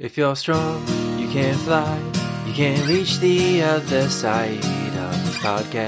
If 0.00 0.16
you're 0.16 0.34
strong, 0.34 0.80
you 1.18 1.28
can 1.28 1.54
fly. 1.56 2.00
You 2.46 2.54
can 2.54 2.88
reach 2.88 3.18
the 3.18 3.60
other 3.60 4.08
side 4.08 4.56
of 4.56 5.26
this 5.26 5.36
podcast. 5.36 5.84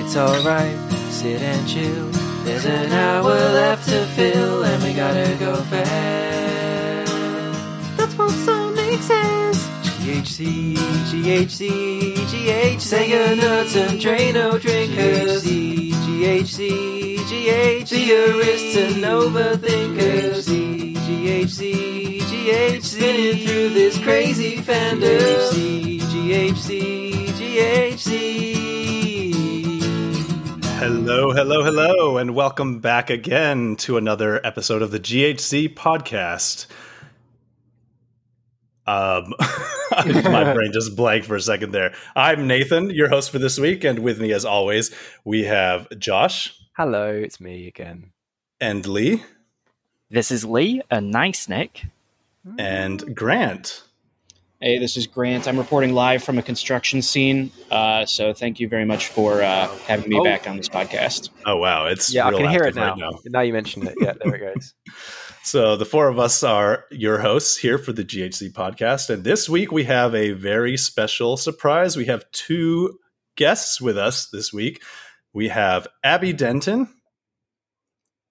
It's 0.00 0.16
alright, 0.16 0.78
sit 1.12 1.42
and 1.42 1.68
chill. 1.68 2.08
There's 2.44 2.64
an 2.64 2.90
hour 2.90 3.34
left 3.34 3.86
to 3.90 4.06
fill, 4.16 4.64
and 4.64 4.82
we 4.82 4.94
gotta 4.94 5.36
go 5.38 5.56
fast. 5.64 7.12
That's 7.98 8.16
what 8.16 8.30
Sonic 8.30 9.02
says. 9.02 9.58
GHZ, 10.00 10.74
GHZ, 11.12 12.14
GHZ. 12.14 12.80
Say 12.80 13.10
your 13.10 13.36
nuts 13.36 13.76
and 13.76 14.00
drain 14.00 14.32
no 14.32 14.58
drinkers. 14.58 15.44
GHZ, 15.44 15.97
GHZ, 16.18 17.14
GHZ. 17.16 17.90
Be 17.90 18.00
your 18.06 18.36
wrists 18.38 18.76
and 18.76 19.04
overthinkers. 19.04 20.48
GHZ, 20.48 22.18
GHZ. 22.18 22.82
Spinning 22.82 23.46
through 23.46 23.68
this 23.68 23.96
crazy 24.02 24.56
fandom. 24.56 25.20
GHZ, 25.20 26.00
GHZ, 26.00 27.28
GHZ. 27.38 28.54
Hello, 30.80 31.30
hello, 31.30 31.62
hello, 31.62 32.18
and 32.18 32.34
welcome 32.34 32.80
back 32.80 33.10
again 33.10 33.76
to 33.76 33.96
another 33.96 34.44
episode 34.44 34.82
of 34.82 34.90
the 34.90 34.98
GHZ 34.98 35.72
podcast. 35.72 36.66
Um, 38.88 39.34
my 40.24 40.52
brain 40.54 40.72
just 40.72 40.96
blanked 40.96 41.26
for 41.26 41.36
a 41.36 41.40
second 41.42 41.72
there. 41.72 41.92
I'm 42.16 42.46
Nathan, 42.46 42.88
your 42.90 43.08
host 43.10 43.30
for 43.30 43.38
this 43.38 43.58
week, 43.58 43.84
and 43.84 43.98
with 43.98 44.18
me, 44.18 44.32
as 44.32 44.44
always, 44.46 44.90
we 45.24 45.44
have 45.44 45.86
Josh 45.98 46.54
Hello, 46.76 47.10
it's 47.12 47.38
me 47.40 47.66
again. 47.68 48.12
and 48.60 48.86
Lee 48.86 49.22
This 50.10 50.30
is 50.30 50.44
Lee, 50.44 50.80
a 50.90 51.00
nice 51.02 51.48
Nick. 51.50 51.84
and 52.58 53.14
Grant. 53.14 53.82
Hey, 54.60 54.78
this 54.78 54.96
is 54.96 55.06
Grant. 55.06 55.46
I'm 55.46 55.58
reporting 55.58 55.92
live 55.92 56.22
from 56.24 56.38
a 56.38 56.42
construction 56.42 57.02
scene. 57.02 57.52
Uh, 57.70 58.06
so 58.06 58.32
thank 58.32 58.58
you 58.58 58.68
very 58.68 58.84
much 58.86 59.08
for 59.08 59.42
uh, 59.42 59.68
having 59.86 60.08
me 60.08 60.18
Oh. 60.18 60.24
back 60.24 60.48
on 60.48 60.56
this 60.56 60.68
podcast. 60.68 61.28
Oh 61.44 61.56
wow, 61.56 61.86
it's 61.86 62.12
Yeah, 62.12 62.26
I 62.26 62.32
can 62.32 62.48
hear 62.48 62.64
it 62.64 62.74
now. 62.74 62.94
right 62.96 63.14
now. 63.26 63.40
you 63.42 63.52
mentioned 63.52 63.86
it. 63.86 63.94
Yeah, 64.00 64.14
there 64.24 64.34
it 64.34 64.54
goes. 64.54 64.74
So 65.48 65.76
the 65.76 65.86
four 65.86 66.08
of 66.08 66.18
us 66.18 66.42
are 66.42 66.84
your 66.90 67.20
hosts 67.20 67.56
here 67.56 67.78
for 67.78 67.94
the 67.94 68.04
GHZ 68.04 68.52
podcast, 68.52 69.08
and 69.08 69.24
this 69.24 69.48
week 69.48 69.72
we 69.72 69.84
have 69.84 70.14
a 70.14 70.32
very 70.32 70.76
special 70.76 71.38
surprise. 71.38 71.96
We 71.96 72.04
have 72.04 72.30
two 72.32 72.98
guests 73.34 73.80
with 73.80 73.96
us 73.96 74.28
this 74.28 74.52
week. 74.52 74.82
We 75.32 75.48
have 75.48 75.88
Abby 76.04 76.34
Denton. 76.34 76.86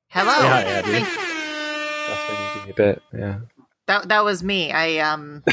Hello. 0.10 0.32
Say 0.32 0.48
hi, 0.48 0.62
Abby. 0.62 0.92
That's 0.92 2.30
when 2.30 2.40
you 2.40 2.54
give 2.54 2.66
me 2.66 2.70
a 2.70 2.76
bit. 2.76 3.02
Yeah. 3.12 3.40
That 3.88 4.10
that 4.10 4.24
was 4.26 4.44
me. 4.44 4.72
I 4.72 4.98
um 5.00 5.44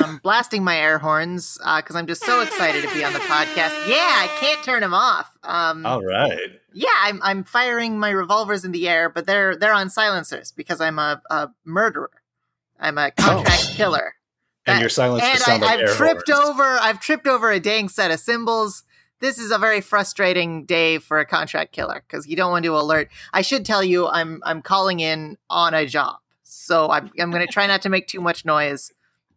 I'm 0.00 0.16
blasting 0.22 0.64
my 0.64 0.76
air 0.78 0.98
horns 0.98 1.58
because 1.58 1.94
I'm 1.94 2.06
just 2.06 2.24
so 2.24 2.40
excited 2.40 2.82
to 2.88 2.94
be 2.94 3.04
on 3.04 3.12
the 3.12 3.18
podcast. 3.20 3.86
Yeah, 3.86 3.96
I 3.98 4.28
can't 4.40 4.62
turn 4.64 4.80
them 4.80 4.94
off. 4.94 5.30
Um, 5.42 5.84
All 5.84 6.02
right. 6.02 6.58
yeah, 6.72 6.88
I'm 7.02 7.20
I'm 7.22 7.44
firing 7.44 7.98
my 7.98 8.10
revolvers 8.10 8.64
in 8.64 8.72
the 8.72 8.88
air, 8.88 9.08
but 9.10 9.26
they're 9.26 9.56
they're 9.56 9.74
on 9.74 9.90
silencers 9.90 10.52
because 10.52 10.80
I'm 10.80 10.98
a, 10.98 11.20
a 11.30 11.50
murderer. 11.64 12.10
I'm 12.80 12.96
a 12.98 13.10
contract 13.10 13.68
killer. 13.74 14.14
And 14.66 14.76
That- 14.76 14.80
your 14.80 14.88
silence 14.88 15.22
and 15.24 15.38
sound 15.40 15.62
I, 15.64 15.76
like 15.76 15.80
I've 15.88 15.96
tripped 15.96 16.30
horns. 16.30 16.48
over. 16.50 16.62
I've 16.62 17.00
tripped 17.00 17.26
over 17.26 17.50
a 17.50 17.60
dang 17.60 17.88
set 17.88 18.10
of 18.10 18.20
symbols. 18.20 18.84
This 19.20 19.38
is 19.38 19.50
a 19.52 19.58
very 19.58 19.80
frustrating 19.80 20.64
day 20.64 20.98
for 20.98 21.20
a 21.20 21.26
contract 21.26 21.72
killer 21.72 22.02
because 22.06 22.26
you 22.26 22.36
don't 22.36 22.50
want 22.52 22.64
to 22.64 22.74
alert. 22.76 23.08
I 23.32 23.42
should 23.42 23.64
tell 23.66 23.84
you, 23.84 24.08
I'm 24.08 24.40
I'm 24.44 24.62
calling 24.62 24.98
in 25.00 25.36
on 25.50 25.74
a 25.74 25.84
job, 25.86 26.16
so 26.62 26.90
I'm 26.90 27.10
I'm 27.18 27.30
going 27.30 27.46
to 27.46 27.52
try 27.52 27.66
not 27.66 27.82
to 27.82 27.88
make 27.88 28.06
too 28.06 28.20
much 28.20 28.44
noise. 28.44 28.92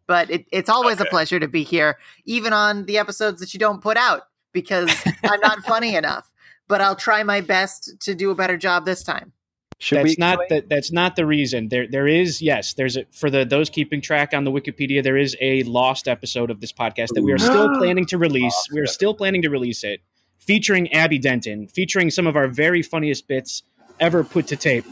But 0.08 0.30
it, 0.30 0.46
it's 0.52 0.70
always 0.70 1.00
Okay. 1.00 1.08
a 1.08 1.10
pleasure 1.10 1.40
to 1.40 1.48
be 1.48 1.64
here, 1.64 1.98
even 2.26 2.52
on 2.52 2.86
the 2.86 2.96
episodes 2.98 3.40
that 3.40 3.52
you 3.52 3.58
don't 3.58 3.82
put 3.82 3.96
out 3.96 4.22
because 4.52 4.88
I'm 5.24 5.40
not 5.40 5.64
funny 5.64 5.96
enough. 5.96 6.30
But 6.68 6.80
I'll 6.80 6.94
try 6.96 7.24
my 7.24 7.40
best 7.40 7.94
to 8.02 8.14
do 8.14 8.30
a 8.30 8.34
better 8.36 8.56
job 8.56 8.84
this 8.86 9.02
time. 9.02 9.32
Should 9.78 9.98
that's 9.98 10.08
we 10.10 10.16
not 10.18 10.38
explain- 10.42 10.60
the, 10.62 10.66
that's 10.68 10.92
not 10.92 11.16
the 11.16 11.26
reason. 11.26 11.68
There 11.68 11.86
there 11.88 12.06
is 12.06 12.40
yes. 12.40 12.74
There's 12.74 12.96
a 12.96 13.04
for 13.12 13.30
the 13.30 13.44
those 13.44 13.68
keeping 13.68 14.00
track 14.00 14.32
on 14.32 14.44
the 14.44 14.50
Wikipedia. 14.52 15.02
There 15.02 15.16
is 15.18 15.36
a 15.40 15.64
lost 15.64 16.06
episode 16.08 16.50
of 16.52 16.60
this 16.60 16.72
podcast 16.72 17.08
that 17.14 17.22
we 17.22 17.32
are 17.32 17.38
still 17.38 17.68
planning 17.76 18.06
to 18.06 18.16
release. 18.18 18.54
Lost 18.54 18.70
We 18.72 18.80
are 18.80 18.86
still 18.86 19.12
planning 19.12 19.42
to 19.42 19.50
release 19.50 19.82
it, 19.84 20.00
featuring 20.38 20.90
Abby 20.92 21.18
Denton, 21.18 21.66
featuring 21.68 22.10
some 22.10 22.26
of 22.28 22.36
our 22.36 22.46
very 22.48 22.80
funniest 22.82 23.26
bits 23.28 23.64
ever 24.00 24.22
put 24.24 24.46
to 24.46 24.56
tape. 24.56 24.84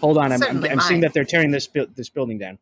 Hold 0.00 0.18
on, 0.18 0.32
I'm, 0.32 0.42
I'm, 0.42 0.64
I'm 0.64 0.80
seeing 0.80 1.00
that 1.00 1.12
they're 1.12 1.24
tearing 1.24 1.50
this 1.50 1.66
bu- 1.66 1.88
this 1.94 2.08
building 2.08 2.38
down. 2.38 2.58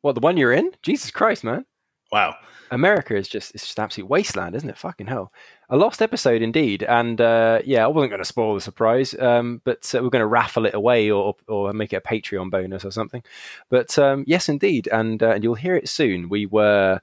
What 0.00 0.14
the 0.14 0.20
one 0.20 0.36
you're 0.36 0.52
in? 0.52 0.72
Jesus 0.82 1.10
Christ, 1.10 1.44
man! 1.44 1.66
Wow. 2.10 2.36
America 2.70 3.16
is 3.16 3.28
just 3.28 3.54
it's 3.54 3.66
just 3.66 3.80
absolute 3.80 4.08
wasteland, 4.08 4.54
isn't 4.54 4.68
it? 4.68 4.78
Fucking 4.78 5.08
hell. 5.08 5.32
A 5.68 5.76
lost 5.76 6.00
episode 6.00 6.40
indeed. 6.40 6.82
And 6.84 7.20
uh, 7.20 7.60
yeah, 7.64 7.84
I 7.84 7.88
wasn't 7.88 8.10
going 8.10 8.22
to 8.22 8.24
spoil 8.24 8.54
the 8.54 8.60
surprise, 8.60 9.14
um, 9.18 9.60
but 9.64 9.92
uh, 9.94 10.02
we're 10.02 10.10
going 10.10 10.20
to 10.20 10.26
raffle 10.26 10.66
it 10.66 10.74
away 10.74 11.10
or 11.10 11.34
or 11.48 11.72
make 11.72 11.92
it 11.92 11.96
a 11.96 12.00
Patreon 12.00 12.50
bonus 12.50 12.84
or 12.84 12.90
something. 12.90 13.22
But 13.68 13.98
um, 13.98 14.24
yes, 14.26 14.48
indeed, 14.48 14.88
and 14.92 15.22
uh, 15.22 15.30
and 15.30 15.44
you'll 15.44 15.54
hear 15.56 15.74
it 15.74 15.88
soon. 15.88 16.28
We 16.28 16.46
were 16.46 17.00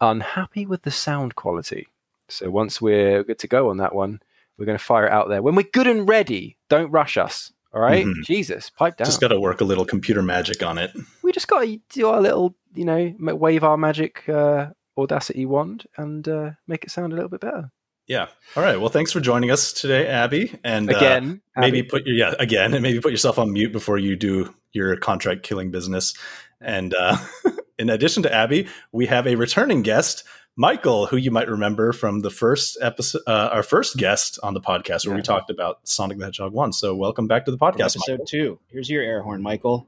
unhappy 0.00 0.66
with 0.66 0.82
the 0.82 0.90
sound 0.90 1.34
quality, 1.34 1.88
so 2.28 2.50
once 2.50 2.80
we're 2.80 3.24
good 3.24 3.38
to 3.38 3.48
go 3.48 3.70
on 3.70 3.78
that 3.78 3.94
one, 3.94 4.20
we're 4.58 4.66
going 4.66 4.78
to 4.78 4.84
fire 4.84 5.06
it 5.06 5.12
out 5.12 5.28
there 5.28 5.42
when 5.42 5.54
we're 5.54 5.62
good 5.72 5.86
and 5.86 6.08
ready. 6.08 6.58
Don't 6.68 6.90
rush 6.90 7.16
us. 7.16 7.52
All 7.76 7.82
right? 7.82 8.06
Mhm. 8.06 8.24
Jesus, 8.24 8.70
pipe 8.70 8.96
down. 8.96 9.04
Just 9.04 9.20
got 9.20 9.28
to 9.28 9.38
work 9.38 9.60
a 9.60 9.64
little 9.64 9.84
computer 9.84 10.22
magic 10.22 10.62
on 10.62 10.78
it. 10.78 10.92
we 11.22 11.30
just 11.30 11.46
got 11.46 11.60
to 11.60 11.78
do 11.90 12.08
our 12.08 12.22
little, 12.22 12.56
you 12.74 12.86
know, 12.86 13.14
wave 13.20 13.62
our 13.62 13.76
magic 13.76 14.26
uh, 14.30 14.68
Audacity 14.96 15.44
wand 15.44 15.84
and 15.98 16.26
uh, 16.26 16.52
make 16.66 16.82
it 16.84 16.90
sound 16.90 17.12
a 17.12 17.16
little 17.16 17.28
bit 17.28 17.40
better. 17.42 17.70
Yeah. 18.06 18.28
All 18.56 18.62
right. 18.62 18.80
Well, 18.80 18.88
thanks 18.88 19.12
for 19.12 19.20
joining 19.20 19.50
us 19.50 19.74
today, 19.74 20.06
Abby. 20.06 20.58
And 20.64 20.90
uh, 20.90 20.96
Again, 20.96 21.42
maybe 21.54 21.80
Abby. 21.80 21.88
put 21.88 22.06
your 22.06 22.16
yeah 22.16 22.34
again, 22.38 22.72
and 22.72 22.82
maybe 22.82 22.98
put 23.00 23.10
yourself 23.10 23.38
on 23.38 23.52
mute 23.52 23.72
before 23.72 23.98
you 23.98 24.16
do 24.16 24.54
your 24.72 24.96
contract 24.96 25.42
killing 25.42 25.70
business. 25.70 26.14
And 26.62 26.94
uh, 26.94 27.18
in 27.78 27.90
addition 27.90 28.22
to 28.22 28.32
Abby, 28.32 28.68
we 28.90 29.04
have 29.04 29.26
a 29.26 29.34
returning 29.34 29.82
guest, 29.82 30.24
Michael, 30.58 31.04
who 31.06 31.18
you 31.18 31.30
might 31.30 31.48
remember 31.48 31.92
from 31.92 32.20
the 32.20 32.30
first 32.30 32.78
episode, 32.80 33.20
uh, 33.26 33.50
our 33.52 33.62
first 33.62 33.98
guest 33.98 34.38
on 34.42 34.54
the 34.54 34.60
podcast, 34.60 35.06
where 35.06 35.14
we 35.14 35.20
talked 35.20 35.50
about 35.50 35.86
Sonic 35.86 36.16
the 36.18 36.24
Hedgehog 36.24 36.52
One. 36.54 36.72
So, 36.72 36.94
welcome 36.96 37.26
back 37.26 37.44
to 37.44 37.50
the 37.50 37.58
podcast, 37.58 37.96
Episode 37.96 38.12
Michael. 38.12 38.24
two. 38.26 38.58
Here's 38.68 38.88
your 38.88 39.02
air 39.02 39.22
horn, 39.22 39.42
Michael. 39.42 39.86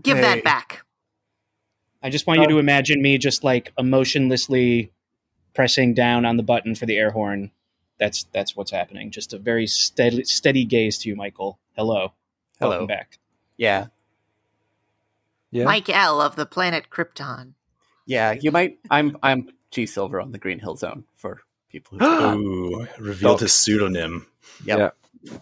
Give 0.00 0.18
Hey. 0.18 0.22
that 0.22 0.44
back. 0.44 0.84
I 2.02 2.10
just 2.10 2.26
want 2.26 2.40
you 2.42 2.48
to 2.48 2.58
imagine 2.58 3.00
me 3.00 3.16
just 3.16 3.42
like 3.42 3.72
emotionlessly 3.78 4.92
pressing 5.54 5.94
down 5.94 6.26
on 6.26 6.36
the 6.36 6.42
button 6.42 6.74
for 6.74 6.84
the 6.84 6.98
air 6.98 7.12
horn. 7.12 7.50
That's 7.98 8.24
that's 8.34 8.54
what's 8.54 8.70
happening. 8.72 9.10
Just 9.10 9.32
a 9.32 9.38
very 9.38 9.66
steady 9.66 10.22
steady 10.24 10.66
gaze 10.66 10.98
to 10.98 11.08
you, 11.08 11.16
Michael. 11.16 11.58
Hello. 11.76 12.12
Hello. 12.60 12.70
Welcome 12.72 12.86
back. 12.88 13.18
Yeah, 13.56 13.86
Yeah. 15.50 15.64
Mike 15.64 15.88
L 15.88 16.20
of 16.20 16.36
the 16.36 16.46
planet 16.46 16.86
Krypton. 16.90 17.54
yeah. 18.06 18.32
You 18.32 18.50
might. 18.52 18.78
I'm. 18.90 19.16
I'm 19.22 19.48
G 19.70 19.86
Silver 19.86 20.20
on 20.20 20.32
the 20.32 20.38
Green 20.38 20.58
Hill 20.58 20.76
Zone 20.76 21.04
for 21.16 21.40
people. 21.70 21.98
who 21.98 22.04
Ooh, 22.80 22.86
revealed 22.98 23.40
his 23.40 23.52
pseudonym. 23.52 24.26
Yep. 24.64 24.94
Yeah. 25.24 25.38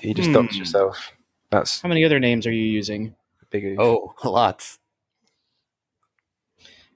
he 0.00 0.14
just 0.14 0.30
doxed 0.30 0.52
Hmm. 0.52 0.56
yourself. 0.58 1.12
That's 1.50 1.80
How 1.82 1.88
many 1.88 2.04
other 2.04 2.18
names 2.20 2.46
are 2.46 2.52
you 2.52 2.64
using? 2.64 3.14
big. 3.50 3.76
Oh, 3.78 4.14
lots. 4.24 4.78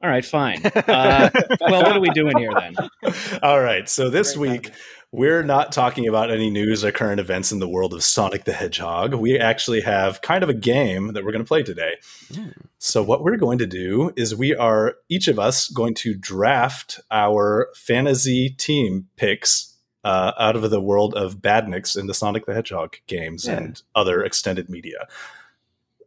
All 0.03 0.08
right, 0.10 0.25
fine. 0.25 0.60
Uh, 0.88 1.31
well, 1.60 1.82
what 1.82 1.97
are 1.97 2.00
we 2.00 2.10
doing 2.10 2.37
here 2.38 2.53
then? 2.58 2.75
All 3.42 3.60
right. 3.60 3.88
So 3.88 4.08
this 4.10 4.37
Great 4.37 4.50
week, 4.64 4.70
we're 5.10 5.43
not 5.43 5.72
talking 5.72 6.06
about 6.06 6.31
any 6.31 6.50
news 6.50 6.84
or 6.84 6.93
current 6.93 7.19
events 7.19 7.50
in 7.50 7.60
the 7.60 7.69
world 7.69 7.94
of 7.94 8.02
Sonic 8.02 8.44
the 8.44 8.52
Hedgehog. 8.52 9.14
We 9.14 9.38
actually 9.38 9.81
have 9.81 10.20
kind 10.20 10.43
of 10.43 10.50
a 10.50 10.55
game 10.55 11.14
that 11.14 11.25
we're 11.25 11.32
going 11.32 11.44
to 11.44 11.49
play 11.49 11.62
today. 11.62 11.94
Hmm. 12.34 12.49
So, 12.78 13.02
what 13.02 13.22
we're 13.22 13.38
going 13.38 13.58
to 13.58 13.66
do 13.66 14.12
is 14.16 14.34
we 14.34 14.55
are 14.55 14.96
each 15.08 15.26
of 15.28 15.38
us 15.38 15.69
going 15.69 15.94
to 15.94 16.14
draft 16.14 17.00
our 17.10 17.69
fantasy 17.75 18.50
team 18.50 19.08
picks 19.16 19.75
uh, 20.05 20.32
out 20.38 20.56
of 20.56 20.69
the 20.70 20.81
world 20.81 21.14
of 21.14 21.38
badniks 21.38 21.99
in 21.99 22.06
the 22.06 22.14
Sonic 22.14 22.46
the 22.46 22.54
Hedgehog 22.54 22.96
games 23.06 23.46
Yeah. 23.46 23.56
and 23.56 23.82
other 23.94 24.22
extended 24.22 24.69
media. 24.69 25.08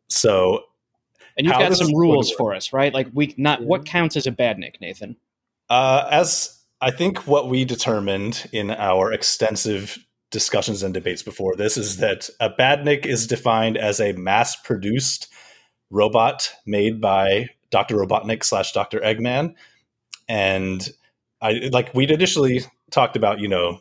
So, 0.09 0.65
And 1.37 1.47
you've 1.47 1.55
got 1.55 1.75
some 1.75 1.95
rules 1.95 2.31
for 2.31 2.53
us, 2.53 2.71
right? 2.71 2.93
Like 2.93 3.07
we 3.13 3.33
not 3.37 3.63
what 3.63 3.85
counts 3.85 4.15
as 4.15 4.27
a 4.27 4.31
badnik, 4.31 4.79
Nathan. 4.79 5.17
Uh, 5.69 6.07
as 6.11 6.60
I 6.81 6.89
think 6.89 7.27
what 7.27 7.47
we 7.47 7.63
determined 7.63 8.49
in 8.51 8.71
our 8.71 9.13
extensive 9.13 9.99
discussions 10.31 10.81
and 10.81 10.93
debates 10.93 11.21
before 11.21 11.55
this 11.55 11.77
is 11.77 11.97
that 11.97 12.29
a 12.39 12.49
badnik 12.49 13.05
is 13.05 13.27
defined 13.27 13.77
as 13.77 13.99
a 13.99 14.13
mass 14.13 14.55
produced 14.55 15.27
robot 15.91 16.51
made 16.65 16.99
by 16.99 17.49
Dr. 17.69 17.97
Robotnik 17.97 18.43
slash 18.43 18.71
Dr. 18.71 18.99
Eggman. 19.01 19.53
And 20.27 20.89
I 21.41 21.69
like 21.71 21.93
we'd 21.93 22.11
initially 22.11 22.61
talked 22.89 23.15
about, 23.15 23.39
you 23.39 23.47
know, 23.47 23.79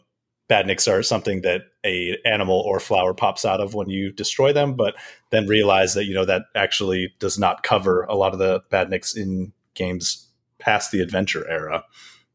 badniks 0.51 0.91
are 0.91 1.03
something 1.03 1.43
that 1.43 1.63
a 1.87 2.19
animal 2.27 2.61
or 2.61 2.81
flower 2.81 3.15
pops 3.15 3.45
out 3.45 3.61
of 3.61 3.75
when 3.75 3.89
you 3.89 4.13
destroy 4.13 4.53
them, 4.53 4.75
but 4.75 4.95
then 5.31 5.47
realize 5.47 5.95
that 5.95 6.05
you 6.05 6.13
know 6.15 6.25
that 6.25 6.43
actually 6.55 7.15
does 7.21 7.39
not 7.39 7.63
cover 7.63 8.03
a 8.03 8.15
lot 8.15 8.33
of 8.33 8.41
the 8.41 8.61
badniks 8.71 9.17
in 9.17 9.53
games 9.75 10.29
past 10.59 10.91
the 10.91 11.01
adventure 11.01 11.49
era. 11.49 11.85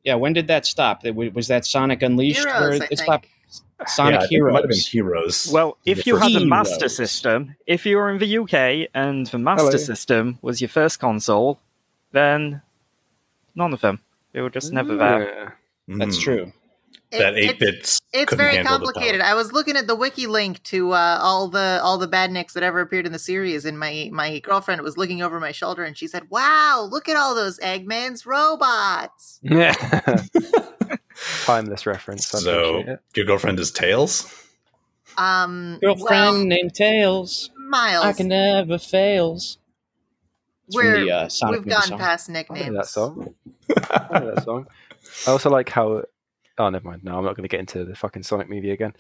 Yeah, 0.05 0.15
when 0.15 0.33
did 0.33 0.47
that 0.47 0.65
stop? 0.65 1.03
Was 1.03 1.47
that 1.47 1.65
Sonic 1.65 2.01
Unleashed? 2.03 2.39
Heroes, 2.45 2.79
where 2.79 2.87
it 2.91 2.99
stopped? 2.99 3.27
Sonic 3.87 4.13
Yeah, 4.13 4.17
I 4.19 4.27
think 4.27 4.39
it 4.39 4.43
might 4.43 4.61
have 4.61 4.69
been 4.69 4.77
Heroes. 4.79 4.87
Heroes. 5.43 5.49
Well, 5.51 5.77
if 5.85 6.07
you 6.07 6.15
had 6.17 6.31
first- 6.31 6.43
a 6.43 6.45
Master 6.45 6.87
System, 6.87 7.55
if 7.67 7.85
you 7.85 7.97
were 7.97 8.09
in 8.11 8.19
the 8.19 8.37
UK 8.37 8.87
and 8.93 9.25
the 9.27 9.37
Master 9.39 9.65
Hello. 9.65 9.77
System 9.77 10.39
was 10.41 10.61
your 10.61 10.69
first 10.69 10.99
console, 10.99 11.59
then 12.11 12.61
none 13.55 13.73
of 13.73 13.81
them. 13.81 13.99
They 14.31 14.41
were 14.41 14.49
just 14.49 14.71
never 14.71 14.95
there. 14.95 15.21
Yeah. 15.87 15.97
That's 15.97 16.17
Mm, 16.17 16.21
true. 16.21 16.53
It- 17.11 17.17
That 17.19 17.35
eight 17.35 17.49
it's- 17.51 17.59
bits. 17.59 18.01
It's 18.15 18.33
very 18.33 18.55
handle 18.55 18.63
the 18.63 18.79
power. 18.79 18.93
complicated. 18.93 19.21
I 19.21 19.33
was 19.35 19.51
looking 19.51 19.75
at 19.75 19.87
the 19.87 19.95
wiki 19.95 20.27
link 20.27 20.63
to 20.63 20.93
uh, 20.93 21.19
all 21.21 21.47
the 21.47 21.79
all 21.83 21.97
the 21.97 22.07
badniks 22.07 22.53
that 22.53 22.63
ever 22.63 22.79
appeared 22.79 23.05
in 23.05 23.11
the 23.11 23.19
series, 23.19 23.65
and 23.65 23.77
my 23.77 24.09
my 24.11 24.39
girlfriend 24.39 24.81
was 24.81 24.97
looking 24.97 25.21
over 25.21 25.39
my 25.39 25.51
shoulder, 25.51 25.83
and 25.83 25.97
she 25.97 26.07
said, 26.07 26.29
"Wow, 26.29 26.87
look 26.89 27.09
at 27.09 27.15
all 27.15 27.35
those 27.35 27.59
Eggman's 27.59 28.25
robots." 28.25 29.39
Yeah. 29.41 29.73
Timeless 31.43 31.85
reference. 31.85 32.33
I 32.33 32.39
So 32.39 32.97
your 33.15 33.25
girlfriend 33.25 33.59
is 33.59 33.71
Tails. 33.71 34.43
Um, 35.17 35.79
Girlfriend 35.81 36.09
well, 36.09 36.45
named 36.45 36.73
Tails. 36.73 37.49
Miles. 37.57 38.05
I 38.05 38.13
can 38.13 38.27
never 38.27 38.77
fails. 38.77 39.57
It's 40.67 40.75
We're, 40.75 41.05
the, 41.05 41.11
uh, 41.11 41.29
we've 41.51 41.65
gone 41.65 41.83
song. 41.83 41.99
past 41.99 42.29
I 42.29 42.33
know 42.33 42.39
nicknames. 42.39 42.75
that 42.75 42.87
song. 42.87 43.33
I 43.69 44.19
know 44.19 44.35
that 44.35 44.43
song. 44.43 44.67
I 45.27 45.31
also 45.31 45.49
like 45.49 45.69
how. 45.69 46.03
Oh, 46.57 46.69
never 46.69 46.87
mind. 46.87 47.03
No, 47.03 47.17
I'm 47.17 47.25
not 47.25 47.35
going 47.35 47.43
to 47.43 47.49
get 47.49 47.59
into 47.59 47.83
the 47.83 47.95
fucking 47.97 48.23
Sonic 48.23 48.49
movie 48.49 48.71
again. 48.71 48.93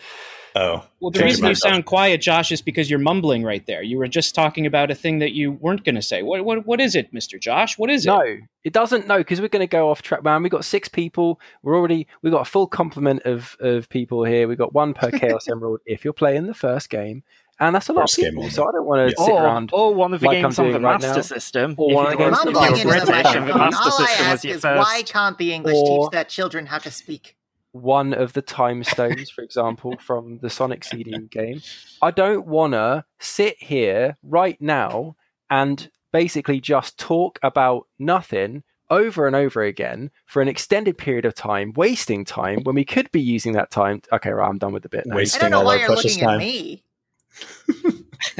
Oh, 0.57 0.85
Well, 0.99 1.11
the 1.11 1.23
reason 1.23 1.45
you 1.45 1.55
sound 1.55 1.85
quiet, 1.85 2.19
Josh, 2.21 2.51
is 2.51 2.61
because 2.61 2.89
you're 2.89 2.99
mumbling 2.99 3.43
right 3.43 3.65
there. 3.65 3.81
You 3.81 3.97
were 3.97 4.09
just 4.09 4.35
talking 4.35 4.65
about 4.65 4.91
a 4.91 4.95
thing 4.95 5.19
that 5.19 5.31
you 5.31 5.53
weren't 5.53 5.85
going 5.85 5.95
to 5.95 6.01
say. 6.01 6.21
What, 6.21 6.43
what, 6.43 6.65
what 6.65 6.81
is 6.81 6.95
it, 6.95 7.13
Mister 7.13 7.39
Josh? 7.39 7.77
What 7.77 7.89
is 7.89 8.05
it? 8.05 8.09
No, 8.09 8.21
it 8.65 8.73
doesn't. 8.73 9.07
No, 9.07 9.19
because 9.19 9.39
we're 9.39 9.47
going 9.47 9.61
to 9.65 9.67
go 9.67 9.89
off 9.89 10.01
track, 10.01 10.21
man. 10.21 10.43
We've 10.43 10.51
got 10.51 10.65
six 10.65 10.89
people. 10.89 11.39
We're 11.63 11.77
already. 11.77 12.07
we've 12.21 12.33
got 12.33 12.41
a 12.41 12.49
full 12.49 12.67
complement 12.67 13.21
of 13.23 13.55
of 13.61 13.87
people 13.87 14.25
here. 14.25 14.49
We've 14.49 14.57
got 14.57 14.73
one 14.73 14.93
per 14.93 15.11
Chaos 15.11 15.47
Emerald 15.51 15.79
if 15.85 16.03
you're 16.03 16.13
playing 16.13 16.47
the 16.47 16.53
first 16.53 16.89
game, 16.89 17.23
and 17.59 17.73
that's 17.75 17.87
a 17.89 17.93
lot 17.93 18.01
First 18.03 18.19
of 18.19 18.25
people. 18.25 18.49
So 18.49 18.67
I 18.67 18.71
don't 18.73 18.85
want 18.85 19.09
to 19.11 19.15
sit 19.23 19.31
Or, 19.31 19.43
around. 19.43 19.69
or 19.73 19.93
one 19.93 20.13
of 20.13 20.19
the 20.19 20.27
like 20.27 20.37
I'm 20.37 20.43
games 20.43 20.59
on 20.59 20.65
the 20.67 20.71
doing 20.73 20.83
right 20.83 21.01
Master 21.01 21.15
now. 21.17 21.21
System. 21.21 21.75
Or 21.77 21.93
one 21.93 22.05
of 22.05 22.11
the 22.11 22.17
games 22.17 22.37
on 22.37 22.45
the 22.47 22.51
were 22.51 22.59
Mumbling 22.59 22.81
into 22.81 22.83
the 22.85 22.89
British 22.91 23.09
British 23.09 23.35
and 23.35 23.49
the 23.49 23.53
microphone. 23.55 23.91
All 23.91 24.01
I 24.01 24.11
ask 24.19 24.45
is 24.45 24.63
why 24.63 25.03
can't 25.05 25.37
the 25.37 25.53
English 25.53 25.75
teach 25.85 26.09
their 26.11 26.23
children 26.25 26.65
how 26.67 26.77
to 26.79 26.91
speak? 26.91 27.35
One 27.75 28.13
of 28.13 28.31
the 28.31 28.41
time 28.41 28.83
stones, 28.85 29.29
for 29.29 29.41
example, 29.41 29.97
from 29.99 30.39
the 30.39 30.49
Sonic 30.49 30.83
CD 30.85 31.17
game. 31.29 31.61
I 32.01 32.11
don't 32.11 32.47
want 32.47 32.71
to 32.73 33.03
sit 33.19 33.61
here 33.61 34.17
right 34.23 34.59
now 34.61 35.17
and 35.49 35.89
basically 36.13 36.61
just 36.61 36.97
talk 36.97 37.37
about 37.43 37.87
nothing 37.99 38.63
over 38.89 39.27
and 39.27 39.35
over 39.35 39.61
again 39.61 40.09
for 40.25 40.41
an 40.41 40.47
extended 40.47 40.97
period 40.97 41.25
of 41.25 41.33
time, 41.35 41.73
wasting 41.75 42.23
time 42.23 42.59
when 42.63 42.75
we 42.75 42.85
could 42.85 43.11
be 43.11 43.19
using 43.21 43.51
that 43.53 43.71
time. 43.71 44.01
Okay, 44.13 44.29
right, 44.29 44.47
I'm 44.47 44.57
done 44.57 44.71
with 44.71 44.83
the 44.83 44.89
bit 44.89 45.05
now. 45.05 45.15
Waste- 45.17 45.35
I 45.35 45.39
don't 45.39 45.51
know 45.51 45.59
all 45.59 45.65
why 45.65 45.73
our 45.73 45.79
you're 45.79 45.87
precious 45.87 46.15
looking 46.15 46.23
at 46.23 46.27
time. 46.27 46.39
me. 46.39 46.83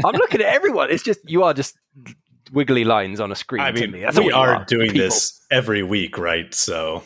I'm 0.06 0.16
looking 0.16 0.40
at 0.42 0.48
everyone. 0.48 0.90
It's 0.92 1.04
just 1.04 1.20
you 1.30 1.44
are 1.44 1.54
just 1.54 1.76
wiggly 2.54 2.86
lines 2.86 3.20
on 3.20 3.32
a 3.32 3.36
screen. 3.36 3.62
I 3.62 3.72
to 3.72 3.82
mean, 3.82 3.92
me. 3.92 4.02
That's 4.02 4.18
we 4.18 4.32
all 4.32 4.46
you 4.46 4.52
are 4.54 4.66
doing 4.66 4.92
people. 4.92 5.08
this 5.08 5.42
every 5.52 5.84
week, 5.84 6.18
right? 6.18 6.54
So 6.54 7.04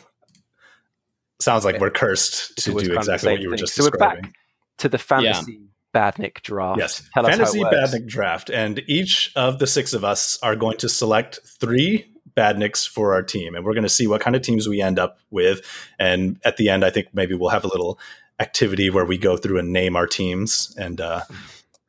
sounds 1.40 1.64
like 1.64 1.80
we're 1.80 1.90
cursed 1.90 2.56
to 2.58 2.70
do 2.72 2.76
kind 2.76 2.80
of 2.80 2.86
the 2.86 2.98
exactly 2.98 3.32
what 3.32 3.40
you 3.40 3.50
were 3.50 3.56
just 3.56 3.74
So 3.74 3.84
we're 3.84 3.90
back 3.90 4.16
describing. 4.16 4.34
to 4.78 4.88
the 4.88 4.98
fantasy 4.98 5.60
badnik 5.94 6.42
draft. 6.42 6.78
Yes, 6.78 7.02
Tell 7.14 7.26
us 7.26 7.36
how 7.36 7.42
it 7.42 7.46
fantasy 7.46 7.62
badnik 7.62 8.06
draft, 8.06 8.50
and 8.50 8.82
each 8.86 9.32
of 9.36 9.58
the 9.58 9.66
six 9.66 9.92
of 9.92 10.04
us 10.04 10.38
are 10.42 10.56
going 10.56 10.78
to 10.78 10.88
select 10.88 11.40
three 11.44 12.06
badniks 12.36 12.88
for 12.88 13.12
our 13.14 13.22
team, 13.22 13.54
and 13.54 13.64
we're 13.64 13.74
going 13.74 13.82
to 13.82 13.88
see 13.88 14.06
what 14.06 14.20
kind 14.20 14.36
of 14.36 14.42
teams 14.42 14.68
we 14.68 14.80
end 14.80 14.98
up 14.98 15.18
with. 15.30 15.60
And 15.98 16.38
at 16.44 16.56
the 16.56 16.68
end, 16.68 16.84
I 16.84 16.90
think 16.90 17.08
maybe 17.12 17.34
we'll 17.34 17.50
have 17.50 17.64
a 17.64 17.68
little 17.68 17.98
activity 18.38 18.88
where 18.88 19.04
we 19.04 19.18
go 19.18 19.36
through 19.36 19.58
and 19.58 19.72
name 19.72 19.96
our 19.96 20.06
teams. 20.06 20.74
And 20.78 21.00
uh, 21.00 21.22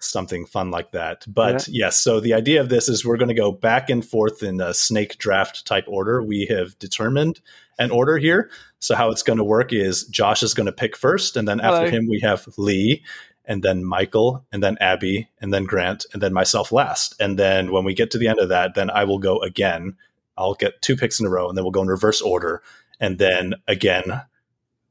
something 0.03 0.45
fun 0.45 0.71
like 0.71 0.91
that. 0.91 1.25
But 1.27 1.67
yes, 1.67 1.99
so 1.99 2.19
the 2.19 2.33
idea 2.33 2.61
of 2.61 2.69
this 2.69 2.89
is 2.89 3.05
we're 3.05 3.17
going 3.17 3.29
to 3.29 3.33
go 3.33 3.51
back 3.51 3.89
and 3.89 4.05
forth 4.05 4.43
in 4.43 4.59
a 4.59 4.73
snake 4.73 5.17
draft 5.17 5.65
type 5.65 5.85
order. 5.87 6.21
We 6.23 6.47
have 6.47 6.77
determined 6.79 7.39
an 7.79 7.91
order 7.91 8.17
here. 8.17 8.49
So 8.79 8.95
how 8.95 9.11
it's 9.11 9.23
going 9.23 9.37
to 9.37 9.43
work 9.43 9.73
is 9.73 10.05
Josh 10.05 10.43
is 10.43 10.53
going 10.53 10.65
to 10.65 10.71
pick 10.71 10.97
first, 10.97 11.37
and 11.37 11.47
then 11.47 11.59
after 11.61 11.89
him 11.89 12.07
we 12.07 12.19
have 12.21 12.47
Lee, 12.57 13.03
and 13.45 13.63
then 13.63 13.83
Michael, 13.83 14.45
and 14.51 14.63
then 14.63 14.77
Abby, 14.79 15.29
and 15.39 15.53
then 15.53 15.65
Grant, 15.65 16.05
and 16.13 16.21
then 16.21 16.33
myself 16.33 16.71
last. 16.71 17.15
And 17.19 17.37
then 17.37 17.71
when 17.71 17.83
we 17.83 17.93
get 17.93 18.11
to 18.11 18.17
the 18.17 18.27
end 18.27 18.39
of 18.39 18.49
that, 18.49 18.75
then 18.75 18.89
I 18.89 19.03
will 19.03 19.19
go 19.19 19.39
again. 19.39 19.97
I'll 20.37 20.53
get 20.53 20.81
two 20.81 20.95
picks 20.95 21.19
in 21.19 21.25
a 21.25 21.29
row, 21.29 21.47
and 21.47 21.57
then 21.57 21.63
we'll 21.63 21.71
go 21.71 21.81
in 21.81 21.87
reverse 21.87 22.21
order, 22.21 22.63
and 22.99 23.19
then 23.19 23.55
again 23.67 24.21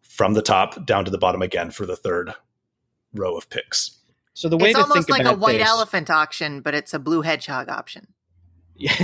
from 0.02 0.34
the 0.34 0.42
top 0.42 0.84
down 0.84 1.04
to 1.04 1.10
the 1.10 1.18
bottom 1.18 1.40
again 1.40 1.70
for 1.70 1.86
the 1.86 1.96
third 1.96 2.34
row 3.14 3.36
of 3.36 3.48
picks. 3.48 3.99
So 4.34 4.48
the 4.48 4.56
way 4.56 4.70
It's 4.70 4.78
to 4.78 4.84
get 4.84 4.88
this. 4.88 4.88
It's 4.88 4.90
almost 4.90 5.06
think 5.08 5.18
like 5.26 5.34
a 5.36 5.38
white 5.38 5.58
this- 5.58 5.68
elephant 5.68 6.10
auction, 6.10 6.60
but 6.60 6.74
it's 6.74 6.94
a 6.94 6.98
blue 6.98 7.22
hedgehog 7.22 7.68
option. 7.68 8.08
Yeah, 8.76 8.94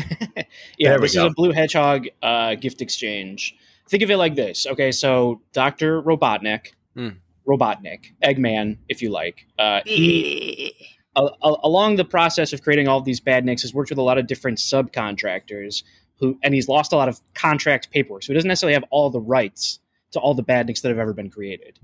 yeah. 0.78 0.94
we 0.96 1.02
This 1.02 1.10
is 1.10 1.22
a 1.22 1.28
blue 1.30 1.52
hedgehog 1.52 2.06
uh, 2.22 2.54
gift 2.54 2.80
exchange. 2.80 3.54
Think 3.90 4.02
of 4.02 4.10
it 4.10 4.16
like 4.16 4.34
this. 4.34 4.66
Okay, 4.66 4.90
so 4.90 5.42
Doctor 5.52 6.00
Robotnik, 6.02 6.68
Hmm. 6.96 7.08
Robotnik, 7.46 8.12
Eggman, 8.24 8.78
if 8.88 9.02
you 9.02 9.10
like. 9.10 9.46
Uh, 9.58 9.82
he, 9.84 10.74
a- 11.14 11.20
a- 11.42 11.56
along 11.62 11.96
the 11.96 12.06
process 12.06 12.54
of 12.54 12.62
creating 12.62 12.88
all 12.88 12.98
of 12.98 13.04
these 13.04 13.20
badniks, 13.20 13.60
has 13.62 13.74
worked 13.74 13.90
with 13.90 13.98
a 13.98 14.02
lot 14.02 14.16
of 14.16 14.26
different 14.26 14.56
subcontractors 14.58 15.82
who, 16.18 16.38
and 16.42 16.54
he's 16.54 16.68
lost 16.68 16.94
a 16.94 16.96
lot 16.96 17.08
of 17.10 17.20
contract 17.34 17.90
paperwork. 17.90 18.22
So 18.22 18.28
he 18.32 18.34
doesn't 18.34 18.48
necessarily 18.48 18.72
have 18.74 18.84
all 18.90 19.10
the 19.10 19.20
rights 19.20 19.78
to 20.12 20.18
all 20.20 20.32
the 20.32 20.42
badniks 20.42 20.80
that 20.80 20.88
have 20.88 20.98
ever 20.98 21.12
been 21.12 21.28
created. 21.30 21.78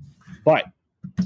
But 0.46 0.64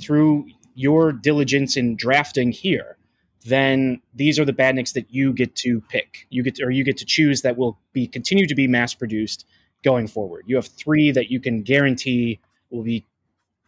through 0.00 0.46
your 0.76 1.12
diligence 1.12 1.76
in 1.76 1.96
drafting 1.96 2.52
here, 2.52 2.96
then 3.44 4.00
these 4.14 4.38
are 4.38 4.44
the 4.44 4.52
badniks 4.52 4.92
that 4.92 5.12
you 5.12 5.32
get 5.32 5.54
to 5.56 5.80
pick. 5.88 6.26
You 6.30 6.42
get 6.42 6.56
to, 6.56 6.64
or 6.64 6.70
you 6.70 6.84
get 6.84 6.96
to 6.98 7.04
choose 7.04 7.42
that 7.42 7.56
will 7.56 7.78
be 7.92 8.06
continue 8.06 8.46
to 8.46 8.54
be 8.54 8.68
mass 8.68 8.94
produced 8.94 9.44
going 9.82 10.06
forward. 10.06 10.44
You 10.46 10.56
have 10.56 10.66
three 10.66 11.10
that 11.10 11.30
you 11.30 11.40
can 11.40 11.62
guarantee 11.62 12.40
will 12.70 12.82
be 12.82 13.04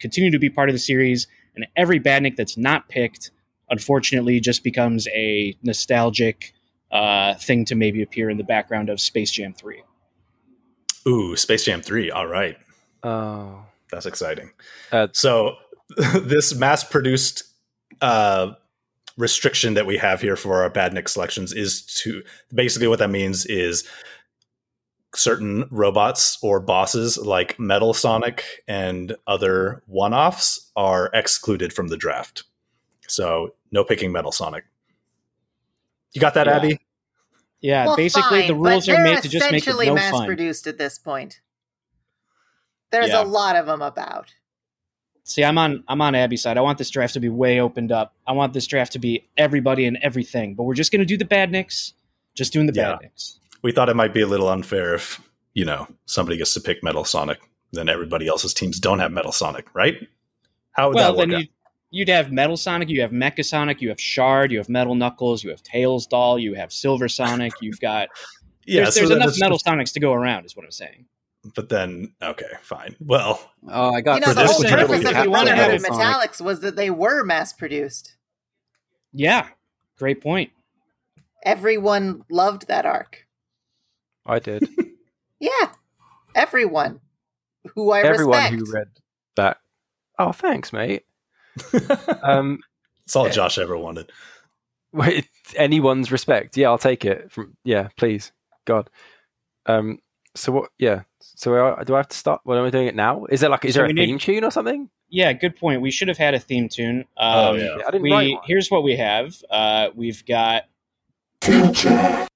continue 0.00 0.31
to 0.31 0.38
be 0.38 0.50
part 0.50 0.69
of 0.69 0.75
the 0.75 0.81
series, 0.81 1.27
and 1.56 1.67
every 1.77 1.98
badnik 1.98 2.36
that's 2.36 2.56
not 2.56 2.88
picked, 2.88 3.31
unfortunately, 3.70 4.38
just 4.38 4.62
becomes 4.62 5.08
a 5.08 5.56
nostalgic 5.62 6.55
uh, 6.93 7.34
thing 7.34 7.65
to 7.65 7.74
maybe 7.74 8.03
appear 8.03 8.31
in 8.31 8.36
the 8.36 8.44
background 8.44 8.88
of 8.88 9.00
Space 9.00 9.31
Jam 9.31 9.53
Three. 9.55 9.82
Ooh, 11.06 11.36
Space 11.36 11.65
Jam 11.65 11.81
3. 11.81 12.10
All 12.10 12.27
right. 12.27 12.58
Oh, 13.03 13.65
That's 13.91 14.05
exciting. 14.06 14.50
Uh, 14.93 15.08
so 15.12 15.56
this 16.22 16.54
mass 16.54 16.84
produced 16.84 17.44
uh, 18.00 18.52
restriction 19.16 19.74
that 19.74 19.86
we 19.86 19.96
have 19.96 20.20
here 20.20 20.36
for 20.36 20.62
our 20.62 20.70
badnik 20.70 21.08
selections 21.08 21.52
is 21.52 21.82
to 21.82 22.22
basically 22.54 22.86
what 22.88 22.98
that 22.98 23.10
means 23.10 23.46
is 23.46 23.84
certain 25.14 25.66
robots 25.70 26.38
or 26.42 26.60
bosses 26.60 27.16
like 27.16 27.58
Metal 27.58 27.94
Sonic 27.94 28.44
and 28.68 29.16
other 29.26 29.82
one-offs 29.86 30.70
are 30.76 31.10
excluded 31.14 31.72
from 31.72 31.88
the 31.88 31.96
draft. 31.96 32.44
So 33.08 33.54
no 33.72 33.84
picking 33.84 34.12
Metal 34.12 34.32
Sonic. 34.32 34.64
You 36.12 36.20
got 36.20 36.34
that, 36.34 36.46
Yeah. 36.46 36.56
Abby? 36.56 36.80
Yeah, 37.60 37.86
well, 37.86 37.96
basically 37.96 38.40
fine, 38.40 38.48
the 38.48 38.54
rules 38.54 38.88
are 38.88 39.02
made 39.02 39.22
to 39.22 39.28
just 39.28 39.44
make 39.50 39.54
it 39.54 39.56
essentially 39.68 39.86
no 39.86 39.94
mass 39.94 40.12
fun. 40.12 40.26
produced 40.26 40.66
at 40.68 40.78
this 40.78 40.98
point. 40.98 41.40
There's 42.90 43.08
Yeah. 43.08 43.22
a 43.22 43.24
lot 43.24 43.56
of 43.56 43.66
them 43.66 43.82
about. 43.82 44.32
See, 45.29 45.44
I'm 45.44 45.58
on 45.58 45.85
I'm 45.89 46.01
on 46.01 46.15
Abby's 46.15 46.41
side. 46.43 46.56
I 46.56 46.63
want 46.63 46.79
this 46.79 46.89
draft 46.89 47.13
to 47.15 47.20
be 47.20 47.29
way 47.29 47.61
opened 47.61 47.93
up. 47.93 48.15
I 48.27 48.32
want 48.32 48.55
this 48.55 48.67
draft 48.67 48.93
to 48.93 48.99
be 48.99 49.29
everybody 49.37 49.85
and 49.85 49.99
everything. 50.01 50.55
But 50.55 50.63
we're 50.63 50.75
just 50.75 50.91
going 50.91 51.01
to 51.01 51.05
do 51.06 51.19
the 51.19 51.25
badniks. 51.27 51.93
Just 52.35 52.53
doing 52.53 52.67
the 52.67 52.73
Yeah. 52.75 52.97
badniks. 52.97 53.39
We 53.63 53.73
thought 53.73 53.89
it 53.91 53.97
might 53.97 54.15
be 54.15 54.23
a 54.23 54.27
little 54.27 54.49
unfair 54.49 54.94
if, 54.94 55.20
you 55.53 55.65
know, 55.67 55.87
somebody 56.06 56.39
gets 56.39 56.55
to 56.55 56.61
pick 56.61 56.82
Metal 56.82 57.05
Sonic, 57.05 57.41
then 57.73 57.89
everybody 57.91 58.27
else's 58.27 58.55
teams 58.55 58.81
don't 58.81 59.01
have 59.01 59.13
Metal 59.13 59.32
Sonic, 59.32 59.67
right? 59.75 60.08
How 60.73 60.89
would 60.89 60.94
Well, 60.97 61.13
that 61.13 61.19
work 61.19 61.29
then 61.29 61.35
out? 61.37 61.43
you, 61.43 61.49
you'd 61.91 62.08
have 62.08 62.31
Metal 62.32 62.56
Sonic, 62.56 62.89
you 62.89 63.01
have 63.03 63.11
Mecha 63.11 63.44
Sonic, 63.44 63.82
you 63.82 63.89
have 63.91 64.01
Shard, 64.01 64.51
you 64.53 64.58
have 64.58 64.69
Metal 64.69 64.94
Knuckles, 64.94 65.43
you 65.44 65.51
have 65.51 65.63
Tails 65.63 66.06
Doll, 66.06 66.39
you 66.39 66.55
have 66.55 66.73
Silver 66.73 67.08
Sonic. 67.08 67.53
You've 67.61 67.81
got 67.81 68.08
Yeah, 68.67 68.82
there's, 68.85 68.94
so 68.94 69.01
there's 69.01 69.11
enough 69.11 69.35
Metal 69.39 69.58
just- 69.58 69.67
Sonics 69.67 69.93
to 69.94 70.01
go 70.01 70.13
around. 70.15 70.47
Is 70.47 70.56
what 70.56 70.65
I'm 70.65 70.70
saying. 70.70 71.05
But 71.54 71.68
then, 71.68 72.12
okay, 72.20 72.50
fine. 72.62 72.96
Well, 73.00 73.40
oh, 73.68 73.94
I 73.94 74.00
got 74.00 74.16
You 74.16 74.26
know, 74.26 74.34
the 74.34 74.46
whole 74.46 74.62
purpose 74.62 74.98
of 74.98 75.02
the 75.02 75.08
to 75.10 75.14
have 75.14 75.26
Brotherhood 75.26 75.74
of 75.74 75.82
Metal 75.82 75.96
Sonic. 75.96 76.30
Metallics 76.30 76.40
was 76.40 76.60
that 76.60 76.76
they 76.76 76.90
were 76.90 77.24
mass 77.24 77.52
produced. 77.52 78.16
Yeah, 79.12 79.48
great 79.96 80.20
point. 80.20 80.50
Everyone 81.44 82.24
loved 82.30 82.68
that 82.68 82.84
arc. 82.84 83.26
I 84.26 84.38
did. 84.38 84.68
Yeah, 85.40 85.70
everyone 86.34 86.98
who 87.76 87.92
I 87.92 88.00
Everyone 88.00 88.38
respect. 88.38 88.54
who 88.56 88.72
read 88.72 88.88
that 89.36 89.58
Oh, 90.18 90.32
thanks, 90.32 90.72
mate. 90.72 91.04
um, 92.22 92.58
it's 93.04 93.14
all 93.14 93.30
Josh 93.30 93.58
ever 93.58 93.76
wanted. 93.78 94.10
Wait, 94.92 95.28
anyone's 95.56 96.10
respect. 96.10 96.56
Yeah, 96.56 96.68
I'll 96.68 96.78
take 96.78 97.04
it. 97.04 97.30
From 97.30 97.56
yeah, 97.64 97.88
please, 97.96 98.32
God. 98.64 98.90
Um. 99.66 99.98
So 100.38 100.52
what? 100.52 100.70
Yeah. 100.78 101.02
So 101.20 101.54
uh, 101.54 101.82
do 101.84 101.94
I 101.94 101.98
have 101.98 102.08
to 102.08 102.16
stop? 102.16 102.40
What 102.44 102.56
am 102.58 102.64
I 102.64 102.70
doing 102.70 102.86
it 102.86 102.94
now? 102.94 103.24
Is 103.26 103.40
there 103.40 103.50
like 103.50 103.64
is 103.64 103.74
So 103.74 103.78
there 103.80 103.86
a 103.86 103.88
we 103.88 103.94
need- 103.94 104.06
theme 104.06 104.18
tune 104.18 104.44
or 104.44 104.50
something? 104.50 104.88
Yeah, 105.10 105.32
good 105.32 105.56
point. 105.56 105.80
We 105.80 105.90
should 105.90 106.08
have 106.08 106.18
had 106.18 106.34
a 106.34 106.38
theme 106.38 106.68
tune. 106.68 106.98
Um, 107.16 107.34
Oh, 107.34 107.52
yeah. 107.54 107.76
I 107.86 107.90
didn't 107.90 108.02
we 108.02 108.38
here's 108.44 108.70
what 108.70 108.82
we 108.82 108.96
have. 108.96 109.34
Uh, 109.50 109.88
we've 109.94 110.22
got 110.26 110.64
future. 111.42 112.26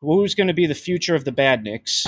who's 0.00 0.34
going 0.34 0.46
to 0.46 0.54
be 0.54 0.66
the 0.66 0.74
future 0.74 1.14
of 1.14 1.24
the 1.26 1.30
Badniks. 1.30 2.06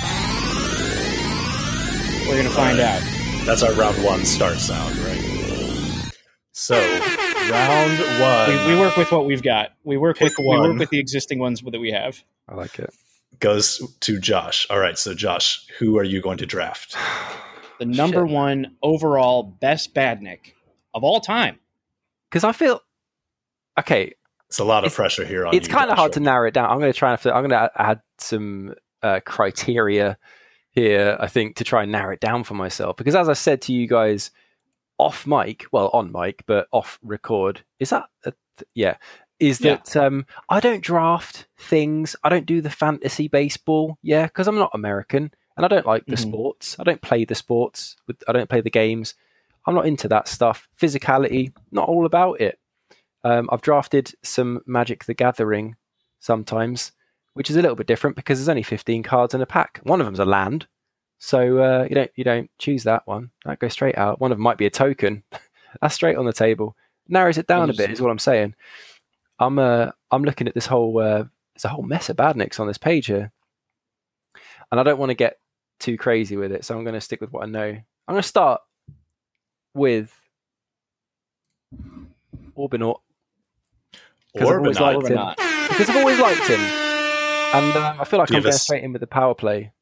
We're 2.27 2.33
going 2.37 2.45
to 2.49 2.55
find 2.55 2.81
out. 2.81 3.03
That's 3.45 3.63
our 3.63 3.75
round 3.75 4.03
one 4.03 4.25
start 4.25 4.57
sound, 4.57 4.97
right? 5.01 6.11
So, 6.53 6.75
round 7.51 7.99
one 8.21 8.67
We, 8.67 8.75
we 8.75 8.81
work 8.81 8.97
with 8.97 9.13
what 9.13 9.27
we've 9.27 9.43
got. 9.43 9.73
We 9.85 9.99
work 9.99 10.17
Pick 10.17 10.31
with 10.31 10.39
we 10.39 10.57
work 10.59 10.79
with 10.79 10.89
the 10.89 10.99
existing 10.99 11.39
ones 11.39 11.61
that 11.61 11.79
we 11.79 11.91
have. 11.93 12.23
I 12.49 12.55
like 12.55 12.79
it. 12.79 12.89
Goes 13.41 13.81
to 14.01 14.19
Josh. 14.21 14.67
All 14.71 14.79
right, 14.79 14.99
so 14.99 15.15
Josh, 15.15 15.67
who 15.79 15.99
are 15.99 16.05
you 16.05 16.21
going 16.21 16.39
to 16.39 16.47
draft? 16.47 16.97
The 17.81 17.87
number 17.87 18.25
Shit. 18.25 18.33
one 18.33 18.77
overall 18.85 19.43
best 19.43 19.95
Badnik 19.97 20.53
of 20.95 21.03
all 21.03 21.21
time. 21.21 21.59
Because 22.31 22.45
I 22.45 22.53
feel 22.53 22.81
okay. 23.81 24.15
It's 24.49 24.61
a 24.61 24.65
lot 24.65 24.85
of 24.85 24.89
It's- 24.89 24.95
pressure 24.95 25.25
here 25.25 25.45
on 25.45 25.57
It's 25.57 25.67
kind 25.67 25.91
of 25.91 25.97
hard 25.99 26.13
to 26.13 26.21
narrow 26.21 26.47
it 26.47 26.55
down. 26.55 26.71
I'm 26.71 26.79
going 26.79 26.93
to 26.93 26.97
try 26.99 27.11
and 27.13 27.21
I'm 27.27 27.49
going 27.49 27.51
to 27.51 27.71
add 27.75 28.01
some 28.19 28.75
uh, 29.03 29.19
criteria 29.27 30.17
here. 30.71 31.17
I 31.19 31.27
think 31.27 31.57
to 31.57 31.65
try 31.65 31.83
and 31.83 31.91
narrow 31.91 32.13
it 32.15 32.21
down 32.21 32.45
for 32.45 32.55
myself 32.55 32.97
because 32.97 33.17
as 33.17 33.29
I 33.29 33.33
said 33.33 33.61
to 33.63 33.73
you 33.73 33.89
guys 33.89 34.31
off 34.99 35.27
mic, 35.27 35.67
well 35.73 35.91
on 35.93 36.13
mic, 36.13 36.45
but 36.47 36.69
off 36.71 37.01
record. 37.03 37.63
Is 37.81 37.91
that 37.91 38.05
a 38.25 38.31
th- 38.57 38.69
yeah? 38.77 38.97
Is 39.45 39.61
Yeah. 39.61 39.77
that 39.77 39.97
um, 39.97 40.27
I 40.49 40.61
don't 40.61 40.83
draft 40.83 41.47
things. 41.59 42.17
I 42.25 42.29
don't 42.29 42.47
do 42.47 42.61
the 42.61 42.71
fantasy 42.71 43.29
baseball. 43.29 43.99
Yeah, 44.03 44.27
because 44.27 44.49
I'm 44.49 44.57
not 44.59 44.71
American 44.75 45.31
and 45.57 45.65
I 45.65 45.69
don't 45.69 45.87
like 45.87 46.07
the 46.07 46.17
Mhm. 46.17 46.19
sports. 46.21 46.77
I 46.79 46.85
don't 46.85 47.03
play 47.03 47.25
the 47.25 47.35
sports. 47.35 47.97
With, 48.07 48.23
I 48.29 48.33
don't 48.33 48.49
play 48.49 48.61
the 48.61 48.71
games. 48.71 49.15
I'm 49.67 49.75
not 49.75 49.87
into 49.87 50.09
that 50.09 50.29
stuff. 50.29 50.69
Physicality, 50.81 51.53
not 51.71 51.89
all 51.89 52.07
about 52.07 52.41
it. 52.41 52.59
Um, 53.23 53.49
I've 53.53 53.63
drafted 53.63 54.13
some 54.23 54.61
Magic 54.67 55.05
the 55.05 55.15
Gathering 55.15 55.77
sometimes, 56.21 56.93
which 57.35 57.51
is 57.51 57.57
a 57.57 57.63
little 57.63 57.77
bit 57.77 57.87
different 57.87 58.17
because 58.17 58.39
there's 58.39 58.49
only 58.49 58.63
15 58.63 59.03
cards 59.03 59.35
in 59.35 59.41
a 59.41 59.47
pack. 59.47 59.81
One 59.83 60.01
of 60.01 60.07
them's 60.07 60.19
a 60.19 60.25
land, 60.25 60.67
so 61.19 61.59
uh, 61.59 61.87
you 61.89 61.95
don't 61.95 62.11
you 62.17 62.25
don't 62.25 62.51
choose 62.59 62.85
that 62.85 63.07
one. 63.07 63.31
That 63.45 63.59
goes 63.59 63.73
straight 63.73 63.97
out. 63.99 64.21
One 64.21 64.33
of 64.33 64.39
them 64.39 64.43
might 64.43 64.59
be 64.59 64.67
a 64.67 64.71
token. 64.71 65.23
That's 65.81 65.95
straight 65.95 66.17
on 66.17 66.27
the 66.27 66.33
table. 66.33 66.77
Narrows 67.09 67.39
it 67.39 67.47
down 67.47 67.69
a 67.71 67.75
bit. 67.75 67.91
Is 67.91 68.01
what 68.01 68.11
I'm 68.11 68.19
saying. 68.19 68.55
I'm 69.39 69.59
uh, 69.59 69.91
I'm 70.11 70.23
looking 70.25 70.49
at 70.49 70.55
this 70.55 70.67
whole 70.67 70.99
uh, 70.99 71.25
there's 71.55 71.65
a 71.65 71.69
whole 71.69 71.83
mess 71.83 72.09
of 72.09 72.17
badniks 72.17 72.59
on 72.61 72.67
this 72.67 72.79
page 72.79 73.07
here, 73.07 73.31
and 74.71 74.81
I 74.81 74.83
don't 74.83 74.99
want 74.99 75.11
to 75.11 75.15
get 75.15 75.39
too 75.81 75.97
crazy 75.97 76.37
with 76.37 76.53
it, 76.53 76.65
so 76.65 76.77
I'm 76.77 76.85
going 76.85 76.95
to 76.95 77.01
stick 77.01 77.21
with 77.21 77.33
what 77.33 77.43
I 77.43 77.47
know. 77.47 77.63
I'm 77.63 78.13
going 78.15 78.23
to 78.23 78.29
start 78.29 78.61
with 79.75 80.17
Orbinaut 82.57 82.99
Because 84.33 84.51
I've 84.51 84.59
always 84.59 84.81
liked 84.81 85.09
him. 85.09 85.19
Because 85.69 85.91
I've 85.91 85.97
always 85.97 86.19
liked 86.21 86.47
him, 86.47 86.61
and 86.61 87.77
um, 87.77 88.01
I 88.01 88.05
feel 88.05 88.19
like 88.21 88.29
Do 88.29 88.35
I'm 88.35 88.43
have 88.43 88.45
a 88.45 88.49
going 88.51 88.55
s- 88.55 88.63
straight 88.63 88.85
in 88.85 88.93
with 88.93 89.01
the 89.01 89.07
power 89.07 89.35
play. 89.35 89.73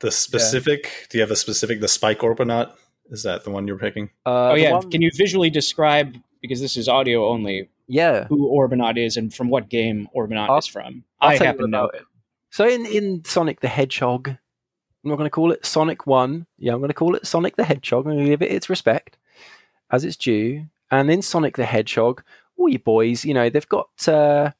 The 0.00 0.10
specific, 0.10 1.06
do 1.10 1.18
you 1.18 1.22
have 1.22 1.30
a 1.30 1.36
specific, 1.36 1.80
the 1.80 1.88
Spike 1.88 2.18
Orbinaut? 2.20 2.72
Is 3.10 3.22
that 3.24 3.44
the 3.44 3.50
one 3.50 3.66
you're 3.66 3.78
picking? 3.78 4.10
Uh, 4.26 4.50
Oh 4.50 4.54
yeah, 4.54 4.72
one- 4.72 4.90
can 4.90 5.00
you 5.02 5.10
visually 5.16 5.48
describe 5.50 6.16
because 6.42 6.60
this 6.60 6.76
is 6.76 6.88
audio 6.88 7.26
only 7.28 7.68
yeah. 7.90 8.24
who 8.24 8.48
Orbinaut 8.50 8.96
is 8.96 9.16
and 9.16 9.32
from 9.32 9.48
what 9.48 9.68
game 9.68 10.08
Orbinaut 10.16 10.48
I'll- 10.48 10.58
is 10.58 10.66
from? 10.66 11.04
I'll 11.20 11.30
I 11.30 11.36
happen 11.36 11.62
to 11.62 11.68
know 11.68 11.86
it. 11.86 12.02
So 12.50 12.66
in, 12.66 12.86
in 12.86 13.24
Sonic 13.24 13.60
the 13.60 13.68
Hedgehog, 13.68 14.28
I'm 14.28 15.10
not 15.10 15.16
going 15.16 15.26
to 15.26 15.30
call 15.30 15.52
it 15.52 15.64
Sonic 15.64 16.06
One. 16.06 16.46
Yeah, 16.58 16.72
I'm 16.72 16.78
going 16.80 16.88
to 16.88 16.94
call 16.94 17.14
it 17.14 17.26
Sonic 17.26 17.56
the 17.56 17.64
Hedgehog. 17.64 18.06
I'm 18.06 18.12
going 18.12 18.24
to 18.24 18.30
give 18.30 18.42
it 18.42 18.50
its 18.52 18.68
respect 18.68 19.18
as 19.90 20.04
it's 20.04 20.16
due. 20.16 20.66
And 20.90 21.10
in 21.10 21.22
Sonic 21.22 21.56
the 21.56 21.64
Hedgehog, 21.64 22.22
all 22.56 22.68
you 22.68 22.78
boys, 22.78 23.24
you 23.24 23.34
know, 23.34 23.48
they've 23.48 23.68
got 23.68 23.88
uh, 24.08 24.50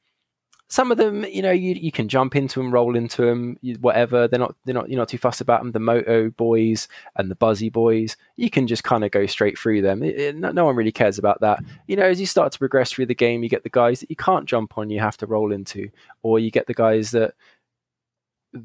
some 0.71 0.89
of 0.89 0.97
them. 0.97 1.25
You 1.25 1.41
know, 1.41 1.51
you 1.51 1.73
you 1.75 1.91
can 1.91 2.07
jump 2.07 2.35
into 2.35 2.59
them, 2.59 2.71
roll 2.73 2.95
into 2.95 3.23
them, 3.23 3.57
whatever. 3.81 4.27
They're 4.27 4.39
not 4.39 4.55
they're 4.65 4.73
not 4.73 4.89
you're 4.89 4.97
not 4.97 5.09
too 5.09 5.17
fussed 5.17 5.41
about 5.41 5.61
them. 5.61 5.73
The 5.73 5.79
Moto 5.79 6.29
boys 6.29 6.87
and 7.17 7.29
the 7.29 7.35
Buzzy 7.35 7.69
boys, 7.69 8.15
you 8.37 8.49
can 8.49 8.67
just 8.67 8.83
kind 8.85 9.03
of 9.03 9.11
go 9.11 9.25
straight 9.25 9.59
through 9.59 9.81
them. 9.81 10.01
It- 10.01 10.17
it- 10.19 10.35
no, 10.37 10.51
no 10.51 10.65
one 10.65 10.75
really 10.77 10.91
cares 10.93 11.17
about 11.19 11.41
that. 11.41 11.59
You 11.87 11.97
know, 11.97 12.05
as 12.05 12.19
you 12.21 12.25
start 12.25 12.53
to 12.53 12.59
progress 12.59 12.91
through 12.91 13.07
the 13.07 13.13
game, 13.15 13.43
you 13.43 13.49
get 13.49 13.63
the 13.63 13.69
guys 13.69 13.99
that 13.99 14.09
you 14.09 14.15
can't 14.15 14.45
jump 14.47 14.77
on, 14.77 14.89
you 14.89 15.01
have 15.01 15.17
to 15.17 15.27
roll 15.27 15.51
into, 15.51 15.89
or 16.23 16.39
you 16.39 16.49
get 16.51 16.67
the 16.67 16.73
guys 16.73 17.11
that 17.11 17.33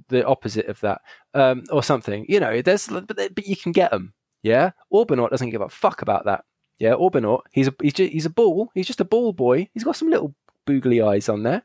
the 0.08 0.24
opposite 0.26 0.66
of 0.66 0.80
that, 0.80 1.00
um, 1.34 1.64
or 1.70 1.82
something. 1.82 2.26
You 2.28 2.40
know, 2.40 2.62
there's 2.62 2.88
but, 2.88 3.06
but 3.16 3.46
you 3.46 3.56
can 3.56 3.72
get 3.72 3.90
them. 3.90 4.12
Yeah, 4.42 4.70
Orbinaut 4.92 5.30
doesn't 5.30 5.50
give 5.50 5.60
a 5.60 5.68
fuck 5.68 6.02
about 6.02 6.24
that. 6.26 6.44
Yeah, 6.78 6.92
Orbinaut, 6.92 7.40
he's 7.52 7.68
a 7.68 7.74
he's 7.80 7.94
just, 7.94 8.12
he's 8.12 8.26
a 8.26 8.30
ball. 8.30 8.70
He's 8.74 8.86
just 8.86 9.00
a 9.00 9.04
ball 9.04 9.32
boy. 9.32 9.68
He's 9.74 9.84
got 9.84 9.96
some 9.96 10.08
little 10.10 10.34
boogly 10.66 11.04
eyes 11.06 11.28
on 11.28 11.42
there, 11.44 11.62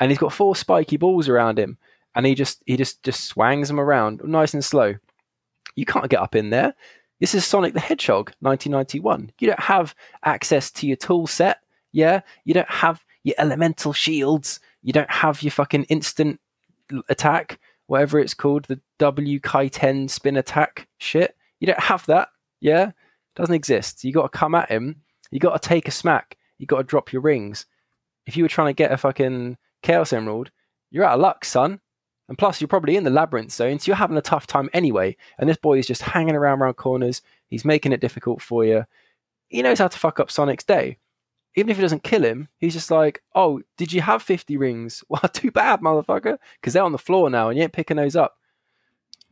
and 0.00 0.10
he's 0.10 0.18
got 0.18 0.32
four 0.32 0.56
spiky 0.56 0.96
balls 0.96 1.28
around 1.28 1.58
him, 1.58 1.78
and 2.14 2.26
he 2.26 2.34
just 2.34 2.62
he 2.66 2.76
just 2.76 3.02
just 3.02 3.28
swangs 3.28 3.68
them 3.68 3.80
around 3.80 4.22
nice 4.24 4.54
and 4.54 4.64
slow. 4.64 4.94
You 5.74 5.84
can't 5.84 6.08
get 6.08 6.20
up 6.20 6.34
in 6.34 6.50
there. 6.50 6.74
This 7.20 7.34
is 7.34 7.44
Sonic 7.44 7.72
the 7.72 7.80
Hedgehog, 7.80 8.32
1991. 8.40 9.32
You 9.38 9.48
don't 9.48 9.60
have 9.60 9.94
access 10.24 10.70
to 10.72 10.86
your 10.86 10.96
tool 10.96 11.26
set. 11.26 11.60
Yeah, 11.92 12.20
you 12.44 12.52
don't 12.52 12.70
have 12.70 13.04
your 13.24 13.34
elemental 13.38 13.92
shields. 13.92 14.60
You 14.82 14.92
don't 14.92 15.10
have 15.10 15.42
your 15.42 15.50
fucking 15.50 15.84
instant 15.84 16.40
attack, 17.08 17.58
whatever 17.86 18.18
it's 18.18 18.34
called, 18.34 18.66
the 18.66 18.80
W 18.98 19.40
Kai 19.40 19.68
10 19.68 20.08
spin 20.08 20.36
attack 20.36 20.88
shit. 20.98 21.36
You 21.58 21.66
don't 21.66 21.80
have 21.80 22.04
that. 22.06 22.28
Yeah, 22.60 22.88
It 22.88 22.94
doesn't 23.34 23.54
exist. 23.54 24.04
You 24.04 24.12
got 24.12 24.30
to 24.30 24.38
come 24.38 24.54
at 24.54 24.70
him. 24.70 25.02
You 25.30 25.40
got 25.40 25.60
to 25.60 25.68
take 25.68 25.88
a 25.88 25.90
smack. 25.92 26.36
You 26.58 26.66
got 26.66 26.78
to 26.78 26.84
drop 26.84 27.12
your 27.12 27.22
rings. 27.22 27.66
If 28.26 28.36
you 28.36 28.44
were 28.44 28.48
trying 28.48 28.68
to 28.68 28.78
get 28.78 28.92
a 28.92 28.96
fucking 28.96 29.56
Chaos 29.82 30.12
Emerald, 30.12 30.50
you're 30.90 31.04
out 31.04 31.14
of 31.14 31.20
luck, 31.20 31.44
son. 31.44 31.80
And 32.28 32.36
plus, 32.36 32.60
you're 32.60 32.66
probably 32.68 32.96
in 32.96 33.04
the 33.04 33.10
labyrinth 33.10 33.52
zone, 33.52 33.78
so 33.78 33.86
you're 33.88 33.96
having 33.96 34.16
a 34.16 34.20
tough 34.22 34.48
time 34.48 34.68
anyway. 34.72 35.16
And 35.38 35.48
this 35.48 35.56
boy 35.56 35.78
is 35.78 35.86
just 35.86 36.02
hanging 36.02 36.34
around 36.34 36.60
around 36.60 36.74
corners. 36.74 37.22
He's 37.48 37.64
making 37.64 37.92
it 37.92 38.00
difficult 38.00 38.42
for 38.42 38.64
you. 38.64 38.84
He 39.48 39.62
knows 39.62 39.78
how 39.78 39.86
to 39.86 39.98
fuck 39.98 40.18
up 40.18 40.30
Sonic's 40.30 40.64
day. 40.64 40.98
Even 41.54 41.70
if 41.70 41.76
he 41.76 41.82
doesn't 41.82 42.02
kill 42.02 42.24
him, 42.24 42.48
he's 42.58 42.74
just 42.74 42.90
like, 42.90 43.22
"Oh, 43.34 43.62
did 43.76 43.92
you 43.92 44.00
have 44.00 44.22
50 44.22 44.56
rings? 44.56 45.04
Well, 45.08 45.22
too 45.32 45.52
bad, 45.52 45.80
motherfucker, 45.80 46.38
because 46.60 46.72
they're 46.72 46.82
on 46.82 46.90
the 46.92 46.98
floor 46.98 47.30
now, 47.30 47.48
and 47.48 47.56
you 47.56 47.62
ain't 47.62 47.72
picking 47.72 47.96
those 47.96 48.16
up. 48.16 48.36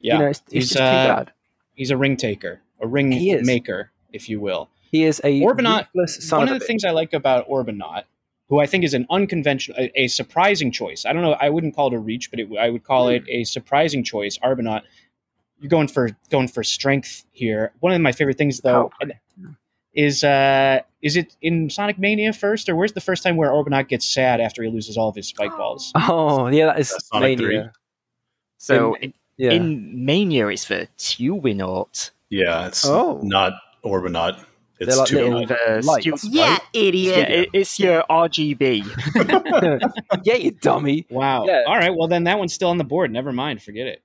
Yeah, 0.01 0.15
You 0.15 0.19
know, 0.21 0.27
it's, 0.29 0.39
it's 0.47 0.53
he's 0.53 0.65
just 0.69 0.79
too 0.79 0.85
uh, 0.85 1.17
bad. 1.17 1.33
he's 1.75 1.91
a 1.91 1.97
ring 1.97 2.17
taker, 2.17 2.61
a 2.81 2.87
ring 2.87 3.11
maker, 3.45 3.91
if 4.13 4.29
you 4.29 4.39
will. 4.41 4.71
He 4.93 5.03
is 5.05 5.21
a 5.25 5.41
son 6.07 6.39
One 6.39 6.49
of 6.49 6.55
the 6.59 6.65
bitch. 6.65 6.69
things 6.69 6.85
I 6.85 6.91
like 6.93 7.13
about 7.13 7.49
Orbinaut, 7.49 8.05
who 8.49 8.61
I 8.61 8.67
think 8.67 8.85
is 8.85 8.95
an 8.95 9.07
unconventional, 9.11 9.79
a, 9.81 10.03
a 10.03 10.09
surprising 10.09 10.71
choice. 10.71 11.05
I 11.07 11.13
don't 11.13 11.23
know. 11.23 11.33
I 11.33 11.49
wouldn't 11.51 11.75
call 11.75 11.89
it 11.89 11.95
a 11.95 11.99
reach, 11.99 12.31
but 12.31 12.41
it, 12.41 12.49
I 12.59 12.71
would 12.71 12.85
call 12.85 13.09
Hmm. 13.09 13.15
it 13.17 13.25
a 13.29 13.45
surprising 13.45 14.05
choice. 14.05 14.39
Orbinaut, 14.39 14.83
you're 15.61 15.71
going 15.71 15.89
for 15.89 16.11
going 16.31 16.49
for 16.49 16.63
strength 16.63 17.25
here. 17.33 17.73
One 17.81 17.93
of 17.93 18.01
my 18.01 18.13
favorite 18.13 18.37
things, 18.39 18.61
though, 18.61 18.91
Power 19.01 19.13
is 19.95 20.25
uh, 20.25 20.81
is 21.03 21.17
it 21.17 21.37
in 21.41 21.71
Sonic 21.71 21.99
Mania 21.99 22.33
first, 22.33 22.69
or 22.69 22.75
where's 22.77 22.93
the 22.93 23.01
first 23.01 23.23
time 23.23 23.37
where 23.37 23.51
Orbinaut 23.51 23.89
gets 23.89 24.05
sad 24.05 24.41
after 24.41 24.63
he 24.63 24.69
loses 24.69 24.97
all 24.97 25.09
of 25.09 25.15
his 25.17 25.29
spike 25.29 25.57
balls? 25.57 25.93
Oh, 26.09 26.49
yeah, 26.49 26.67
that 26.67 26.81
is 26.81 26.91
That's 26.91 27.09
Sonic 27.09 27.39
Mania. 27.39 27.73
So 28.59 28.95
In- 28.97 29.03
in, 29.05 29.13
Yeah. 29.37 29.51
in 29.53 30.05
Mania, 30.05 30.49
it's 30.49 30.67
the 30.67 30.89
Tubinaut. 30.99 32.11
Yeah, 32.31 32.67
it's 32.67 32.85
Oh. 32.85 33.21
not 33.23 33.53
Orbinaut. 33.85 34.45
It's 34.81 34.89
They're 34.89 34.97
like 34.97 35.09
two. 35.09 35.17
little- 35.17 35.47
The 35.47 35.79
uh, 35.79 35.83
lights. 35.85 36.23
Stu- 36.23 36.31
Yeah, 36.31 36.59
Yeah, 36.73 36.81
idiot. 36.81 37.31
it, 37.31 37.49
it's 37.53 37.79
your 37.79 38.03
RGB. 38.11 38.85
yeah, 40.25 40.35
you 40.35 40.51
dummy. 40.53 41.07
Wow. 41.11 41.47
Yeah. 41.47 41.63
All 41.67 41.77
right. 41.77 41.95
Well, 41.95 42.09
then 42.09 42.25
that 42.25 42.39
one's 42.39 42.53
still 42.53 42.71
on 42.71 42.79
the 42.79 42.85
board. 42.85 43.11
Never 43.13 43.33
mind. 43.33 43.63
Forget 43.63 43.87
it. 43.87 44.03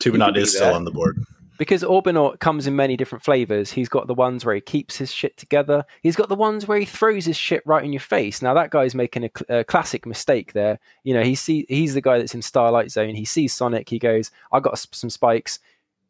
Tubinaut 0.00 0.34
be 0.34 0.40
is 0.40 0.54
still 0.56 0.72
on 0.74 0.84
the 0.84 0.90
board. 0.90 1.18
Because 1.58 1.82
Orbinaut 1.82 2.38
comes 2.38 2.68
in 2.68 2.76
many 2.76 2.96
different 2.96 3.24
flavors. 3.24 3.72
He's 3.72 3.88
got 3.88 4.06
the 4.06 4.14
ones 4.14 4.44
where 4.44 4.54
he 4.54 4.60
keeps 4.60 4.96
his 4.96 5.12
shit 5.12 5.36
together. 5.36 5.84
He's 6.04 6.14
got 6.14 6.28
the 6.28 6.36
ones 6.36 6.68
where 6.68 6.78
he 6.78 6.84
throws 6.84 7.24
his 7.24 7.36
shit 7.36 7.64
right 7.66 7.82
in 7.84 7.92
your 7.92 7.98
face. 7.98 8.40
Now 8.40 8.54
that 8.54 8.70
guy's 8.70 8.94
making 8.94 9.24
a, 9.24 9.30
cl- 9.36 9.58
a 9.60 9.64
classic 9.64 10.06
mistake 10.06 10.52
there. 10.52 10.78
You 11.02 11.14
know, 11.14 11.22
he 11.24 11.34
see 11.34 11.66
he's 11.68 11.94
the 11.94 12.00
guy 12.00 12.18
that's 12.18 12.34
in 12.34 12.42
Starlight 12.42 12.92
Zone. 12.92 13.16
He 13.16 13.24
sees 13.24 13.52
Sonic. 13.52 13.88
He 13.88 13.98
goes, 13.98 14.30
"I 14.52 14.60
got 14.60 14.74
s- 14.74 14.86
some 14.92 15.10
spikes. 15.10 15.58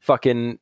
Fucking, 0.00 0.59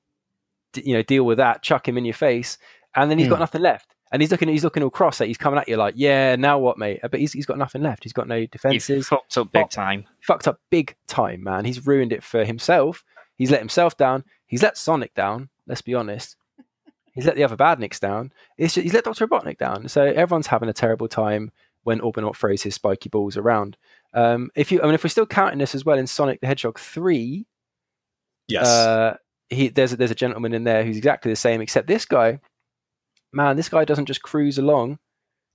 d- 0.73 0.83
you 0.87 0.95
know, 0.95 1.03
deal 1.03 1.25
with 1.25 1.39
that. 1.39 1.63
Chuck 1.65 1.89
him 1.89 1.99
in 1.99 2.05
your 2.05 2.15
face." 2.15 2.57
And 2.97 3.11
then 3.11 3.19
he's 3.19 3.29
got 3.29 3.37
Hmm. 3.37 3.43
nothing 3.43 3.63
left. 3.63 3.95
And 4.13 4.23
he's 4.23 4.31
looking, 4.31 4.49
he's 4.49 4.65
looking 4.65 4.83
all 4.83 4.91
cross. 4.91 5.21
Like 5.21 5.27
he's 5.27 5.37
coming 5.37 5.59
at 5.59 5.69
you 5.69 5.77
like, 5.77 5.95
"Yeah, 5.97 6.37
now 6.37 6.59
what, 6.59 6.79
mate?" 6.79 7.01
But 7.03 7.19
he's 7.21 7.33
he's 7.33 7.45
got 7.47 7.59
nothing 7.59 7.83
left. 7.83 8.03
He's 8.05 8.13
got 8.13 8.29
no 8.29 8.39
He 8.39 8.47
defenses. 8.47 9.09
fucked 9.09 9.37
up 9.37 9.53
big 9.53 9.63
Pop. 9.63 9.71
time. 9.71 10.05
fucked 10.21 10.49
up 10.49 10.61
big 10.71 10.95
time, 11.07 11.43
man. 11.43 11.65
He's 11.65 11.87
ruined 11.87 12.13
it 12.13 12.23
for 12.23 12.45
himself. 12.45 13.05
He's 13.37 13.51
let 13.51 13.61
himself 13.61 13.97
down. 13.97 14.25
He's 14.47 14.63
let 14.63 14.79
Sonic 14.79 15.13
down. 15.15 15.49
Let's 15.67 15.83
be 15.83 15.95
honest. 15.95 16.37
He's 17.13 17.27
let 17.27 17.35
the 17.35 17.45
other 17.45 17.57
badniks 17.57 17.99
down. 17.99 18.33
It's 18.59 18.75
just, 18.75 18.85
he's 18.85 18.93
let 18.95 19.05
Doctor 19.05 19.27
Robotnik 19.27 19.59
down. 19.59 19.89
So 19.89 20.03
everyone's 20.05 20.47
having 20.47 20.69
a 20.69 20.73
terrible 20.73 21.09
time 21.09 21.51
when 21.83 21.99
Orbinaut 22.01 22.37
throws 22.37 22.63
his 22.63 22.75
spiky 22.77 23.09
balls 23.09 23.37
around. 23.37 23.77
Um, 24.15 24.51
if 24.55 24.71
you, 24.71 24.81
I 24.83 24.85
mean, 24.85 24.95
if 24.95 25.03
we're 25.03 25.09
still 25.11 25.27
counting 25.27 25.59
this 25.59 25.75
as 25.75 25.85
well 25.85 25.99
in 25.99 26.07
Sonic 26.07 26.41
the 26.41 26.47
Hedgehog 26.47 26.79
three, 26.79 27.47
Yes. 28.49 28.67
uh, 28.67 29.17
he 29.51 29.69
there's 29.69 29.93
a, 29.93 29.97
there's 29.97 30.11
a 30.11 30.15
gentleman 30.17 30.53
in 30.55 30.65
there 30.65 30.85
who's 30.85 30.97
exactly 30.97 31.33
the 31.33 31.37
same, 31.37 31.61
except 31.61 31.89
this 31.89 32.05
guy, 32.05 32.41
man, 33.37 33.57
this 33.57 33.69
guy 33.69 33.85
doesn't 33.85 34.07
just 34.07 34.23
cruise 34.23 34.59
along. 34.59 34.99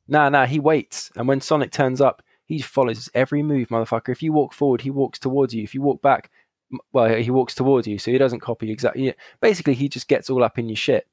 Nah, 0.07 0.29
nah, 0.29 0.45
he 0.45 0.59
waits, 0.59 1.11
and 1.15 1.27
when 1.27 1.41
Sonic 1.41 1.71
turns 1.71 1.99
up, 1.99 2.21
he 2.45 2.61
follows 2.61 3.09
every 3.13 3.41
move, 3.43 3.69
motherfucker. 3.69 4.09
If 4.09 4.21
you 4.21 4.31
walk 4.31 4.53
forward, 4.53 4.81
he 4.81 4.91
walks 4.91 5.19
towards 5.19 5.53
you. 5.53 5.63
If 5.63 5.73
you 5.73 5.81
walk 5.81 6.01
back, 6.01 6.29
well, 6.93 7.15
he 7.15 7.31
walks 7.31 7.55
towards 7.55 7.87
you, 7.87 7.97
so 7.97 8.11
he 8.11 8.17
doesn't 8.17 8.41
copy 8.41 8.71
exactly. 8.71 9.13
Basically, 9.41 9.73
he 9.73 9.89
just 9.89 10.07
gets 10.07 10.29
all 10.29 10.43
up 10.43 10.59
in 10.59 10.69
your 10.69 10.75
shit, 10.75 11.07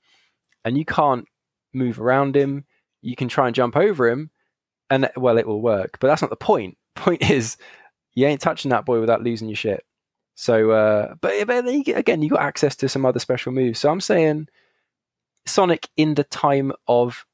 and 0.65 0.77
you 0.77 0.85
can't 0.85 1.27
move 1.73 2.01
around 2.01 2.37
him. 2.37 2.65
You 3.01 3.17
can 3.17 3.29
try 3.29 3.47
and 3.47 3.55
jump 3.55 3.77
over 3.77 4.09
him, 4.09 4.31
and 4.91 5.11
well, 5.17 5.39
it 5.39 5.47
will 5.47 5.63
work, 5.63 5.99
but 6.01 6.09
that's 6.09 6.23
not 6.23 6.31
the 6.31 6.37
point. 6.37 6.77
Point 6.99 7.31
is, 7.31 7.57
you 8.15 8.27
ain't 8.27 8.41
touching 8.41 8.71
that 8.71 8.85
boy 8.85 9.01
without 9.01 9.23
losing 9.23 9.49
your 9.49 9.57
shit. 9.57 9.85
So, 10.35 10.73
uh, 10.73 11.15
but, 11.21 11.47
but 11.47 11.67
again, 11.69 12.23
you 12.23 12.31
got 12.31 12.41
access 12.41 12.75
to 12.77 12.89
some 12.89 13.07
other 13.07 13.21
special 13.21 13.53
moves. 13.53 13.79
So 13.79 13.89
I'm 13.89 14.01
saying 14.01 14.49
Sonic 15.49 15.89
in 15.97 16.15
the 16.15 16.25
time 16.25 16.73
of, 16.87 17.27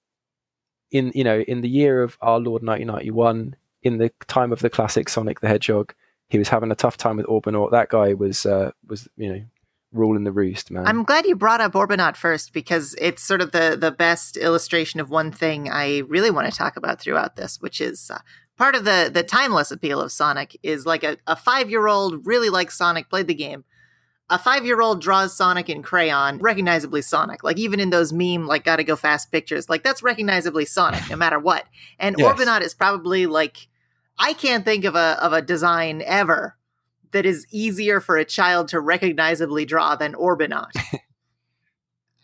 in 0.91 1.13
you 1.15 1.25
know, 1.25 1.41
in 1.41 1.61
the 1.61 1.69
year 1.69 2.03
of 2.03 2.17
our 2.21 2.39
Lord 2.39 2.63
1991, 2.63 3.57
in 3.83 3.99
the 3.99 4.11
time 4.27 4.53
of 4.53 4.61
the 4.61 4.71
classic 4.71 5.09
Sonic 5.09 5.41
the 5.41 5.49
Hedgehog, 5.49 5.95
he 6.29 6.39
was 6.39 6.49
having 6.49 6.71
a 6.71 6.75
tough 6.75 6.97
time 6.97 7.17
with 7.17 7.27
Orbinaut. 7.27 7.71
That 7.71 7.91
guy 7.91 8.15
was 8.15 8.47
uh, 8.47 8.73
was 8.87 9.09
you 9.17 9.33
know 9.33 9.43
ruling 9.93 10.25
the 10.25 10.33
roost, 10.33 10.71
man. 10.71 10.87
I'm 10.87 11.05
glad 11.05 11.25
you 11.27 11.37
brought 11.37 11.61
up 11.61 11.73
Orbinaut 11.73 12.17
first 12.17 12.53
because 12.53 12.95
it's 13.01 13.23
sort 13.23 13.41
of 13.41 13.53
the 13.53 13.77
the 13.79 13.93
best 13.93 14.37
illustration 14.37 15.01
of 15.01 15.11
one 15.11 15.31
thing 15.31 15.71
I 15.71 15.99
really 15.99 16.31
want 16.31 16.51
to 16.51 16.57
talk 16.57 16.77
about 16.77 17.01
throughout 17.01 17.37
this, 17.37 17.61
which 17.61 17.81
is 17.81 18.11
uh, 18.11 18.19
part 18.57 18.75
of 18.75 18.85
the 18.85 19.11
the 19.13 19.23
timeless 19.23 19.71
appeal 19.71 20.01
of 20.01 20.13
Sonic 20.13 20.59
is 20.63 20.85
like 20.87 21.05
a, 21.05 21.17
a 21.27 21.37
five 21.37 21.71
year 21.71 21.87
old 21.87 22.27
really 22.27 22.51
likes 22.51 22.77
Sonic, 22.77 23.09
played 23.09 23.29
the 23.29 23.35
game. 23.35 23.65
A 24.31 24.39
five 24.39 24.65
year 24.65 24.81
old 24.81 25.03
draws 25.03 25.37
Sonic 25.37 25.69
in 25.69 25.83
crayon, 25.83 26.39
recognizably 26.39 27.03
Sonic. 27.03 27.45
Like 27.45 27.59
even 27.59 27.79
in 27.79 27.91
those 27.91 28.13
meme 28.13 28.47
like 28.47 28.65
gotta 28.65 28.83
go 28.85 28.97
fast 28.97 29.31
pictures, 29.31 29.69
like 29.69 29.83
that's 29.83 30.03
recognizably 30.03 30.65
Sonic 30.65 31.03
no 31.11 31.17
matter 31.17 31.39
what. 31.39 31.67
And 31.99 32.17
Yes. 32.19 32.39
Orbinaut 32.41 32.63
is 32.63 32.73
probably 32.75 33.27
like 33.27 33.69
I 34.19 34.33
can't 34.33 34.65
think 34.65 34.85
of 34.85 34.95
a 34.95 35.19
of 35.23 35.33
a 35.35 35.43
design 35.43 36.03
ever 36.07 36.57
that 37.13 37.27
is 37.27 37.47
easier 37.51 38.01
for 38.01 38.17
a 38.17 38.25
child 38.25 38.69
to 38.69 38.81
recognizably 38.81 39.67
draw 39.67 39.95
than 39.95 40.15
Orbinaut. 40.15 40.71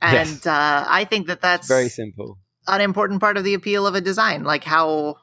and 0.02 0.28
Yes. 0.28 0.46
uh, 0.46 0.84
I 0.88 1.04
think 1.04 1.26
that 1.26 1.40
that's 1.42 1.68
Very 1.68 1.88
simple. 1.88 2.38
an 2.66 2.80
important 2.80 3.20
part 3.20 3.36
of 3.36 3.44
the 3.44 3.54
appeal 3.54 3.86
of 3.86 3.94
a 3.94 4.00
design, 4.00 4.44
like 4.44 4.64
how 4.64 5.16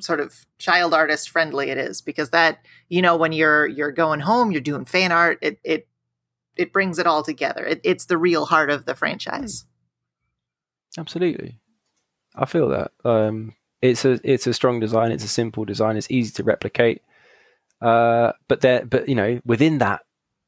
sort 0.00 0.20
of 0.20 0.34
child 0.58 0.92
artist 0.92 1.30
friendly 1.30 1.70
it 1.70 1.78
is, 1.78 2.02
because 2.02 2.30
that 2.30 2.58
you 2.88 3.00
know 3.00 3.16
when 3.16 3.32
you're 3.32 3.66
you're 3.66 3.92
going 3.92 4.20
home, 4.20 4.50
you're 4.50 4.60
doing 4.60 4.84
fan 4.84 5.12
art, 5.12 5.38
it 5.40 5.58
it 5.64 5.86
it 6.56 6.72
brings 6.72 6.98
it 6.98 7.06
all 7.06 7.22
together. 7.22 7.64
It, 7.64 7.80
it's 7.84 8.06
the 8.06 8.18
real 8.18 8.46
heart 8.46 8.70
of 8.70 8.84
the 8.86 8.94
franchise. 8.94 9.64
Absolutely, 10.98 11.58
I 12.34 12.46
feel 12.46 12.68
that. 12.68 12.92
Um, 13.04 13.54
it's 13.82 14.04
a 14.04 14.18
it's 14.24 14.46
a 14.46 14.54
strong 14.54 14.80
design. 14.80 15.12
It's 15.12 15.24
a 15.24 15.28
simple 15.28 15.64
design. 15.64 15.96
It's 15.96 16.10
easy 16.10 16.32
to 16.34 16.44
replicate. 16.44 17.02
Uh, 17.80 18.32
but 18.48 18.62
there, 18.62 18.84
but 18.86 19.08
you 19.08 19.14
know, 19.14 19.40
within 19.44 19.78
that 19.78 20.02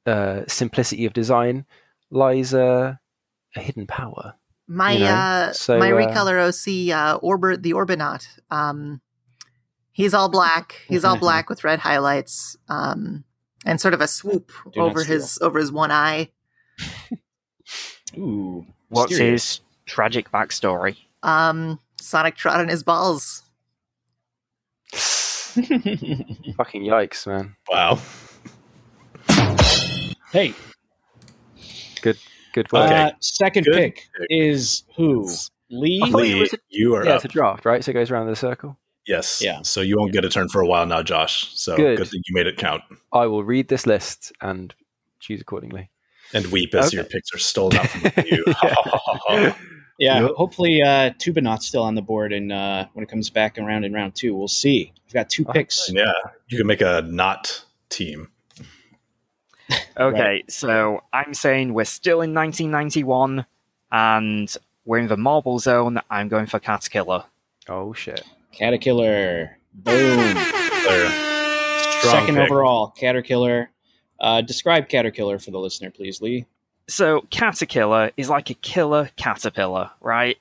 uh, 0.07 0.43
simplicity 0.49 1.05
of 1.05 1.13
design 1.13 1.67
lies 2.11 2.55
a, 2.55 2.99
a 3.55 3.61
hidden 3.61 3.87
power. 3.87 4.35
My 4.67 4.93
You 4.93 4.99
know, 5.01 5.07
uh 5.07 5.53
so, 5.53 5.79
my 5.79 5.91
uh, 5.91 5.97
recolor 5.97 6.39
OC 6.39 6.95
uh 6.95 7.19
Orbit 7.19 7.63
the 7.63 7.73
Orbinaut. 7.73 8.27
Um 8.51 9.01
he's 9.93 10.13
all 10.13 10.29
black. 10.29 10.77
He's 10.89 11.05
all 11.05 11.19
black 11.19 11.49
with 11.49 11.65
red 11.65 11.79
highlights. 11.79 12.57
Um 12.69 13.25
and 13.69 13.81
sort 13.81 13.95
of 13.95 14.01
a 14.01 14.09
swoop 14.09 14.51
Do 14.73 14.81
over 14.81 15.05
his 15.05 15.39
over 15.41 15.59
his 15.61 15.71
one 15.71 15.91
eye. 15.93 16.31
Ooh. 18.17 18.67
What's 18.89 19.11
mysterious. 19.11 19.59
his 19.59 19.61
tragic 19.87 20.31
backstory? 20.33 20.97
Um 21.23 21.79
Sonic 22.01 22.37
trot 22.37 22.59
on 22.61 22.69
his 22.69 22.83
balls. 22.83 23.43
Fucking 24.93 26.83
yikes, 26.85 27.27
man! 27.27 27.57
wow. 27.69 27.99
hey, 30.33 30.55
Good 32.03 32.17
good. 32.55 32.67
Okay. 32.73 32.95
uh, 32.95 33.11
second 33.21 33.65
Good 33.65 33.75
pick 33.75 33.95
pick. 34.19 34.27
is 34.31 34.85
who? 34.97 35.29
Lee? 35.71 36.01
I 36.03 36.11
thought 36.11 36.23
it 36.25 36.35
Lee, 36.35 36.49
a- 36.53 36.59
you 36.71 36.95
are 36.95 37.05
yeah, 37.05 37.11
up. 37.13 37.17
it's 37.17 37.25
a 37.27 37.29
draft, 37.29 37.65
right? 37.65 37.83
So 37.85 37.91
it 37.91 37.95
goes 37.95 38.11
around 38.11 38.29
the 38.29 38.37
circle. 38.37 38.79
Yes. 39.09 39.41
Yeah. 39.43 39.63
So 39.63 39.81
you 39.81 39.97
won't 39.99 40.13
get 40.13 40.25
a 40.25 40.29
turn 40.29 40.49
for 40.49 40.61
a 40.61 40.67
while 40.67 40.87
now, 40.87 41.03
Josh. 41.03 41.51
So 41.55 41.77
Good. 41.77 41.97
good, 41.99 42.09
thing 42.09 42.23
you 42.29 42.35
made 42.35 42.47
it 42.47 42.57
count. 42.59 42.83
I 43.13 43.27
will 43.27 43.43
read 43.43 43.69
this 43.69 43.87
list 43.87 44.33
and 44.41 44.75
choose 45.19 45.41
accordingly. 45.41 45.91
And 46.35 46.47
weep 46.49 46.75
as 46.75 46.89
Okay. 46.89 46.97
your 46.97 47.05
picks 47.05 47.33
are 47.35 47.39
stolen 47.39 47.79
out 47.79 47.89
from 47.89 48.25
you. 48.27 48.45
Yeah, 50.01 50.21
Yep. 50.21 50.31
hopefully 50.37 50.81
uh, 50.81 51.11
Tubinaut's 51.19 51.67
still 51.67 51.83
on 51.83 51.97
the 51.97 52.03
board, 52.03 52.33
and 52.33 52.53
uh, 52.53 52.87
when 52.93 53.03
it 53.03 53.09
comes 53.09 53.31
back 53.31 53.59
around 53.59 53.83
in 53.85 53.93
round 53.93 54.15
two, 54.15 54.33
we'll 54.33 54.47
see. 54.47 54.93
We've 55.07 55.13
got 55.15 55.29
two 55.29 55.45
picks. 55.45 55.91
yeah. 55.93 56.13
You 56.47 56.57
can 56.57 56.69
make 56.69 56.81
a 56.83 57.03
not 57.03 57.65
team. 57.89 58.29
Okay, 59.99 60.45
so 60.49 61.03
I'm 61.13 61.35
saying 61.35 61.75
we're 61.75 61.85
still 61.85 62.21
in 62.23 62.33
1991, 62.33 63.45
and 63.91 64.57
we're 64.85 64.99
in 64.99 65.09
the 65.09 65.17
marble 65.17 65.59
zone. 65.59 66.01
I'm 66.09 66.29
going 66.29 66.47
for 66.47 66.61
Caterkiller. 66.61 67.25
Oh 67.69 67.93
shit! 67.93 68.23
Caterkiller. 68.59 69.51
Boom. 69.75 70.37
Second 72.03 72.37
pick. 72.37 72.51
overall, 72.51 72.95
Caterkiller. 72.99 73.69
Uh, 74.21 74.41
describe 74.41 74.89
Caterkiller 74.89 75.43
for 75.43 75.51
the 75.51 75.59
listener, 75.59 75.91
please, 75.91 76.21
Lee. 76.21 76.47
So 76.89 77.21
Caterkiller 77.31 78.13
is 78.17 78.29
like 78.29 78.51
a 78.51 78.55
killer 78.55 79.11
caterpillar, 79.17 79.91
right? 80.01 80.39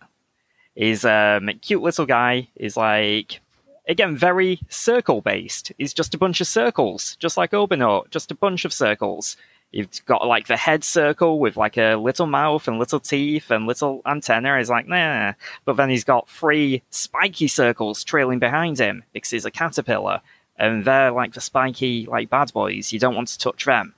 He's 0.76 1.04
um, 1.04 1.50
a 1.50 1.54
cute 1.54 1.82
little 1.82 2.06
guy. 2.06 2.48
He's 2.56 2.78
like 2.78 3.42
again 3.88 4.16
very 4.16 4.60
circle 4.70 5.22
based. 5.22 5.72
He's 5.78 5.94
just 5.94 6.16
a 6.16 6.18
bunch 6.18 6.40
of 6.40 6.48
circles, 6.48 7.16
just 7.18 7.38
like 7.38 7.52
Orbinaut, 7.52 8.10
just 8.12 8.32
a 8.32 8.36
bunch 8.36 8.64
of 8.64 8.74
circles. 8.74 9.38
You've 9.72 9.90
got 10.06 10.26
like 10.26 10.48
the 10.48 10.56
head 10.58 10.84
circle 10.84 11.40
with 11.40 11.58
like 11.58 11.78
a 11.78 11.96
little 11.96 12.26
mouth 12.26 12.68
and 12.68 12.80
little 12.80 13.00
teeth 13.00 13.52
and 13.52 13.68
little 13.68 14.02
antenna. 14.06 14.58
He's 14.58 14.70
like, 14.70 14.88
nah. 14.88 15.34
But 15.66 15.76
then 15.76 15.90
he's 15.90 16.06
got 16.06 16.30
three 16.30 16.82
spiky 16.90 17.48
circles 17.48 18.04
trailing 18.04 18.40
behind 18.40 18.80
him 18.80 19.04
because 19.14 19.30
he's 19.30 19.46
a 19.46 19.52
caterpillar. 19.52 20.22
And 20.58 20.86
they're 20.86 21.12
like 21.12 21.34
the 21.34 21.42
spiky, 21.42 22.06
like 22.06 22.30
bad 22.30 22.52
boys. 22.54 22.92
You 22.94 23.00
don't 23.00 23.16
want 23.16 23.28
to 23.28 23.38
touch 23.38 23.66
them. 23.66 23.94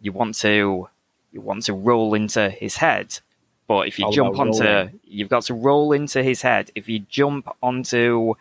You 0.00 0.12
want 0.12 0.34
to 0.36 0.88
you 1.32 1.40
want 1.40 1.64
to 1.64 1.74
roll 1.74 2.14
into 2.14 2.48
his 2.48 2.76
head. 2.76 3.18
But 3.66 3.88
if 3.88 3.98
you 3.98 4.06
All 4.06 4.12
jump 4.12 4.38
onto, 4.38 4.64
rolling. 4.64 5.00
you've 5.04 5.28
got 5.28 5.44
to 5.44 5.54
roll 5.54 5.92
into 5.92 6.22
his 6.22 6.42
head. 6.42 6.70
If 6.74 6.88
you 6.88 7.00
jump 7.00 7.48
onto 7.62 8.34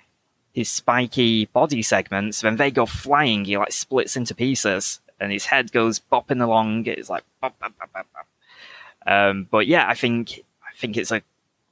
his 0.53 0.69
spiky 0.69 1.45
body 1.45 1.81
segments, 1.81 2.41
then 2.41 2.57
they 2.57 2.71
go 2.71 2.85
flying. 2.85 3.45
He 3.45 3.57
like 3.57 3.71
splits 3.71 4.15
into 4.15 4.35
pieces, 4.35 4.99
and 5.23 5.31
his 5.31 5.45
head 5.45 5.71
goes 5.71 5.99
bopping 6.11 6.41
along. 6.43 6.85
It's 6.85 7.09
like 7.09 7.23
bop, 7.41 7.57
bop, 7.59 7.73
bop, 7.79 7.91
bop, 7.93 8.07
bop. 8.13 8.27
Um, 9.05 9.47
but 9.49 9.65
yeah, 9.67 9.87
I 9.87 9.95
think 9.95 10.43
I 10.61 10.75
think 10.77 10.97
it's 10.97 11.11
a 11.11 11.21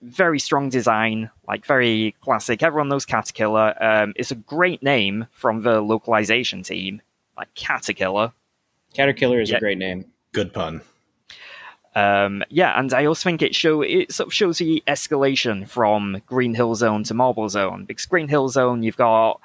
very 0.02 0.40
strong 0.40 0.70
design, 0.70 1.30
like 1.48 1.66
very 1.66 2.16
classic. 2.22 2.64
Everyone 2.64 2.90
knows 2.90 3.06
Caterkiller. 3.06 3.80
Um, 3.84 4.14
it's 4.16 4.32
a 4.32 4.36
great 4.36 4.82
name 4.82 5.28
from 5.32 5.62
the 5.62 5.80
localization 5.82 6.64
team, 6.64 7.02
like 7.38 7.54
Caterkiller. 7.54 8.34
Caterkiller 8.96 9.42
is 9.42 9.52
Yeah. 9.52 9.58
a 9.58 9.60
great 9.60 9.78
name. 9.78 10.06
Good 10.34 10.54
pun. 10.54 10.82
Um, 11.94 12.44
yeah, 12.50 12.80
and 12.80 12.94
I 12.94 13.06
also 13.06 13.24
think 13.30 13.42
it 13.42 13.54
show 13.54 13.82
it 13.82 14.14
sort 14.14 14.28
of 14.28 14.34
shows 14.34 14.60
the 14.60 14.82
escalation 14.88 15.68
from 15.68 16.22
Green 16.26 16.54
Hill 16.54 16.74
Zone 16.76 17.04
to 17.04 17.14
Marble 17.14 17.50
Zone 17.50 17.84
because 17.86 18.06
Green 18.06 18.30
Hill 18.30 18.48
Zone 18.48 18.82
you've 18.82 18.96
got 18.98 19.42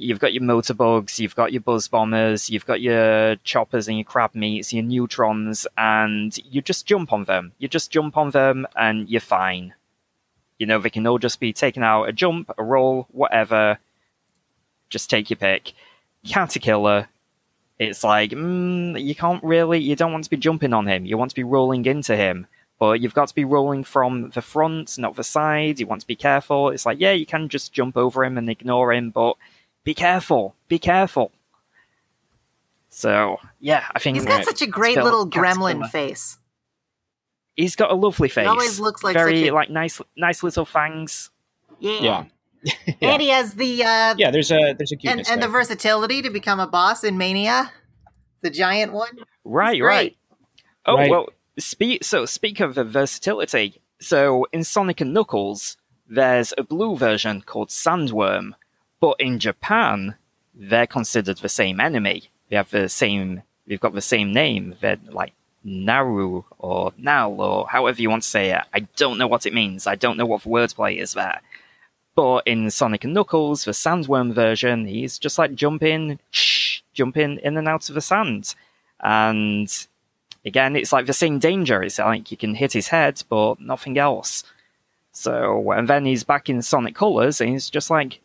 you've 0.00 0.18
got 0.18 0.32
your 0.32 0.42
motorbugs, 0.42 1.18
you've 1.18 1.36
got 1.36 1.52
your 1.52 1.60
buzz 1.60 1.88
bombers, 1.88 2.50
you've 2.50 2.66
got 2.66 2.80
your 2.80 3.36
choppers 3.36 3.88
and 3.88 3.98
your 3.98 4.04
Crabmeats, 4.04 4.72
your 4.72 4.82
Newtrons, 4.82 5.66
and 5.76 6.36
you 6.38 6.62
just 6.62 6.86
jump 6.86 7.12
on 7.12 7.24
them. 7.24 7.52
You 7.58 7.68
just 7.68 7.90
jump 7.90 8.16
on 8.16 8.30
them 8.30 8.66
and 8.76 9.08
you're 9.08 9.20
fine. 9.20 9.74
You 10.58 10.66
know 10.66 10.78
they 10.78 10.90
can 10.90 11.06
all 11.06 11.18
just 11.18 11.40
be 11.40 11.52
taken 11.52 11.82
out 11.82 12.08
a 12.08 12.12
jump, 12.12 12.50
a 12.58 12.62
roll, 12.62 13.06
whatever. 13.10 13.78
Just 14.90 15.08
take 15.08 15.30
your 15.30 15.38
pick. 15.38 15.72
Caterkiller 16.26 17.06
it's 17.80 18.04
like 18.04 18.30
mm, 18.30 19.02
you 19.02 19.14
can't 19.14 19.42
really 19.42 19.80
you 19.80 19.96
don't 19.96 20.12
want 20.12 20.22
to 20.22 20.30
be 20.30 20.36
jumping 20.36 20.72
on 20.72 20.86
him 20.86 21.04
you 21.06 21.18
want 21.18 21.30
to 21.30 21.34
be 21.34 21.42
rolling 21.42 21.84
into 21.86 22.14
him 22.14 22.46
but 22.78 23.00
you've 23.00 23.14
got 23.14 23.26
to 23.28 23.34
be 23.34 23.44
rolling 23.44 23.82
from 23.82 24.30
the 24.30 24.42
front 24.42 24.96
not 24.98 25.16
the 25.16 25.24
side 25.24 25.80
you 25.80 25.86
want 25.86 26.00
to 26.00 26.06
be 26.06 26.14
careful 26.14 26.68
it's 26.68 26.86
like 26.86 27.00
yeah 27.00 27.10
you 27.10 27.26
can 27.26 27.48
just 27.48 27.72
jump 27.72 27.96
over 27.96 28.22
him 28.22 28.38
and 28.38 28.48
ignore 28.48 28.92
him 28.92 29.10
but 29.10 29.34
be 29.84 29.94
careful 29.94 30.54
be 30.68 30.78
careful 30.78 31.32
so 32.88 33.38
yeah 33.60 33.84
i 33.94 33.98
think 33.98 34.16
He's 34.16 34.26
got 34.26 34.44
such 34.44 34.62
a 34.62 34.66
great 34.66 34.96
little 34.96 35.26
Caterpillar. 35.26 35.74
gremlin 35.80 35.90
face. 35.90 36.36
He's 37.56 37.76
got 37.76 37.90
a 37.90 37.94
lovely 37.94 38.28
face. 38.30 38.44
He 38.44 38.48
always 38.48 38.80
looks 38.80 39.02
like 39.04 39.12
very 39.14 39.40
such 39.42 39.50
a- 39.50 39.54
like 39.54 39.68
nice, 39.70 40.00
nice 40.16 40.42
little 40.42 40.64
fangs. 40.64 41.30
Yeah. 41.78 42.24
Yeah. 42.62 42.72
And 43.02 43.20
he 43.20 43.28
has 43.28 43.54
the 43.54 43.82
uh, 43.84 44.14
Yeah, 44.16 44.30
there's 44.30 44.50
a 44.50 44.74
there's 44.78 44.92
a 44.92 44.94
and, 44.94 45.00
cuteness 45.00 45.30
and 45.30 45.42
the 45.42 45.48
versatility 45.48 46.22
to 46.22 46.30
become 46.30 46.58
a 46.58 46.66
boss 46.66 47.04
in 47.04 47.18
Mania, 47.18 47.70
the 48.40 48.48
giant 48.50 48.92
one. 48.92 49.10
Right, 49.44 49.82
right. 49.82 50.16
Oh 50.86 50.94
Right. 50.96 51.10
well, 51.10 51.28
speak. 51.58 52.02
So 52.04 52.24
speak 52.24 52.60
of 52.60 52.74
the 52.76 52.84
versatility. 52.84 53.82
So 54.00 54.46
in 54.52 54.64
Sonic 54.64 55.02
and 55.02 55.12
Knuckles, 55.12 55.76
there's 56.08 56.54
a 56.56 56.62
blue 56.62 56.96
version 56.96 57.42
called 57.42 57.68
Sandworm, 57.68 58.52
but 59.00 59.20
in 59.20 59.38
Japan, 59.38 60.14
they're 60.54 60.86
considered 60.86 61.38
the 61.38 61.48
same 61.48 61.80
enemy. 61.80 62.30
They 62.48 62.56
have 62.56 62.70
the 62.70 62.88
same. 62.88 63.42
They've 63.66 63.80
got 63.80 63.94
the 63.94 64.00
same 64.00 64.32
name. 64.32 64.74
They're 64.80 64.98
like 65.10 65.32
Naru 65.64 66.44
or 66.58 66.92
Nal 66.98 67.40
or 67.40 67.68
however 67.68 68.00
you 68.00 68.10
want 68.10 68.22
to 68.22 68.28
say 68.28 68.50
it. 68.50 68.62
I 68.74 68.80
don't 68.96 69.18
know 69.18 69.26
what 69.26 69.46
it 69.46 69.54
means. 69.54 69.86
I 69.86 69.94
don't 69.94 70.16
know 70.16 70.26
what 70.26 70.42
the 70.42 70.50
wordplay 70.50 71.00
is 71.00 71.14
there. 71.14 71.40
But 72.14 72.46
in 72.46 72.70
Sonic 72.70 73.04
and 73.04 73.14
Knuckles, 73.14 73.64
the 73.64 73.70
Sandworm 73.70 74.32
version, 74.34 74.86
he's 74.86 75.18
just 75.18 75.38
like 75.38 75.54
jumping, 75.54 76.18
jumping 76.92 77.38
in 77.38 77.56
and 77.56 77.68
out 77.68 77.88
of 77.88 77.94
the 77.94 78.00
sand. 78.00 78.54
And 79.00 79.70
again, 80.44 80.76
it's 80.76 80.92
like 80.92 81.06
the 81.06 81.12
same 81.12 81.38
danger. 81.38 81.82
It's 81.82 81.98
like 81.98 82.30
you 82.30 82.36
can 82.36 82.54
hit 82.54 82.72
his 82.72 82.88
head, 82.88 83.22
but 83.28 83.60
nothing 83.60 83.96
else. 83.96 84.42
So, 85.12 85.70
and 85.70 85.88
then 85.88 86.04
he's 86.04 86.24
back 86.24 86.48
in 86.48 86.62
Sonic 86.62 86.94
Colors, 86.94 87.40
and 87.40 87.50
he's 87.50 87.70
just 87.70 87.90
like 87.90 88.20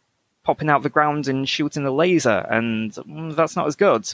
popping 0.45 0.69
out 0.69 0.83
the 0.83 0.89
ground 0.89 1.27
and 1.27 1.49
shooting 1.49 1.85
a 1.85 1.91
laser, 1.91 2.45
and 2.49 2.91
mm, 2.91 3.35
that's 3.35 3.55
not 3.57 3.67
as 3.67 3.75
good. 3.75 4.13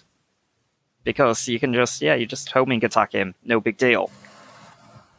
Because 1.04 1.48
you 1.48 1.60
can 1.60 1.74
just, 1.74 2.02
yeah, 2.02 2.16
you 2.16 2.26
just 2.26 2.52
homing 2.52 2.84
attack 2.84 3.12
him, 3.12 3.36
no 3.44 3.60
big 3.60 3.78
deal. 3.78 4.10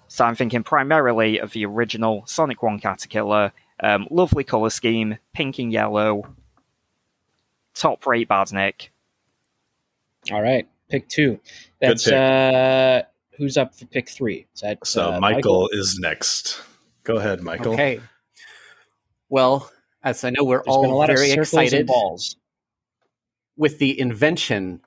So 0.08 0.24
I'm 0.24 0.34
thinking 0.34 0.62
primarily 0.62 1.38
of 1.38 1.52
the 1.52 1.64
original 1.64 2.24
Sonic 2.26 2.62
1 2.62 2.80
Caterkiller, 2.80 3.52
um, 3.80 4.06
lovely 4.10 4.44
colour 4.44 4.70
scheme, 4.70 5.18
pink 5.32 5.58
and 5.58 5.72
yellow, 5.72 6.34
top 7.74 8.06
rate 8.06 8.28
Badnik. 8.28 8.88
All 10.30 10.42
right, 10.42 10.68
pick 10.88 11.08
two. 11.08 11.40
That's 11.80 12.04
pick. 12.04 12.14
uh 12.14 13.02
who's 13.36 13.56
up 13.56 13.74
for 13.74 13.86
pick 13.86 14.08
three? 14.08 14.46
Is 14.54 14.60
that 14.60 14.86
So 14.86 15.14
uh, 15.14 15.20
Michael, 15.20 15.68
is 15.72 15.98
next. 16.00 16.62
Go 17.02 17.16
ahead, 17.16 17.42
Michael. 17.42 17.72
Okay. 17.72 18.00
Well, 19.28 19.72
as 20.04 20.24
I 20.24 20.30
know, 20.30 20.44
we're 20.44 20.62
There's 20.64 20.76
been 20.76 20.90
a 20.90 20.94
all 20.94 21.06
very 21.06 21.30
excited 21.30 21.88
with 23.56 23.78
the 23.78 23.98
invention 23.98 24.80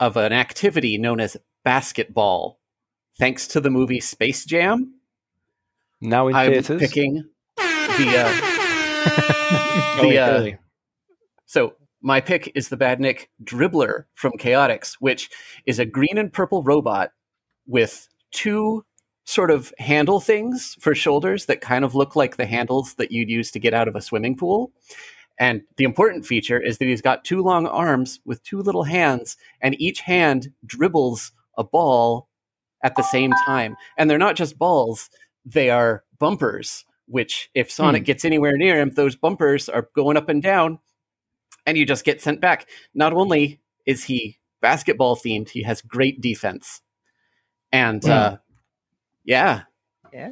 of 0.00 0.16
an 0.16 0.32
activity 0.32 0.98
known 0.98 1.20
as 1.20 1.36
basketball. 1.64 2.58
Thanks 3.18 3.46
to 3.48 3.60
the 3.60 3.70
movie 3.70 4.00
Space 4.00 4.44
Jam, 4.44 4.94
Now 6.00 6.28
in 6.28 6.34
I'm 6.34 6.52
theaters. 6.52 6.80
picking 6.80 7.24
the. 7.56 8.08
Uh, 8.16 10.02
the 10.02 10.18
uh, 10.18 10.50
so 11.44 11.74
my 12.00 12.20
pick 12.20 12.50
is 12.54 12.68
the 12.68 12.76
Badnik 12.76 13.26
Dribbler 13.44 14.04
from 14.14 14.32
Chaotix, 14.38 14.94
which 14.98 15.28
is 15.66 15.78
a 15.78 15.84
green 15.84 16.16
and 16.16 16.32
purple 16.32 16.62
robot 16.62 17.10
with 17.66 18.08
two 18.32 18.84
sort 19.24 19.50
of 19.50 19.72
handle 19.78 20.20
things 20.20 20.76
for 20.80 20.94
shoulders 20.94 21.46
that 21.46 21.60
kind 21.60 21.84
of 21.84 21.94
look 21.94 22.16
like 22.16 22.36
the 22.36 22.46
handles 22.46 22.94
that 22.94 23.12
you'd 23.12 23.30
use 23.30 23.50
to 23.52 23.60
get 23.60 23.74
out 23.74 23.88
of 23.88 23.94
a 23.94 24.00
swimming 24.00 24.36
pool. 24.36 24.72
And 25.38 25.62
the 25.76 25.84
important 25.84 26.26
feature 26.26 26.60
is 26.60 26.78
that 26.78 26.84
he's 26.84 27.02
got 27.02 27.24
two 27.24 27.42
long 27.42 27.66
arms 27.66 28.20
with 28.24 28.42
two 28.42 28.60
little 28.60 28.84
hands, 28.84 29.36
and 29.60 29.80
each 29.80 30.00
hand 30.00 30.52
dribbles 30.66 31.32
a 31.56 31.64
ball 31.64 32.28
at 32.82 32.96
the 32.96 33.02
same 33.02 33.32
time. 33.46 33.76
And 33.96 34.10
they're 34.10 34.18
not 34.18 34.36
just 34.36 34.58
balls, 34.58 35.08
they 35.44 35.70
are 35.70 36.04
bumpers, 36.18 36.84
which 37.06 37.50
if 37.54 37.70
Sonic 37.70 38.04
gets 38.04 38.24
anywhere 38.24 38.56
near 38.56 38.78
him, 38.78 38.90
those 38.90 39.16
bumpers 39.16 39.68
are 39.68 39.88
going 39.94 40.16
up 40.16 40.28
and 40.28 40.42
down, 40.42 40.78
and 41.66 41.76
you 41.76 41.86
just 41.86 42.04
get 42.04 42.20
sent 42.20 42.40
back. 42.40 42.68
Not 42.94 43.12
only 43.12 43.60
is 43.86 44.04
he 44.04 44.38
basketball 44.60 45.16
themed, 45.16 45.48
he 45.48 45.62
has 45.62 45.80
great 45.80 46.20
defense. 46.20 46.82
And 47.72 48.04
uh, 48.04 48.36
yeah, 49.24 49.62
Yeah. 50.12 50.30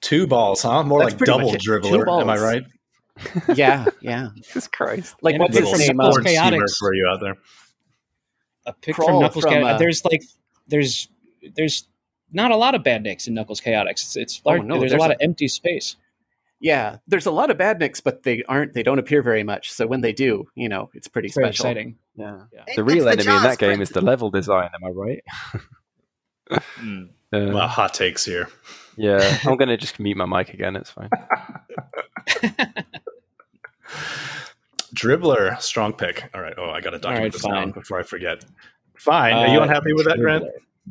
Two 0.00 0.26
balls, 0.26 0.62
huh? 0.62 0.82
More 0.82 1.00
That's 1.00 1.14
like 1.14 1.24
double 1.26 1.50
much 1.52 1.64
dribbler. 1.66 2.20
Am 2.20 2.28
I 2.28 2.36
right? 2.38 2.62
yeah, 3.56 3.86
yeah. 4.02 4.28
Jesus 4.36 4.68
Christ. 4.68 5.14
Like 5.22 5.34
And 5.36 5.42
what's 5.42 5.56
his 5.56 5.78
name? 5.78 5.86
from 5.96 6.00
Uh, 6.00 6.04
Knuckles 6.08 6.24
Sports 6.26 6.30
humor 6.50 6.66
Chaotix. 6.66 6.76
for 6.78 6.94
you 6.94 7.08
out 7.12 7.20
there. 7.20 7.34
a 8.66 8.72
pick 8.74 8.94
Crawl 8.96 9.08
from 9.08 9.20
Knuckles. 9.20 9.44
from, 9.44 9.52
Chaotix. 9.54 9.74
uh, 9.74 9.78
there's 9.78 10.04
like 10.04 10.22
there's 10.68 11.08
there's 11.54 11.88
not 12.32 12.50
a 12.50 12.56
lot 12.56 12.74
of 12.74 12.82
badniks 12.82 13.26
in 13.28 13.34
Knuckles 13.34 13.60
Chaotix. 13.60 13.90
It's, 13.92 14.16
it's 14.16 14.42
Oh, 14.44 14.50
large, 14.50 14.62
no, 14.64 14.78
there's, 14.78 14.90
there's 14.90 14.98
a 14.98 15.02
lot 15.02 15.10
a- 15.10 15.14
of 15.14 15.20
empty 15.22 15.46
space. 15.48 15.96
yeah, 16.60 16.96
there's 17.06 17.26
a 17.26 17.30
lot 17.30 17.50
of 17.50 17.56
badniks, 17.58 18.02
but 18.02 18.24
they 18.24 18.42
aren't. 18.48 18.74
They 18.74 18.82
don't 18.82 18.98
appear 18.98 19.22
very 19.22 19.42
much. 19.44 19.72
So 19.72 19.86
when 19.86 20.00
they 20.02 20.12
do, 20.12 20.48
you 20.54 20.68
know, 20.68 20.90
it's 20.94 21.06
pretty 21.08 21.26
It's 21.26 21.34
special. 21.36 21.48
exciting. 21.50 21.96
Yeah. 22.16 22.42
It- 22.66 22.76
The 22.76 22.84
real 22.84 23.08
enemy 23.08 23.34
in 23.34 23.42
that 23.42 23.58
game 23.58 23.80
is 23.80 23.90
the 23.90 24.00
level 24.02 24.30
design, 24.30 24.68
am 24.74 24.84
I 24.84 24.90
right? 24.90 25.24
Hmm. 26.76 27.04
Uh, 27.34 27.52
Well, 27.52 27.68
hot 27.68 27.94
takes 27.94 28.24
here. 28.24 28.48
yeah, 28.96 29.38
I'm 29.44 29.56
going 29.56 29.68
to 29.68 29.76
just 29.76 29.98
mute 29.98 30.16
my 30.16 30.26
mic 30.26 30.54
again. 30.54 30.76
It's 30.76 30.90
fine. 30.90 31.10
Dribbler, 34.94 35.60
strong 35.60 35.92
pick. 35.92 36.30
All 36.34 36.40
right. 36.40 36.54
Oh, 36.56 36.70
I 36.70 36.80
got 36.80 36.90
to 36.90 36.98
document 36.98 37.24
right, 37.24 37.32
this 37.32 37.42
fine. 37.42 37.52
down 37.54 37.70
before 37.72 37.98
I 37.98 38.02
forget. 38.04 38.44
Fine. 38.96 39.34
Are 39.34 39.48
you 39.48 39.58
Uh, 39.60 39.64
unhappy 39.64 39.92
with 39.92 40.06
that, 40.06 40.18
Grant? 40.18 40.44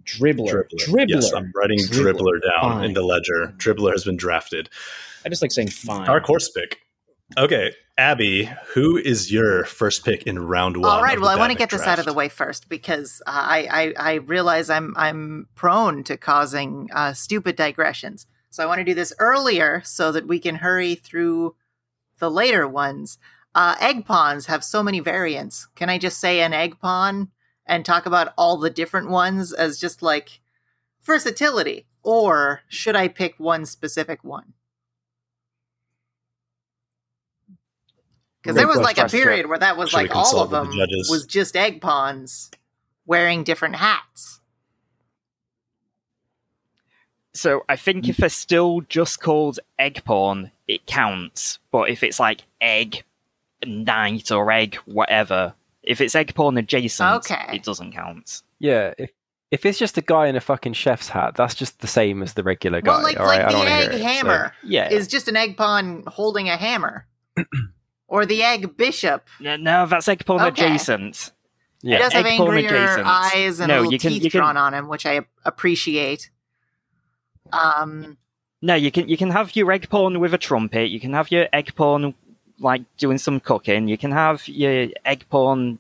Dribbler. 0.04 0.66
Dribbler. 0.88 1.06
Yes, 1.08 1.32
I'm 1.34 1.52
writing 1.56 1.80
Dribbler. 1.80 2.14
dribbler, 2.14 2.42
down 2.42 2.72
Fine. 2.74 2.84
in 2.86 2.94
the 2.94 3.02
ledger. 3.04 3.54
Dribbler 3.58 3.92
has 3.92 4.04
been 4.04 4.18
drafted. 4.18 4.70
I 5.26 5.30
just 5.30 5.42
like 5.42 5.52
saying 5.52 5.70
fine. 5.70 6.08
Our 6.10 6.20
course 6.20 6.50
pick. 6.50 6.80
Okay, 7.38 7.74
Abby, 7.98 8.50
who 8.74 8.98
is 8.98 9.32
your 9.32 9.65
first 9.65 10.04
pick 10.04 10.24
in 10.24 10.39
round 10.39 10.78
one? 10.78 10.89
All 10.89 11.02
right. 11.02 11.19
Well, 11.19 11.30
I 11.30 11.36
want 11.36 11.52
to 11.52 11.58
get 11.58 11.69
this 11.69 11.86
out 11.88 12.00
of 12.00 12.06
the 12.06 12.13
way 12.13 12.30
first 12.30 12.69
because 12.69 13.22
uh, 13.26 13.32
I, 13.32 13.93
I 13.98 14.12
I 14.12 14.13
realize 14.15 14.69
I'm 14.69 14.93
I'm 14.98 15.48
prone 15.56 16.04
to 16.06 16.17
causing 16.17 16.89
uh, 16.93 17.13
stupid 17.13 17.56
digressions. 17.56 18.26
So 18.50 18.63
I 18.63 18.65
want 18.67 18.80
to 18.80 18.84
do 18.84 18.93
this 18.93 19.13
earlier 19.19 19.82
so 19.84 20.12
that 20.12 20.28
we 20.28 20.39
can 20.39 20.56
hurry 20.56 20.96
through 20.96 21.56
the 22.19 22.30
later 22.30 22.67
ones. 22.67 23.17
Uh, 23.56 23.76
egg 23.80 24.06
pawns 24.06 24.48
have 24.48 24.63
so 24.63 24.82
many 24.82 25.00
variants. 25.00 25.67
Can 25.76 25.89
I 25.89 25.98
just 25.98 26.19
say 26.19 26.41
an 26.41 26.54
egg 26.54 26.80
pawn 26.80 27.30
and 27.65 27.86
talk 27.86 28.06
about 28.06 28.34
all 28.38 28.58
the 28.58 28.69
different 28.69 29.10
ones 29.10 29.54
as 29.54 29.80
just 29.80 30.02
like 30.02 30.41
versatility, 31.04 31.88
or 32.02 32.62
should 32.67 32.96
I 32.96 33.08
pick 33.08 33.36
one 33.38 33.65
specific 33.65 34.24
one? 34.24 34.54
Because 38.44 38.58
there 38.58 38.68
was 38.68 38.78
like 38.80 38.98
a 38.98 39.02
question. 39.04 39.22
period 39.22 39.46
where 39.48 39.58
that 39.60 39.78
was 39.78 39.90
Should 39.92 39.98
we 40.02 40.04
like 40.10 40.16
all 40.16 40.40
of 40.42 40.50
them 40.50 40.70
the 40.72 41.08
was 41.10 41.26
just 41.26 41.56
egg 41.56 41.80
pawns 41.82 42.52
wearing 43.06 43.44
different 43.46 43.78
hats. 43.78 44.42
So 47.34 47.64
I 47.68 47.76
think 47.76 48.08
if 48.10 48.18
they're 48.18 48.30
still 48.30 48.82
just 48.82 49.20
called 49.22 49.60
egg 49.80 50.04
pawn, 50.06 50.52
it 50.68 50.86
counts. 50.86 51.58
But 51.72 51.90
if 51.90 52.04
it's 52.04 52.20
like 52.20 52.42
egg 52.62 53.04
knight 53.66 54.32
or 54.32 54.52
egg 54.52 54.76
whatever, 54.86 55.54
if 55.82 56.00
it's 56.00 56.14
egg 56.16 56.36
pawn 56.36 56.58
adjacent, 56.58 57.26
Okay. 57.26 57.56
it 57.56 57.64
doesn't 57.64 57.94
count. 57.94 58.44
Yeah, 58.60 58.94
if 58.98 59.10
if 59.52 59.66
it's 59.68 59.78
just 59.78 59.98
a 59.98 60.02
guy 60.02 60.28
in 60.28 60.36
a 60.36 60.42
fucking 60.42 60.74
chef's 60.74 61.10
hat, 61.10 61.36
that's 61.36 61.54
just 61.56 61.80
the 61.80 61.88
same 61.88 62.24
as 62.24 62.34
the 62.34 62.42
regular 62.44 62.82
guy. 62.82 62.92
well, 62.92 63.04
like 63.04 63.20
all 63.20 63.26
like 63.28 63.40
right? 63.40 63.48
I 63.48 63.52
the 63.52 63.58
don't 63.58 63.68
egg 63.68 63.82
hear 63.84 63.92
it, 63.92 63.98
so- 64.00 64.04
hammer 64.08 64.54
Yeah. 64.64 64.90
is 64.90 65.08
just 65.08 65.28
an 65.28 65.36
egg 65.36 65.58
pawn 65.58 66.04
holding 66.08 66.50
a 66.50 66.58
hammer, 66.58 67.06
or 68.13 68.26
the 68.28 68.43
egg 68.43 68.78
bishop. 68.78 69.28
no, 69.39 69.56
no, 69.56 69.86
that's 69.88 70.08
egg 70.08 70.23
pawn 70.26 70.39
Okay. 70.41 70.65
adjacent. 70.65 71.32
He 71.82 71.97
does 71.97 72.13
have 72.13 72.26
egg 72.26 72.38
pawn 72.38 72.56
angrier 72.56 72.84
adjacent. 72.84 73.08
eyes 73.08 73.60
and 73.60 73.67
No, 73.69 73.78
little 73.80 73.91
you 73.93 73.99
can- 73.99 74.12
teeth 74.12 74.23
you 74.23 74.32
can- 74.32 74.39
drawn 74.41 74.56
on 74.58 74.73
him, 74.73 74.88
which 74.88 75.06
I 75.06 75.21
appreciate. 75.43 76.30
Um, 77.52 78.17
No, 78.62 78.76
you 78.76 78.91
can 78.91 79.10
you 79.10 79.17
can 79.17 79.30
have 79.32 79.56
your 79.56 79.69
egg 79.71 79.89
pawn 79.89 80.19
with 80.19 80.34
a 80.34 80.38
trumpet. 80.38 80.89
You 80.89 80.99
can 80.99 81.13
have 81.13 81.32
your 81.32 81.47
egg 81.52 81.76
pawn 81.76 82.13
like 82.60 82.84
doing 82.97 83.17
some 83.17 83.39
cooking. 83.41 83.88
You 83.89 83.97
can 83.97 84.12
have 84.12 84.47
your 84.47 84.88
egg 85.04 85.26
pawn 85.30 85.80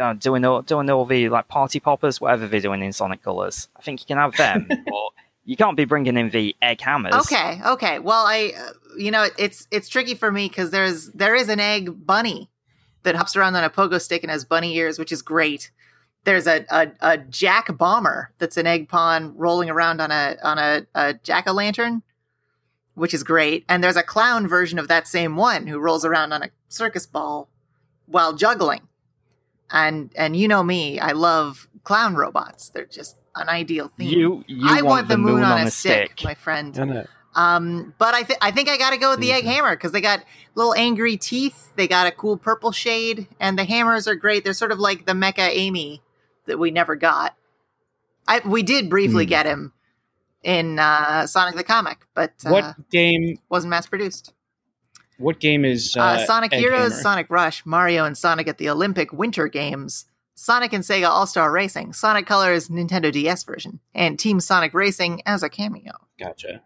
uh, 0.00 0.14
doing 0.14 0.42
all 0.44 0.62
doing 0.62 0.88
all 0.88 1.04
the 1.04 1.28
like 1.28 1.48
party 1.48 1.78
poppers, 1.80 2.20
whatever 2.20 2.46
they're 2.46 2.60
doing 2.60 2.82
in 2.82 2.92
Sonic 2.92 3.22
Colors. 3.22 3.68
I 3.76 3.82
think 3.82 4.00
you 4.00 4.06
can 4.06 4.16
have 4.16 4.34
them, 4.36 4.66
but 4.68 4.78
you 5.44 5.56
can't 5.56 5.76
be 5.76 5.84
bringing 5.84 6.16
in 6.16 6.30
the 6.30 6.56
egg 6.62 6.80
hammers. 6.80 7.12
okay, 7.14 7.60
okay. 7.66 7.98
Well, 7.98 8.24
I, 8.24 8.52
uh, 8.56 8.70
you 8.96 9.10
know, 9.10 9.26
it's 9.38 9.66
it's 9.70 9.88
tricky 9.88 10.14
for 10.14 10.30
me 10.30 10.48
because 10.48 10.70
there's 10.70 11.10
there 11.10 11.34
is 11.34 11.48
an 11.48 11.60
egg 11.60 12.06
bunny 12.06 12.50
that 13.02 13.14
hops 13.14 13.36
around 13.36 13.56
on 13.56 13.64
a 13.64 13.70
pogo 13.70 14.00
stick 14.00 14.22
and 14.22 14.30
has 14.30 14.44
bunny 14.44 14.76
ears, 14.76 14.98
which 14.98 15.12
is 15.12 15.22
great. 15.22 15.70
There's 16.24 16.46
a, 16.46 16.64
a, 16.70 16.92
a 17.00 17.18
jack 17.18 17.76
bomber 17.76 18.32
that's 18.38 18.56
an 18.56 18.66
egg 18.66 18.88
pawn 18.88 19.36
rolling 19.36 19.68
around 19.70 20.00
on 20.00 20.10
a 20.10 20.36
on 20.42 20.58
a, 20.58 20.86
a 20.94 21.14
jack 21.14 21.48
o' 21.48 21.52
lantern, 21.52 22.02
which 22.94 23.12
is 23.12 23.24
great. 23.24 23.64
And 23.68 23.82
there's 23.82 23.96
a 23.96 24.02
clown 24.04 24.46
version 24.46 24.78
of 24.78 24.88
that 24.88 25.08
same 25.08 25.36
one 25.36 25.66
who 25.66 25.78
rolls 25.80 26.04
around 26.04 26.32
on 26.32 26.42
a 26.42 26.50
circus 26.68 27.06
ball 27.06 27.48
while 28.06 28.34
juggling. 28.34 28.82
and 29.70 30.10
and 30.16 30.36
you 30.36 30.46
know 30.46 30.62
me, 30.62 31.00
I 31.00 31.12
love 31.12 31.68
clown 31.82 32.14
robots. 32.14 32.68
They're 32.68 32.86
just 32.86 33.16
an 33.34 33.48
ideal 33.48 33.90
theme. 33.96 34.10
You 34.10 34.44
you 34.46 34.68
I 34.68 34.82
want, 34.82 35.08
the 35.08 35.16
moon, 35.16 35.42
on, 35.42 35.66
a 35.66 35.70
stick, 35.70 36.20
my 36.22 36.34
friend. 36.34 36.74
Um, 37.34 37.94
but 37.98 38.14
I 38.14 38.22
think 38.24 38.38
I 38.42 38.50
think 38.50 38.68
I 38.68 38.76
got 38.76 38.90
to 38.90 38.98
go 38.98 39.10
with 39.10 39.20
the 39.20 39.32
egg 39.32 39.44
hammer 39.44 39.70
because 39.74 39.92
they 39.92 40.00
got 40.00 40.22
little 40.54 40.74
angry 40.74 41.16
teeth. 41.16 41.72
They 41.76 41.88
got 41.88 42.06
a 42.06 42.10
cool 42.12 42.36
purple 42.36 42.72
shade, 42.72 43.26
and 43.40 43.58
the 43.58 43.64
hammers 43.64 44.06
are 44.06 44.14
great. 44.14 44.44
They're 44.44 44.52
sort 44.52 44.72
of 44.72 44.78
like 44.78 45.06
the 45.06 45.12
Mecha 45.12 45.48
Amy 45.50 46.02
that 46.46 46.58
we 46.58 46.70
never 46.70 46.94
got. 46.96 47.34
I 48.28 48.40
we 48.44 48.62
did 48.62 48.90
briefly 48.90 49.24
Hmm. 49.24 49.28
get 49.30 49.46
him 49.46 49.72
in 50.42 50.78
uh, 50.78 51.26
Sonic 51.26 51.56
the 51.56 51.64
Comic, 51.64 52.06
but 52.14 52.32
uh, 52.44 52.50
what 52.50 52.90
game? 52.90 53.38
wasn't 53.48 53.70
mass 53.70 53.86
produced. 53.86 54.34
What 55.18 55.38
game 55.40 55.64
is 55.64 55.96
uh, 55.96 56.00
Uh, 56.00 56.26
Sonic 56.26 56.52
Egg 56.52 56.60
Heroes, 56.60 56.90
Hammer? 56.92 57.02
Sonic 57.02 57.26
Rush, 57.30 57.64
Mario 57.64 58.04
and 58.04 58.18
Sonic 58.18 58.48
at 58.48 58.58
the 58.58 58.68
Olympic 58.68 59.12
Winter 59.12 59.46
Games, 59.48 60.06
Sonic 60.34 60.72
and 60.72 60.82
Sega 60.82 61.08
All 61.08 61.26
Star 61.26 61.50
Racing, 61.52 61.92
Sonic 61.92 62.26
Colors 62.26 62.68
Nintendo 62.68 63.10
DS 63.12 63.44
version, 63.44 63.78
and 63.94 64.18
Team 64.18 64.40
Sonic 64.40 64.74
Racing 64.74 65.22
as 65.24 65.42
a 65.42 65.48
cameo. 65.48 65.92
Gotcha. 66.18 66.62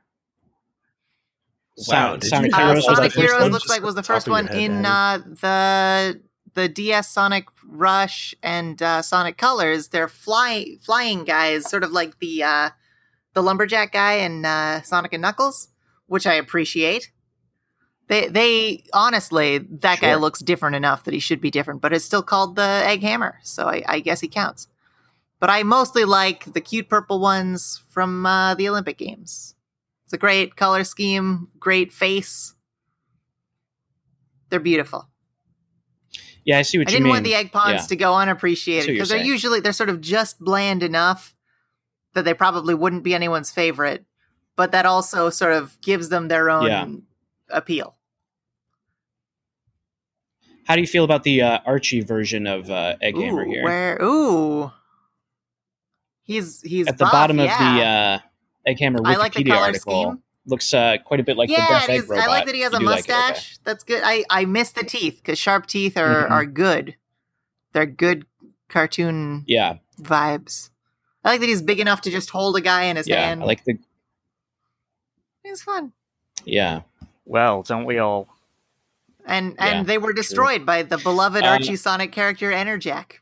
Wow, 1.88 2.18
Sonic, 2.20 2.52
did 2.52 2.54
Uh, 2.54 2.66
Heroes 2.68 2.84
Sonic 2.84 3.12
Heroes 3.12 3.42
one? 3.42 3.52
looks 3.52 3.64
Just 3.64 3.70
like 3.70 3.82
was 3.82 3.94
the 3.94 4.02
first 4.02 4.28
one 4.28 4.46
head, 4.46 4.56
in 4.56 4.86
uh, 4.86 5.18
the 5.18 6.20
the 6.54 6.68
DS 6.68 7.08
Sonic 7.10 7.46
Rush 7.64 8.34
and 8.42 8.80
uh, 8.80 9.02
Sonic 9.02 9.36
Colors. 9.36 9.88
They're 9.88 10.08
fly 10.08 10.78
flying 10.80 11.24
guys, 11.24 11.68
sort 11.68 11.84
of 11.84 11.92
like 11.92 12.18
the 12.18 12.42
uh, 12.42 12.70
the 13.34 13.42
lumberjack 13.42 13.92
guy 13.92 14.14
in 14.14 14.44
uh, 14.44 14.80
Sonic 14.82 15.12
and 15.12 15.20
Knuckles, 15.20 15.68
which 16.06 16.26
I 16.26 16.34
appreciate. 16.34 17.10
They 18.08 18.28
they 18.28 18.84
honestly 18.94 19.58
that 19.58 20.00
guy 20.00 20.14
looks 20.14 20.40
different 20.40 20.76
enough 20.76 21.04
that 21.04 21.12
he 21.12 21.20
should 21.20 21.40
be 21.40 21.50
different, 21.50 21.82
but 21.82 21.92
it's 21.92 22.04
still 22.04 22.22
called 22.22 22.56
the 22.56 22.62
Egg 22.62 23.02
Hammer, 23.02 23.40
so 23.42 23.66
I, 23.66 23.82
I 23.86 24.00
guess 24.00 24.20
he 24.20 24.28
counts. 24.28 24.68
But 25.40 25.50
I 25.50 25.64
mostly 25.64 26.04
like 26.04 26.50
the 26.54 26.60
cute 26.62 26.88
purple 26.88 27.20
ones 27.20 27.82
from 27.88 28.24
uh, 28.24 28.54
the 28.54 28.68
Olympic 28.68 28.96
Games. 28.96 29.55
It's 30.06 30.12
a 30.12 30.18
great 30.18 30.54
color 30.56 30.84
scheme, 30.84 31.48
great 31.58 31.92
face. 31.92 32.54
They're 34.50 34.60
beautiful. 34.60 35.08
Yeah, 36.44 36.60
I 36.60 36.62
see 36.62 36.78
what 36.78 36.86
I 36.88 36.92
you 36.92 36.98
mean. 36.98 37.02
I 37.02 37.06
didn't 37.06 37.08
want 37.10 37.24
the 37.24 37.34
egg 37.34 37.50
pawns 37.52 37.82
Yeah. 37.82 37.86
to 37.88 37.96
go 37.96 38.14
unappreciated 38.14 38.84
See 38.84 38.90
what 38.90 38.94
you're 38.94 38.94
because 38.98 39.08
they're 39.08 39.18
saying. 39.18 39.28
usually 39.28 39.60
they're 39.60 39.72
sort 39.72 39.88
of 39.90 40.00
just 40.00 40.38
bland 40.38 40.84
enough 40.84 41.34
that 42.14 42.24
they 42.24 42.34
probably 42.34 42.72
wouldn't 42.74 43.02
be 43.02 43.16
anyone's 43.16 43.50
favorite, 43.50 44.04
but 44.54 44.70
that 44.70 44.86
also 44.86 45.28
sort 45.28 45.52
of 45.54 45.76
gives 45.80 46.08
them 46.08 46.28
their 46.28 46.50
own 46.50 46.66
Yeah. 46.66 46.86
appeal. 47.50 47.96
How 50.66 50.76
do 50.76 50.80
you 50.80 50.86
feel 50.86 51.04
about 51.04 51.24
the 51.24 51.42
uh, 51.42 51.58
Archie 51.66 52.00
version 52.00 52.46
of 52.46 52.70
uh, 52.70 52.96
Egg 53.00 53.16
Hammer 53.16 53.44
here? 53.44 53.64
Where 53.64 53.98
ooh. 54.02 54.70
He's 56.22 56.60
he's 56.62 56.88
At 56.88 56.98
the 56.98 57.04
buff, 57.04 57.12
bottom 57.12 57.38
of 57.38 57.46
the 57.48 57.64
uh, 57.84 58.18
Egg 58.66 58.78
Hammer 58.80 59.00
I 59.04 59.16
like 59.16 59.34
the 59.34 59.44
Wikipedia 59.44 59.48
color 59.52 59.60
article, 59.66 60.02
scheme. 60.10 60.22
looks 60.46 60.74
uh, 60.74 60.96
quite 61.04 61.20
a 61.20 61.22
bit 61.22 61.36
like 61.36 61.48
the 61.48 61.54
yeah, 61.54 61.68
Death 61.68 61.88
it 61.88 61.92
Egg 61.92 62.08
robot. 62.10 62.24
I 62.24 62.26
like 62.28 62.46
that 62.46 62.54
he 62.54 62.60
has 62.62 62.72
You 62.72 62.78
a 62.78 62.80
do 62.80 62.86
like 62.86 62.98
it, 63.00 63.10
okay. 63.10 63.12
mustache. 63.28 63.58
That's 63.64 63.84
good. 63.84 64.02
I 64.04 64.24
I 64.30 64.44
miss 64.44 64.72
the 64.72 64.84
teeth 64.84 65.16
because 65.22 65.38
sharp 65.38 65.66
teeth 65.66 65.96
are 65.96 66.26
Mhm. 66.26 66.30
are 66.30 66.46
good. 66.46 66.96
They're 67.72 67.86
good 67.86 68.26
cartoon 68.68 69.44
Yeah, 69.46 69.76
vibes. 70.00 70.70
I 71.24 71.30
like 71.30 71.40
that 71.40 71.48
he's 71.48 71.62
big 71.62 71.80
enough 71.80 72.00
to 72.02 72.10
just 72.10 72.30
hold 72.30 72.56
a 72.56 72.60
guy 72.60 72.84
in 72.84 72.96
his 72.96 73.06
yeah. 73.08 73.20
hand. 73.26 73.42
I 73.42 73.46
like 73.46 73.64
the 73.64 73.78
it's 75.44 75.62
fun. 75.62 75.92
yeah. 76.44 76.82
Well, 77.24 77.62
don't 77.62 77.84
we 77.84 77.98
all? 77.98 78.28
And 79.24 79.54
Yeah, 79.58 79.66
and 79.78 79.86
they 79.86 79.98
were 79.98 80.12
destroyed 80.12 80.64
by 80.64 80.82
the 80.82 80.98
beloved 80.98 81.42
Um, 81.44 81.48
Archie 81.54 81.76
Sonic 81.76 82.12
character 82.12 82.50
Enerjak. 82.50 83.18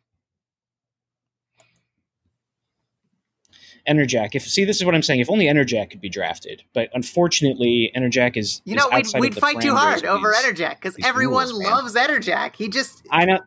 Enerjak. 3.88 4.30
If 4.34 4.42
see, 4.48 4.64
this 4.64 4.76
is 4.76 4.84
what 4.84 4.94
I'm 4.94 5.02
saying. 5.02 5.20
If 5.20 5.30
only 5.30 5.46
Enerjak 5.46 5.90
could 5.90 6.00
be 6.00 6.08
drafted, 6.08 6.62
but 6.72 6.88
unfortunately, 6.94 7.92
Enerjak 7.96 8.36
is 8.36 8.62
You 8.64 8.76
is 8.76 8.82
know, 8.82 8.88
we'd, 8.92 9.06
we'd 9.20 9.28
of 9.28 9.34
the 9.34 9.40
fight 9.40 9.60
too 9.60 9.74
hard 9.74 10.04
of 10.04 10.16
over 10.16 10.32
these- 10.32 10.44
Enerjak 10.44 10.76
because 10.76 10.96
everyone 11.04 11.48
rules, 11.48 11.64
loves 11.64 11.94
Enerjak. 11.94 12.56
He 12.56 12.68
just 12.68 13.06
I 13.10 13.24
know, 13.26 13.40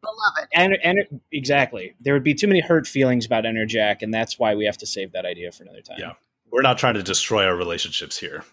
beloved. 0.00 0.48
and, 0.54 0.76
and 0.82 1.20
exactly. 1.32 1.94
There 2.00 2.14
would 2.14 2.24
be 2.24 2.34
too 2.34 2.46
many 2.46 2.60
hurt 2.60 2.86
feelings 2.86 3.26
about 3.26 3.44
Enerjak, 3.44 4.02
and 4.02 4.12
that's 4.12 4.38
why 4.38 4.54
we 4.54 4.64
have 4.64 4.78
to 4.78 4.86
save 4.86 5.12
that 5.12 5.26
idea 5.26 5.52
for 5.52 5.64
another 5.64 5.82
time. 5.82 5.98
Yeah. 5.98 6.12
We're 6.50 6.62
not 6.62 6.78
trying 6.78 6.94
to 6.94 7.02
destroy 7.02 7.44
our 7.44 7.56
relationships 7.56 8.16
here. 8.16 8.44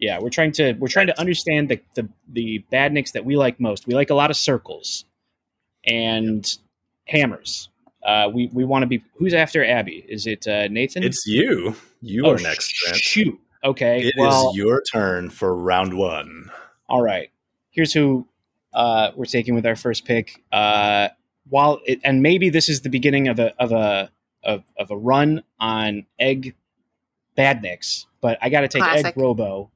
Yeah, 0.00 0.18
we're 0.18 0.30
trying 0.30 0.50
to 0.52 0.72
we're 0.74 0.88
trying 0.88 1.06
to 1.06 1.18
understand 1.20 1.68
the 1.68 1.80
the 1.94 2.08
the 2.28 2.64
badniks 2.72 3.12
that 3.12 3.24
we 3.24 3.36
like 3.36 3.60
most. 3.60 3.86
We 3.86 3.94
like 3.94 4.10
a 4.10 4.14
lot 4.14 4.30
of 4.30 4.36
circles 4.36 5.04
and 5.86 6.44
hammers. 7.06 7.68
Uh, 8.04 8.28
we 8.32 8.48
we 8.52 8.64
want 8.64 8.82
to 8.82 8.86
be 8.86 9.02
who's 9.16 9.34
after 9.34 9.64
Abby? 9.64 10.04
Is 10.08 10.26
it 10.26 10.46
uh, 10.46 10.68
Nathan? 10.68 11.02
It's 11.02 11.26
you. 11.26 11.74
You 12.00 12.26
oh, 12.26 12.32
are 12.32 12.38
next, 12.38 12.68
Trent. 12.74 12.96
Shoot. 12.96 13.40
Okay. 13.64 14.02
It 14.02 14.06
is 14.08 14.12
well, 14.18 14.52
your 14.54 14.82
turn 14.82 15.30
for 15.30 15.56
round 15.56 15.96
one. 15.96 16.50
all 16.88 17.02
right. 17.02 17.30
Here's 17.70 17.92
who 17.92 18.28
uh, 18.74 19.12
we're 19.16 19.24
taking 19.24 19.54
with 19.54 19.64
our 19.64 19.76
first 19.76 20.04
pick. 20.04 20.42
Uh, 20.52 21.08
while 21.48 21.80
it, 21.86 22.00
and 22.04 22.22
maybe 22.22 22.50
this 22.50 22.68
is 22.68 22.82
the 22.82 22.90
beginning 22.90 23.28
of 23.28 23.38
a 23.38 23.54
of 23.62 23.72
a 23.72 24.10
of, 24.42 24.64
of 24.78 24.90
a 24.90 24.96
run 24.96 25.42
on 25.58 26.06
egg 26.18 26.54
badniks, 27.36 28.06
but 28.20 28.38
I 28.42 28.48
got 28.48 28.60
to 28.60 28.68
take 28.68 28.82
Classic. 28.82 29.06
Egg 29.06 29.14
Robo, 29.16 29.70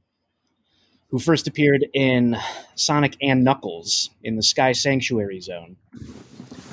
who 1.08 1.18
first 1.18 1.46
appeared 1.48 1.86
in 1.94 2.36
Sonic 2.74 3.16
and 3.22 3.42
Knuckles 3.42 4.10
in 4.22 4.36
the 4.36 4.42
Sky 4.42 4.72
Sanctuary 4.72 5.40
Zone. 5.40 5.76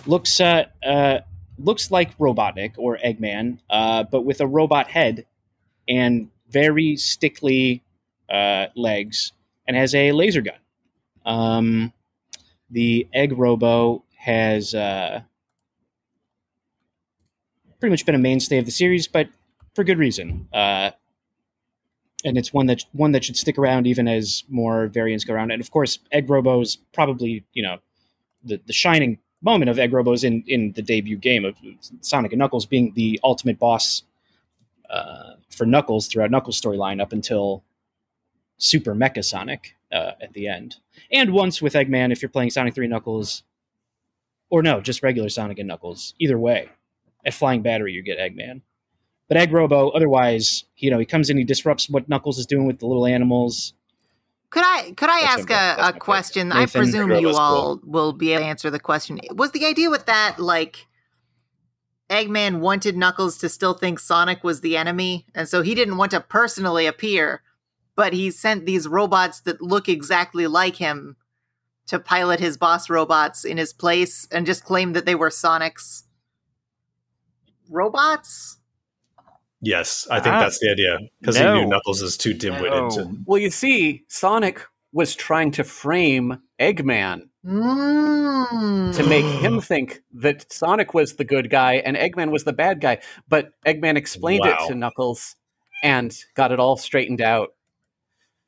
Looks 0.06 0.40
uh, 0.40 0.66
uh, 0.86 1.20
looks 1.58 1.92
like 1.92 2.18
Robotnik 2.18 2.74
or 2.78 2.98
Eggman, 2.98 3.60
uh, 3.70 4.04
but 4.04 4.22
with 4.22 4.42
a 4.42 4.48
robot 4.48 4.88
head 4.88 5.26
and 5.88 6.30
very 6.50 6.96
stickly 6.98 7.84
uh, 8.30 8.68
legs, 8.76 9.32
and 9.68 9.76
has 9.76 9.94
a 9.96 10.12
laser 10.12 10.42
gun. 10.42 10.58
Um, 11.26 11.94
the 12.70 13.08
Egg 13.14 13.38
Robo 13.38 14.04
has 14.18 14.74
uh, 14.74 15.22
pretty 17.80 17.92
much 17.92 18.06
been 18.06 18.16
a 18.16 18.20
mainstay 18.20 18.58
of 18.58 18.66
the 18.66 18.72
series, 18.72 19.08
but 19.08 19.28
for 19.74 19.84
good 19.84 19.98
reason. 19.98 20.48
Uh, 20.54 20.92
and 22.24 22.38
it's 22.38 22.52
one 22.52 22.66
that 22.66 22.84
one 22.94 23.12
that 23.12 23.24
should 23.24 23.38
stick 23.38 23.58
around 23.58 23.86
even 23.86 24.08
as 24.08 24.44
more 24.50 24.88
variants 24.88 25.24
go 25.24 25.34
around. 25.34 25.52
And 25.52 25.62
of 25.62 25.70
course, 25.70 26.00
Egg 26.12 26.30
Robo 26.30 26.62
is 26.62 26.78
probably 26.94 27.46
you 27.54 27.62
know 27.62 27.78
the 28.44 28.60
the 28.66 28.74
shining 28.74 29.20
moment 29.42 29.70
of 29.70 29.80
Egg 29.80 29.94
Robo 29.94 30.14
is 30.14 30.24
in 30.24 30.44
in 30.48 30.72
the 30.74 30.82
debut 30.82 31.18
game 31.18 31.46
of 31.46 31.56
Sonic 32.02 32.32
and 32.32 32.40
Knuckles 32.40 32.66
being 32.66 32.94
the 32.96 33.20
ultimate 33.24 33.60
boss 33.60 34.04
uh, 34.90 35.34
for 35.50 35.66
Knuckles 35.66 36.08
throughout 36.08 36.32
Knuckles' 36.32 36.60
storyline 36.60 37.02
up 37.02 37.14
until 37.14 37.64
Super 38.58 38.96
Mecha 38.96 39.24
Sonic 39.24 39.76
uh, 39.92 40.12
at 40.22 40.34
the 40.34 40.48
end, 40.48 40.78
and 41.12 41.32
once 41.32 41.62
with 41.62 41.74
Eggman 41.74 42.12
if 42.12 42.22
you're 42.22 42.30
playing 42.30 42.50
Sonic 42.50 42.76
Three 42.76 42.88
Knuckles, 42.88 43.44
or 44.50 44.62
no, 44.62 44.82
just 44.82 45.04
regular 45.04 45.30
Sonic 45.30 45.60
and 45.60 45.68
Knuckles. 45.68 46.14
Either 46.20 46.40
way, 46.40 46.70
at 47.26 47.34
Flying 47.34 47.62
Battery 47.62 47.94
you 47.94 48.02
get 48.02 48.20
Eggman. 48.20 48.62
But 49.28 49.38
Egg 49.38 49.52
Robo, 49.52 49.90
otherwise, 49.90 50.66
you 50.78 50.92
know, 50.92 51.00
he 51.00 51.06
comes 51.06 51.30
in, 51.30 51.38
he 51.38 51.44
disrupts 51.44 51.90
what 51.90 52.08
Knuckles 52.08 52.38
is 52.38 52.46
doing 52.46 52.66
with 52.66 52.80
the 52.80 52.86
little 52.86 53.08
animals. 53.08 53.74
Could 54.56 54.64
I 54.64 54.92
could 54.96 55.10
I 55.10 55.20
That's 55.20 55.34
ask 55.34 55.52
okay. 55.52 55.54
That's 55.54 55.78
my 55.82 55.86
a, 55.86 55.90
a 55.90 55.94
pick. 55.94 56.02
question? 56.02 56.52
I 56.54 56.66
presume 56.66 57.10
Robo's 57.10 57.22
you 57.22 57.28
cool. 57.28 57.36
all 57.36 57.82
will 57.84 58.14
be 58.14 58.32
able 58.32 58.44
to 58.44 58.48
answer 58.48 58.70
the 58.70 58.80
question. 58.80 59.20
Was 59.32 59.52
the 59.52 59.66
idea 59.66 59.90
with 59.90 60.06
that 60.06 60.40
like 60.40 60.88
Eggman 62.10 62.62
wanted 62.62 62.96
Knuckles 62.96 63.38
to 63.40 63.50
still 63.50 63.74
think 63.74 64.00
Sonic 64.00 64.46
was 64.46 64.62
the 64.62 64.78
enemy, 64.78 65.26
and 65.36 65.50
so 65.50 65.62
he 65.62 65.76
didn't 65.76 65.98
want 65.98 66.12
to 66.12 66.22
personally 66.22 66.86
appear, 66.86 67.42
but 67.98 68.14
he 68.14 68.32
sent 68.32 68.66
these 68.66 68.88
robots 68.88 69.42
that 69.42 69.62
look 69.62 69.90
exactly 69.90 70.48
like 70.48 70.78
him 70.78 71.18
to 71.88 72.00
pilot 72.00 72.40
his 72.40 72.56
boss 72.56 72.90
robots 72.90 73.44
in 73.44 73.58
his 73.58 73.74
place 73.74 74.26
and 74.32 74.46
just 74.46 74.64
claimed 74.64 74.96
that 74.96 75.06
they 75.06 75.16
were 75.16 75.30
Sonic's 75.30 76.06
robots? 77.70 78.60
Yes, 79.66 80.08
I 80.12 80.20
think 80.20 80.36
Ah, 80.36 80.40
that's 80.42 80.60
the 80.60 80.70
idea 80.70 81.00
because 81.20 81.40
no. 81.40 81.54
he 81.56 81.60
knew 81.62 81.68
Knuckles 81.70 82.02
is 82.02 82.18
too 82.18 82.34
dim-witted. 82.34 82.92
To, 82.92 83.18
Well, 83.26 83.42
you 83.42 83.50
see, 83.50 84.04
Sonic 84.08 84.62
was 84.94 85.16
trying 85.16 85.52
to 85.52 85.64
frame 85.64 86.42
Eggman 86.60 87.30
Mm. 87.46 88.96
to 88.96 89.04
make 89.04 89.26
him 89.26 89.60
think 89.62 90.02
that 90.14 90.52
Sonic 90.52 90.94
was 90.94 91.16
the 91.16 91.24
good 91.24 91.50
guy 91.50 91.76
and 91.76 91.96
Eggman 91.98 92.32
was 92.32 92.44
the 92.44 92.54
bad 92.54 92.80
guy. 92.82 93.00
But 93.28 93.52
Eggman 93.66 93.98
explained 93.98 94.46
Wow. 94.46 94.58
it 94.64 94.68
to 94.68 94.76
Knuckles 94.76 95.36
and 95.84 96.16
got 96.36 96.52
it 96.52 96.60
all 96.60 96.78
straightened 96.78 97.22
out. 97.22 97.50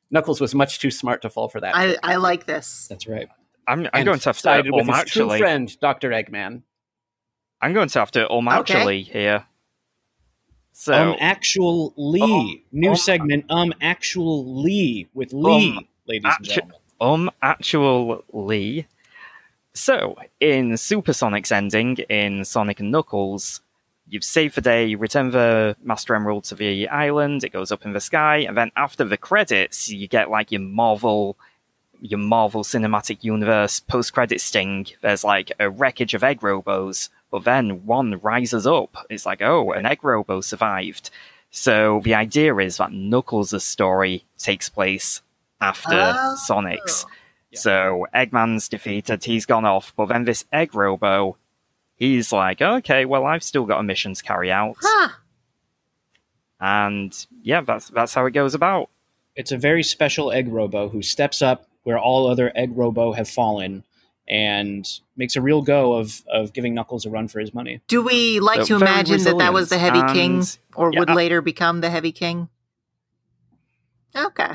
Knuckles 0.10 0.39
was 0.41 0.56
much 0.56 0.80
too 0.80 0.89
smart 0.91 1.21
to 1.23 1.30
fall 1.30 1.49
for 1.49 1.60
that. 1.62 1.75
I. 1.75 1.97
I 2.01 2.15
like 2.15 2.45
this. 2.45 2.88
That's 2.89 3.08
right. 3.08 3.27
I'm, 3.67 3.88
I'm 3.93 4.06
going 4.06 4.19
to 4.19 4.30
have 4.30 4.38
to 4.38 4.41
sided 4.41 4.71
with 4.71 4.88
his 4.88 5.03
true 5.12 5.38
friend, 5.38 5.77
Doctor 5.80 6.10
Eggman. 6.12 6.62
I'm 7.62 7.73
going 7.73 7.89
to 7.89 7.99
have 7.99 8.12
to 8.12 8.30
um 8.32 8.47
Okay. 8.47 8.58
actually 8.73 9.01
here. 9.03 9.45
So 10.80 10.94
um, 10.94 11.16
actual 11.20 11.92
Lee. 11.98 12.22
Um, 12.22 12.62
New 12.72 12.92
um, 12.92 12.96
segment, 12.96 13.46
um, 13.50 13.74
actual 13.82 14.62
Lee 14.62 15.08
with 15.16 15.34
Lee, 15.34 15.90
ladies 16.06 16.24
and 16.24 16.34
actu- 16.34 16.44
gentlemen. 16.44 16.78
um 17.02 17.32
actual 17.42 18.24
Lee. 18.32 18.86
So, 19.74 20.16
in 20.40 20.78
Supersonic's 20.78 21.52
ending, 21.52 21.98
in 22.10 22.46
Sonic 22.46 22.80
and 22.80 22.92
Knuckles, 22.92 23.62
you 24.08 24.22
save 24.22 24.54
the 24.54 24.62
day, 24.62 24.86
you 24.86 25.00
return 25.00 25.32
the 25.32 25.76
Master 25.84 26.13
Emerald 26.13 26.44
to 26.46 26.56
the 26.56 26.88
island, 26.90 27.44
it 27.44 27.50
goes 27.52 27.72
up 27.72 27.84
in 27.84 27.94
the 27.94 28.00
sky, 28.00 28.38
and 28.38 28.56
then 28.56 28.72
after 28.78 29.04
the 29.04 29.18
credits, 29.18 29.90
you 29.90 30.08
get 30.08 30.30
like 30.30 30.52
your 30.52 30.62
Marvel 30.62 31.38
your 32.02 32.20
Marvel 32.20 32.63
Cinematic 32.63 33.24
Universe 33.24 33.80
post 33.80 34.13
credit 34.13 34.42
sting. 34.42 34.86
There's 35.02 35.24
like 35.24 35.52
a 35.60 35.72
wreckage 35.72 36.13
of 36.13 36.24
egg 36.24 36.42
robos, 36.42 37.10
but 37.32 37.44
then 37.44 37.86
one 37.86 38.20
rises 38.22 38.66
up. 38.66 39.06
It's 39.10 39.26
like, 39.26 39.42
oh, 39.42 39.72
an 39.72 39.86
egg 39.86 40.04
robo 40.04 40.42
survived. 40.42 41.10
So 41.50 42.02
the 42.04 42.16
idea 42.16 42.56
is 42.58 42.78
that 42.78 42.92
Knuckles' 42.92 43.63
story 43.63 44.26
takes 44.38 44.70
place 44.70 45.22
after 45.62 45.90
Oh. 45.94 46.36
Sonic's. 46.46 47.06
So 47.54 48.06
Eggman's 48.13 48.70
defeated, 48.70 49.24
he's 49.24 49.46
gone 49.46 49.66
off, 49.66 49.94
but 49.96 50.08
then 50.08 50.26
this 50.26 50.46
egg 50.54 50.76
robo, 50.76 51.38
he's 51.96 52.32
like, 52.32 52.62
okay, 52.62 53.06
well, 53.06 53.26
I've 53.26 53.42
still 53.44 53.66
got 53.66 53.80
a 53.80 53.84
mission 53.84 54.13
to 54.13 54.22
carry 54.22 54.52
out. 54.52 54.76
Huh. 54.82 55.10
And 56.60 57.26
yeah, 57.42 57.62
that's 57.62 57.90
that's 57.90 58.13
how 58.13 58.26
it 58.26 58.32
goes 58.32 58.54
about. 58.56 58.90
It's 59.36 59.52
a 59.52 59.58
very 59.58 59.84
special 59.84 60.32
egg 60.32 60.48
robo 60.48 60.90
who 60.90 61.02
steps 61.02 61.42
up 61.42 61.68
where 61.84 62.00
all 62.00 62.28
other 62.28 62.52
egg 62.56 62.72
robo 62.76 63.13
have 63.13 63.30
fallen 63.30 63.84
and 64.28 64.88
makes 65.16 65.36
a 65.36 65.42
real 65.42 65.62
go 65.62 65.94
of 65.94 66.22
of 66.32 66.54
giving 66.54 66.74
Knuckles 66.74 67.06
a 67.06 67.10
run 67.10 67.28
for 67.28 67.40
his 67.40 67.54
money. 67.54 67.82
Do 67.88 68.02
we 68.02 68.40
like 68.40 68.62
So 68.62 68.66
to 68.66 68.80
very 68.80 68.92
imagine 68.92 69.24
that 69.24 69.38
that 69.38 69.54
was 69.54 69.70
the 69.70 69.78
Heavy 69.78 70.02
resilient 70.02 70.46
King, 70.46 70.60
or 70.76 70.92
yeah, 70.94 71.00
would 71.00 71.10
I- 71.10 71.13
later 71.16 71.42
become 71.42 71.82
the 71.82 71.90
Heavy 71.90 72.12
King? 72.12 72.50
Okay. 74.16 74.54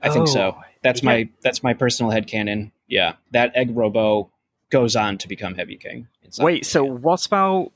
I 0.00 0.10
think 0.10 0.28
so. 0.28 0.54
Oh, 0.58 0.62
That's 0.82 1.02
yeah. 1.02 1.06
my 1.06 1.28
that's 1.42 1.62
my 1.62 1.74
personal 1.74 2.12
headcanon. 2.12 2.70
Yeah. 2.88 3.14
That 3.32 3.52
egg 3.54 3.74
robo 3.76 4.30
goes 4.70 4.96
on 4.96 5.18
to 5.18 5.28
become 5.28 5.54
Heavy 5.54 5.76
King. 5.76 6.08
in 6.22 6.30
Sonic 6.32 6.44
Wait, 6.44 6.66
so 6.66 6.82
Mania. 6.84 6.98
what 7.00 7.26
about? 7.26 7.72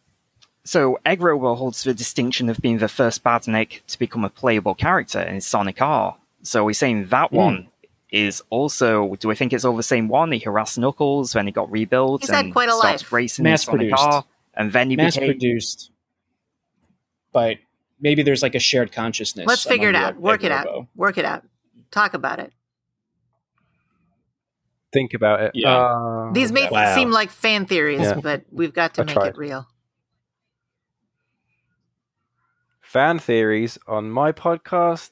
So 0.64 0.98
Egg 1.06 1.22
Robo 1.22 1.54
holds 1.54 1.82
the 1.84 1.94
distinction 1.94 2.50
of 2.50 2.58
being 2.60 2.76
the 2.76 2.88
first 2.88 3.24
Badnik 3.24 3.80
to 3.86 3.98
become 3.98 4.22
a 4.22 4.28
playable 4.28 4.74
character 4.74 5.20
in 5.20 5.40
Sonic 5.40 5.80
R. 5.80 6.16
So 6.42 6.64
we're 6.66 6.74
saying 6.74 7.06
that 7.06 7.30
Hmm. 7.30 7.36
one 7.36 7.68
is 8.10 8.42
also. 8.50 9.14
Do 9.16 9.30
I 9.30 9.34
think 9.34 9.52
it's 9.52 9.64
all 9.64 9.76
the 9.76 9.82
same 9.82 10.08
one? 10.08 10.32
He 10.32 10.38
harassed 10.38 10.78
Knuckles, 10.78 11.32
then 11.32 11.46
he 11.46 11.52
got 11.52 11.70
rebuilt 11.70 12.22
He's 12.22 12.30
had 12.30 12.46
and 12.46 12.52
quite 12.54 12.68
a 12.68 12.72
stopped 12.72 13.02
life. 13.02 13.12
racing 13.12 13.46
in 13.46 13.56
Sonic 13.58 13.90
Mass-produced. 13.90 14.14
R, 14.14 14.24
and 14.54 14.72
then 14.72 14.90
he 14.90 14.96
mass 14.96 15.14
became. 15.16 15.28
produced 15.30 15.90
but 17.32 17.58
maybe 18.00 18.22
there's 18.22 18.42
like 18.42 18.54
a 18.54 18.58
shared 18.58 18.90
consciousness. 18.90 19.46
Let's 19.46 19.64
figure 19.64 19.90
it 19.90 19.94
out. 19.94 20.14
the 20.14 20.20
Work 20.20 20.40
egg 20.40 20.46
it 20.46 20.52
out. 20.52 20.86
Work 20.96 21.18
it 21.18 21.24
out. 21.26 21.44
Talk 21.90 22.14
about 22.14 22.38
it. 22.40 22.52
Think 24.92 25.12
about 25.12 25.42
it. 25.42 25.50
Yeah. 25.54 25.76
Uh, 25.76 26.32
These 26.32 26.50
may 26.50 26.66
Wow. 26.70 26.94
seem 26.94 27.10
like 27.10 27.30
fan 27.30 27.66
theories, 27.66 28.00
Yeah. 28.00 28.14
but 28.22 28.44
we've 28.50 28.72
got 28.72 28.94
to 28.94 29.02
I 29.02 29.04
make 29.04 29.14
tried. 29.14 29.28
it 29.28 29.36
real. 29.36 29.68
fan 32.80 33.18
theories 33.18 33.78
on 33.86 34.10
my 34.10 34.32
podcast. 34.32 35.10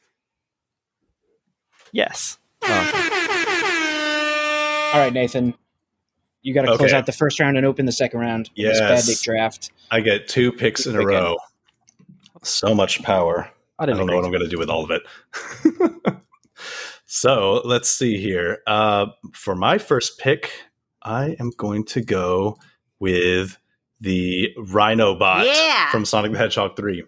Yes. 1.93 2.39
Oh, 2.69 2.93
All 4.95 5.01
right, 5.01 5.13
Nathan. 5.13 5.55
You 6.43 6.55
got 6.55 6.63
to 6.63 6.77
close 6.77 6.93
out 6.93 7.07
the 7.07 7.13
first 7.13 7.41
round 7.41 7.57
and 7.57 7.67
open 7.67 7.87
the 7.87 7.93
second 7.93 8.21
round. 8.21 8.49
of 8.49 8.55
This 8.57 8.79
Yes. 8.79 9.09
Badnik 9.09 9.23
draft. 9.23 9.71
I 9.91 10.01
get 10.01 10.29
two 10.29 10.53
picks 10.53 10.87
in 10.87 10.95
a 10.95 10.99
Pick 10.99 11.09
row. 11.09 11.37
So 12.43 12.75
much 12.75 13.03
power. 13.03 13.51
I 13.79 13.83
I 13.83 13.87
didn't 13.87 13.99
don't 13.99 14.07
know 14.07 14.17
what 14.17 14.25
I'm 14.25 14.31
going 14.31 14.45
to 14.45 14.49
do 14.49 14.59
with 14.59 14.71
all 14.71 14.85
of 14.85 14.91
it. 14.91 15.03
so 17.07 17.61
let's 17.65 17.89
see 17.89 18.19
here. 18.19 18.59
Uh, 18.67 19.07
for 19.33 19.55
my 19.57 19.79
first 19.79 20.19
pick, 20.19 20.51
I 21.03 21.37
am 21.41 21.51
going 21.57 21.85
to 21.87 22.01
go 22.01 22.59
with 23.01 23.59
the 24.01 24.53
Rhinobot 24.59 25.47
Yeah. 25.47 25.91
from 25.91 26.05
Sonic 26.05 26.33
the 26.33 26.39
Hedgehog 26.39 26.77
3. 26.77 27.05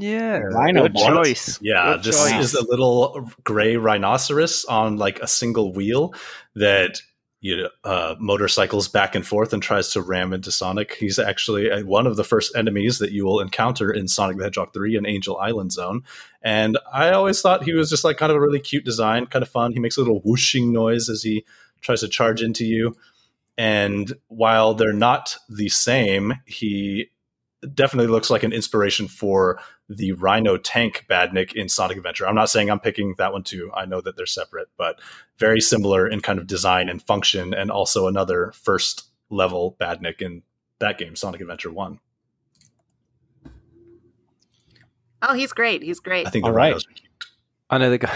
Yeah. 0.00 0.38
Rhino 0.38 0.82
Good 0.82 0.94
bot. 0.94 1.24
choice. 1.24 1.58
Yeah, 1.62 1.94
Good 1.94 2.04
this 2.04 2.22
choice. 2.30 2.44
is 2.44 2.54
a 2.54 2.64
little 2.64 3.30
gray 3.44 3.76
rhinoceros 3.76 4.64
on 4.64 4.96
like 4.96 5.20
a 5.20 5.26
single 5.28 5.72
wheel 5.72 6.14
that 6.54 7.00
you 7.42 7.56
know, 7.56 7.68
uh, 7.84 8.14
motorcycles 8.18 8.86
back 8.86 9.14
and 9.14 9.26
forth 9.26 9.54
and 9.54 9.62
tries 9.62 9.92
to 9.92 10.02
ram 10.02 10.34
into 10.34 10.52
Sonic. 10.52 10.94
He's 10.94 11.18
actually 11.18 11.70
uh, 11.70 11.84
one 11.84 12.06
of 12.06 12.16
the 12.16 12.24
first 12.24 12.54
enemies 12.54 12.98
that 12.98 13.12
you 13.12 13.24
will 13.24 13.40
encounter 13.40 13.90
in 13.90 14.08
Sonic 14.08 14.36
the 14.36 14.44
Hedgehog 14.44 14.74
3 14.74 14.96
and 14.96 15.06
Angel 15.06 15.38
Island 15.38 15.72
Zone. 15.72 16.02
And 16.42 16.76
I 16.92 17.12
always 17.12 17.40
thought 17.40 17.64
he 17.64 17.72
was 17.72 17.88
just 17.88 18.04
like 18.04 18.18
kind 18.18 18.30
of 18.30 18.36
a 18.36 18.40
really 18.40 18.60
cute 18.60 18.84
design, 18.84 19.24
kind 19.24 19.42
of 19.42 19.48
fun. 19.48 19.72
He 19.72 19.78
makes 19.78 19.96
a 19.96 20.00
little 20.00 20.20
whooshing 20.20 20.70
noise 20.70 21.08
as 21.08 21.22
he 21.22 21.46
tries 21.80 22.00
to 22.00 22.08
charge 22.08 22.42
into 22.42 22.66
you. 22.66 22.94
And 23.56 24.12
while 24.28 24.74
they're 24.74 24.92
not 24.92 25.36
the 25.48 25.70
same, 25.70 26.34
he 26.44 27.10
definitely 27.74 28.10
looks 28.10 28.28
like 28.28 28.42
an 28.42 28.52
inspiration 28.52 29.08
for 29.08 29.60
the 29.90 30.12
Rhino 30.12 30.56
Tank 30.56 31.04
Badnik 31.10 31.52
in 31.54 31.68
Sonic 31.68 31.96
Adventure. 31.96 32.26
I'm 32.26 32.36
not 32.36 32.48
saying 32.48 32.70
I'm 32.70 32.78
picking 32.78 33.14
that 33.18 33.32
one 33.32 33.42
too. 33.42 33.70
I 33.74 33.86
know 33.86 34.00
that 34.00 34.16
they're 34.16 34.24
separate, 34.24 34.68
but 34.78 35.00
very 35.36 35.60
similar 35.60 36.06
in 36.06 36.20
kind 36.20 36.38
of 36.38 36.46
design 36.46 36.88
and 36.88 37.02
function, 37.02 37.52
and 37.52 37.70
also 37.70 38.06
another 38.06 38.52
first 38.54 39.08
level 39.30 39.76
Badnik 39.80 40.22
in 40.22 40.42
that 40.78 40.96
game, 40.96 41.16
Sonic 41.16 41.40
Adventure 41.40 41.72
1. 41.72 41.98
Oh, 45.22 45.34
he's 45.34 45.52
great. 45.52 45.82
He's 45.82 46.00
great. 46.00 46.26
I 46.26 46.30
think 46.30 46.44
the 46.44 46.50
All 46.50 46.56
right. 46.56 46.68
Rhinos 46.68 46.86
are 46.86 46.92
cute. 46.92 47.24
I 47.68 47.78
know 47.78 47.90
the 47.90 47.98
guy. 47.98 48.14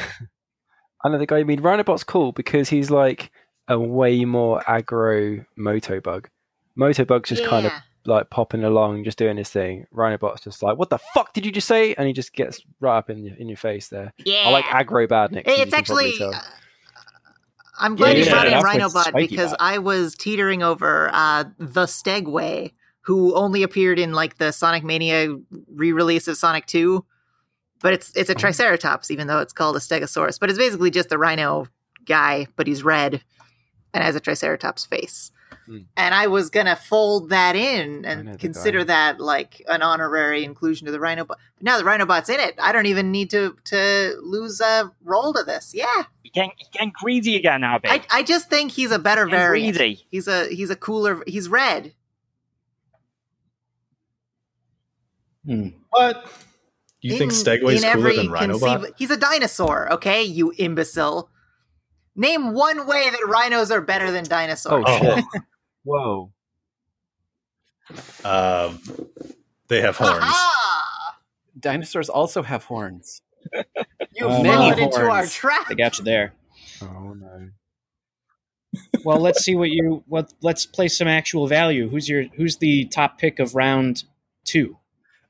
I 1.04 1.08
know 1.10 1.18
the 1.18 1.26
guy. 1.26 1.38
I 1.38 1.44
mean 1.44 1.60
Rhinobot's 1.60 2.04
cool 2.04 2.32
because 2.32 2.68
he's 2.68 2.90
like 2.90 3.30
a 3.68 3.78
way 3.78 4.24
more 4.24 4.60
aggro 4.62 5.44
Motobug. 5.58 6.26
Motobug's 6.78 7.28
just 7.28 7.44
kind 7.44 7.66
of 7.66 7.72
Yeah. 7.72 7.80
Like 8.06 8.30
popping 8.30 8.64
along, 8.64 9.04
just 9.04 9.18
doing 9.18 9.36
his 9.36 9.48
thing. 9.50 9.86
Rhinobot's 9.94 10.42
just 10.42 10.62
like, 10.62 10.76
"What 10.78 10.90
the 10.90 10.98
fuck 10.98 11.32
did 11.32 11.44
you 11.46 11.52
just 11.52 11.68
say?" 11.68 11.94
And 11.94 12.06
he 12.06 12.12
just 12.12 12.32
gets 12.32 12.60
right 12.80 12.98
up 12.98 13.10
in 13.10 13.24
your 13.24 13.36
in 13.36 13.48
your 13.48 13.56
face 13.56 13.88
there. 13.88 14.12
Yeah. 14.18 14.44
I 14.46 14.50
like 14.50 14.64
aggro 14.66 15.04
as 15.10 15.30
you 15.56 15.62
It's 15.62 15.74
actually. 15.74 16.14
uh, 16.20 16.32
I'm 17.78 17.96
glad 17.96 18.16
Yeah, 18.16 18.24
you 18.24 18.30
brought 18.30 18.48
yeah, 18.50 18.58
in 18.58 18.64
Rhinobot 18.64 19.16
because. 19.16 19.54
I 19.58 19.78
was 19.78 20.14
teetering 20.14 20.62
over 20.62 21.10
uh, 21.12 21.44
the 21.58 21.86
Stegway, 21.86 22.72
who 23.00 23.34
only 23.34 23.62
appeared 23.62 23.98
in 23.98 24.12
like 24.12 24.38
the 24.38 24.52
Sonic 24.52 24.84
Mania 24.84 25.36
re-release 25.72 26.28
of 26.28 26.36
Sonic 26.36 26.66
Two, 26.66 27.04
but 27.80 27.92
it's 27.92 28.14
it's 28.14 28.30
a 28.30 28.34
Triceratops, 28.34 29.10
even 29.10 29.26
though 29.26 29.40
it's 29.40 29.52
called 29.52 29.76
a 29.76 29.80
Stegosaurus. 29.80 30.38
But 30.38 30.50
it's 30.50 30.58
basically 30.58 30.90
just 30.90 31.10
a 31.12 31.18
Rhino 31.18 31.66
guy, 32.06 32.46
but 32.56 32.66
he's 32.66 32.84
red 32.84 33.22
and 33.92 34.04
has 34.04 34.14
a 34.14 34.20
Triceratops 34.20 34.84
face. 34.86 35.30
Hmm. 35.66 35.78
And 35.96 36.14
I 36.14 36.26
was 36.26 36.50
gonna 36.50 36.76
fold 36.76 37.30
that 37.30 37.56
in 37.56 38.04
and 38.04 38.38
consider 38.38 38.80
guy. 38.80 38.84
that 38.84 39.20
like 39.20 39.62
an 39.68 39.80
honorary 39.82 40.44
inclusion 40.44 40.84
to 40.86 40.92
the 40.92 40.98
Rhinobot. 40.98 41.26
But 41.28 41.38
now 41.62 41.78
the 41.78 41.84
Rhinobot's 41.84 42.28
in 42.28 42.38
it, 42.40 42.54
I 42.60 42.72
don't 42.72 42.86
even 42.86 43.10
need 43.10 43.30
to 43.30 43.56
to 43.64 44.18
lose 44.22 44.60
a 44.60 44.92
roll 45.02 45.32
to 45.32 45.42
this. 45.42 45.72
Yeah. 45.74 45.86
You're 46.22 46.32
getting, 46.34 46.52
you're 46.58 46.68
getting 46.72 46.92
greedy 47.00 47.36
again, 47.36 47.64
Abby. 47.64 47.88
I, 47.88 48.02
I 48.10 48.22
just 48.22 48.50
think 48.50 48.72
he's 48.72 48.90
a 48.90 48.98
better 48.98 49.24
Getting 49.24 49.38
variant. 49.38 49.76
greedy. 49.78 50.06
He's 50.10 50.28
a 50.28 50.48
he's 50.48 50.68
a 50.70 50.76
cooler. 50.76 51.22
He's 51.26 51.48
red. 51.48 51.94
Hmm. 55.46 55.68
What? 55.90 56.26
You 57.00 57.18
think 57.18 57.32
In- 57.32 57.38
Stegway's 57.38 57.84
cooler 57.84 58.14
than 58.14 58.28
Rhinobot? 58.28 58.60
conceiv- 58.60 58.92
He's 58.96 59.10
a 59.10 59.16
dinosaur. 59.16 59.92
Okay, 59.94 60.22
you 60.24 60.52
imbecile. 60.56 61.28
Name 62.16 62.52
one 62.52 62.86
way 62.86 63.10
that 63.10 63.26
rhinos 63.26 63.70
are 63.70 63.80
better 63.80 64.10
than 64.10 64.24
dinosaurs. 64.24 64.84
Oh, 64.86 64.98
Oh, 65.02 65.16
shit. 65.16 65.24
Whoa. 65.84 66.32
um, 68.24 68.80
they 69.68 69.80
have 69.80 69.96
horns. 69.96 70.18
Aha! 70.22 71.18
Dinosaurs 71.58 72.08
also 72.08 72.42
have 72.42 72.64
horns. 72.64 73.20
You 74.14 74.28
fell 74.28 74.42
many 74.42 74.82
into 74.82 75.00
our 75.10 75.26
trap. 75.26 75.68
They 75.68 75.74
got 75.74 75.98
you 75.98 76.04
there. 76.04 76.32
Oh 76.82 77.12
no. 77.14 77.48
Well, 79.04 79.18
let's 79.20 79.44
see 79.44 79.54
what 79.54 79.70
you 79.70 80.02
what. 80.06 80.32
Let's 80.40 80.64
play 80.66 80.88
some 80.88 81.06
actual 81.08 81.46
value. 81.46 81.88
Who's 81.90 82.08
your 82.08 82.24
Who's 82.36 82.56
the 82.56 82.86
top 82.86 83.18
pick 83.18 83.38
of 83.38 83.54
round 83.54 84.04
two? 84.44 84.78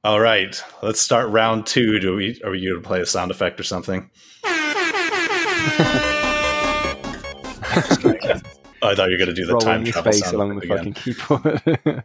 All 0.04 0.20
right, 0.20 0.62
let's 0.82 1.00
start 1.00 1.28
round 1.30 1.66
two. 1.66 1.98
Do 1.98 2.14
we? 2.16 2.40
Are 2.44 2.50
we 2.50 2.64
going 2.64 2.80
to 2.80 2.86
play 2.86 3.00
a 3.00 3.06
sound 3.06 3.30
effect 3.32 3.58
or 3.58 3.64
something? 3.64 4.10
I 7.76 8.94
thought 8.94 9.08
you 9.10 9.16
were 9.18 9.24
going 9.24 9.28
to 9.28 9.34
do 9.34 9.46
the 9.46 9.58
time 9.58 9.68
Rolling 9.82 9.86
his 9.86 9.92
travel 9.94 10.12
face 10.12 10.20
sound 10.22 10.34
along 10.34 10.56
the 10.56 10.62
again. 10.64 10.76
fucking 10.78 10.92
keyboard. 10.94 11.62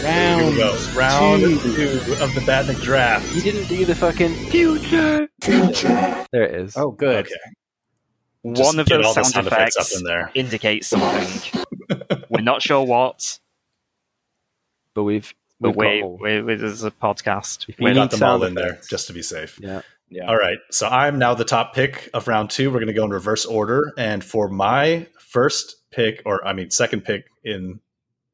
Here 0.00 0.38
we 0.38 0.44
Round 0.44 0.56
go. 0.56 0.78
Round 0.96 1.42
two. 1.42 1.58
two 1.60 2.12
of 2.22 2.34
the 2.34 2.40
Badnik 2.46 2.80
draft. 2.82 3.34
you 3.34 3.42
didn't 3.42 3.68
do 3.68 3.84
the 3.84 3.94
fucking 3.94 4.34
future. 4.50 5.28
Future. 5.42 6.24
There 6.32 6.44
it 6.44 6.54
is. 6.54 6.76
Oh, 6.76 6.90
good. 6.90 7.26
Okay. 7.26 8.54
Just 8.54 8.66
One 8.74 8.80
of 8.80 8.86
get 8.86 8.96
those 9.02 9.06
all 9.08 9.14
the 9.14 9.24
sound, 9.24 9.46
up 9.48 9.52
effects 9.52 9.94
in 9.98 10.02
there. 10.04 10.30
indicates 10.34 10.88
something. 10.88 11.66
We're 12.30 12.40
not 12.40 12.62
sure 12.62 12.82
what, 12.86 13.38
but 14.94 15.02
we've 15.04 15.34
but 15.60 15.76
we've 15.76 16.00
got 16.02 16.18
we, 16.20 16.36
we, 16.36 16.42
we, 16.42 16.54
this 16.54 16.72
is 16.72 16.84
a 16.84 16.90
podcast. 16.90 17.68
If 17.68 17.78
We 17.78 17.88
you 17.88 17.94
got 17.94 18.00
need 18.04 18.10
them 18.12 18.22
all 18.26 18.38
sound 18.40 18.44
in 18.44 18.54
there 18.54 18.80
just 18.88 19.08
to 19.08 19.12
be 19.12 19.20
safe. 19.20 19.58
Yeah. 19.60 19.82
Yeah. 20.10 20.26
All 20.26 20.36
right. 20.36 20.58
So 20.70 20.88
I'm 20.88 21.18
now 21.18 21.34
the 21.34 21.44
top 21.44 21.74
pick 21.74 22.10
of 22.12 22.26
round 22.26 22.50
two. 22.50 22.70
We're 22.70 22.80
going 22.80 22.88
to 22.88 22.92
go 22.92 23.04
in 23.04 23.10
reverse 23.10 23.46
order. 23.46 23.92
And 23.96 24.24
for 24.24 24.48
my 24.48 25.06
first 25.18 25.76
pick, 25.92 26.22
or 26.26 26.44
I 26.46 26.52
mean, 26.52 26.70
second 26.70 27.04
pick 27.04 27.26
in 27.44 27.80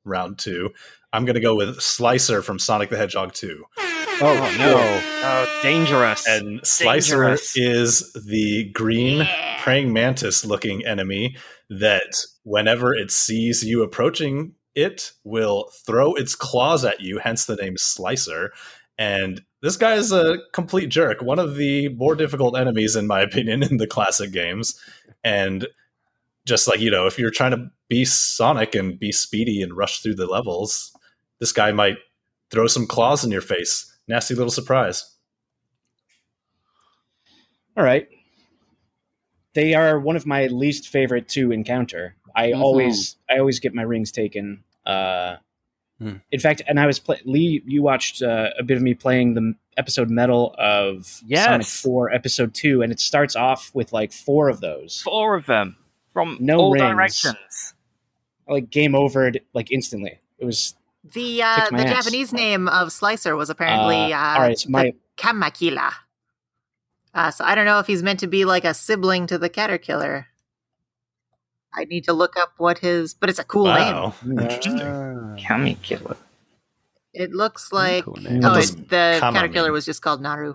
round 0.05 0.39
two, 0.39 0.71
I'm 1.13 1.25
going 1.25 1.35
to 1.35 1.41
go 1.41 1.55
with 1.55 1.81
Slicer 1.81 2.43
from 2.43 2.59
Sonic 2.59 2.91
the 2.91 2.97
Hedgehog 2.97 3.33
2. 3.35 3.65
Oh, 3.79 4.57
no. 4.59 4.77
Oh, 4.79 5.61
dangerous. 5.63 6.27
And 6.27 6.67
Slicer 6.67 7.17
Dangerous. 7.17 7.57
is 7.57 8.13
the 8.27 8.71
green 8.73 9.29
praying 9.61 9.93
mantis 9.93 10.45
looking 10.45 10.87
enemy 10.87 11.37
that 11.69 12.17
whenever 12.45 12.95
it 12.95 13.11
sees 13.11 13.65
you 13.65 13.83
approaching 13.83 14.55
it 14.77 15.13
will 15.25 15.71
throw 15.85 16.15
its 16.15 16.37
claws 16.37 16.85
at 16.85 17.01
you 17.01 17.19
hence 17.19 17.47
the 17.47 17.57
name 17.57 17.77
slicer 17.77 18.53
and 18.99 19.43
this 19.67 19.77
guy 19.77 19.95
is 19.95 20.13
a 20.13 20.39
complete 20.53 20.89
jerk 20.89 21.21
one 21.23 21.39
of 21.39 21.57
the 21.57 21.89
more 21.91 22.15
difficult 22.15 22.57
enemies 22.57 22.95
in 22.97 23.07
my 23.07 23.21
opinion 23.21 23.63
in 23.69 23.77
the 23.79 23.87
classic 23.87 24.33
games 24.33 24.81
and 25.25 25.67
just 26.45 26.69
like 26.69 26.81
you 26.81 26.91
know 26.91 27.07
if 27.07 27.19
you're 27.19 27.31
trying 27.31 27.51
to 27.51 27.71
be 27.89 28.05
sonic 28.05 28.75
and 28.75 28.99
be 28.99 29.11
speedy 29.13 29.61
and 29.63 29.77
rush 29.77 30.01
through 30.01 30.15
the 30.15 30.27
levels 30.27 30.97
this 31.41 31.53
guy 31.53 31.73
might 31.73 31.97
throw 32.51 32.67
some 32.67 32.87
claws 32.87 33.25
in 33.25 33.31
your 33.31 33.41
face 33.41 33.93
nasty 34.09 34.35
little 34.35 34.51
surprise 34.51 35.13
All 37.77 37.85
right. 37.85 38.09
They 39.53 39.75
are 39.75 40.01
one 40.01 40.17
of 40.17 40.25
my 40.25 40.47
least 40.47 40.89
favorite 40.89 41.29
to 41.31 41.53
encounter. 41.53 42.17
I 42.35 42.53
Mhm. 42.53 42.61
always 42.63 43.17
I 43.29 43.39
always 43.39 43.61
get 43.61 43.75
my 43.75 43.83
rings 43.83 44.11
taken. 44.13 44.65
Uh, 44.87 45.37
Hmm. 45.99 46.17
In 46.31 46.41
fact, 46.41 46.61
and 46.69 46.79
I 46.79 46.87
was 46.87 46.99
play- 46.99 47.21
Lee. 47.25 47.63
You 47.67 47.83
watched 47.83 48.23
uh, 48.23 48.51
a 48.59 48.63
bit 48.63 48.77
of 48.77 48.83
me 48.83 48.93
playing 48.95 49.33
the 49.35 49.55
episode 49.79 50.11
metal 50.11 50.55
of 50.59 51.21
Yes. 51.25 51.47
Sonic 51.47 51.67
Four, 51.67 52.13
Episode 52.13 52.53
Two, 52.55 52.83
and 52.83 52.93
it 52.93 53.01
starts 53.01 53.35
off 53.35 53.71
with 53.75 53.93
like 53.95 54.13
four 54.13 54.49
of 54.51 54.61
those. 54.61 55.01
Four 55.01 55.37
of 55.37 55.47
them 55.47 55.77
from 56.13 56.37
No 56.41 56.59
all 56.59 56.73
rings. 56.73 56.83
directions. 56.95 57.75
Like 58.49 58.69
game 58.71 58.93
overed 58.93 59.41
like 59.55 59.73
instantly. 59.73 60.21
It 60.39 60.45
was 60.45 60.75
The 61.15 61.43
uh, 61.43 61.71
the 61.71 61.77
ass. 61.87 62.05
Japanese 62.05 62.33
name 62.33 62.69
of 62.69 62.93
Slicer 62.93 63.35
was 63.35 63.49
apparently 63.49 64.13
uh, 64.13 64.19
uh, 64.19 64.35
all 64.37 64.41
right. 64.43 64.59
So 64.59 64.69
my 64.69 64.93
Kamakila. 65.17 65.93
Uh, 67.15 67.31
so 67.31 67.43
I 67.45 67.55
don't 67.55 67.65
know 67.65 67.79
if 67.79 67.87
he's 67.87 68.03
meant 68.03 68.21
to 68.21 68.27
be 68.27 68.45
like 68.45 68.67
a 68.67 68.75
sibling 68.75 69.27
to 69.29 69.39
the 69.39 69.49
Caterkiller. 69.49 70.27
I 71.73 71.85
need 71.85 72.05
to 72.05 72.13
look 72.13 72.37
up 72.37 72.53
what 72.59 72.79
his, 72.79 73.13
but 73.15 73.29
it's 73.29 73.39
a 73.39 73.45
cool 73.45 73.65
name. 73.67 73.77
wow 73.77 74.15
interesting 74.25 75.37
Kami 75.47 75.75
Killer. 75.83 76.17
It 77.13 77.33
looks 77.33 77.73
like 77.73 78.05
Cool 78.05 78.19
oh, 78.19 78.55
it, 78.59 78.89
the 78.89 79.17
Kama 79.21 79.39
Caterkiller 79.39 79.65
mean? 79.65 79.73
was 79.73 79.85
just 79.87 80.03
called 80.03 80.21
Naru. 80.23 80.55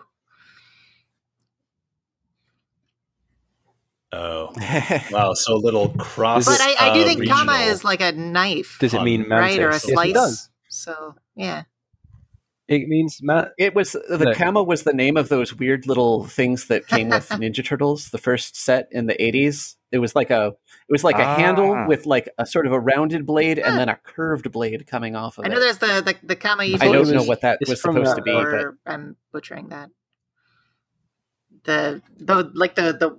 oh 4.13 4.49
wow 5.11 5.33
so 5.33 5.55
a 5.55 5.57
little 5.57 5.89
cross 5.89 6.45
But 6.45 6.59
I, 6.61 6.89
I 6.89 6.93
do 6.93 7.01
uh, 7.01 7.05
think 7.05 7.27
Kama 7.27 7.53
is 7.53 7.83
like 7.83 8.01
a 8.01 8.11
knife, 8.11 8.77
Does 8.79 8.93
it 8.93 8.97
Pun. 8.97 9.05
mean 9.05 9.29
right, 9.29 9.57
or 9.59 9.69
a 9.69 9.71
mantis? 9.71 9.87
Yes, 9.87 9.93
slice. 9.93 10.09
it 10.09 10.13
does. 10.13 10.49
So 10.69 11.15
yeah, 11.35 11.63
It 12.67 12.87
means 12.87 13.19
ma- 13.21 13.45
It 13.57 13.73
was 13.73 13.93
the 13.93 14.25
No. 14.25 14.33
Kama 14.33 14.63
was 14.63 14.83
the 14.83 14.93
name 14.93 15.17
of 15.17 15.29
those 15.29 15.53
weird 15.53 15.87
little 15.87 16.25
things 16.25 16.67
that 16.67 16.87
came 16.87 17.09
with 17.09 17.27
Ninja 17.29 17.63
Turtles, 17.65 18.09
the 18.09 18.17
first 18.17 18.55
set 18.57 18.87
in 18.91 19.05
the 19.07 19.21
eighties. 19.23 19.77
It 19.91 19.99
was 19.99 20.15
like 20.15 20.29
a 20.29 20.53
it 20.91 20.95
was 20.95 21.03
like 21.05 21.17
a 21.17 21.23
handle 21.35 21.71
Ah. 21.73 21.87
with 21.87 22.05
like 22.05 22.27
a 22.37 22.45
sort 22.45 22.67
of 22.67 22.73
a 22.73 22.79
rounded 22.79 23.25
blade 23.25 23.57
and 23.59 23.77
then 23.77 23.87
a 23.87 23.95
curved 24.03 24.51
blade 24.51 24.85
coming 24.87 25.15
off 25.15 25.37
of 25.37 25.45
I 25.45 25.47
it. 25.47 25.51
know 25.51 25.59
there's 25.61 25.77
the 25.77 26.01
the, 26.01 26.15
the 26.27 26.35
Kama 26.35 26.63
I 26.63 26.75
don't 26.77 27.09
know 27.09 27.23
what 27.23 27.41
that 27.41 27.59
was 27.67 27.81
supposed 27.81 28.11
that, 28.11 28.15
to 28.17 28.21
be, 28.21 28.33
but 28.33 28.73
I'm 28.85 29.15
butchering 29.31 29.69
that. 29.69 29.89
The 31.63 32.01
the 32.17 32.51
like 32.53 32.75
the 32.75 32.91
the 32.93 33.17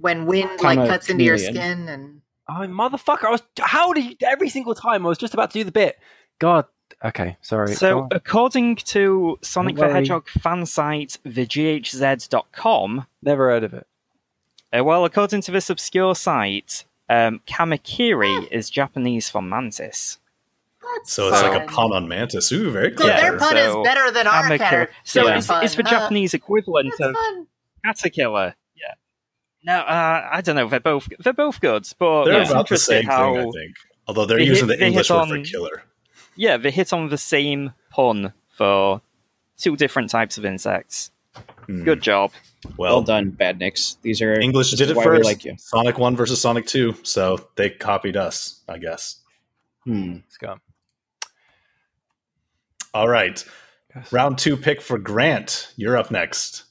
when 0.00 0.26
wind 0.26 0.50
like 0.62 0.76
Kama 0.78 0.86
cuts 0.88 1.08
into 1.10 1.24
your 1.24 1.38
skin 1.38 1.88
and 1.88 2.20
Oh, 2.50 2.60
motherfucker! 2.66 3.24
I 3.24 3.30
was. 3.30 3.42
How 3.60 3.92
did 3.92 4.04
you? 4.06 4.16
Every 4.26 4.48
single 4.48 4.74
time 4.74 5.04
I 5.04 5.08
was 5.10 5.18
just 5.18 5.34
about 5.34 5.50
to 5.50 5.58
do 5.58 5.64
the 5.64 5.72
bit. 5.72 5.98
God. 6.38 6.64
Okay, 7.04 7.36
sorry. 7.42 7.74
So, 7.74 8.00
on. 8.04 8.08
according 8.10 8.76
to 8.76 9.38
Sonic 9.42 9.76
the. 9.76 9.86
Hedgehog 9.92 10.26
fan 10.30 10.64
site, 10.64 11.18
thegHZ.com, 11.26 13.06
never 13.22 13.50
heard 13.50 13.64
of 13.64 13.74
it. 13.74 13.86
uh, 14.76 14.82
well, 14.82 15.04
according 15.04 15.42
to 15.42 15.50
this 15.52 15.68
obscure 15.68 16.14
site, 16.14 16.86
um, 17.08 17.40
Kamakiri 17.46 18.50
is 18.50 18.68
Japanese 18.70 19.28
for 19.30 19.40
mantis. 19.42 20.18
that's 20.96 21.12
so 21.12 21.28
it's 21.28 21.42
like 21.42 21.62
a 21.62 21.66
pun 21.66 21.92
on 21.92 22.08
mantis 22.08 22.50
ooh 22.52 22.70
very 22.70 22.90
So 22.90 22.96
clever 22.96 23.12
Yeah, 23.12 23.20
their 23.20 23.38
pun 23.38 23.56
so 23.56 23.80
is 23.80 23.86
better 23.86 24.10
than 24.10 24.26
our 24.26 24.42
Kamakiri. 24.44 24.58
cater- 24.58 24.90
So 25.04 25.22
killer 25.22 25.34
it's, 25.36 25.48
it's 25.50 25.74
the? 25.74 25.82
Japanese 25.84 26.34
equivalent 26.34 26.92
That's 26.98 27.10
of 27.10 27.14
fun. 27.16 27.46
Caterkiller. 27.86 28.54
Yeah. 28.76 28.94
No, 29.64 29.80
uh, 29.80 30.28
I 30.32 30.40
don't 30.40 30.56
know. 30.56 30.68
They're 30.68 30.80
both 30.80 31.08
they're 31.20 31.32
both 31.32 31.60
good, 31.60 31.86
but 31.98 32.24
they're 32.24 32.34
yeah, 32.34 32.40
about 32.42 32.52
the 32.52 32.58
interesting 32.60 32.96
same 33.02 33.04
how 33.06 33.34
thing 33.34 33.48
i 33.48 33.50
think 33.52 33.76
although 34.06 34.24
they're 34.26 34.38
They 34.38 34.44
using 34.44 34.68
hit- 34.68 34.78
the 34.78 34.86
english 34.86 35.08
hit 35.08 35.16
word 35.16 35.28
for 35.28 35.50
killer 35.50 35.82
yeah 36.36 36.56
they 36.56 36.70
hit 36.70 36.92
on 36.92 37.08
the 37.08 37.18
same 37.18 37.72
pun 37.90 38.32
for 38.50 39.02
two 39.56 39.76
different 39.76 40.08
types 40.10 40.38
of 40.38 40.44
insects. 40.44 41.10
Hmm. 41.68 41.84
Good 41.84 42.00
job. 42.02 42.32
well 42.78 42.94
well 42.96 43.02
done, 43.02 43.30
Badniks. 43.30 43.98
These 44.02 44.22
are 44.22 44.40
english 44.40 44.70
did 44.72 44.88
it 44.90 44.96
why 44.96 45.02
we 45.04 45.16
first 45.18 45.24
like 45.26 45.44
you. 45.44 45.54
sonic 45.58 45.98
1 45.98 46.16
versus 46.16 46.40
sonic 46.40 46.66
2 46.66 46.94
so 47.04 47.38
they 47.56 47.68
copied 47.70 48.16
us 48.16 48.62
i 48.68 48.78
guess 48.78 49.20
Hmm. 49.84 50.18
Scum. 50.28 50.60
all 52.94 53.08
right 53.08 53.44
Yes. 53.94 54.12
round 54.12 54.36
two 54.38 54.56
pick 54.56 54.80
for 54.82 54.98
grant 54.98 55.72
you're 55.76 55.96
up 55.96 56.10
next 56.10 56.64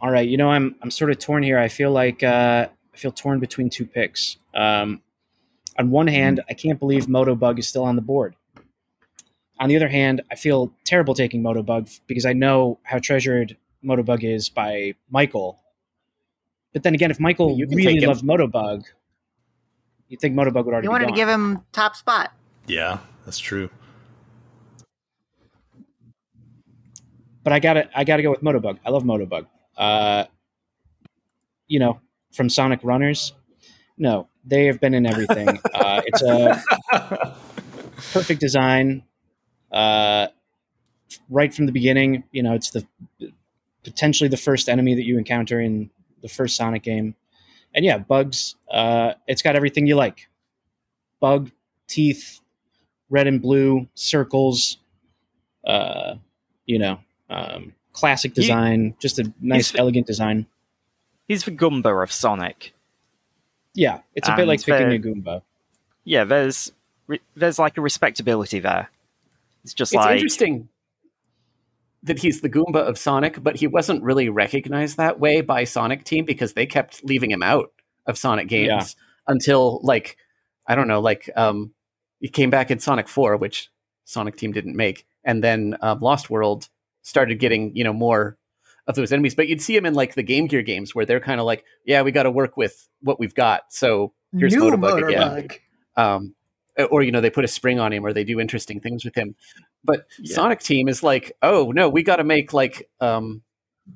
All 0.00 0.10
right, 0.10 0.28
you 0.28 0.36
know 0.36 0.50
I'm 0.50 0.74
I'm 0.82 0.90
sort 0.90 1.10
of 1.10 1.18
torn 1.18 1.42
here. 1.42 1.58
I 1.58 1.68
feel 1.68 1.90
like 1.92 2.22
uh, 2.22 2.66
I 2.94 2.96
feel 2.96 3.12
torn 3.12 3.38
between 3.38 3.68
two 3.70 3.84
picks. 3.86 4.36
Um, 4.54 5.02
on 5.78 5.90
one 5.90 6.06
hand, 6.08 6.40
I 6.48 6.54
can't 6.54 6.78
believe 6.78 7.06
Motobug 7.06 7.58
is 7.58 7.68
still 7.68 7.84
on 7.84 7.96
the 7.96 8.02
board. 8.02 8.34
On 9.60 9.68
the 9.68 9.76
other 9.76 9.88
hand, 9.88 10.22
I 10.32 10.36
feel 10.36 10.72
terrible 10.84 11.14
taking 11.14 11.42
Motobug 11.42 12.00
because 12.06 12.24
I 12.26 12.32
know 12.32 12.78
how 12.82 12.98
treasured 12.98 13.56
Motobug 13.84 14.22
is 14.24 14.48
by 14.48 14.94
Michael. 15.10 15.58
But 16.72 16.82
then 16.82 16.94
again, 16.94 17.10
if 17.10 17.18
Michael 17.18 17.58
You 17.58 17.66
really 17.68 17.84
take 17.94 18.02
him. 18.02 18.08
loved 18.08 18.24
Motobug, 18.24 18.84
you'd 20.08 20.20
think 20.20 20.34
Motobug 20.36 20.64
would 20.66 20.72
already 20.72 20.84
You 20.86 20.90
be 20.90 20.92
wanted 20.92 21.08
to 21.08 21.14
give 21.14 21.28
him 21.28 21.64
top 21.72 21.96
spot. 21.96 22.32
yeah 22.66 22.98
that's 23.24 23.38
true 23.38 23.68
but 27.42 27.52
I 27.52 27.58
gotta 27.58 27.88
I 27.96 28.04
gotta 28.04 28.22
go 28.22 28.30
with 28.30 28.42
Motobug. 28.42 28.78
I 28.84 28.90
love 28.90 29.02
Motobug. 29.02 29.46
Uh, 29.76 30.24
you 31.66 31.78
know, 31.78 32.00
from 32.32 32.48
Sonic 32.50 32.80
Runners. 32.82 33.32
No, 33.96 34.28
they 34.44 34.66
have 34.66 34.80
been 34.80 34.94
in 34.94 35.06
everything. 35.06 35.48
uh, 35.74 36.02
it's 36.06 36.22
a 36.22 36.62
perfect 38.12 38.40
design. 38.40 39.02
Uh, 39.70 40.28
right 41.28 41.52
from 41.54 41.66
the 41.66 41.72
beginning, 41.72 42.24
you 42.32 42.42
know, 42.42 42.54
it's 42.54 42.70
the 42.70 42.86
potentially 43.84 44.28
the 44.28 44.36
first 44.36 44.68
enemy 44.68 44.94
that 44.94 45.04
you 45.04 45.18
encounter 45.18 45.60
in 45.60 45.90
the 46.22 46.28
first 46.28 46.56
Sonic 46.56 46.82
game. 46.82 47.14
And 47.74 47.84
yeah, 47.84 47.98
bugs. 47.98 48.56
Uh, 48.70 49.14
it's 49.26 49.42
got 49.42 49.56
everything 49.56 49.86
you 49.86 49.94
like. 49.96 50.28
Bug 51.20 51.50
teeth, 51.86 52.40
red 53.10 53.26
and 53.26 53.40
blue 53.40 53.86
circles. 53.94 54.78
Uh, 55.64 56.14
you 56.66 56.78
know, 56.78 56.98
um, 57.28 57.72
classic 57.92 58.32
You- 58.36 58.42
design, 58.42 58.94
just 58.98 59.18
a 59.18 59.32
nice, 59.40 59.70
He's- 59.70 59.78
elegant 59.80 60.06
design. 60.06 60.46
He's 61.28 61.44
the 61.44 61.52
Goomba 61.52 62.02
of 62.02 62.10
Sonic. 62.10 62.72
Yeah, 63.74 64.00
it's 64.16 64.28
a 64.28 64.32
bit 64.32 64.40
And 64.40 64.48
like 64.48 64.60
picking 64.64 64.88
they're- 64.88 64.90
a 64.92 64.98
Goomba. 64.98 65.42
Yeah, 66.04 66.24
there's 66.24 66.72
re- 67.06 67.20
there's 67.36 67.58
like 67.58 67.76
a 67.76 67.80
respectability 67.80 68.58
there. 68.58 68.90
It's 69.62 69.74
just 69.74 69.92
it's 69.92 69.96
like 69.96 70.14
interesting 70.16 70.68
that 72.02 72.18
he's 72.18 72.40
the 72.40 72.48
Goomba 72.48 72.76
of 72.76 72.98
Sonic, 72.98 73.42
but 73.42 73.56
he 73.56 73.66
wasn't 73.66 74.02
really 74.02 74.28
recognized 74.28 74.96
that 74.96 75.20
way 75.20 75.40
by 75.42 75.64
Sonic 75.64 76.04
Team 76.04 76.24
because 76.24 76.54
they 76.54 76.66
kept 76.66 77.04
leaving 77.04 77.30
him 77.30 77.42
out 77.42 77.70
of 78.06 78.16
Sonic 78.16 78.48
games 78.48 78.68
Yeah. 78.68 78.84
until 79.32 79.80
like 79.82 80.16
I 80.66 80.74
don't 80.74 80.88
know, 80.88 81.00
like 81.00 81.28
um, 81.36 81.72
he 82.20 82.28
came 82.28 82.48
back 82.50 82.70
in 82.70 82.78
Sonic 82.78 83.08
Four, 83.08 83.36
which 83.36 83.68
Sonic 84.04 84.36
Team 84.36 84.52
didn't 84.52 84.76
make, 84.76 85.06
and 85.24 85.42
then 85.42 85.76
um, 85.80 85.98
Lost 86.00 86.30
World 86.30 86.68
started 87.02 87.38
getting 87.38 87.74
you 87.76 87.84
know 87.84 87.92
more 87.92 88.38
of 88.86 88.94
those 88.94 89.12
enemies. 89.12 89.34
But 89.34 89.48
you'd 89.48 89.60
see 89.62 89.76
him 89.76 89.84
in 89.86 89.94
like 89.94 90.14
the 90.14 90.22
Game 90.22 90.46
Gear 90.46 90.62
games 90.62 90.94
where 90.94 91.04
they're 91.04 91.20
kind 91.20 91.40
of 91.40 91.46
like, 91.46 91.64
yeah, 91.84 92.02
we 92.02 92.12
got 92.12 92.22
to 92.24 92.30
work 92.30 92.56
with 92.56 92.88
what 93.02 93.18
we've 93.20 93.34
got. 93.34 93.62
So 93.70 94.12
here's 94.36 94.54
New 94.54 94.62
Motobug 94.62 95.08
again 95.08 95.48
um, 95.96 96.34
or 96.84 97.02
you 97.02 97.12
know 97.12 97.20
they 97.20 97.30
put 97.30 97.44
a 97.44 97.48
spring 97.48 97.78
on 97.78 97.92
him 97.92 98.04
or 98.04 98.12
they 98.12 98.24
do 98.24 98.40
interesting 98.40 98.80
things 98.80 99.04
with 99.04 99.14
him. 99.16 99.34
But 99.84 100.06
Yeah. 100.18 100.34
sonic 100.34 100.60
team 100.60 100.88
is 100.88 101.02
like 101.02 101.32
oh 101.42 101.70
no 101.72 101.88
we 101.88 102.02
got 102.02 102.16
to 102.16 102.24
make 102.24 102.52
like 102.52 102.88
um, 103.00 103.42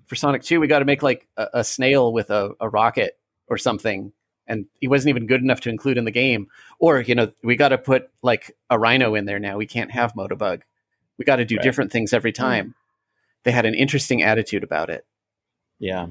for 0.07 0.14
sonic 0.16 0.43
2 0.43 0.61
we 0.61 0.66
got 0.66 0.80
to 0.80 0.85
make 0.85 1.03
like 1.03 1.28
a, 1.37 1.47
a 1.55 1.64
snail 1.64 2.12
with 2.12 2.30
a, 2.30 2.51
a 2.61 2.68
rocket 2.68 3.18
or 3.49 3.59
something. 3.59 4.12
And 4.47 4.66
he 4.80 4.89
wasn't 4.89 5.11
even 5.11 5.26
good 5.26 5.41
enough 5.41 5.61
to 5.62 5.70
include 5.70 5.97
in 5.97 6.05
the 6.05 6.11
game. 6.11 6.49
Or 6.78 7.01
you 7.01 7.14
know 7.14 7.32
we 7.43 7.57
got 7.57 7.68
to 7.70 7.78
put 7.78 8.11
like 8.22 8.57
a 8.70 8.78
rhino 8.78 9.14
in 9.14 9.24
there 9.24 9.39
now. 9.39 9.57
We 9.57 9.66
can't 9.66 9.91
have 9.91 10.12
motobug. 10.14 10.62
We 11.18 11.24
got 11.24 11.37
to 11.37 11.45
do 11.45 11.57
Right. 11.57 11.62
different 11.62 11.93
things 11.93 12.12
every 12.12 12.32
time. 12.32 12.74
They 13.45 13.53
had 13.53 13.66
an 13.66 13.74
interesting 13.74 14.22
attitude 14.22 14.64
about 14.64 14.91
it. 14.91 15.05
Yeah. 15.78 16.07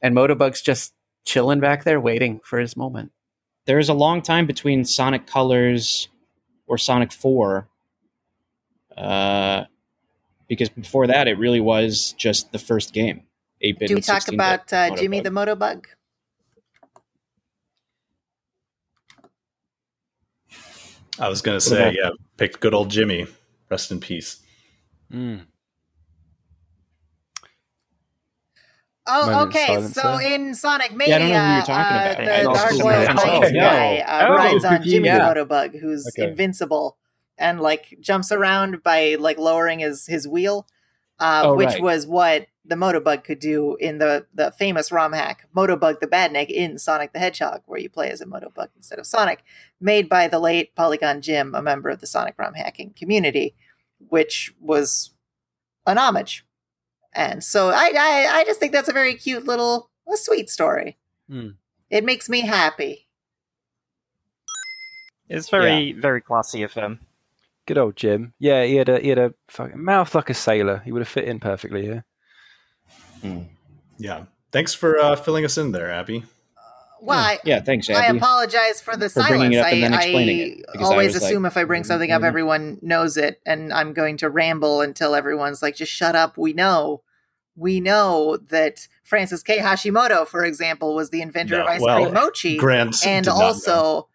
and 0.00 0.14
motobug's 0.16 0.62
just 0.62 0.94
chilling 1.24 1.60
back 1.60 1.84
there 1.84 2.00
waiting 2.00 2.40
for 2.44 2.58
his 2.58 2.76
moment 2.76 3.12
there 3.66 3.78
is 3.78 3.88
a 3.88 3.94
long 3.94 4.22
time 4.22 4.46
between 4.46 4.84
Sonic 4.84 5.26
Colors 5.26 6.08
or 6.66 6.78
Sonic 6.78 7.12
Four, 7.12 7.68
uh, 8.96 9.64
because 10.48 10.68
before 10.68 11.06
that 11.06 11.28
it 11.28 11.38
really 11.38 11.60
was 11.60 12.14
just 12.18 12.52
the 12.52 12.58
first 12.58 12.92
game. 12.92 13.22
Eight 13.60 13.78
bit. 13.78 13.88
Do 13.88 13.94
we 13.94 14.00
talk 14.00 14.26
about 14.28 14.72
uh, 14.72 14.94
Jimmy 14.96 15.20
the 15.20 15.30
Motobug? 15.30 15.84
I 21.18 21.28
was 21.28 21.42
going 21.42 21.56
to 21.56 21.60
say, 21.60 21.94
yeah, 21.96 22.10
pick 22.36 22.58
good 22.58 22.74
old 22.74 22.90
Jimmy. 22.90 23.26
Rest 23.70 23.92
in 23.92 24.00
peace. 24.00 24.40
Mm. 25.12 25.42
Oh, 29.06 29.30
Moment 29.32 29.48
okay. 29.48 29.66
silence 29.66 29.94
So 29.94 30.18
there. 30.18 30.32
in 30.32 30.54
Sonic 30.54 30.92
I 30.92 30.94
Mania, 30.94 31.18
don't 31.18 31.28
know 31.30 31.40
who 31.40 31.52
you're 31.54 31.62
talking 31.62 31.96
uh, 31.96 32.14
the, 32.24 32.32
I 32.32 32.42
the 32.42 32.48
lost 32.48 32.62
hard 32.62 32.74
the 32.78 32.84
boiled 32.84 33.08
name. 33.08 33.16
Chinese 33.18 33.52
Oh, 33.52 33.56
guy 33.56 33.98
uh, 33.98 34.28
Oh, 34.28 34.34
rides 34.36 34.64
on 34.64 34.82
Jimmy 34.84 35.08
yeah. 35.08 35.18
the 35.18 35.40
Motobug, 35.40 35.80
who's 35.80 36.06
Okay. 36.08 36.28
invincible 36.28 36.96
and 37.38 37.60
like 37.60 37.96
jumps 38.00 38.30
around 38.30 38.82
by 38.84 39.16
like 39.18 39.38
lowering 39.38 39.80
his 39.80 40.06
his 40.06 40.28
wheel, 40.28 40.66
uh, 41.18 41.42
Oh, 41.46 41.56
which 41.56 41.72
right. 41.72 41.82
was 41.82 42.06
what 42.06 42.46
the 42.64 42.76
Motobug 42.76 43.24
could 43.24 43.40
do 43.40 43.74
in 43.76 43.98
the 43.98 44.26
the 44.34 44.52
famous 44.52 44.92
ROM 44.92 45.12
hack 45.12 45.48
Motobug 45.56 45.98
the 45.98 46.06
Badnik 46.06 46.48
in 46.48 46.78
Sonic 46.78 47.12
the 47.12 47.18
Hedgehog, 47.18 47.62
where 47.66 47.80
you 47.80 47.90
play 47.90 48.08
as 48.10 48.20
a 48.20 48.26
Motobug 48.26 48.68
instead 48.76 49.00
of 49.00 49.06
Sonic, 49.06 49.42
made 49.80 50.08
by 50.08 50.28
the 50.28 50.38
late 50.38 50.76
Polygon 50.76 51.20
Jim, 51.22 51.56
a 51.56 51.62
member 51.62 51.88
of 51.88 52.00
the 52.00 52.06
Sonic 52.06 52.34
ROM 52.38 52.54
hacking 52.54 52.92
community, 52.96 53.56
which 53.98 54.54
was 54.60 55.10
an 55.86 55.98
homage. 55.98 56.44
And 57.14 57.44
so 57.44 57.68
I, 57.68 57.92
I, 57.96 58.28
I 58.38 58.44
just 58.44 58.58
think 58.58 58.72
that's 58.72 58.88
a 58.88 58.92
very 58.92 59.14
cute 59.14 59.44
little, 59.44 59.90
a 60.12 60.16
sweet 60.16 60.48
story. 60.50 60.96
Hmm. 61.28 61.50
It 61.90 62.04
makes 62.04 62.28
me 62.28 62.40
happy. 62.40 63.06
It's 65.28 65.48
very, 65.48 65.92
very 65.92 66.20
classy 66.20 66.62
of 66.62 66.72
him. 66.72 67.00
Good 67.66 67.78
old 67.78 67.96
Jim. 67.96 68.34
Yeah, 68.38 68.64
he 68.64 68.76
had 68.76 68.88
a 68.88 68.98
he 68.98 69.08
had 69.08 69.18
a 69.18 69.34
fucking 69.48 69.82
mouth 69.82 70.14
like 70.14 70.30
a 70.30 70.34
sailor. 70.34 70.82
He 70.84 70.92
would 70.92 71.00
have 71.00 71.08
fit 71.08 71.24
in 71.24 71.38
perfectly 71.38 71.82
here. 71.82 72.04
Yeah. 73.98 74.24
Thanks 74.50 74.74
for 74.74 74.98
uh, 74.98 75.16
filling 75.16 75.44
us 75.44 75.56
in 75.56 75.72
there, 75.72 75.90
Abby. 75.90 76.24
Well, 77.04 77.18
I, 77.18 77.38
Yeah, 77.44 77.60
thanks, 77.60 77.90
I 77.90 78.06
apologize 78.06 78.80
for 78.80 78.96
the 78.96 79.08
For 79.08 79.22
silence. 79.22 79.54
it 79.54 79.58
up 79.58 79.72
and 79.72 79.82
then 79.82 79.92
I, 79.94 79.96
explaining 80.02 80.40
I 80.40 80.42
it, 80.42 80.66
because 80.72 80.88
I 80.88 80.92
always 80.92 81.14
was 81.14 81.22
like, 81.22 81.30
assume 81.30 81.46
if 81.46 81.56
I 81.56 81.64
bring 81.64 81.82
something 81.84 82.12
up, 82.12 82.22
mhm. 82.22 82.26
everyone 82.26 82.78
knows 82.80 83.16
it, 83.16 83.40
and 83.44 83.72
I'm 83.72 83.92
going 83.92 84.16
to 84.18 84.30
ramble 84.30 84.80
until 84.80 85.14
everyone's 85.16 85.62
like, 85.62 85.74
just 85.74 85.92
shut 85.92 86.14
up. 86.14 86.38
We 86.38 86.52
know. 86.52 87.02
We 87.56 87.80
know 87.80 88.38
that 88.48 88.86
Frances 89.02 89.42
K. 89.42 89.58
Hashimoto, 89.58 90.26
for 90.26 90.44
example, 90.44 90.94
was 90.94 91.10
the 91.10 91.20
inventor 91.22 91.56
No, 91.56 91.62
of 91.62 91.68
ice 91.68 91.80
well, 91.80 92.02
cream 92.02 92.14
mochi. 92.14 92.56
Grant 92.56 92.96
and 93.04 93.24
did 93.24 93.30
not 93.30 93.38
know. 93.38 93.44
also 93.44 94.08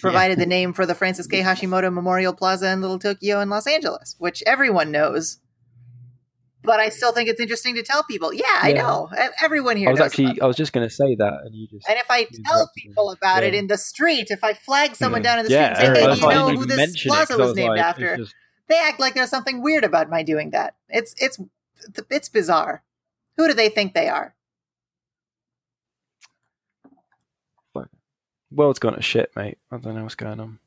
provided 0.00 0.38
the 0.38 0.46
name 0.46 0.72
for 0.72 0.84
the 0.86 0.94
Frances 0.94 1.26
K. 1.26 1.40
Hashimoto 1.40 1.92
Memorial 1.92 2.34
Plaza 2.34 2.70
in 2.70 2.80
Little 2.82 2.98
Tokyo 2.98 3.40
in 3.40 3.48
Los 3.48 3.66
Angeles, 3.66 4.16
which 4.18 4.42
everyone 4.46 4.90
knows. 4.90 5.38
But 6.64 6.80
I 6.80 6.88
still 6.88 7.12
think 7.12 7.28
it's 7.28 7.40
interesting 7.40 7.74
to 7.74 7.82
tell 7.82 8.02
people. 8.04 8.32
Yeah, 8.32 8.44
I 8.62 8.72
know. 8.72 9.10
Everyone 9.42 9.76
here 9.76 9.88
I 9.88 9.92
was 9.92 9.98
knows. 10.00 10.06
actually 10.06 10.24
about 10.32 10.42
I 10.42 10.46
was 10.46 10.56
just 10.56 10.72
going 10.72 10.88
to 10.88 10.94
say 10.94 11.14
that, 11.16 11.34
and 11.44 11.54
you 11.54 11.66
just 11.68 11.86
and 11.88 11.98
if 11.98 12.10
I 12.10 12.26
tell 12.46 12.70
people 12.76 13.10
about 13.10 13.42
it 13.42 13.54
in 13.54 13.66
the 13.66 13.76
street, 13.78 14.28
if 14.30 14.42
I 14.42 14.54
flag 14.54 14.96
someone 14.96 15.20
Mhm. 15.20 15.24
down 15.24 15.38
in 15.40 15.44
the 15.46 15.50
yeah. 15.52 15.74
street 15.74 15.86
and 15.88 15.96
say, 15.96 16.02
"Hey, 16.02 16.14
do 16.14 16.20
you 16.20 16.28
know 16.28 16.48
who 16.48 16.64
this 16.66 16.76
plaza 16.76 16.94
it, 16.94 17.06
plaza 17.08 17.26
'cause 17.32 17.40
I 17.40 17.44
was 17.44 17.54
named 17.56 17.68
like, 17.70 17.80
after?" 17.80 18.16
just- 18.16 18.34
They 18.68 18.78
act 18.78 18.98
like 18.98 19.14
there's 19.14 19.28
something 19.30 19.60
weird 19.60 19.84
about 19.84 20.08
my 20.08 20.22
doing 20.22 20.50
that. 20.50 20.74
It's 20.88 21.14
it's 21.18 21.38
it's 22.10 22.28
bizarre. 22.30 22.82
Who 23.36 23.46
do 23.46 23.52
they 23.54 23.68
think 23.68 23.92
they 23.94 24.08
are? 24.08 24.34
world's 28.50 28.78
gone 28.78 28.94
to 28.94 29.02
shit, 29.02 29.32
mate. 29.34 29.58
I 29.72 29.78
don't 29.78 29.96
know 29.96 30.02
what's 30.04 30.14
going 30.14 30.38
on. 30.38 30.58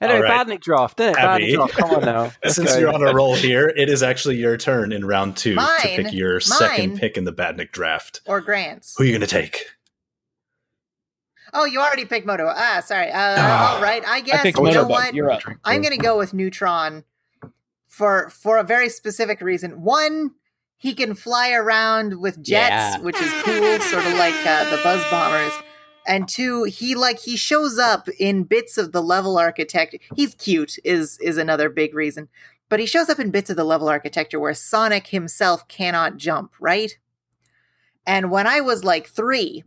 Anyway, 0.00 0.16
All 0.16 0.22
right. 0.22 0.46
Badnik 0.46 0.60
draft, 0.60 0.96
innit? 0.98 1.14
Abby. 1.16 1.52
Badnik 1.52 1.54
draft. 1.56 1.72
Come 1.76 1.90
on 1.90 2.00
now. 2.04 2.32
Let's 2.42 2.56
Since 2.56 2.72
go. 2.72 2.78
you're 2.78 2.92
on 2.94 3.02
a 3.06 3.12
roll 3.14 3.34
here, 3.34 3.68
it 3.68 3.88
is 3.90 4.02
actually 4.02 4.36
your 4.36 4.56
turn 4.56 4.92
in 4.92 5.04
round 5.04 5.36
two 5.36 5.54
to 5.56 5.68
pick 5.82 6.12
your 6.12 6.40
second 6.40 6.96
pick 6.98 7.16
in 7.18 7.24
the 7.24 7.32
Badnik 7.32 7.70
draft. 7.72 8.20
Or 8.26 8.40
Grants? 8.40 8.94
Who 8.96 9.04
are 9.04 9.06
you 9.06 9.12
going 9.12 9.20
to 9.20 9.26
take? 9.26 9.66
Oh, 11.52 11.64
you 11.64 11.80
already 11.80 12.04
picked 12.04 12.26
Moto. 12.26 12.46
Ah, 12.48 12.80
sorry. 12.84 13.08
Uh, 13.10 13.36
Ah. 13.38 13.74
all 13.76 13.82
right. 13.82 14.04
I 14.06 14.16
I 14.16 14.20
guess 14.20 14.42
picked 14.42 14.58
you 14.58 14.70
know 14.72 14.84
what. 14.86 15.14
You're 15.14 15.30
up. 15.30 15.42
I'm 15.64 15.82
going 15.82 15.94
to 15.96 16.02
go 16.02 16.16
with 16.16 16.32
Newtron 16.32 17.04
for 17.88 18.30
for 18.30 18.56
a 18.58 18.62
very 18.64 18.88
specific 18.88 19.40
reason. 19.40 19.82
One, 19.82 20.30
he 20.76 20.94
can 20.94 21.14
fly 21.14 21.50
around 21.50 22.20
with 22.20 22.40
jets, 22.42 22.70
Yeah. 22.70 22.98
which 23.00 23.20
is 23.20 23.30
cool, 23.42 23.80
sort 23.80 24.06
of 24.06 24.14
like 24.14 24.34
uh, 24.46 24.70
the 24.70 24.80
Buzz 24.82 25.04
Bombers. 25.10 25.52
And 26.06 26.28
two, 26.28 26.64
he 26.64 26.94
like 26.94 27.20
he 27.20 27.36
shows 27.36 27.78
up 27.78 28.08
in 28.18 28.44
bits 28.44 28.78
of 28.78 28.92
the 28.92 29.02
level 29.02 29.38
architecture. 29.38 29.98
He's 30.16 30.34
cute 30.34 30.76
is 30.84 31.18
is 31.20 31.36
another 31.36 31.68
big 31.68 31.94
reason. 31.94 32.28
But 32.68 32.80
he 32.80 32.86
shows 32.86 33.08
up 33.08 33.18
in 33.18 33.30
bits 33.30 33.50
of 33.50 33.56
the 33.56 33.64
level 33.64 33.88
architecture 33.88 34.38
where 34.38 34.54
Sonic 34.54 35.08
himself 35.08 35.66
cannot 35.66 36.16
jump, 36.16 36.52
right? 36.60 36.96
And 38.06 38.30
when 38.30 38.46
I 38.46 38.60
was 38.60 38.84
like 38.84 39.08
3, 39.08 39.64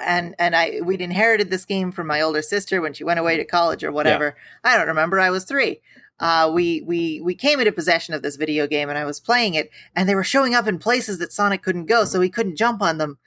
and 0.00 0.34
and 0.38 0.56
I 0.56 0.80
we'd 0.82 1.00
inherited 1.00 1.50
this 1.50 1.64
game 1.64 1.92
from 1.92 2.06
my 2.06 2.20
older 2.20 2.42
sister 2.42 2.80
when 2.80 2.94
she 2.94 3.04
went 3.04 3.20
away 3.20 3.36
to 3.36 3.44
college 3.44 3.84
or 3.84 3.92
whatever. 3.92 4.36
I 4.64 4.76
don't 4.76 4.88
remember. 4.88 5.20
I 5.20 5.30
was 5.30 5.44
three. 5.44 5.80
Uh, 6.18 6.50
we 6.52 6.82
we 6.82 7.20
we 7.20 7.34
came 7.34 7.60
into 7.60 7.72
possession 7.72 8.14
of 8.14 8.22
this 8.22 8.36
video 8.36 8.66
game 8.66 8.88
and 8.88 8.98
I 8.98 9.04
was 9.04 9.20
playing 9.20 9.54
it, 9.54 9.70
and 9.94 10.08
they 10.08 10.14
were 10.14 10.24
showing 10.24 10.54
up 10.54 10.66
in 10.66 10.78
places 10.78 11.18
that 11.18 11.32
Sonic 11.32 11.62
couldn't 11.62 11.86
go, 11.86 12.04
so 12.04 12.20
he 12.20 12.28
couldn't 12.28 12.56
jump 12.56 12.82
on 12.82 12.98
them. 12.98 13.18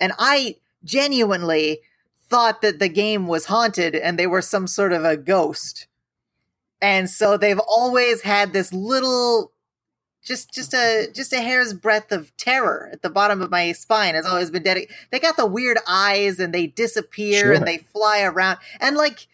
And 0.00 0.12
I 0.18 0.56
genuinely 0.88 1.80
thought 2.28 2.62
that 2.62 2.78
the 2.78 2.88
game 2.88 3.26
was 3.26 3.46
haunted 3.46 3.94
and 3.94 4.18
they 4.18 4.26
were 4.26 4.42
some 4.42 4.66
sort 4.66 4.92
of 4.92 5.04
a 5.04 5.16
ghost. 5.16 5.86
And 6.80 7.08
so 7.10 7.36
they've 7.36 7.58
always 7.60 8.22
had 8.22 8.52
this 8.52 8.72
little 8.72 9.52
just 10.24 10.52
just 10.52 10.74
a 10.74 11.08
just 11.14 11.32
a 11.32 11.40
hair's 11.40 11.72
breadth 11.72 12.12
of 12.12 12.36
terror 12.36 12.90
at 12.92 13.02
the 13.02 13.08
bottom 13.10 13.40
of 13.40 13.50
my 13.50 13.72
spine 13.72 14.14
has 14.14 14.26
always 14.26 14.50
been 14.50 14.62
dead. 14.62 14.86
They 15.10 15.18
got 15.20 15.36
the 15.36 15.46
weird 15.46 15.78
eyes 15.86 16.38
and 16.38 16.52
they 16.52 16.66
disappear 16.66 17.40
Sure. 17.40 17.52
and 17.54 17.66
they 17.66 17.78
fly 17.78 18.22
around 18.22 18.58
and 18.80 18.96
like 18.96 19.26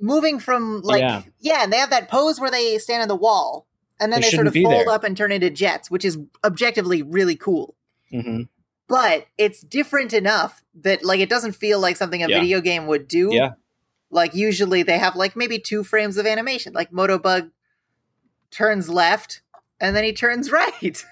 moving 0.00 0.38
from 0.38 0.80
like 0.82 1.00
yeah. 1.00 1.22
Yeah. 1.40 1.62
and 1.64 1.72
they 1.72 1.76
have 1.78 1.90
that 1.90 2.08
pose 2.10 2.40
where 2.40 2.50
they 2.50 2.78
stand 2.78 3.02
on 3.02 3.08
the 3.08 3.16
wall 3.16 3.66
and 4.00 4.12
then 4.12 4.20
They 4.22 4.30
they, 4.30 4.36
sort 4.36 4.46
of 4.46 4.54
fold 4.54 4.66
there. 4.86 4.88
up 4.90 5.04
and 5.04 5.16
turn 5.16 5.30
into 5.30 5.50
jets, 5.50 5.90
which 5.90 6.04
is 6.04 6.18
objectively 6.42 7.02
really 7.02 7.36
cool. 7.36 7.74
hmm 8.10 8.42
But 8.86 9.26
it's 9.38 9.60
different 9.60 10.12
enough 10.12 10.62
that 10.82 11.04
like 11.04 11.20
it 11.20 11.30
doesn't 11.30 11.52
feel 11.52 11.80
like 11.80 11.96
something 11.96 12.22
a 12.22 12.28
Yeah. 12.28 12.38
video 12.40 12.60
game 12.60 12.86
would 12.86 13.08
do. 13.08 13.30
Yeah. 13.32 13.52
Like 14.10 14.34
usually 14.34 14.82
they 14.82 14.98
have 14.98 15.16
like 15.16 15.36
maybe 15.36 15.58
two 15.58 15.82
frames 15.84 16.16
of 16.18 16.26
animation. 16.26 16.72
Like 16.74 16.90
Motobug 16.90 17.50
turns 18.50 18.88
left 18.88 19.42
and 19.80 19.96
then 19.96 20.04
he 20.04 20.12
turns 20.12 20.50
right. 20.52 21.04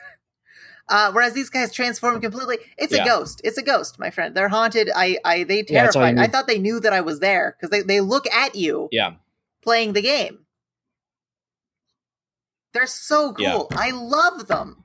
Uh, 0.89 1.11
whereas 1.13 1.33
these 1.33 1.49
guys 1.49 1.73
transform 1.73 2.21
completely. 2.21 2.59
It's 2.77 2.93
a 2.93 3.03
ghost. 3.05 3.41
It's 3.45 3.57
a 3.57 3.63
ghost, 3.63 3.99
my 3.99 4.11
friend. 4.11 4.35
They're 4.37 4.49
haunted. 4.51 4.91
I, 4.95 5.17
I, 5.25 5.45
they 5.45 5.65
Yeah, 5.69 5.83
terrified. 5.91 6.19
I 6.19 6.27
thought 6.27 6.47
they 6.47 6.59
knew 6.59 6.81
that 6.81 6.93
I 6.93 7.01
was 7.01 7.21
there 7.21 7.57
because 7.57 7.71
they, 7.71 7.81
they 7.83 8.01
look 8.01 8.27
at 8.31 8.55
you 8.55 8.89
Yeah. 8.93 9.15
playing 9.63 9.95
the 9.95 10.03
game. 10.03 10.41
They're 12.75 12.87
so 12.87 13.35
Yeah. 13.39 13.53
cool. 13.53 13.69
I 13.75 13.91
love 13.93 14.49
them. 14.49 14.82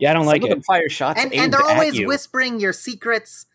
Yeah, 0.00 0.10
I 0.10 0.14
don't 0.14 0.26
like 0.26 0.42
Some 0.42 0.48
it. 0.50 0.52
of 0.52 0.56
them 0.58 0.62
fire 0.64 0.88
shots 0.88 1.20
And, 1.20 1.32
aimed 1.32 1.42
and 1.44 1.52
they're 1.52 1.60
at 1.60 1.66
always 1.76 1.96
you. 1.96 2.06
whispering 2.08 2.58
your 2.58 2.72
secrets 2.72 3.46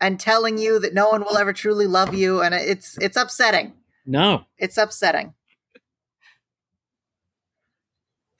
and 0.00 0.18
telling 0.20 0.58
you 0.58 0.78
that 0.80 0.92
no 0.92 1.08
one 1.08 1.22
will 1.22 1.36
ever 1.38 1.52
truly 1.52 1.86
love 1.86 2.12
you. 2.14 2.42
And 2.42 2.54
it's 2.54 2.98
it's 2.98 3.16
upsetting. 3.16 3.72
No. 4.06 4.44
It's 4.58 4.76
upsetting. 4.76 5.34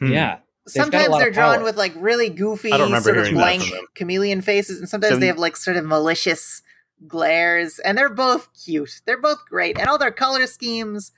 Hmm. 0.00 0.12
Yeah. 0.12 0.38
Sometimes 0.66 1.16
they're 1.16 1.30
drawn 1.30 1.56
power. 1.56 1.64
with 1.64 1.76
like 1.76 1.92
really 1.96 2.28
goofy, 2.28 2.72
I 2.72 2.76
don't 2.76 2.88
remember 2.88 3.14
sort 3.14 3.26
of 3.28 3.32
blank 3.32 3.62
chameleon 3.94 4.42
faces, 4.42 4.78
and 4.80 4.88
sometimes 4.88 5.14
So- 5.14 5.20
they 5.20 5.26
have 5.28 5.38
like 5.38 5.56
sort 5.56 5.76
of 5.78 5.84
malicious 5.86 6.62
glares, 7.06 7.78
and 7.78 7.96
they're 7.96 8.10
both 8.10 8.48
cute. 8.64 9.00
They're 9.06 9.20
both 9.20 9.46
great, 9.48 9.78
and 9.78 9.88
all 9.88 9.96
their 9.98 10.10
color 10.10 10.46
schemes. 10.46 11.12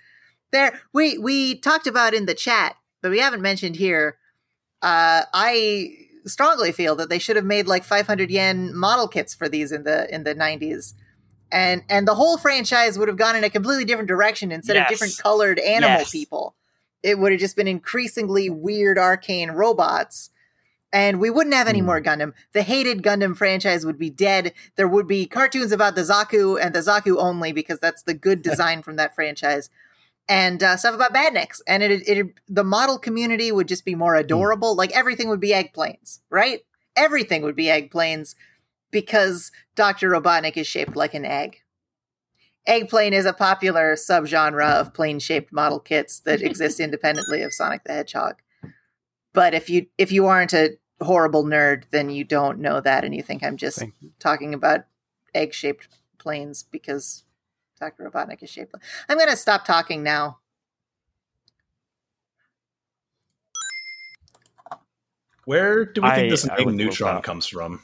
There, 0.52 0.78
we 0.92 1.18
we 1.18 1.56
talked 1.56 1.88
about 1.88 2.14
in 2.14 2.26
the 2.26 2.34
chat, 2.34 2.76
but 3.02 3.10
we 3.10 3.18
haven't 3.18 3.42
mentioned 3.42 3.74
here. 3.76 4.18
Uh, 4.82 5.22
I 5.34 5.96
strongly 6.26 6.72
feel 6.72 6.94
that 6.96 7.08
they 7.08 7.18
should 7.18 7.36
have 7.36 7.44
made 7.44 7.66
like 7.66 7.84
500 7.84 8.30
yen 8.30 8.74
model 8.76 9.08
kits 9.08 9.34
for 9.34 9.48
these 9.48 9.72
in 9.72 9.84
the 9.84 10.12
in 10.14 10.24
the 10.24 10.34
90s. 10.34 10.94
And 11.52 11.82
and 11.88 12.06
the 12.06 12.14
whole 12.14 12.38
franchise 12.38 12.98
would 12.98 13.08
have 13.08 13.16
gone 13.16 13.36
in 13.36 13.44
a 13.44 13.50
completely 13.50 13.84
different 13.84 14.08
direction 14.08 14.52
instead 14.52 14.76
of 14.76 14.88
different 14.88 15.18
colored 15.22 15.58
animal 15.58 15.98
Yes. 15.98 16.10
people. 16.10 16.54
It 17.02 17.18
would 17.18 17.32
have 17.32 17.40
just 17.40 17.56
been 17.56 17.66
increasingly 17.68 18.50
weird 18.50 18.98
arcane 18.98 19.50
robots. 19.50 20.30
And 20.92 21.20
we 21.20 21.30
wouldn't 21.30 21.54
have 21.54 21.68
any 21.68 21.78
Hmm. 21.78 21.86
more 21.86 22.00
Gundam. 22.00 22.32
The 22.52 22.62
hated 22.62 23.02
Gundam 23.02 23.36
franchise 23.36 23.86
would 23.86 23.98
be 23.98 24.10
dead. 24.10 24.52
There 24.76 24.88
would 24.88 25.06
be 25.06 25.24
cartoons 25.26 25.70
about 25.72 25.94
the 25.94 26.00
Zaku 26.02 26.58
and 26.60 26.74
the 26.74 26.80
Zaku 26.80 27.16
only 27.16 27.52
because 27.52 27.78
that's 27.78 28.02
the 28.02 28.14
good 28.14 28.42
design 28.48 28.82
from 28.82 28.96
that 28.96 29.14
franchise. 29.14 29.70
And 30.28 30.62
uh, 30.62 30.76
stuff 30.76 30.94
about 30.94 31.12
Badniks. 31.12 31.60
And 31.66 31.82
it, 31.82 32.08
it, 32.08 32.26
the 32.48 32.64
model 32.64 32.98
community 32.98 33.50
would 33.50 33.66
just 33.68 33.84
be 33.84 33.96
more 33.96 34.14
adorable. 34.14 34.76
Like 34.76 34.92
everything 34.92 35.28
would 35.28 35.40
be 35.40 35.52
egg 35.52 35.72
planes, 35.72 36.20
right? 36.30 36.60
Everything 36.96 37.42
would 37.42 37.56
be 37.56 37.68
egg 37.70 37.90
planes. 37.90 38.36
because 38.90 39.50
Dr. 39.74 40.10
Robotnik 40.10 40.56
is 40.56 40.66
shaped 40.66 40.96
like 40.96 41.14
an 41.14 41.24
egg. 41.24 41.58
Eggplane 42.68 43.12
is 43.12 43.24
a 43.24 43.32
popular 43.32 43.94
subgenre 43.94 44.80
of 44.80 44.92
plane-shaped 44.92 45.52
model 45.52 45.80
kits 45.80 46.20
that 46.20 46.42
exist 46.48 46.80
independently 46.80 47.42
of 47.42 47.54
Sonic 47.54 47.84
the 47.84 47.92
Hedgehog. 47.92 48.36
But 49.32 49.54
if 49.54 49.70
you 49.70 49.86
if 49.96 50.12
you 50.12 50.26
aren't 50.26 50.52
a 50.52 50.76
horrible 51.00 51.44
nerd, 51.44 51.84
then 51.90 52.10
you 52.10 52.24
don't 52.24 52.58
know 52.58 52.80
that 52.80 53.04
and 53.04 53.14
you 53.14 53.22
think 53.22 53.42
I'm 53.42 53.56
just 53.56 53.82
talking 54.18 54.52
about 54.52 54.84
egg-shaped 55.34 55.88
planes 56.18 56.64
because 56.64 57.24
Dr. 57.80 58.10
Robotnik 58.10 58.42
is 58.42 58.50
shaped. 58.50 58.72
like- 58.74 58.82
I'm 59.08 59.16
going 59.16 59.30
to 59.30 59.36
stop 59.36 59.64
talking 59.64 60.02
now. 60.02 60.38
Where 65.46 65.84
do 65.84 66.02
we 66.02 66.08
think 66.10 66.26
I- 66.26 66.28
this 66.30 66.48
I 66.48 66.56
name 66.56 66.78
Newtron 66.78 67.22
comes 67.22 67.46
from? 67.46 67.82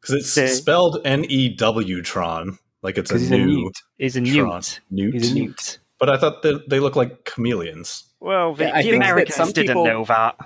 Because 0.00 0.14
it's 0.16 0.30
Say- 0.32 0.48
spelled 0.48 1.00
N 1.04 1.24
E 1.28 1.48
W 1.56 2.02
Tron, 2.02 2.58
like 2.82 2.98
it's 2.98 3.10
a 3.10 3.14
'Cause 3.14 3.20
he's 3.22 3.30
a 3.30 3.36
new 3.38 3.46
newt. 3.46 3.76
He's 3.98 4.16
a 4.16 4.20
Tron. 4.20 4.56
newt. 4.56 4.80
Newt. 4.90 5.14
He's 5.14 5.30
a 5.30 5.34
newt. 5.34 5.44
Newt. 5.48 5.78
But 5.98 6.08
I 6.10 6.16
thought 6.18 6.42
that 6.42 6.68
they 6.68 6.80
look 6.80 6.96
like 6.96 7.24
chameleons. 7.24 8.04
Well, 8.20 8.54
the, 8.54 8.64
Yeah, 8.64 8.70
I 8.74 8.82
the 8.82 8.90
think 8.90 9.02
that 9.02 9.10
Americans 9.10 9.36
some 9.36 9.52
didn't 9.52 9.68
people- 9.68 9.84
know 9.84 10.04
that. 10.06 10.36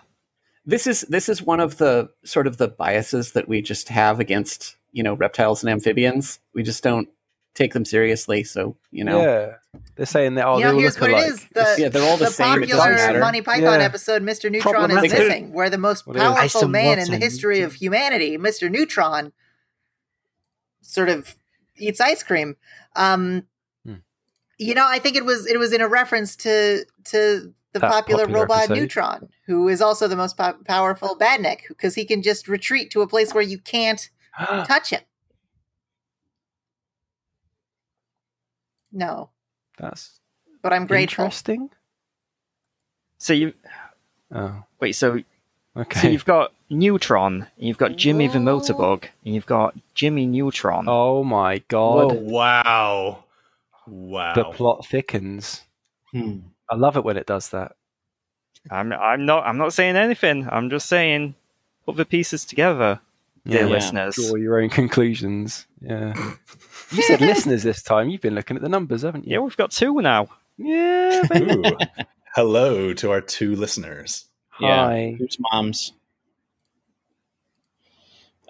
this 0.67 0.87
is 0.87 1.03
this 1.03 1.29
is 1.29 1.41
one 1.43 1.61
of 1.61 1.79
the 1.79 2.11
sort 2.25 2.47
of 2.47 2.59
the 2.59 2.69
biases 2.69 3.33
that 3.33 3.49
we 3.49 3.63
just 3.63 3.89
have 3.89 4.21
against 4.21 4.77
you 4.93 5.03
know 5.03 5.15
reptiles 5.15 5.63
and 5.63 5.71
amphibians. 5.71 6.41
We 6.53 6.63
just 6.63 6.83
don't 6.83 7.09
take 7.55 7.73
them 7.73 7.85
seriously. 7.85 8.45
So 8.45 8.77
you 8.91 9.05
know, 9.05 9.21
Yeah, 9.23 9.53
they're 9.97 10.07
saying 10.07 10.35
that. 10.37 10.47
Oh, 10.47 10.59
you 10.59 10.65
know, 10.65 10.73
all 10.73 10.79
here's 10.79 10.95
look 10.95 11.03
what 11.03 11.11
alike. 11.11 11.25
it 11.27 11.29
is. 11.35 11.47
The, 11.55 11.75
yeah, 11.79 11.89
they're 11.89 12.09
all 12.09 12.17
the, 12.17 12.27
the 12.27 12.31
same. 12.31 12.63
It 12.63 12.69
doesn't 12.69 12.79
popular 12.79 12.97
matter. 13.07 13.21
Monty 13.21 13.43
Python 13.43 13.81
Yeah. 13.81 13.87
episode, 13.87 14.23
Mr. 14.23 14.51
Neutron 14.51 14.91
is 14.91 15.03
missing, 15.13 15.53
where 15.53 15.71
the 15.71 15.79
most 15.79 16.07
What 16.07 16.17
is 16.17 16.23
it? 16.23 16.25
powerful 16.25 16.69
man 16.69 16.99
in 16.99 17.11
the 17.11 17.17
history 17.19 17.61
of 17.63 17.75
humanity, 17.75 18.37
Mr. 18.39 18.71
Neutron, 18.71 19.33
sort 20.83 21.09
of 21.09 21.35
eats 21.77 22.01
ice 22.01 22.23
cream. 22.23 22.57
Um, 22.97 23.47
Hmm. 23.85 23.95
You 24.59 24.75
know, 24.75 24.87
I 24.87 24.99
think 24.99 25.17
it 25.17 25.25
was 25.25 25.47
it 25.47 25.59
was 25.59 25.73
in 25.73 25.81
a 25.81 25.89
reference 25.89 26.37
to 26.37 26.85
to 27.07 27.53
the 27.73 27.81
That 27.81 27.91
popular, 27.91 28.23
popular 28.27 28.41
robot 28.43 28.71
episode. 28.71 28.79
Newtron, 28.89 29.29
who 29.47 29.69
is 29.69 29.83
also 29.83 30.07
the 30.07 30.15
most 30.17 30.37
po- 30.37 30.57
powerful 30.65 31.17
badnik, 31.19 31.63
because 31.69 31.97
he 31.97 32.05
can 32.05 32.23
just 32.23 32.47
retreat 32.47 32.91
to 32.93 33.01
a 33.03 33.07
place 33.09 33.35
where 33.35 33.43
you 33.43 33.59
can't 33.59 34.11
touch 34.39 34.91
him. 34.91 35.01
No, 38.95 39.29
That's 39.79 40.21
but 40.63 40.73
I'm 40.73 40.87
grateful. 40.87 41.25
interesting. 41.25 41.69
So 43.19 43.33
you 43.33 43.53
Oh, 44.35 44.65
wait. 44.81 44.93
So 44.93 45.21
okay. 45.77 46.01
so 46.01 46.09
you've 46.09 46.25
got 46.25 46.53
Newtron, 46.71 47.47
you've 47.59 47.77
got 47.79 47.97
Jimmy 47.97 48.29
the 48.29 48.39
Whoa. 48.41 48.61
Motobug, 48.61 49.05
and 49.25 49.35
you've 49.35 49.47
got 49.47 49.75
Jimmy 49.95 50.27
Neutron. 50.27 50.87
oh 50.89 51.23
my 51.25 51.59
god, 51.69 52.13
Whoa. 52.13 52.21
Wow. 52.21 53.25
Wow. 53.87 54.35
the 54.35 54.45
plot 54.45 54.87
thickens. 54.87 55.63
Hmm. 56.13 56.39
I 56.71 56.77
love 56.77 56.97
it 56.97 57.05
when 57.05 57.17
it 57.19 57.27
does 57.27 57.51
that. 57.51 57.73
I'm 58.71 58.93
I'm 58.93 59.27
not 59.27 59.45
I'm 59.47 59.59
not 59.59 59.73
saying 59.75 59.97
anything. 59.97 60.49
I'm 60.51 60.71
just 60.71 60.87
saying 60.89 61.35
put 61.85 61.97
the 61.97 62.07
pieces 62.07 62.45
together, 62.47 63.01
dear 63.47 63.63
Yeah. 63.63 63.67
listeners. 63.67 64.15
Draw 64.17 64.37
your 64.37 64.59
own 64.63 64.71
conclusions. 64.71 65.67
Yeah. 65.83 66.15
you 66.91 67.03
said 67.03 67.21
listeners 67.21 67.63
this 67.63 67.83
time. 67.83 68.09
You've 68.09 68.21
been 68.21 68.35
looking 68.35 68.57
at 68.57 68.63
the 68.63 68.69
numbers, 68.69 69.03
haven't 69.03 69.27
you? 69.27 69.33
Yeah, 69.35 69.39
we've 69.41 69.57
got 69.57 69.71
two 69.71 70.01
now. 70.01 70.29
Yeah. 70.59 71.23
Ooh. 71.37 71.65
Hello 72.35 72.93
to 72.95 73.11
our 73.11 73.21
two 73.21 73.55
listeners. 73.57 74.27
Yeah. 74.61 74.85
Hi. 74.87 75.15
Who's 75.19 75.37
moms? 75.53 75.93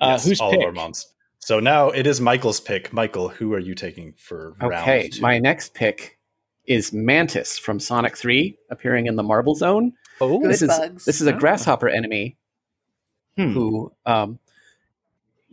Uh, 0.01 0.07
Yes, 0.12 0.26
who's 0.26 0.41
all 0.41 0.51
pick? 0.51 0.61
of 0.61 0.66
our 0.66 0.72
moms. 0.72 1.07
So 1.39 1.61
now 1.61 1.91
it 1.91 2.07
is 2.07 2.20
Michael's 2.20 2.61
pick. 2.61 2.93
Michael, 2.93 3.28
who 3.28 3.53
are 3.55 3.59
you 3.59 3.74
taking 3.74 4.14
for 4.16 4.55
round 4.61 4.74
Okay, 4.74 5.11
my 5.20 5.39
next 5.39 5.74
pick 5.74 6.18
is 6.66 6.93
Mantis 6.93 7.59
from 7.59 7.78
Sonic 7.78 8.16
3, 8.16 8.57
appearing 8.70 9.07
in 9.07 9.16
the 9.16 9.22
Marble 9.22 9.55
Zone. 9.55 9.93
Oh, 10.20 10.39
Good 10.41 10.51
this 10.51 10.62
is 10.62 10.68
bugs. 10.68 11.05
this 11.05 11.20
is 11.20 11.26
a 11.26 11.35
Oh. 11.35 11.39
grasshopper 11.39 11.89
enemy 11.89 12.37
Hmm. 13.37 13.53
who 13.53 13.93
um 14.07 14.39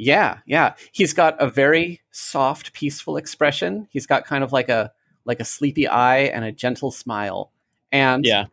yeah, 0.01 0.39
yeah. 0.47 0.73
He's 0.91 1.13
got 1.13 1.39
a 1.39 1.47
very 1.47 2.01
soft, 2.09 2.73
peaceful 2.73 3.17
expression. 3.17 3.87
He's 3.91 4.07
got 4.07 4.25
kind 4.25 4.43
of 4.43 4.51
like 4.51 4.67
a 4.67 4.91
like 5.25 5.39
a 5.39 5.45
sleepy 5.45 5.87
eye 5.87 6.21
and 6.21 6.43
a 6.43 6.51
gentle 6.51 6.89
smile. 6.89 7.51
And 7.91 8.25
Yeah. 8.25 8.45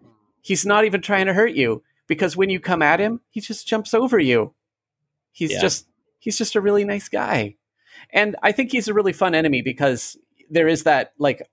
he's 0.43 0.67
not 0.67 0.85
even 0.85 1.01
trying 1.01 1.25
to 1.25 1.33
hurt 1.33 1.53
you 1.53 1.83
because 2.07 2.37
when 2.37 2.51
you 2.51 2.61
come 2.61 2.83
at 2.83 3.01
him, 3.01 3.23
he 3.31 3.41
just 3.41 3.67
jumps 3.67 3.95
over 3.95 4.19
you. 4.19 4.53
He's 5.33 5.53
Yeah. 5.53 5.61
just 5.63 5.87
he's 6.19 6.37
just 6.37 6.55
a 6.55 6.61
really 6.61 6.85
nice 6.85 7.09
guy. 7.09 7.57
And 8.13 8.37
I 8.43 8.53
think 8.53 8.71
he's 8.71 8.89
a 8.89 8.95
really 8.95 9.15
fun 9.15 9.35
enemy 9.35 9.63
because 9.63 10.19
there 10.51 10.69
is 10.69 10.83
that 10.83 11.15
like 11.19 11.49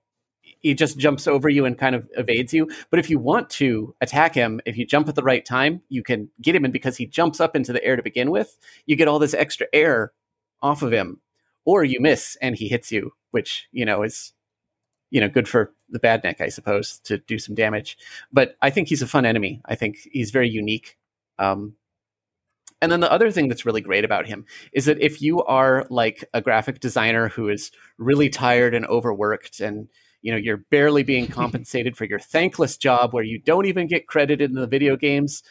he 0.66 0.74
just 0.74 0.98
jumps 0.98 1.28
over 1.28 1.48
you 1.48 1.64
and 1.64 1.78
kind 1.78 1.94
of 1.94 2.08
evades 2.16 2.52
you. 2.52 2.68
But 2.90 2.98
if 2.98 3.08
you 3.08 3.20
want 3.20 3.50
to 3.50 3.94
attack 4.00 4.34
him, 4.34 4.60
if 4.66 4.76
you 4.76 4.84
jump 4.84 5.08
at 5.08 5.14
the 5.14 5.22
right 5.22 5.44
time, 5.44 5.80
you 5.88 6.02
can 6.02 6.28
get 6.42 6.56
him. 6.56 6.64
And 6.64 6.72
because 6.72 6.96
he 6.96 7.06
jumps 7.06 7.40
up 7.40 7.54
into 7.54 7.72
the 7.72 7.84
air 7.84 7.94
to 7.94 8.02
begin 8.02 8.32
with, 8.32 8.58
you 8.84 8.96
get 8.96 9.06
all 9.06 9.20
this 9.20 9.32
extra 9.32 9.68
air 9.72 10.12
off 10.60 10.82
of 10.82 10.92
him. 10.92 11.20
Or 11.64 11.84
you 11.84 12.00
miss 12.00 12.36
and 12.42 12.56
he 12.56 12.66
hits 12.66 12.90
you, 12.90 13.12
which, 13.30 13.68
you 13.70 13.84
know, 13.84 14.02
is, 14.02 14.32
you 15.10 15.20
know, 15.20 15.28
good 15.28 15.48
for 15.48 15.72
the 15.88 16.00
badnik, 16.00 16.40
I 16.40 16.48
suppose, 16.48 16.98
to 17.04 17.18
do 17.18 17.38
some 17.38 17.54
damage. 17.54 17.96
But 18.32 18.56
I 18.60 18.70
think 18.70 18.88
he's 18.88 19.02
a 19.02 19.06
fun 19.06 19.24
enemy. 19.24 19.60
I 19.66 19.76
think 19.76 19.98
he's 20.10 20.32
very 20.32 20.48
unique. 20.48 20.96
Um, 21.38 21.74
and 22.82 22.90
then 22.90 23.00
the 23.00 23.10
other 23.10 23.30
thing 23.30 23.48
that's 23.48 23.64
really 23.64 23.82
great 23.82 24.04
about 24.04 24.26
him 24.26 24.44
is 24.72 24.86
that 24.86 25.00
if 25.00 25.22
you 25.22 25.44
are 25.44 25.86
like 25.90 26.24
a 26.34 26.40
graphic 26.40 26.80
designer 26.80 27.28
who 27.28 27.48
is 27.48 27.70
really 27.98 28.28
tired 28.28 28.74
and 28.74 28.84
overworked 28.86 29.60
and 29.60 29.88
you 30.26 30.32
know 30.32 30.38
you're 30.38 30.64
barely 30.70 31.04
being 31.04 31.26
compensated 31.40 31.96
for 31.96 32.04
your 32.04 32.18
thankless 32.18 32.76
job 32.76 33.14
where 33.14 33.22
you 33.22 33.38
don't 33.38 33.66
even 33.66 33.86
get 33.86 34.08
credited 34.08 34.50
in 34.50 34.56
the 34.56 34.66
video 34.66 34.96
games. 34.96 35.44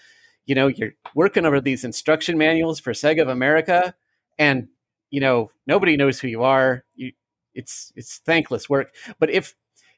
You 0.46 0.54
know 0.54 0.68
you're 0.68 0.94
working 1.16 1.46
over 1.46 1.62
these 1.62 1.86
instruction 1.86 2.38
manuals 2.38 2.82
for 2.82 2.92
sega 2.92 3.22
of 3.22 3.30
america 3.30 3.96
and 4.38 4.68
you 5.10 5.22
know 5.22 5.50
nobody 5.66 5.96
knows 5.96 6.20
who 6.20 6.28
you 6.28 6.44
are. 6.44 6.84
You 6.94 7.14
it's 7.54 7.94
it's 7.96 8.18
thankless 8.18 8.70
work. 8.70 8.94
But 9.18 9.30
if 9.30 9.56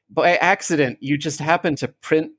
by 0.08 0.36
accident 0.36 0.98
you 1.00 1.18
just 1.18 1.40
happen 1.40 1.74
to 1.76 1.88
print 1.88 2.30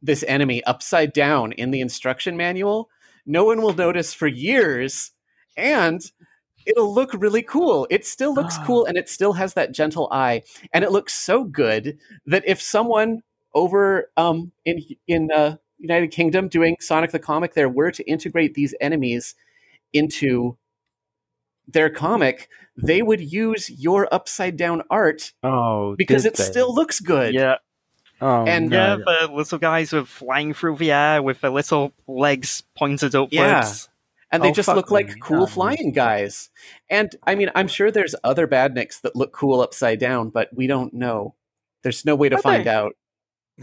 this 0.00 0.24
enemy 0.26 0.64
upside 0.64 1.12
down 1.12 1.52
in 1.52 1.70
the 1.70 1.82
instruction 1.82 2.38
manual 2.38 2.88
no 3.26 3.44
one 3.44 3.60
will 3.60 3.74
notice 3.74 4.14
for 4.14 4.26
years 4.26 5.12
and 5.58 6.00
it'll 6.66 6.92
look 6.92 7.10
really 7.14 7.42
cool 7.42 7.86
it 7.90 8.04
still 8.04 8.34
looks 8.34 8.56
cool 8.64 8.84
and 8.84 8.96
it 8.96 9.08
still 9.08 9.32
has 9.34 9.54
that 9.54 9.72
gentle 9.72 10.08
eye 10.12 10.42
and 10.72 10.84
it 10.84 10.92
looks 10.92 11.12
so 11.14 11.44
good 11.44 11.98
that 12.26 12.42
if 12.46 12.60
someone 12.60 13.22
over 13.54 14.10
um, 14.16 14.52
in 14.64 14.80
in 15.06 15.30
uh, 15.32 15.56
United 15.78 16.10
Kingdom 16.10 16.48
doing 16.48 16.76
Sonic 16.80 17.10
the 17.12 17.18
Comic 17.18 17.54
there 17.54 17.68
were 17.68 17.90
to 17.90 18.04
integrate 18.04 18.54
these 18.54 18.74
enemies 18.80 19.34
into 19.92 20.56
their 21.66 21.90
comic, 21.90 22.48
they 22.76 23.00
would 23.02 23.20
use 23.20 23.70
your 23.70 24.12
upside 24.12 24.56
down 24.56 24.82
art 24.90 25.32
oh, 25.42 25.94
because 25.96 26.24
did 26.24 26.32
it 26.32 26.36
they? 26.36 26.44
still 26.44 26.74
looks 26.74 27.00
good. 27.00 27.32
Yeah, 27.34 27.56
Oh, 28.20 28.44
and- 28.44 28.70
yeah. 28.70 28.96
no. 28.96 29.26
The 29.26 29.32
little 29.32 29.58
guys 29.58 29.92
were 29.92 30.04
flying 30.04 30.52
through 30.52 30.76
the 30.76 30.92
air 30.92 31.22
with 31.22 31.40
their 31.40 31.50
little 31.50 31.92
legs 32.06 32.62
pointed 32.76 33.14
upwards. 33.14 33.32
Yeah. 33.32 33.64
And 34.32 34.42
they 34.44 34.50
Oh, 34.50 34.52
just 34.52 34.66
fuck 34.66 34.76
look 34.76 34.90
like 34.92 35.08
me. 35.08 35.14
cool 35.20 35.40
Yeah. 35.40 35.46
flying 35.46 35.92
guys. 35.92 36.50
And 36.88 37.14
I 37.26 37.34
mean, 37.34 37.50
I'm 37.54 37.66
sure 37.68 37.90
there's 37.90 38.14
other 38.22 38.46
badniks 38.46 39.00
that 39.00 39.16
look 39.16 39.32
cool 39.32 39.60
upside 39.60 39.98
down, 39.98 40.30
but 40.30 40.48
we 40.54 40.66
don't 40.68 40.94
know. 40.94 41.34
There's 41.82 42.04
no 42.04 42.14
way 42.14 42.28
to 42.28 42.36
I 42.38 42.40
find 42.40 42.64
don't- 42.64 42.74
out. 42.74 42.92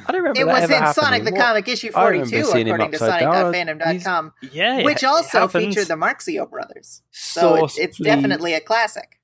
I 0.05 0.11
don't 0.11 0.22
remember 0.22 0.41
It 0.41 0.45
that 0.45 0.53
was 0.53 0.63
ever 0.65 0.74
in 0.74 0.80
happening. 0.80 1.03
Sonic 1.05 1.24
the 1.24 1.32
Comic 1.32 1.68
issue 1.68 1.91
42, 1.91 2.43
seeing 2.43 2.68
him 2.68 2.76
according 2.76 2.91
to 2.99 3.03
upside 3.05 3.20
down. 3.22 3.34
Sonic.fandom.com, 3.53 4.34
Yeah, 4.51 4.84
which 4.84 5.03
also 5.03 5.39
happens. 5.39 5.65
featured 5.74 5.88
the 5.88 5.95
Marxio 5.95 6.47
brothers. 6.47 7.01
So 7.11 7.41
Sauce, 7.57 7.78
it's, 7.78 7.80
it's 7.80 7.97
please. 7.97 8.05
definitely 8.05 8.53
a 8.53 8.59
classic. 8.59 9.20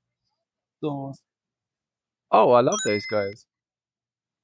Sauce. 0.82 1.20
Oh, 2.32 2.50
I 2.52 2.60
love 2.62 2.74
those 2.86 3.06
guys. 3.06 3.46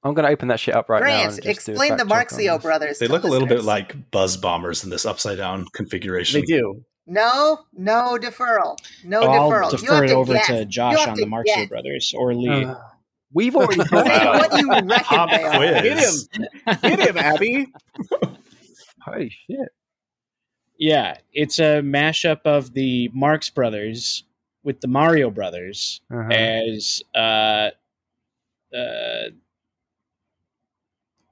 I'm 0.03 0.13
going 0.13 0.25
to 0.25 0.31
open 0.31 0.47
that 0.47 0.59
shit 0.61 0.73
up 0.73 0.87
right 0.87 0.99
now. 1.01 1.05
Grant, 1.05 1.21
and 1.21 1.43
just 1.43 1.43
do 1.43 1.49
a 1.49 1.51
explain 1.51 1.97
the 1.97 2.05
fact 2.05 2.31
check 2.31 2.39
on 2.39 2.57
Marxio 2.57 2.61
brothers. 2.61 2.99
They 2.99 3.07
to 3.07 3.11
look 3.11 3.23
a 3.23 3.27
little 3.27 3.47
bit 3.47 3.63
like 3.65 4.09
buzz 4.11 4.37
bombers 4.37 4.83
in 4.85 4.89
this 4.89 5.05
upside 5.05 5.37
down 5.37 5.65
configuration. 5.73 6.39
They 6.39 6.45
do. 6.45 6.83
No, 7.07 7.59
no 7.73 8.17
deferral. 8.21 8.77
No 9.03 9.21
deferral. 9.21 9.63
I'll 9.63 9.71
deferral. 9.71 9.71
you 9.71 9.77
defer 9.79 9.93
have 9.95 10.03
it 10.03 10.07
to 10.07 10.13
over 10.15 10.33
guess. 10.33 10.47
to 10.47 10.65
Josh 10.65 11.07
on 11.07 11.15
to 11.15 11.21
the 11.21 11.27
Marxio 11.27 11.45
guess. 11.45 11.69
brothers 11.69 12.13
or 12.15 12.33
Lee. 12.35 12.63
Uh, 12.65 12.75
we've 13.33 13.55
already 13.55 13.79
Wow. 13.91 14.37
What 14.39 14.59
you 14.61 14.69
reckon 14.69 14.89
Pop 15.05 15.29
they 15.29 15.43
are. 15.43 15.57
quiz. 15.81 16.29
Hit 16.31 16.47
him. 16.77 16.77
Hit 16.97 16.99
him, 17.09 17.17
Abby. 17.17 17.67
Holy 19.03 19.29
shit. 19.29 19.69
Yeah, 20.77 21.17
it's 21.33 21.59
a 21.59 21.81
mashup 21.81 22.41
of 22.45 22.73
the 22.73 23.09
Marx 23.13 23.49
brothers 23.49 24.23
with 24.63 24.79
the 24.81 24.87
Mario 24.87 25.29
brothers 25.31 26.01
Uh-huh. 26.11 26.29
as 26.29 27.01
uh 27.15 27.69
uh 28.75 29.29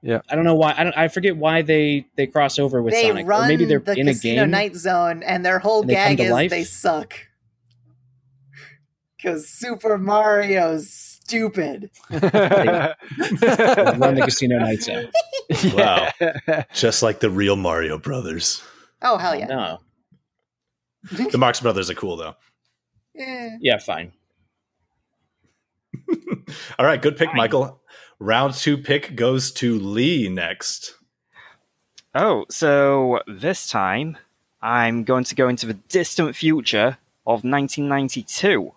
Yeah. 0.02 0.20
I 0.30 0.34
don't 0.34 0.44
know 0.44 0.54
why 0.54 0.74
I 0.76 0.84
don't 0.84 0.96
I 0.96 1.08
forget 1.08 1.36
why 1.36 1.62
they 1.62 2.06
they 2.16 2.26
cross 2.26 2.58
over 2.58 2.82
with 2.82 2.94
They 2.94 3.08
Sonic 3.08 3.26
run 3.26 3.44
or 3.44 3.48
maybe 3.48 3.66
they're 3.66 3.80
the 3.80 3.98
in 3.98 4.08
a 4.08 4.12
Casino 4.12 4.42
game. 4.42 4.50
Night 4.50 4.74
Zone, 4.76 5.22
and 5.22 5.44
their 5.44 5.58
whole 5.58 5.82
and 5.82 5.90
gag 5.90 6.16
to 6.18 6.24
is 6.24 6.30
life? 6.32 6.50
they 6.50 6.64
suck. 6.64 7.14
Because 9.16 9.46
Super 9.48 9.98
Mario's 9.98 10.90
stupid. 10.90 11.90
Run 12.10 12.20
the 14.14 14.22
casino 14.24 14.58
nights 14.58 14.88
out. 14.88 15.04
Wow. 15.74 16.64
Just 16.72 17.02
like 17.02 17.20
the 17.20 17.28
real 17.28 17.56
Mario 17.56 17.98
Brothers. 17.98 18.62
Oh 19.02 19.18
hell 19.18 19.34
yeah! 19.36 19.46
No. 19.46 19.80
The 21.30 21.36
Marx 21.38 21.60
Brothers 21.60 21.90
are 21.90 21.94
cool 21.94 22.16
though. 22.16 22.34
Eh. 23.18 23.50
Yeah, 23.60 23.76
fine. 23.78 24.12
All 26.78 26.86
right, 26.86 27.00
good 27.00 27.16
pick, 27.16 27.28
Fine. 27.28 27.36
Michael. 27.36 27.79
Round 28.20 28.52
two 28.54 28.76
pick 28.76 29.16
goes 29.16 29.50
to 29.52 29.78
Lee 29.78 30.28
next. 30.28 30.94
Oh, 32.14 32.44
so 32.50 33.20
this 33.26 33.66
time 33.68 34.18
I'm 34.60 35.04
going 35.04 35.24
to 35.24 35.34
go 35.34 35.48
into 35.48 35.66
the 35.66 35.74
distant 35.74 36.36
future 36.36 36.98
of 37.26 37.44
1992, 37.44 38.72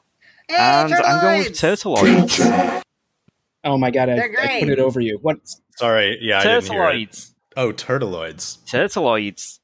Hey, 0.47 0.55
and 0.57 0.93
I'm 0.93 1.21
going 1.21 1.39
with 1.39 1.53
Turtloids! 1.53 2.37
Turtloids. 2.37 2.83
Oh 3.65 3.77
my 3.77 3.91
god, 3.91 4.09
I, 4.09 4.15
I 4.39 4.59
put 4.59 4.69
it 4.69 4.79
over 4.79 4.99
you. 5.01 5.17
What? 5.21 5.37
Sorry, 5.77 6.19
yeah, 6.21 6.39
I 6.39 6.43
didn't. 6.43 6.63
Turtloids. 6.65 7.31
Oh, 7.57 7.71
Turtloids. 7.73 8.57
Turtloids. 8.65 9.59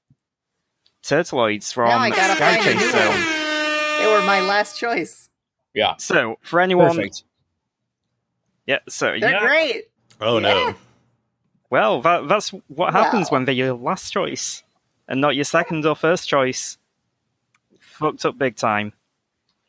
Turtloids 1.04 1.74
from 1.74 1.90
Now 1.90 2.00
I 2.00 2.10
gotta 2.10 2.36
Sky 2.36 2.58
find 2.58 2.68
a 2.68 2.74
new 2.74 2.80
Chase 2.80 2.94
one. 2.94 3.02
Zone. 3.04 4.00
They 4.00 4.08
were 4.08 4.26
my 4.26 4.42
last 4.42 4.78
choice. 4.80 5.30
Yeah, 5.74 5.96
So, 5.98 6.38
for 6.42 6.60
anyone. 6.60 6.96
perfect. 6.96 7.24
Yeah, 8.70 8.80
so, 8.88 9.08
They're 9.20 9.32
yeah. 9.32 9.40
great. 9.40 9.86
Oh 10.22 10.38
Yeah. 10.38 10.54
no. 10.54 10.76
Well, 11.72 12.02
that, 12.04 12.28
that's 12.28 12.50
what 12.68 12.94
happens 12.94 13.32
Wow. 13.32 13.38
when 13.38 13.46
they're 13.46 13.56
your 13.56 13.74
last 13.74 14.12
choice 14.12 14.62
and 15.08 15.20
not 15.20 15.36
your 15.36 15.44
second 15.46 15.86
or 15.88 15.96
first 15.96 16.30
choice. 16.30 16.78
Fucked 17.80 18.26
up 18.26 18.38
big 18.38 18.56
time. 18.56 18.94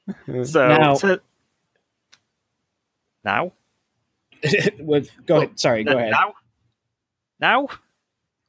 So, 0.44 0.68
Now- 0.68 0.94
so- 0.96 1.18
now, 3.24 3.52
With, 4.78 5.10
go 5.26 5.36
ahead. 5.38 5.58
Sorry, 5.60 5.84
go 5.84 5.96
ahead. 5.96 6.10
now, 6.12 6.34
now, 7.38 7.68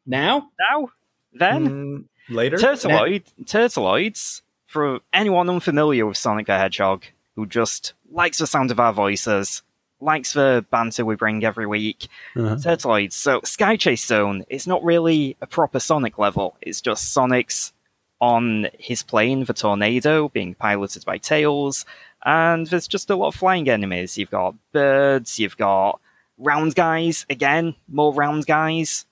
Now? 0.06 0.49
now, 0.70 0.89
then. 1.34 1.70
Mm, 1.70 2.06
later? 2.30 2.58
Turtloid, 2.58 3.24
Turtloids, 3.43 4.41
for 4.68 4.99
anyone 5.14 5.49
unfamiliar 5.49 6.06
with 6.06 6.16
Sonic 6.18 6.47
the 6.47 6.58
Hedgehog, 6.58 7.04
who 7.36 7.45
just 7.45 7.93
likes 8.12 8.38
the 8.38 8.47
sound 8.47 8.72
of 8.72 8.80
our 8.80 8.93
voices, 8.93 9.62
likes 10.02 10.34
the 10.34 10.66
banter 10.72 11.06
we 11.06 11.16
bring 11.16 11.43
every 11.43 11.68
week, 11.68 12.08
Uh-huh. 12.36 12.56
Turtloids. 12.56 13.14
So, 13.14 13.41
Sky 13.43 13.76
Chase 13.78 14.06
Zone 14.06 14.43
it's 14.49 14.68
not 14.68 14.84
really 14.84 15.38
a 15.41 15.47
proper 15.47 15.80
Sonic 15.80 16.18
level, 16.18 16.58
it's 16.62 16.82
just 16.82 17.14
Sonic's 17.14 17.74
on 18.20 18.68
his 18.78 19.02
plane, 19.04 19.45
the 19.45 19.54
Tornado, 19.54 20.30
being 20.30 20.54
piloted 20.54 21.04
by 21.06 21.18
Tails, 21.18 21.86
and 22.24 22.68
there's 22.68 22.88
just 22.88 23.10
a 23.10 23.16
lot 23.16 23.30
of 23.30 23.36
flying 23.36 23.68
enemies. 23.68 24.18
You've 24.18 24.30
got 24.30 24.54
birds, 24.72 25.39
you've 25.39 25.58
got 25.58 25.99
round 26.38 26.76
guys, 26.76 27.26
again, 27.32 27.76
more 27.88 28.14
round 28.14 28.45
guys, 28.45 29.06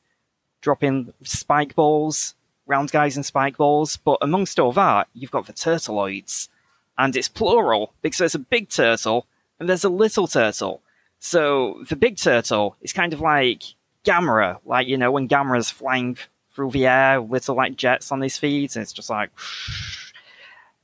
dropping 0.61 1.11
spike 1.23 1.73
balls, 1.75 2.35
round 2.67 2.91
guys 2.91 3.15
and 3.15 3.25
spike 3.25 3.57
balls, 3.57 3.97
but 3.97 4.17
amongst 4.21 4.59
all 4.59 4.73
that, 4.73 5.07
you've 5.13 5.31
got 5.31 5.47
the 5.47 5.53
Turtloids. 5.53 6.49
And 6.97 7.15
it's 7.15 7.29
plural 7.29 7.93
because 8.01 8.17
there's 8.19 8.35
a 8.35 8.39
big 8.39 8.69
turtle 8.69 9.25
and 9.60 9.68
there's 9.68 9.84
a 9.84 9.89
little 9.89 10.28
turtle. 10.28 10.82
So 11.20 11.84
the 11.89 11.95
big 11.95 12.18
turtle 12.18 12.78
is 12.82 12.93
kind 12.93 13.14
of 13.14 13.20
like 13.20 13.64
Gamera, 14.05 14.60
like, 14.66 14.88
you 14.88 14.97
know, 14.97 15.12
when 15.12 15.28
Gamera's 15.28 15.70
flying 15.70 16.18
through 16.53 16.72
the 16.72 16.88
air, 16.88 17.20
little 17.20 17.55
like 17.55 17.76
jets 17.76 18.12
on 18.12 18.22
his 18.22 18.38
feet, 18.38 18.76
and 18.76 18.84
it's 18.84 18.93
just 18.93 19.10
like. 19.10 19.30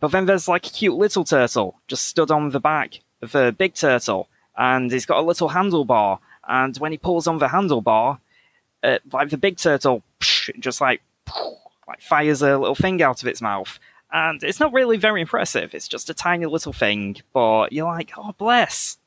But 0.01 0.11
then 0.11 0.25
there's 0.25 0.49
like 0.49 0.67
a 0.67 0.69
cute 0.69 0.93
little 0.93 1.23
turtle 1.23 1.79
just 1.87 2.05
stood 2.05 2.29
on 2.29 2.49
the 2.49 2.59
back 2.59 2.99
of 3.21 3.31
the 3.31 3.55
big 3.57 3.73
turtle, 3.73 4.27
and 4.55 4.91
he's 4.91 5.05
got 5.05 5.19
a 5.19 5.25
little 5.25 5.49
handlebar. 5.49 6.19
And 6.47 6.77
when 6.77 6.91
he 6.91 6.97
pulls 6.97 7.27
on 7.27 7.39
the 7.39 7.47
handlebar, 7.47 8.19
uh, 8.83 8.99
like 9.11 9.29
the 9.29 9.37
big 9.37 9.57
turtle 9.57 10.03
just 10.59 10.81
like 10.81 11.01
like 11.87 12.01
fires 12.01 12.41
a 12.41 12.57
little 12.57 12.75
thing 12.75 13.01
out 13.01 13.21
of 13.23 13.27
its 13.27 13.41
mouth 13.41 13.79
and 14.15 14.41
it's 14.43 14.61
not 14.61 14.73
really 14.73 14.95
very 14.97 15.19
impressive. 15.19 15.75
It's 15.75 15.89
just 15.89 16.09
a 16.09 16.13
tiny 16.13 16.45
little 16.45 16.73
thing 16.73 17.17
but 17.33 17.71
you're 17.71 17.85
like 17.85 18.11
oh 18.17 18.33
bless. 18.37 18.97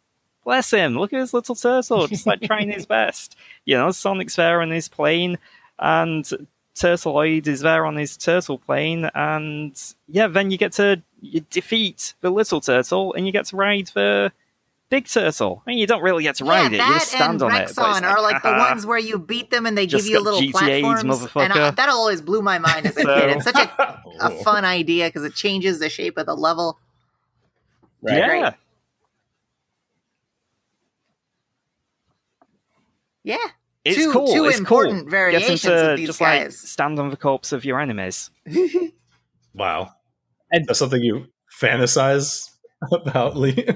Bless 0.44 0.70
him. 0.70 0.98
Look 0.98 1.12
at 1.12 1.20
his 1.20 1.34
little 1.34 1.54
turtle 1.54 2.06
just 2.06 2.26
like 2.26 2.42
trying 2.42 2.70
his 2.70 2.86
best. 2.96 3.34
You 3.64 3.76
know 3.76 3.90
sonic's 3.90 4.36
there 4.36 4.60
on 4.60 4.70
his 4.70 4.88
plane 4.88 5.38
and 5.78 6.24
Turtloid 6.74 7.48
is 7.48 7.60
there 7.60 7.86
on 7.86 7.96
his 7.96 8.16
turtle 8.16 8.58
plane 8.58 9.10
and 9.14 9.80
yeah 10.06 10.28
then 10.28 10.50
you 10.50 10.58
get 10.58 10.72
to 10.72 11.02
you 11.20 11.40
defeat 11.50 12.14
the 12.20 12.30
little 12.30 12.60
turtle 12.60 13.14
and 13.14 13.26
you 13.26 13.32
get 13.32 13.46
to 13.46 13.56
ride 13.56 13.88
the 13.94 14.30
big 14.90 15.06
turtle 15.06 15.62
I 15.66 15.70
mean, 15.70 15.78
you 15.78 15.86
don't 15.86 16.02
really 16.02 16.22
get 16.22 16.36
to 16.36 16.44
ride 16.44 16.60
yeah, 16.60 16.66
it 16.66 16.72
you 16.72 16.78
that 16.78 16.92
just 16.94 17.08
stand 17.08 17.42
and 17.42 17.42
on 17.42 17.54
it 17.60 17.72
but 17.76 17.84
Rexon 17.84 17.96
it's 17.98 18.06
are 18.06 18.22
like 18.22 18.42
the 18.42 18.50
ones 18.68 18.86
where 18.86 18.98
you 18.98 19.18
beat 19.18 19.50
them 19.50 19.66
and 19.66 19.76
they 19.76 19.86
give 19.86 20.06
you 20.06 20.14
got 20.14 20.22
little 20.22 20.40
GTAs, 20.40 20.50
platforms. 20.52 21.02
And 21.02 21.52
I, 21.52 21.56
motherfucker. 21.58 21.76
that 21.76 21.88
always 21.90 22.22
blew 22.22 22.40
my 22.42 22.58
mind 22.58 22.86
as 22.86 22.96
a 22.96 23.00
So- 23.02 23.20
kid. 23.20 23.30
It's 23.36 23.44
such 23.44 23.56
a, 23.56 24.02
a 24.20 24.30
fun 24.42 24.64
idea 24.64 25.06
because 25.08 25.24
it 25.24 25.34
changes 25.34 25.78
the 25.78 25.88
shape 25.90 26.16
of 26.16 26.26
the 26.26 26.34
level. 26.36 26.78
Right. 28.00 28.16
yeah 28.16 28.26
Great. 28.40 28.54
Yeah. 33.24 33.36
It's 33.84 33.96
Two- 33.96 34.12
cool. 34.12 34.32
two 34.32 34.44
it's 34.46 34.58
important 34.58 35.02
cool. 35.02 35.10
variations 35.10 35.62
to 35.62 35.92
of 35.92 35.96
these 35.96 36.08
just 36.08 36.20
like 36.20 36.42
guys. 36.44 36.58
stand 36.58 36.98
on 36.98 37.10
the 37.10 37.16
corpse 37.16 37.52
of 37.52 37.64
your 37.64 37.80
enemies. 37.80 38.30
Wow. 39.54 39.92
And- 40.50 40.66
That's 40.66 40.78
something 40.78 41.02
you 41.02 41.26
fantasize 41.60 42.50
about, 42.92 43.36
Lee. 43.36 43.66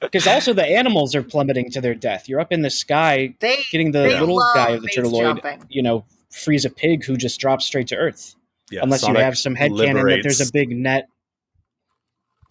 Because 0.00 0.26
also 0.28 0.52
the 0.52 0.64
animals 0.64 1.14
are 1.14 1.22
plummeting 1.22 1.70
to 1.72 1.80
their 1.80 1.94
death. 1.94 2.28
You're 2.28 2.38
up 2.40 2.52
in 2.52 2.62
the 2.62 2.70
sky 2.70 3.34
They 3.40 3.58
getting 3.72 3.90
the 3.92 4.00
they 4.00 4.20
little 4.20 4.38
guy 4.54 4.70
of 4.70 4.82
the 4.82 4.88
Turtloid, 4.88 5.42
jumping. 5.42 5.64
you 5.68 5.82
know, 5.82 6.04
freeze 6.30 6.64
a 6.64 6.70
pig 6.70 7.04
who 7.04 7.16
just 7.16 7.40
drops 7.40 7.64
straight 7.66 7.88
to 7.88 7.96
earth. 7.96 8.34
yeah, 8.70 8.80
Unless 8.82 9.00
Sonic 9.00 9.18
you 9.18 9.24
have 9.24 9.36
some 9.36 9.56
headcanon 9.56 10.08
that 10.08 10.20
there's 10.22 10.40
a 10.40 10.52
big 10.52 10.70
net. 10.70 11.08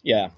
Yeah. 0.03 0.29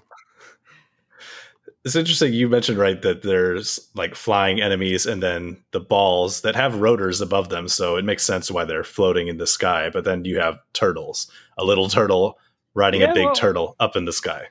It's 1.84 1.96
interesting 1.96 2.34
you 2.34 2.48
mentioned 2.48 2.78
right 2.78 3.00
that 3.02 3.22
there's 3.22 3.80
like 3.94 4.14
flying 4.14 4.60
enemies 4.60 5.06
and 5.06 5.22
then 5.22 5.56
the 5.70 5.80
balls 5.80 6.42
that 6.42 6.54
have 6.54 6.76
rotors 6.80 7.20
above 7.22 7.48
them, 7.48 7.68
so 7.68 7.96
it 7.96 8.04
makes 8.04 8.22
sense 8.22 8.50
why 8.50 8.64
they're 8.66 8.84
floating 8.84 9.28
in 9.28 9.38
the 9.38 9.46
sky. 9.46 9.88
But 9.90 10.04
then 10.04 10.24
you 10.26 10.38
have 10.40 10.58
turtles, 10.74 11.30
a 11.56 11.64
little 11.64 11.88
turtle 11.88 12.38
riding 12.74 13.00
Yeah, 13.00 13.12
a 13.12 13.14
big 13.14 13.24
well- 13.24 13.34
turtle 13.34 13.76
up 13.80 13.96
in 13.96 14.04
the 14.04 14.12
sky. 14.12 14.48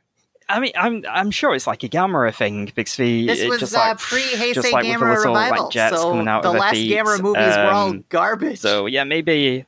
I 0.50 0.60
mean, 0.60 0.72
I'm 0.76 1.06
I'm 1.10 1.32
sure 1.32 1.54
it's 1.54 1.68
like 1.68 1.84
a 1.84 1.90
Gamera 1.90 2.34
thing 2.34 2.66
because 2.66 2.96
the 2.96 3.28
This 3.28 3.48
was 3.48 3.60
just 3.60 3.76
uh, 3.76 3.96
pre 3.96 4.22
Heisei 4.22 4.54
just 4.56 4.74
like 4.74 4.86
Gamera 4.86 5.18
little 5.18 5.34
revival, 5.34 5.64
like 5.66 5.72
jets 5.72 5.96
so 5.96 6.12
coming 6.12 6.28
out 6.28 6.44
the 6.44 6.50
of 6.50 6.56
last 6.56 6.74
feet. 6.74 6.92
Gamera 6.92 7.22
movies 7.22 7.56
were 7.56 7.72
all 7.72 7.90
um, 7.90 8.04
garbage. 8.10 8.60
So 8.60 8.88
yeah, 8.88 9.04
maybe. 9.04 9.66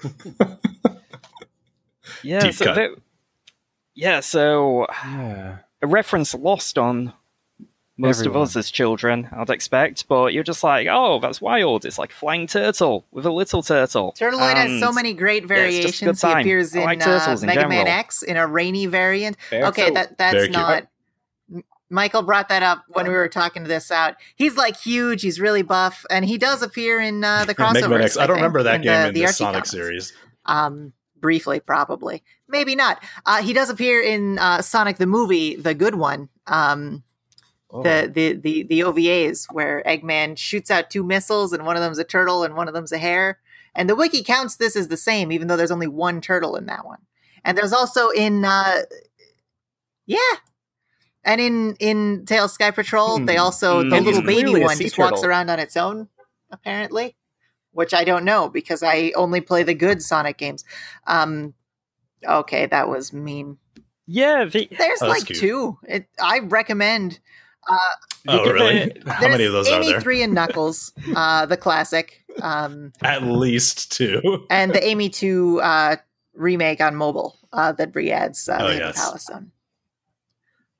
yeah, 2.22 2.40
Deep 2.40 2.54
so 2.54 2.64
cut. 2.64 2.74
there- 2.74 2.94
yeah, 3.94 4.20
so 4.20 4.84
a 4.86 5.60
reference 5.86 6.34
lost 6.34 6.78
on 6.78 7.12
most 8.00 8.20
Everyone. 8.20 8.42
of 8.42 8.48
us 8.48 8.56
as 8.56 8.70
children, 8.70 9.28
I'd 9.32 9.50
expect, 9.50 10.08
but 10.08 10.32
you're 10.32 10.42
just 10.42 10.64
like, 10.64 10.86
oh, 10.90 11.20
that's 11.20 11.40
wild. 11.40 11.84
It's 11.84 11.98
like 11.98 12.10
flying 12.12 12.46
turtle 12.46 13.04
with 13.10 13.26
a 13.26 13.30
little 13.30 13.62
turtle. 13.62 14.14
Turtloid 14.18 14.54
has 14.54 14.80
so 14.80 14.90
many 14.90 15.12
great 15.12 15.48
yeah, 15.48 15.56
it's 15.56 15.76
just 15.86 16.00
good 16.00 16.04
variations. 16.16 16.20
he 16.22 16.26
time. 16.28 16.40
appears 16.40 16.74
in 16.74 16.84
like 16.84 17.00
uh, 17.02 17.04
turtles 17.18 17.42
in 17.42 17.48
Mega 17.48 17.68
Man. 17.68 17.86
X 17.86 18.22
in 18.22 18.36
a 18.36 18.46
rainy 18.46 18.86
variant. 18.86 19.36
Fair. 19.50 19.66
Okay, 19.66 19.88
So- 19.88 19.94
that 19.94 20.16
that's 20.18 20.32
Very 20.34 20.46
cute. 20.46 20.56
not. 20.56 20.86
M- 21.54 21.64
Michael 21.90 22.22
brought 22.22 22.48
that 22.48 22.62
up 22.62 22.84
when 22.88 23.06
we 23.06 23.12
were 23.14 23.28
talking 23.28 23.64
this 23.64 23.90
out. 23.90 24.14
He's 24.36 24.56
like 24.56 24.76
huge. 24.78 25.22
He's 25.22 25.40
really 25.40 25.62
buff, 25.62 26.06
and 26.10 26.24
he 26.24 26.38
does 26.38 26.62
appear 26.62 27.00
in 27.00 27.22
uh, 27.22 27.44
the 27.44 27.54
crossover. 27.54 27.74
Mega 27.74 27.88
Man 27.90 28.02
X. 28.02 28.16
I 28.16 28.26
don't 28.26 28.36
think, 28.36 28.42
remember 28.42 28.62
that 28.62 28.82
game 28.82 29.08
in 29.08 29.14
the, 29.14 29.22
Archie 29.26 29.34
Sonic 29.34 29.54
comics. 29.54 29.70
series. 29.70 30.12
Um, 30.46 30.92
briefly, 31.20 31.60
probably, 31.60 32.22
maybe 32.48 32.74
not. 32.74 33.02
Uh, 33.26 33.42
he 33.42 33.52
does 33.52 33.68
appear 33.68 34.00
in 34.00 34.38
uh, 34.38 34.62
Sonic 34.62 34.96
the 34.96 35.06
movie, 35.06 35.56
the 35.56 35.74
good 35.74 35.96
one. 35.96 36.28
Um, 36.46 37.02
Oh. 37.72 37.82
the, 37.82 38.10
the 38.12 38.32
the 38.32 38.62
the 38.64 38.80
OVAs 38.80 39.46
where 39.52 39.82
Eggman 39.86 40.36
shoots 40.36 40.70
out 40.70 40.90
two 40.90 41.04
missiles, 41.04 41.52
and 41.52 41.64
one 41.64 41.76
of 41.76 41.82
them's 41.82 41.98
a 41.98 42.04
turtle, 42.04 42.42
and 42.42 42.54
one 42.56 42.66
of 42.68 42.74
them's 42.74 42.92
a 42.92 42.98
hare. 42.98 43.38
And 43.74 43.88
the 43.88 43.94
wiki 43.94 44.24
counts 44.24 44.56
this 44.56 44.74
as 44.74 44.88
the 44.88 44.96
same, 44.96 45.30
even 45.30 45.46
though 45.46 45.56
there's 45.56 45.70
only 45.70 45.86
one 45.86 46.20
turtle 46.20 46.56
in 46.56 46.66
that 46.66 46.84
one. 46.84 46.98
And 47.44 47.56
there's 47.56 47.72
also 47.72 48.08
in, 48.10 48.44
uh, 48.44 48.82
yeah, 50.06 50.18
and 51.24 51.40
in 51.40 51.76
in 51.78 52.24
Tails 52.26 52.52
Sky 52.54 52.70
Patrol, 52.72 53.18
they 53.18 53.36
Hmm. 53.36 53.42
also 53.42 53.82
the 53.88 53.96
And 53.96 54.04
little 54.04 54.22
baby 54.22 54.60
one 54.60 54.76
sea 54.76 54.84
just 54.84 54.98
walks 54.98 55.22
around 55.22 55.50
on 55.50 55.60
its 55.60 55.76
own, 55.76 56.08
apparently, 56.50 57.14
which 57.72 57.94
I 57.94 58.02
don't 58.04 58.24
know 58.24 58.48
because 58.48 58.82
I 58.82 59.12
only 59.14 59.40
play 59.40 59.62
the 59.62 59.74
good 59.74 60.02
Sonic 60.02 60.38
games. 60.38 60.64
Um, 61.06 61.54
okay, 62.24 62.66
that 62.66 62.88
was 62.88 63.12
mean. 63.12 63.58
Yeah, 64.06 64.44
the, 64.44 64.68
There's 64.76 65.02
Oh, 65.02 65.06
like 65.08 65.24
two. 65.24 65.78
It, 65.86 66.08
I 66.20 66.40
recommend 66.40 67.20
Oh, 68.28 68.50
really? 68.52 68.92
How 69.06 69.28
many 69.28 69.44
of 69.44 69.52
those 69.52 69.68
are 69.68 69.76
Amy 69.76 69.92
there? 69.92 70.00
three 70.00 70.22
and 70.22 70.34
Knuckles, 70.34 70.92
uh, 71.16 71.46
the 71.46 71.56
classic, 71.56 72.24
um, 72.42 72.92
At 73.02 73.22
least 73.22 73.92
two. 73.92 74.46
and 74.50 74.72
the 74.72 74.84
Amy 74.84 75.08
two 75.08 75.60
uh, 75.62 75.96
remake 76.34 76.80
on 76.80 76.96
mobile 76.96 77.36
uh, 77.52 77.72
that 77.72 77.94
re-adds 77.94 78.48
uh, 78.48 78.58
Oh, 78.60 78.68
yes. 78.70 78.90
of 78.98 79.04
Palace 79.04 79.30
on. 79.30 79.52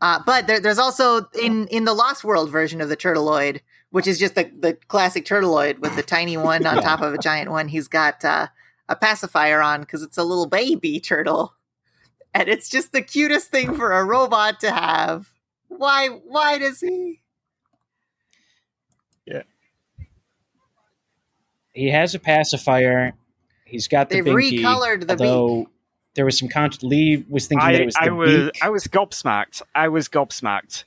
Uh, 0.02 0.18
but 0.24 0.46
there, 0.46 0.60
there's 0.60 0.78
also 0.78 1.26
in 1.42 1.66
in 1.68 1.84
the 1.84 1.92
Lost 1.94 2.24
World 2.24 2.50
version 2.50 2.80
of 2.80 2.88
the 2.88 2.96
Turtloid, 2.96 3.60
which 3.90 4.06
is 4.06 4.18
just 4.18 4.34
the 4.34 4.50
the 4.58 4.74
classic 4.88 5.26
Turtloid 5.26 5.78
with 5.80 5.94
the 5.96 6.02
tiny 6.02 6.36
one 6.38 6.64
on 6.66 6.82
top 6.82 7.02
of 7.02 7.12
a 7.12 7.18
giant 7.18 7.50
one. 7.50 7.68
He's 7.68 7.86
got 7.88 8.24
uh, 8.24 8.46
a 8.88 8.96
pacifier 8.96 9.60
on 9.60 9.80
because 9.80 10.02
it's 10.02 10.16
a 10.16 10.24
little 10.24 10.46
baby 10.46 11.00
turtle, 11.00 11.54
and 12.32 12.48
it's 12.48 12.70
just 12.70 12.92
the 12.92 13.02
cutest 13.02 13.50
thing 13.50 13.74
for 13.74 13.92
a 13.92 14.02
robot 14.04 14.58
to 14.60 14.70
have. 14.70 15.28
Why? 15.70 16.08
Why 16.08 16.58
does 16.58 16.80
he? 16.80 17.20
Yeah. 19.24 19.42
He 21.72 21.90
has 21.90 22.14
a 22.14 22.18
pacifier. 22.18 23.12
He's 23.64 23.86
got 23.88 24.10
the 24.10 24.20
They've 24.20 24.34
binky. 24.34 24.60
recolored 24.60 25.06
the 25.06 25.12
although 25.12 25.70
there 26.16 26.24
was 26.24 26.36
some 26.38 26.48
con- 26.48 26.70
Lee 26.82 27.24
was 27.28 27.46
thinking 27.46 27.68
that 27.68 27.74
it 27.76 27.82
I, 27.82 27.84
was 27.86 27.96
I 28.00 28.04
the 28.06 28.14
was 28.14 28.30
beak, 28.52 28.58
I 28.62 28.68
was 28.70 28.84
gobsmacked. 28.88 29.62
I 29.74 29.88
was 29.88 30.08
gobsmacked. 30.08 30.84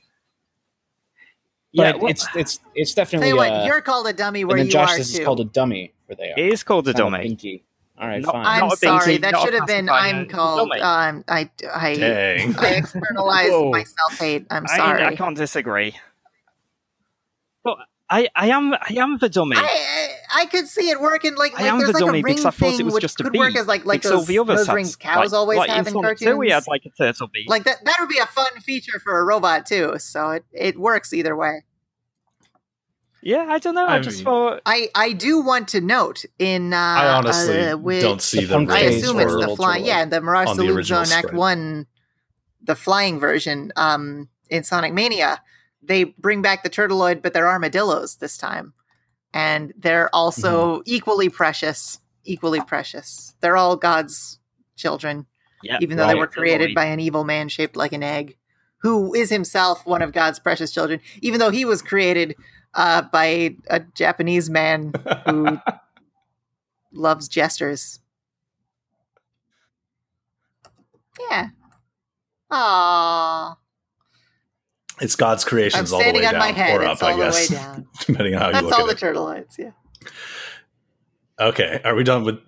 but 1.74 1.82
Yeah, 1.82 1.96
well, 1.96 2.10
it's 2.10 2.26
it's 2.36 2.60
it's 2.74 2.92
Tell 2.94 3.04
definitely. 3.04 3.28
you 3.30 3.36
what, 3.36 3.50
uh, 3.50 3.64
you're 3.66 3.80
called 3.80 4.06
a 4.06 4.12
dummy 4.12 4.42
and 4.42 4.48
where 4.48 4.58
then 4.58 4.66
you 4.66 4.72
Josh 4.72 4.90
are 4.92 4.96
says 4.98 5.12
too. 5.12 5.16
it's 5.18 5.24
called 5.24 5.40
a 5.40 5.44
dummy 5.44 5.94
where 6.06 6.16
they 6.16 6.30
are. 6.32 6.38
it 6.38 6.52
is 6.52 6.62
called 6.62 6.86
a 6.86 6.90
It's 6.90 6.98
not 6.98 7.10
dummy. 7.10 7.30
binky. 7.34 7.62
All 7.96 8.08
right, 8.08 8.22
Not- 8.22 8.32
fine. 8.32 8.46
I'm 8.46 8.60
Not 8.60 8.72
a 8.72 8.76
sorry. 8.76 9.00
binky, 9.18 9.20
That 9.20 9.32
not 9.32 9.44
should 9.44 9.54
have 9.54 9.66
been. 9.66 9.88
I'm 9.88 10.26
called. 10.28 10.70
Um, 10.72 11.24
I 11.28 11.48
I 11.72 11.94
Dang. 11.94 12.56
I 12.58 12.68
externalized 12.70 13.52
Whoa. 13.52 13.70
my 13.70 13.84
self 13.84 14.18
hate. 14.18 14.46
I'm 14.50 14.66
sorry. 14.66 15.04
I 15.04 15.14
can't 15.14 15.36
disagree. 15.36 15.94
But 17.62 17.78
I, 18.10 18.28
I 18.34 18.48
am 18.48 18.74
I 18.74 18.94
am 18.98 19.18
the 19.18 19.28
dummy. 19.28 19.56
I, 19.56 19.60
I 19.62 20.42
I 20.42 20.46
could 20.46 20.66
see 20.66 20.90
it 20.90 21.00
working 21.00 21.36
like, 21.36 21.52
I 21.54 21.62
like 21.62 21.72
am 21.72 21.78
there's 21.78 21.92
the 21.92 21.94
like 21.94 22.02
a 22.02 22.06
dummy 22.06 22.22
ring 22.22 22.34
because 22.34 22.44
I 22.46 22.50
thought 22.50 22.70
thing 22.72 22.80
it 22.80 22.84
was 22.84 22.94
which 22.94 23.02
just 23.02 23.20
a 23.20 23.30
bee. 23.30 23.38
work 23.38 23.54
as 23.56 23.66
like 23.68 23.84
like 23.84 24.02
those, 24.02 24.26
the 24.26 24.38
others 24.40 24.58
those 24.58 24.66
had- 24.66 24.74
rings 24.74 24.96
cows 24.96 25.32
like, 25.32 25.38
always 25.38 25.58
like 25.58 25.70
have 25.70 25.86
in 25.86 25.92
Sonic 25.92 26.04
cartoons. 26.18 26.30
2, 26.32 26.36
we 26.36 26.50
had 26.50 26.64
like 26.66 26.82
a 26.84 26.90
turtle 26.90 27.28
bee. 27.32 27.44
like 27.48 27.62
that 27.64 27.76
that 27.84 27.96
would 28.00 28.08
be 28.08 28.18
a 28.18 28.26
fun 28.26 28.52
feature 28.60 28.98
for 28.98 29.20
a 29.20 29.24
robot 29.24 29.66
too. 29.66 29.94
So 29.98 30.30
it, 30.32 30.44
it 30.52 30.78
works 30.78 31.12
either 31.14 31.36
way. 31.36 31.62
Yeah, 33.24 33.46
I 33.48 33.58
don't 33.58 33.74
know. 33.74 33.86
I, 33.86 33.96
I 33.96 33.98
just 34.00 34.18
mean- 34.18 34.24
thought 34.26 34.60
I 34.66 34.90
I 34.94 35.12
do 35.12 35.40
want 35.40 35.68
to 35.68 35.80
note 35.80 36.26
in 36.38 36.74
uh, 36.74 36.76
I 36.76 37.08
honestly 37.08 37.68
uh, 37.68 37.76
with, 37.78 38.02
don't 38.02 38.20
see 38.20 38.44
the 38.44 38.58
the 38.66 38.72
I 38.72 38.80
assume 38.80 39.18
it's 39.18 39.34
the 39.34 39.56
flying. 39.56 39.86
Yeah, 39.86 40.04
the 40.04 40.20
Mirage 40.20 40.48
the 40.48 40.54
Saloon 40.56 40.82
Zone 40.82 41.06
Act. 41.10 41.32
One, 41.32 41.86
the 42.62 42.76
flying 42.76 43.18
version. 43.18 43.72
Um, 43.76 44.28
in 44.50 44.62
Sonic 44.62 44.92
Mania, 44.92 45.40
they 45.82 46.04
bring 46.04 46.42
back 46.42 46.62
the 46.62 46.70
Turtloid, 46.70 47.22
but 47.22 47.32
they're 47.32 47.48
armadillos 47.48 48.16
this 48.16 48.36
time, 48.36 48.74
and 49.32 49.72
they're 49.78 50.14
also 50.14 50.82
equally 50.84 51.30
precious. 51.30 52.00
Equally 52.24 52.60
precious. 52.60 53.34
They're 53.40 53.56
all 53.56 53.76
God's 53.76 54.38
children, 54.76 55.26
yeah, 55.62 55.78
even 55.80 55.96
though 55.96 56.06
they 56.06 56.14
were 56.14 56.26
created 56.26 56.74
by 56.74 56.84
an 56.84 57.00
evil 57.00 57.24
man 57.24 57.48
shaped 57.48 57.74
like 57.74 57.92
an 57.92 58.02
egg, 58.02 58.36
who 58.78 59.14
is 59.14 59.30
himself 59.30 59.86
one 59.86 60.02
of 60.02 60.12
God's 60.12 60.38
precious 60.38 60.70
children, 60.70 61.00
even 61.22 61.40
though 61.40 61.50
he 61.50 61.64
was 61.64 61.80
created 61.80 62.34
uh, 62.74 63.02
by 63.02 63.56
a 63.68 63.80
Japanese 63.94 64.48
man 64.50 64.92
who 65.26 65.58
loves 66.92 67.28
jesters. 67.28 68.00
Yeah. 71.30 71.48
Aww. 72.50 73.56
It's 75.00 75.16
God's 75.16 75.44
I'm 75.44 75.48
creations 75.48 75.92
all 75.92 75.98
the 76.02 76.12
way 76.12 76.24
on 76.24 76.32
down 76.34 76.38
my 76.38 76.52
head. 76.52 76.80
or 76.80 76.84
It's 76.84 77.02
up, 77.02 77.08
all 77.08 77.08
I 77.08 77.12
the 77.12 77.18
way 77.20 77.26
guess, 77.26 77.48
down. 77.48 77.86
depending 78.06 78.34
on 78.34 78.40
how 78.40 78.48
you 78.48 78.52
look 78.52 78.56
at 78.56 78.64
it. 78.64 78.68
That's 78.70 78.80
all 78.80 78.86
the 78.86 78.92
it. 78.92 78.98
turtleites, 78.98 79.58
yeah. 79.58 79.70
Okay, 81.40 81.80
are 81.84 81.94
we 81.96 82.04
done 82.04 82.24
with? 82.24 82.38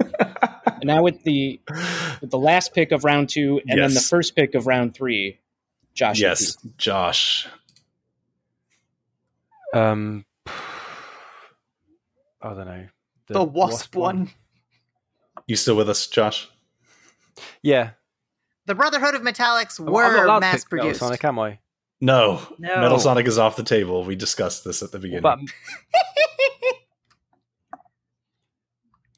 And 0.00 0.82
now 0.84 1.02
with 1.02 1.22
the 1.22 1.60
with 2.20 2.30
the 2.30 2.38
last 2.38 2.74
pick 2.74 2.90
of 2.90 3.04
round 3.04 3.28
two, 3.28 3.60
and 3.68 3.80
then 3.80 3.94
the 3.94 4.00
first 4.00 4.34
pick 4.34 4.54
of 4.56 4.66
round 4.66 4.94
three, 4.94 5.38
Josh. 5.94 6.18
yes, 6.20 6.56
Josh. 6.76 7.46
Um, 9.74 10.24
I 10.46 12.54
don't 12.54 12.66
know. 12.66 12.86
The, 13.28 13.44
wasp, 13.44 13.94
one. 13.94 14.30
You 15.46 15.56
still 15.56 15.76
with 15.76 15.88
us, 15.88 16.06
Josh? 16.06 16.48
Yeah. 17.62 17.90
The 18.66 18.74
Brotherhood 18.74 19.14
of 19.14 19.22
Metallics 19.22 19.78
I'm 19.78 19.86
not 19.86 19.94
were 19.94 20.26
to 20.26 20.40
mass 20.40 20.64
pick 20.64 20.72
Metal 20.72 20.84
produced. 20.84 21.00
Sonic, 21.00 21.24
am 21.24 21.38
I? 21.38 21.58
No, 22.00 22.40
No. 22.58 22.80
Metal 22.80 22.98
Sonic 22.98 23.26
is 23.26 23.38
off 23.38 23.56
the 23.56 23.62
table. 23.62 24.04
We 24.04 24.16
discussed 24.16 24.64
this 24.64 24.82
at 24.82 24.90
the 24.90 24.98
beginning. 24.98 25.22
But 25.22 25.38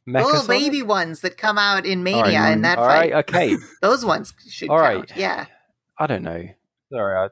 Mecha 0.09 0.25
little 0.25 0.47
baby 0.49 0.83
ones 0.83 1.21
that 1.21 1.39
come 1.39 1.59
out 1.59 1.87
in 1.87 2.03
Mania 2.03 2.41
right, 2.41 2.53
in 2.53 2.63
that 2.63 2.77
all 2.79 2.87
fight. 2.87 3.13
right, 3.13 3.29
okay. 3.29 3.57
Those 3.83 4.05
ones 4.05 4.35
should 4.49 4.69
All 4.69 4.81
count. 4.81 5.11
right. 5.11 5.17
Yeah. 5.17 5.47
I 5.99 6.07
don't 6.09 6.25
know. 6.25 6.45
Sorry, 6.93 7.17
I, 7.17 7.29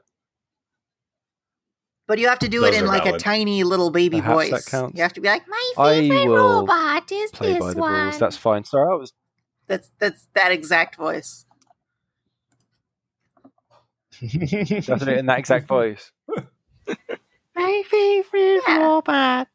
But 2.11 2.19
you 2.19 2.27
have 2.27 2.39
to 2.39 2.49
do 2.49 2.65
it 2.65 2.73
in 2.73 2.83
are 2.83 2.87
like 2.87 3.05
a 3.05 3.17
tiny 3.17 3.63
little 3.63 3.89
baby 3.89 4.19
Perhaps 4.19 4.49
that 4.49 4.51
voice. 4.51 4.65
counts. 4.65 4.97
You 4.97 5.01
have 5.01 5.13
to 5.13 5.21
be 5.21 5.29
like, 5.29 5.47
my 5.47 5.73
favorite 5.77 6.27
robot 6.27 7.09
is 7.09 7.31
play 7.31 7.53
this 7.53 7.59
by 7.61 7.73
the 7.73 7.79
one. 7.79 8.03
rules. 8.03 8.19
That's 8.19 8.35
fine. 8.35 8.65
Sorry, 8.65 8.91
I 8.91 8.95
was. 8.97 9.13
That's 9.67 9.89
that's 9.97 10.27
that 10.33 10.51
exact 10.51 10.97
voice. 10.97 11.45
That's 14.21 15.03
it 15.03 15.07
in 15.07 15.27
that 15.27 15.39
exact 15.39 15.69
voice. 15.69 16.11
My 17.55 17.83
favorite 17.89 18.61
robot. 18.67 19.47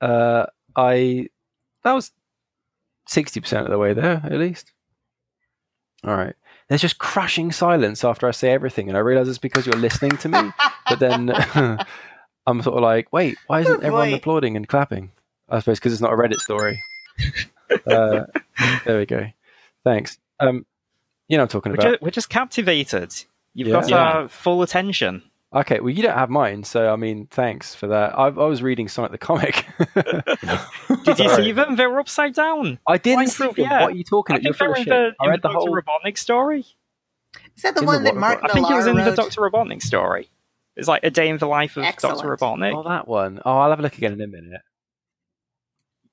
Uh, 0.00 0.46
I 0.74 1.26
that 1.84 1.92
was 1.92 2.12
sixty 3.08 3.42
percent 3.42 3.66
of 3.66 3.70
the 3.70 3.76
way 3.78 3.92
there, 3.92 4.22
at 4.24 4.32
least. 4.32 4.72
All 6.02 6.16
right. 6.16 6.34
There's 6.70 6.80
just 6.80 6.98
crushing 6.98 7.50
silence 7.52 8.04
after 8.04 8.26
I 8.28 8.30
say 8.30 8.52
everything, 8.52 8.88
and 8.88 8.96
I 8.96 9.00
realize 9.00 9.28
it's 9.28 9.38
because 9.38 9.66
you're 9.66 9.74
listening 9.76 10.16
to 10.18 10.28
me. 10.28 10.52
but 10.88 11.00
then 11.00 11.30
I'm 12.46 12.62
sort 12.62 12.76
of 12.76 12.82
like, 12.82 13.12
wait, 13.12 13.36
why 13.48 13.60
isn't 13.60 13.74
Good 13.74 13.84
everyone 13.84 14.10
boy. 14.10 14.16
applauding 14.16 14.56
and 14.56 14.66
clapping? 14.68 15.10
I 15.48 15.58
suppose 15.58 15.80
because 15.80 15.92
it's 15.92 16.00
not 16.00 16.12
a 16.12 16.16
Reddit 16.16 16.36
story. 16.38 16.80
uh, 17.90 18.24
there 18.84 18.98
we 18.98 19.04
go. 19.06 19.26
Thanks. 19.82 20.18
Um, 20.38 20.64
you 21.28 21.36
know 21.36 21.42
what 21.42 21.54
I'm 21.54 21.60
talking 21.60 21.72
we're, 21.72 21.76
about. 21.78 21.90
just, 21.94 22.02
we're 22.02 22.10
just 22.10 22.30
captivated. 22.30 23.12
You've 23.52 23.68
Yeah. 23.68 23.74
got 23.80 23.88
Yeah. 23.90 23.96
our 23.98 24.28
full 24.28 24.62
attention. 24.62 25.22
Okay, 25.52 25.80
well, 25.80 25.90
you 25.90 26.02
don't 26.04 26.16
have 26.16 26.30
mine, 26.30 26.62
so 26.62 26.92
I 26.92 26.96
mean, 26.96 27.26
thanks 27.26 27.74
for 27.74 27.88
that. 27.88 28.16
I, 28.16 28.26
I 28.26 28.28
was 28.28 28.62
reading 28.62 28.86
Sonic 28.86 29.10
the 29.10 29.18
Comic. 29.18 29.66
Did 31.04 31.18
you 31.18 31.28
see 31.34 31.50
them? 31.50 31.74
They 31.74 31.86
were 31.88 31.98
upside 31.98 32.34
down. 32.34 32.78
I 32.86 32.98
didn't 32.98 33.28
see 33.28 33.44
them. 33.46 33.54
yeah. 33.56 33.80
What 33.82 33.92
are 33.92 33.96
you 33.96 34.04
talking 34.04 34.36
I 34.36 34.38
about? 34.38 34.44
You're 34.44 34.54
think 34.54 34.58
they 34.58 34.82
full 34.84 34.94
were 34.96 35.04
in 35.06 35.10
the, 35.10 35.16
I 35.20 35.28
read 35.28 35.42
the 35.42 35.48
the 35.48 35.52
Dr. 35.54 35.58
whole. 35.58 35.82
Robotnik 35.82 36.18
story. 36.18 36.66
Is 37.56 37.62
that 37.64 37.74
the 37.74 37.80
In 37.80 37.86
one 37.86 38.04
the 38.04 38.10
that? 38.12 38.16
Mark 38.16 38.40
I 38.44 38.48
think 38.52 38.70
it 38.70 38.74
was 38.74 38.86
in 38.86 38.96
the 38.96 39.10
Dr. 39.10 39.40
Robotnik 39.40 39.82
story. 39.82 40.28
It's 40.76 40.86
like 40.86 41.02
a 41.02 41.10
day 41.10 41.28
in 41.28 41.38
the 41.38 41.48
life 41.48 41.76
of 41.76 41.82
Excellent. 41.82 42.18
Dr. 42.18 42.36
Robotnik. 42.36 42.72
Oh, 42.76 42.88
that 42.88 43.08
one. 43.08 43.40
Oh, 43.44 43.58
I'll 43.58 43.70
have 43.70 43.80
a 43.80 43.82
look 43.82 43.98
again 43.98 44.12
in 44.12 44.20
a 44.20 44.26
minute. 44.28 44.60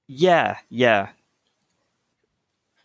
Yeah, 0.07 0.57
yeah. 0.69 1.09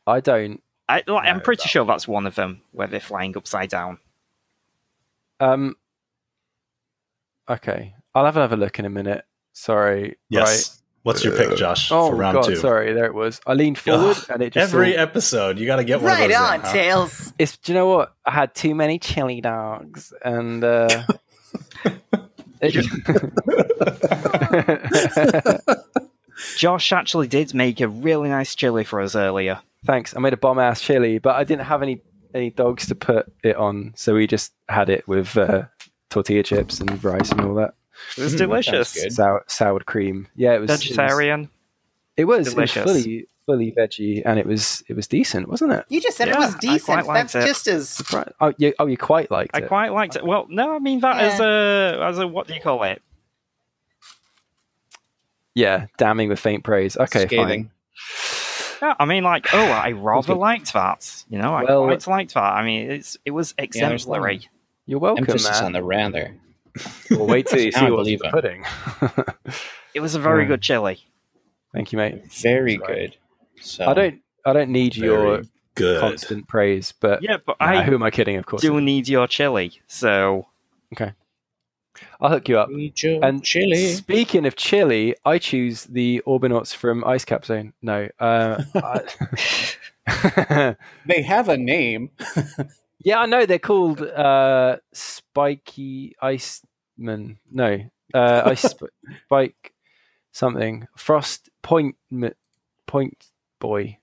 I 0.06 0.20
don't. 0.20 0.62
I, 0.88 1.02
like, 1.06 1.26
I'm 1.26 1.38
No, 1.38 1.42
pretty 1.42 1.62
that 1.62 1.68
sure 1.68 1.84
that's 1.86 2.06
one 2.06 2.26
of 2.26 2.34
them 2.34 2.60
where 2.72 2.88
they're 2.88 3.00
flying 3.00 3.36
upside 3.38 3.70
down. 3.70 3.98
Um. 5.40 5.76
Okay, 7.48 7.94
I'll 8.14 8.24
have 8.24 8.36
another 8.36 8.56
look 8.56 8.78
in 8.78 8.84
a 8.84 8.90
minute. 8.90 9.24
Sorry. 9.52 10.16
yes. 10.28 10.78
What's 11.04 11.24
your 11.24 11.36
pick, 11.36 11.56
Josh, 11.56 11.90
Right. 11.90 11.96
Oh 11.98 12.10
for 12.10 12.14
round 12.14 12.34
God, 12.36 12.44
two? 12.44 12.54
sorry. 12.56 12.92
There 12.92 13.06
it 13.06 13.14
was. 13.14 13.40
I 13.44 13.54
leaned 13.54 13.76
forward, 13.76 14.16
Ugh, 14.16 14.24
and 14.30 14.40
it 14.40 14.52
just 14.52 14.72
Every 14.72 14.96
all- 14.96 15.02
episode, 15.02 15.58
you 15.58 15.66
got 15.66 15.76
to 15.76 15.84
get 15.84 16.00
one 16.00 16.12
Right 16.12 16.30
of 16.30 16.36
those. 16.36 16.38
on, 16.38 16.54
in, 16.54 16.60
huh? 16.60 16.72
Tails. 16.72 17.32
It's. 17.40 17.56
Do 17.56 17.72
you 17.72 17.78
know 17.78 17.88
what? 17.88 18.14
I 18.24 18.30
had 18.30 18.54
too 18.54 18.72
many 18.76 19.00
chili 19.00 19.40
dogs, 19.40 20.12
and. 20.24 20.62
uh 20.62 21.02
just. 22.68 22.88
Josh 26.56 26.92
actually 26.92 27.28
did 27.28 27.54
make 27.54 27.80
a 27.80 27.88
really 27.88 28.28
nice 28.28 28.54
chili 28.54 28.84
for 28.84 29.00
us 29.00 29.14
earlier. 29.14 29.60
Thanks. 29.84 30.16
I 30.16 30.20
made 30.20 30.32
a 30.32 30.36
bomb 30.36 30.58
ass 30.58 30.80
chili, 30.80 31.18
but 31.18 31.34
I 31.36 31.44
didn't 31.44 31.66
have 31.66 31.82
any 31.82 32.02
any 32.34 32.50
dogs 32.50 32.86
to 32.86 32.94
put 32.94 33.30
it 33.44 33.56
on, 33.56 33.92
so 33.96 34.14
we 34.14 34.26
just 34.26 34.52
had 34.68 34.88
it 34.88 35.06
with 35.06 35.36
uh, 35.36 35.64
tortilla 36.12 36.42
chips 36.42 36.80
and 36.80 37.02
rice 37.02 37.30
and 37.32 37.40
all 37.40 37.54
that. 37.54 37.74
It 38.16 38.22
was 38.22 38.34
Mm, 38.34 38.38
delicious. 38.38 38.94
good. 38.94 39.12
Sour 39.12 39.44
soured 39.48 39.86
cream. 39.86 40.28
Yeah, 40.36 40.54
it 40.54 40.60
was 40.60 40.70
it 40.70 40.72
was- 40.74 40.82
Vegetarian. 40.84 41.48
It 42.16 42.24
was, 42.26 42.48
it 42.48 42.56
was 42.56 42.70
Delicious. 42.72 42.84
fully 42.84 43.26
fully 43.46 43.72
veggie, 43.72 44.22
and 44.24 44.38
it 44.38 44.46
was 44.46 44.84
it 44.88 44.94
was 44.94 45.06
decent, 45.08 45.48
wasn't 45.48 45.72
it? 45.72 45.84
You 45.88 46.00
just 46.00 46.16
said 46.16 46.28
it 46.28 46.36
was 46.36 46.54
decent. 46.56 47.06
That's 47.06 47.34
it. 47.34 47.46
just 47.46 47.66
as 47.66 48.00
Right. 48.12 48.28
Oh, 48.40 48.52
you 48.58 48.72
oh 48.78 48.86
you 48.86 48.96
quite 48.98 49.30
liked 49.30 49.50
I 49.54 49.58
it. 49.60 49.64
I 49.64 49.66
quite 49.68 49.92
liked 49.92 50.16
it. 50.16 50.24
Well, 50.24 50.46
no, 50.50 50.74
I 50.74 50.78
mean 50.78 51.00
that 51.00 51.16
Yeah. 51.16 51.22
as 51.32 51.40
a 51.40 52.04
as 52.04 52.18
a 52.18 52.26
what 52.28 52.46
do 52.46 52.54
you 52.54 52.60
call 52.60 52.82
it? 52.84 53.00
yeah, 55.54 55.86
damning 55.98 56.28
with 56.28 56.38
faint 56.40 56.64
praise. 56.64 56.96
Okay, 56.96 57.26
Scathing. 57.26 57.70
fine. 57.96 58.88
Yeah, 58.88 58.94
I 58.98 59.04
mean 59.04 59.22
like, 59.24 59.48
oh, 59.52 59.64
I 59.70 59.92
rather 59.96 60.34
liked 60.34 60.72
that. 60.72 61.24
You 61.28 61.38
know, 61.38 61.54
I 61.54 61.64
Well- 61.64 61.84
quite 61.84 62.06
liked 62.06 62.34
that. 62.34 62.40
I 62.54 62.64
mean, 62.64 62.90
it's 62.90 63.16
it 63.24 63.30
was 63.32 63.54
Yeah, 63.58 63.64
exemplary. 63.64 64.48
You're 64.86 64.98
welcome, 64.98 65.24
Emphasis 65.24 65.50
man. 65.60 65.64
on 65.66 65.72
the 65.72 65.82
rather. 65.82 66.36
Well, 67.10 67.26
wait 67.26 67.46
till 67.50 67.60
you 67.60 67.70
Now 67.70 67.80
see 67.80 67.86
I 67.86 67.90
what's 67.90 68.08
believe 68.08 68.20
in 68.22 68.30
the 68.30 68.32
pudding. 68.32 68.64
It 69.94 70.00
was 70.00 70.14
a 70.14 70.20
very 70.20 70.42
Yeah. 70.42 70.48
good 70.48 70.62
chili. 70.62 70.98
Thank 71.72 71.92
you, 71.92 71.98
mate. 71.98 72.22
Very 72.42 72.76
That's 72.76 72.88
right. 72.88 72.98
good. 73.10 73.16
So 73.60 73.86
I 73.86 73.94
don't. 73.94 74.20
I 74.44 74.52
don't 74.52 74.70
need 74.70 74.96
your 74.96 75.42
good. 75.76 76.00
constant 76.00 76.48
praise, 76.48 76.92
but 77.00 77.22
Yeah, 77.22 77.36
but 77.46 77.56
Nah, 77.60 77.66
I 77.66 77.82
who 77.84 77.94
am 77.94 78.02
I 78.02 78.10
kidding? 78.10 78.36
Of 78.36 78.46
course, 78.46 78.60
do 78.62 78.80
need 78.80 79.08
your 79.08 79.26
chili. 79.28 79.80
So 79.86 80.48
okay, 80.92 81.12
I'll 82.20 82.30
hook 82.30 82.48
you 82.48 82.58
up. 82.58 82.68
Need 82.70 83.00
your 83.02 83.24
And 83.24 83.44
chili. 83.44 83.92
Speaking 83.92 84.46
of 84.46 84.56
chili, 84.56 85.14
I 85.24 85.38
choose 85.38 85.84
the 85.84 86.22
Orbinauts 86.26 86.74
from 86.74 87.04
Ice 87.04 87.24
Cap 87.24 87.44
Zone. 87.44 87.72
No, 87.82 88.08
uh, 88.18 88.62
I- 88.74 90.74
They 91.06 91.22
have 91.22 91.48
a 91.48 91.56
name. 91.56 92.10
yeah, 93.04 93.18
I 93.20 93.26
know 93.26 93.46
they're 93.46 93.58
called 93.58 94.00
uh, 94.02 94.76
Spiky 94.92 96.14
Iceman. 96.20 97.38
No, 97.50 97.78
uh, 98.14 98.42
Ice 98.46 98.62
Sp- 98.62 98.92
Spike 99.26 99.72
something. 100.32 100.86
Frost 100.96 101.48
Point 101.62 101.96
M- 102.10 102.32
Point 102.86 103.26
Boy 103.60 103.98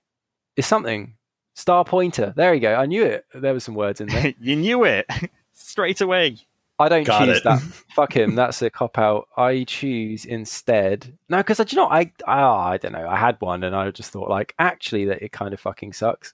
is 0.56 0.66
something. 0.66 1.14
Star 1.54 1.84
Pointer. 1.84 2.32
There 2.36 2.54
you 2.54 2.60
go. 2.60 2.74
I 2.74 2.86
knew 2.86 3.02
it. 3.04 3.26
There 3.34 3.52
were 3.52 3.60
some 3.60 3.74
words 3.74 4.00
in 4.00 4.08
there. 4.08 4.32
you 4.40 4.56
knew 4.56 4.84
it 4.84 5.06
straight 5.52 6.00
away. 6.00 6.36
I 6.78 6.88
don't 6.88 7.04
Got 7.04 7.26
choose 7.26 7.36
it. 7.38 7.44
that. 7.44 7.60
Fuck 7.60 8.16
him. 8.16 8.34
That's 8.34 8.62
a 8.62 8.70
cop 8.70 8.96
out. 8.96 9.28
I 9.36 9.64
choose 9.64 10.24
instead. 10.24 11.18
No, 11.28 11.36
because 11.38 11.58
do 11.58 11.64
you 11.68 11.76
know 11.76 11.88
I 11.88 12.10
I, 12.26 12.40
oh, 12.42 12.54
I 12.54 12.78
don't 12.78 12.92
know. 12.92 13.06
I 13.06 13.16
had 13.16 13.36
one 13.40 13.62
and 13.64 13.76
I 13.76 13.90
just 13.90 14.10
thought 14.12 14.30
like 14.30 14.54
actually 14.58 15.04
that 15.06 15.20
it 15.22 15.32
kind 15.32 15.52
of 15.52 15.60
fucking 15.60 15.92
sucks. 15.92 16.32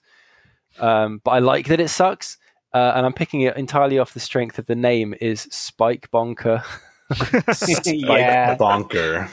Um, 0.79 1.19
but 1.25 1.31
I 1.31 1.39
like 1.39 1.67
that 1.67 1.81
it 1.81 1.89
sucks. 1.89 2.37
Uh, 2.77 2.93
and 2.95 3.05
I'm 3.07 3.13
picking 3.13 3.41
it 3.41 3.57
entirely 3.57 3.97
off 3.97 4.13
the 4.13 4.19
strength 4.19 4.59
of 4.59 4.67
the 4.67 4.75
name 4.75 5.15
is 5.19 5.41
Spike 5.49 6.11
Bonker. 6.11 6.63
Spike 7.51 7.85
Yeah. 7.85 8.55
bonker. 8.55 9.29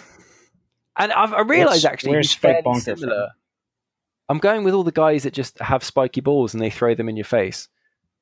And 0.96 1.12
I've, 1.12 1.32
I 1.34 1.40
realised 1.42 1.84
actually 1.84 2.12
where's 2.12 2.28
he's 2.28 2.32
Spike 2.38 2.42
fairly 2.42 2.62
Bonker 2.62 2.96
from? 2.96 3.28
I'm 4.30 4.38
going 4.38 4.64
with 4.64 4.72
all 4.72 4.84
the 4.84 4.92
guys 4.92 5.24
that 5.24 5.34
just 5.34 5.58
have 5.58 5.84
spiky 5.84 6.22
balls 6.22 6.54
and 6.54 6.62
they 6.62 6.70
throw 6.70 6.94
them 6.94 7.08
in 7.10 7.16
your 7.16 7.26
face. 7.26 7.68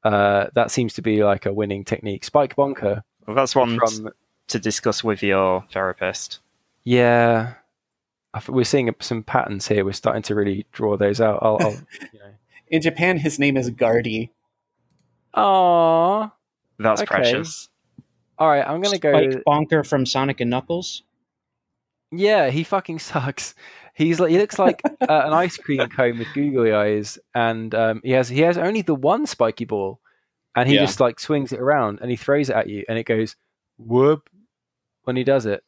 Uh, 0.03 0.47
that 0.55 0.73
seems 0.73 0.95
to 0.95 1.03
be 1.03 1.23
like 1.23 1.47
a 1.47 1.53
winning 1.53 1.85
technique. 1.85 2.25
Spike 2.25 2.57
Bonker 2.57 3.05
Well, 3.27 3.37
that's 3.37 3.55
one 3.55 3.79
from 3.79 4.11
to 4.49 4.59
discuss 4.59 5.05
with 5.05 5.23
your 5.23 5.65
therapist. 5.71 6.41
Yeah, 6.83 7.55
we're 8.49 8.65
seeing 8.65 8.93
some 8.99 9.23
patterns 9.23 9.69
here. 9.69 9.85
We're 9.85 9.93
starting 9.93 10.23
to 10.23 10.35
really 10.35 10.67
draw 10.73 10.97
those 10.97 11.21
out. 11.21 11.39
I'll, 11.43 11.59
I'll 11.61 11.71
you 12.13 12.19
know. 12.19 12.33
In 12.69 12.83
Japan, 12.83 13.19
his 13.19 13.39
name 13.39 13.57
is 13.57 13.71
Gardy. 13.71 14.33
Aww. 15.37 16.33
That's 16.79 17.03
Okay. 17.03 17.07
precious. 17.09 17.69
All 18.39 18.49
right, 18.49 18.67
I'm 18.67 18.81
gonna 18.81 18.99
go. 18.99 19.13
Spike 19.13 19.45
Bonker 19.45 19.85
from 19.85 20.05
Sonic 20.07 20.41
and 20.41 20.51
Knuckles. 20.51 21.03
Yeah, 22.11 22.51
he 22.51 22.65
fucking 22.65 22.99
sucks. 23.11 23.55
He's 23.95 24.19
like 24.19 24.31
he 24.31 24.39
looks 24.39 24.59
like 24.59 24.81
uh, 24.85 24.91
an 25.27 25.33
ice 25.33 25.57
cream 25.57 25.87
cone 25.89 26.19
with 26.19 26.29
googly 26.35 26.73
eyes, 26.73 27.19
and 27.35 27.75
um, 27.75 28.01
he 28.03 28.11
has 28.13 28.29
he 28.29 28.41
has 28.41 28.57
only 28.59 28.83
the 28.83 28.95
one 28.95 29.27
spiky 29.27 29.65
ball, 29.65 30.01
and 30.57 30.69
he 30.69 30.75
Yeah. 30.77 30.83
just 30.83 30.99
like 31.01 31.21
swings 31.21 31.53
it 31.53 31.61
around 31.61 32.01
and 32.01 32.11
he 32.11 32.17
throws 32.17 32.49
it 32.51 32.57
at 32.57 32.69
you, 32.69 32.85
and 32.89 32.99
it 32.99 33.05
goes 33.05 33.37
whoop 33.79 34.29
when 35.05 35.17
he 35.17 35.25
does 35.25 35.47
it. 35.47 35.63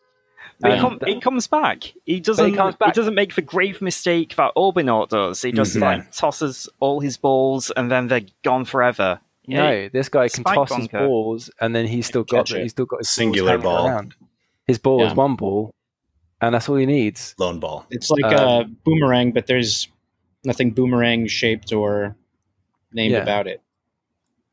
But 0.60 0.72
he, 0.72 0.78
And 0.78 1.00
com- 1.00 1.08
he 1.08 1.20
comes 1.20 1.46
back. 1.46 1.92
He 2.04 2.20
doesn't. 2.20 2.54
comes 2.54 2.74
He 2.74 2.78
back. 2.84 2.94
doesn't 2.94 3.14
make 3.14 3.34
the 3.34 3.42
grave 3.42 3.80
mistake 3.82 4.36
that 4.36 4.52
Orbinaut 4.56 5.08
does. 5.08 5.42
He 5.42 5.52
just 5.52 5.74
Mhm. 5.76 5.80
like 5.82 6.12
tosses 6.12 6.68
all 6.80 7.00
his 7.00 7.16
balls 7.16 7.70
and 7.72 7.90
then 7.90 8.08
they're 8.08 8.26
gone 8.42 8.64
forever. 8.64 9.20
Yeah, 9.46 9.58
No, 9.70 9.88
this 9.90 10.08
guy 10.08 10.28
can 10.28 10.42
Spike 10.42 10.54
toss 10.54 10.74
his 10.74 10.88
balls, 10.88 11.50
and 11.60 11.74
then 11.74 11.86
he's 11.86 12.06
still 12.06 12.24
got 12.24 12.46
Catch 12.46 12.58
he's 12.60 12.70
still 12.72 12.86
got 12.86 12.98
his 13.00 13.10
Singular 13.10 13.58
ball. 13.58 13.86
around. 13.88 14.14
His 14.66 14.78
ball 14.78 15.04
is 15.06 15.14
one 15.14 15.36
ball, 15.36 15.74
and 16.40 16.54
that's 16.54 16.68
all 16.68 16.76
he 16.76 16.86
needs. 16.86 17.34
Lone 17.38 17.60
ball. 17.60 17.86
It's 17.90 18.10
like 18.10 18.24
Um, 18.24 18.32
a 18.60 18.64
boomerang, 18.84 19.32
but 19.32 19.46
there's 19.46 19.88
nothing 20.44 20.70
boomerang 20.70 21.26
shaped 21.26 21.72
or 21.72 22.16
named 22.92 23.12
Yeah. 23.12 23.22
about 23.22 23.46
it. 23.46 23.60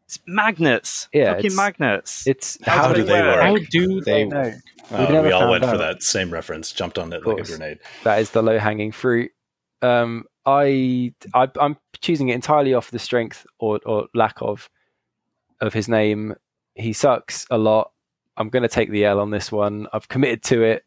It's 0.05 0.19
magnets. 0.27 1.07
Yeah, 1.13 1.27
Fucking 1.35 1.45
it's- 1.45 1.55
magnets. 1.55 2.27
It's 2.27 2.57
How 2.65 2.91
do 2.91 3.03
they 3.03 3.13
work? 3.21 3.41
How 3.41 3.55
do 3.69 4.01
they 4.01 4.25
No, 4.25 4.41
work? 4.41 4.55
Oh, 4.91 5.05
never 5.07 5.27
we 5.27 5.31
all 5.31 5.39
found 5.41 5.51
went 5.51 5.65
for 5.65 5.77
that 5.77 6.03
same 6.03 6.31
reference. 6.31 6.73
Jumped 6.73 6.97
on 6.99 7.13
it 7.13 7.25
like 7.25 7.39
a 7.39 7.43
grenade. 7.43 7.79
that 8.03 8.19
is 8.19 8.31
the 8.31 8.41
low 8.43 8.59
hanging 8.59 8.91
fruit. 8.91 9.31
Um, 9.81 10.25
I, 10.45 11.13
I 11.33 11.47
I'm 11.61 11.77
choosing 12.01 12.27
it 12.29 12.33
entirely 12.35 12.73
off 12.73 12.91
the 12.91 12.99
strength 12.99 13.45
or, 13.59 13.79
or 13.85 14.07
lack 14.13 14.35
of 14.41 14.69
of 15.61 15.73
his 15.73 15.87
name. 15.87 16.35
He 16.75 16.93
sucks 16.93 17.45
a 17.49 17.57
lot. 17.57 17.91
I'm 18.37 18.49
going 18.49 18.63
to 18.63 18.69
take 18.69 18.89
the 18.91 19.05
L 19.05 19.19
on 19.19 19.29
this 19.31 19.51
one. 19.51 19.87
I've 19.93 20.07
committed 20.09 20.43
to 20.43 20.63
it. 20.63 20.83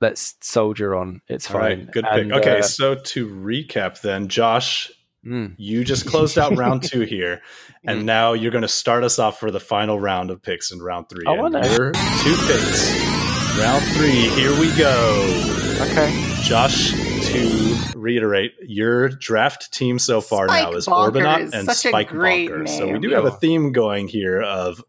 Let's 0.00 0.34
soldier 0.40 0.94
on. 0.94 1.22
It's 1.28 1.50
All 1.50 1.60
right, 1.60 1.78
fine. 1.78 1.90
good 1.92 2.04
pick. 2.12 2.32
Okay, 2.32 2.58
uh, 2.58 2.62
so 2.62 2.94
to 2.96 3.28
recap, 3.28 4.00
then, 4.00 4.28
Josh, 4.28 4.90
mm, 5.24 5.54
you 5.56 5.84
just 5.84 6.06
closed 6.06 6.36
out 6.38 6.56
round 6.56 6.82
two 6.82 7.00
here, 7.06 7.40
and 7.86 8.00
Mm. 8.00 8.04
now 8.04 8.32
you're 8.32 8.50
going 8.50 8.62
to 8.62 8.68
start 8.68 9.04
us 9.04 9.18
off 9.18 9.38
for 9.38 9.50
the 9.50 9.60
final 9.60 9.98
round 10.00 10.30
of 10.30 10.42
picks 10.42 10.72
in 10.72 10.80
round 10.82 11.08
three. 11.08 11.24
I 11.26 11.32
And 11.34 11.42
wanna- 11.42 11.62
two 11.62 12.36
picks. 12.46 12.92
Round 13.58 13.84
three. 13.94 14.28
Here 14.30 14.50
we 14.58 14.74
go. 14.76 15.22
okay. 15.80 16.10
Josh, 16.42 16.92
to 17.34 17.98
reiterate, 17.98 18.54
your 18.62 19.08
draft 19.08 19.72
team 19.72 19.98
so 19.98 20.20
far 20.20 20.48
Spike 20.48 20.62
now 20.70 20.72
is 20.72 20.86
Bonker 20.86 21.18
Orbinaut 21.20 21.40
is 21.40 21.52
and 21.54 21.66
such 21.66 21.84
a 21.86 21.88
Spike 21.88 22.08
great 22.08 22.48
Bonker. 22.48 22.66
So 22.66 22.88
we 22.88 22.98
do 22.98 23.10
have 23.10 23.24
a 23.24 23.30
theme 23.32 23.72
going 23.72 24.08
here 24.08 24.40
of 24.42 24.82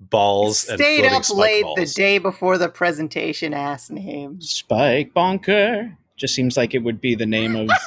balls 0.00 0.68
and 0.68 0.78
Stayed 0.78 1.06
up 1.06 1.24
spike 1.24 1.38
late 1.38 1.62
balls. 1.62 1.76
the 1.76 1.86
day 1.86 2.18
before 2.18 2.56
the 2.58 2.68
presentation. 2.68 3.52
Ass 3.54 3.90
name. 3.90 4.40
Spike 4.40 5.12
Bonker. 5.12 5.96
Just 6.16 6.34
seems 6.34 6.56
like 6.56 6.74
it 6.74 6.80
would 6.80 7.00
be 7.00 7.14
the 7.14 7.26
name 7.26 7.54
of. 7.56 7.68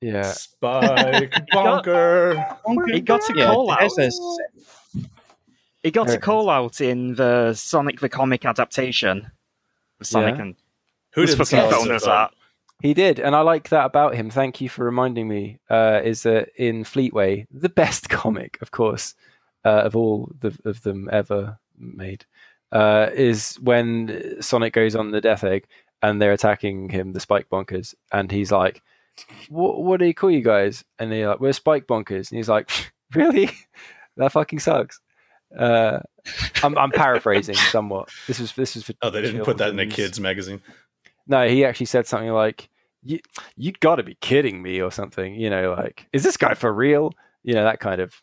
Yeah. 0.00 0.32
Spike 0.32 1.32
Bonker. 1.52 2.58
he 2.92 3.00
got 3.00 3.22
a 3.30 3.32
yeah, 3.34 3.46
call 3.46 3.72
it 3.72 3.80
out. 3.80 3.98
a- 3.98 4.10
He 5.82 5.90
got 5.90 6.10
a 6.10 6.18
call 6.18 6.50
out 6.50 6.80
in 6.82 7.14
the 7.14 7.54
Sonic 7.54 8.00
the 8.00 8.10
Comic 8.10 8.44
adaptation 8.44 9.30
of 10.00 10.06
Sonic 10.06 10.36
Yeah. 10.36 10.42
and 10.42 10.56
Who 11.14 11.22
Who's 11.22 11.30
did 11.30 11.38
fucking 11.38 11.70
cell 11.70 11.70
phone 11.70 11.90
it 11.90 11.96
is 11.96 12.02
that? 12.04 12.32
He 12.82 12.92
did, 12.92 13.18
and 13.18 13.34
I 13.34 13.40
like 13.40 13.70
that 13.70 13.86
about 13.86 14.14
him. 14.14 14.30
Thank 14.30 14.60
you 14.60 14.68
for 14.68 14.84
reminding 14.84 15.28
me. 15.28 15.58
Uh, 15.70 16.00
is 16.04 16.24
that 16.24 16.48
in 16.56 16.84
Fleetway, 16.84 17.46
the 17.50 17.68
best 17.68 18.08
comic, 18.10 18.58
of 18.60 18.72
course, 18.72 19.14
uh, 19.64 19.82
of 19.84 19.96
all 19.96 20.30
the, 20.40 20.56
of 20.64 20.82
them 20.82 21.08
ever 21.10 21.58
made, 21.78 22.26
uh, 22.72 23.08
is 23.14 23.56
when 23.62 24.36
Sonic 24.42 24.72
goes 24.72 24.96
on 24.96 25.12
the 25.12 25.20
Death 25.20 25.44
Egg 25.44 25.66
and 26.02 26.20
they're 26.20 26.32
attacking 26.32 26.90
him, 26.90 27.12
the 27.12 27.20
Spike 27.20 27.48
Bonkers, 27.48 27.94
and 28.12 28.30
he's 28.30 28.52
like, 28.52 28.82
"What? 29.48 29.82
What 29.82 30.00
do 30.00 30.06
you 30.06 30.14
call 30.14 30.30
you 30.30 30.42
guys?" 30.42 30.84
And 30.98 31.10
they're 31.10 31.28
like, 31.28 31.40
"We're 31.40 31.52
Spike 31.52 31.86
Bonkers," 31.86 32.30
and 32.30 32.36
he's 32.36 32.48
like, 32.48 32.70
"Really? 33.14 33.50
that 34.16 34.32
fucking 34.32 34.58
sucks." 34.58 35.00
Uh, 35.56 36.00
I'm, 36.62 36.76
I'm 36.76 36.90
paraphrasing 36.90 37.54
somewhat. 37.54 38.10
This 38.26 38.40
was 38.40 38.52
this 38.52 38.74
was 38.74 38.84
for 38.84 38.94
Oh, 39.00 39.10
they 39.10 39.22
didn't 39.22 39.44
put 39.44 39.58
that 39.58 39.70
in 39.70 39.78
a 39.78 39.86
kids 39.86 40.18
magazine. 40.18 40.60
No, 41.26 41.48
he 41.48 41.64
actually 41.64 41.86
said 41.86 42.06
something 42.06 42.30
like, 42.30 42.68
"You, 43.02 43.18
you 43.56 43.72
got 43.72 43.96
to 43.96 44.02
be 44.02 44.16
kidding 44.20 44.62
me," 44.62 44.80
or 44.80 44.90
something. 44.90 45.34
You 45.34 45.50
know, 45.50 45.74
like, 45.76 46.06
"Is 46.12 46.22
this 46.22 46.36
guy 46.36 46.54
for 46.54 46.72
real?" 46.72 47.12
You 47.42 47.54
know, 47.54 47.64
that 47.64 47.80
kind 47.80 48.00
of. 48.00 48.14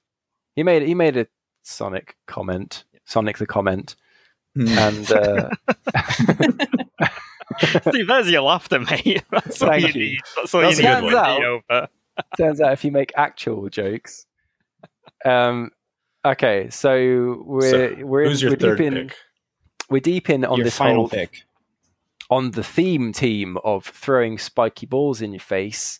He 0.55 0.63
made 0.63 0.83
he 0.83 0.93
made 0.95 1.17
a 1.17 1.27
Sonic 1.63 2.15
comment, 2.27 2.83
Sonic 3.05 3.37
the 3.37 3.45
comment, 3.47 3.95
and 4.55 5.11
uh, 5.11 5.49
See, 7.91 8.03
there's 8.03 8.29
your 8.29 8.41
laughter, 8.41 8.79
mate. 8.79 9.23
That's 9.31 9.61
all 9.61 9.75
you 9.75 9.81
Thank 9.83 9.95
you. 9.95 10.01
need. 10.01 10.19
That's 10.35 10.53
all 10.55 10.61
That's 10.61 10.77
you 10.79 10.83
need 10.83 11.01
good 11.01 11.09
to 11.11 11.61
one. 11.69 11.81
be 11.81 11.87
turns 12.37 12.61
out 12.61 12.73
if 12.73 12.83
you 12.83 12.91
make 12.91 13.11
actual 13.15 13.69
jokes, 13.69 14.25
um, 15.25 15.71
okay, 16.25 16.69
so 16.69 17.41
we're 17.45 17.95
So, 17.97 18.05
we're 18.05 18.25
Who's 18.25 18.41
your 18.41 18.51
we're 18.51 18.57
third 18.57 18.77
deep 18.77 18.87
in 18.87 18.93
pick? 19.07 19.15
we're 19.89 20.01
deep 20.01 20.29
in 20.29 20.45
on 20.45 20.57
your 20.57 20.65
this 20.65 20.77
final 20.77 20.95
whole 20.95 21.09
pick. 21.09 21.43
On 22.31 22.51
the 22.51 22.63
theme 22.63 23.11
team 23.13 23.57
of 23.63 23.85
throwing 23.85 24.37
spiky 24.39 24.85
balls 24.87 25.21
in 25.21 25.33
your 25.33 25.39
face. 25.41 25.99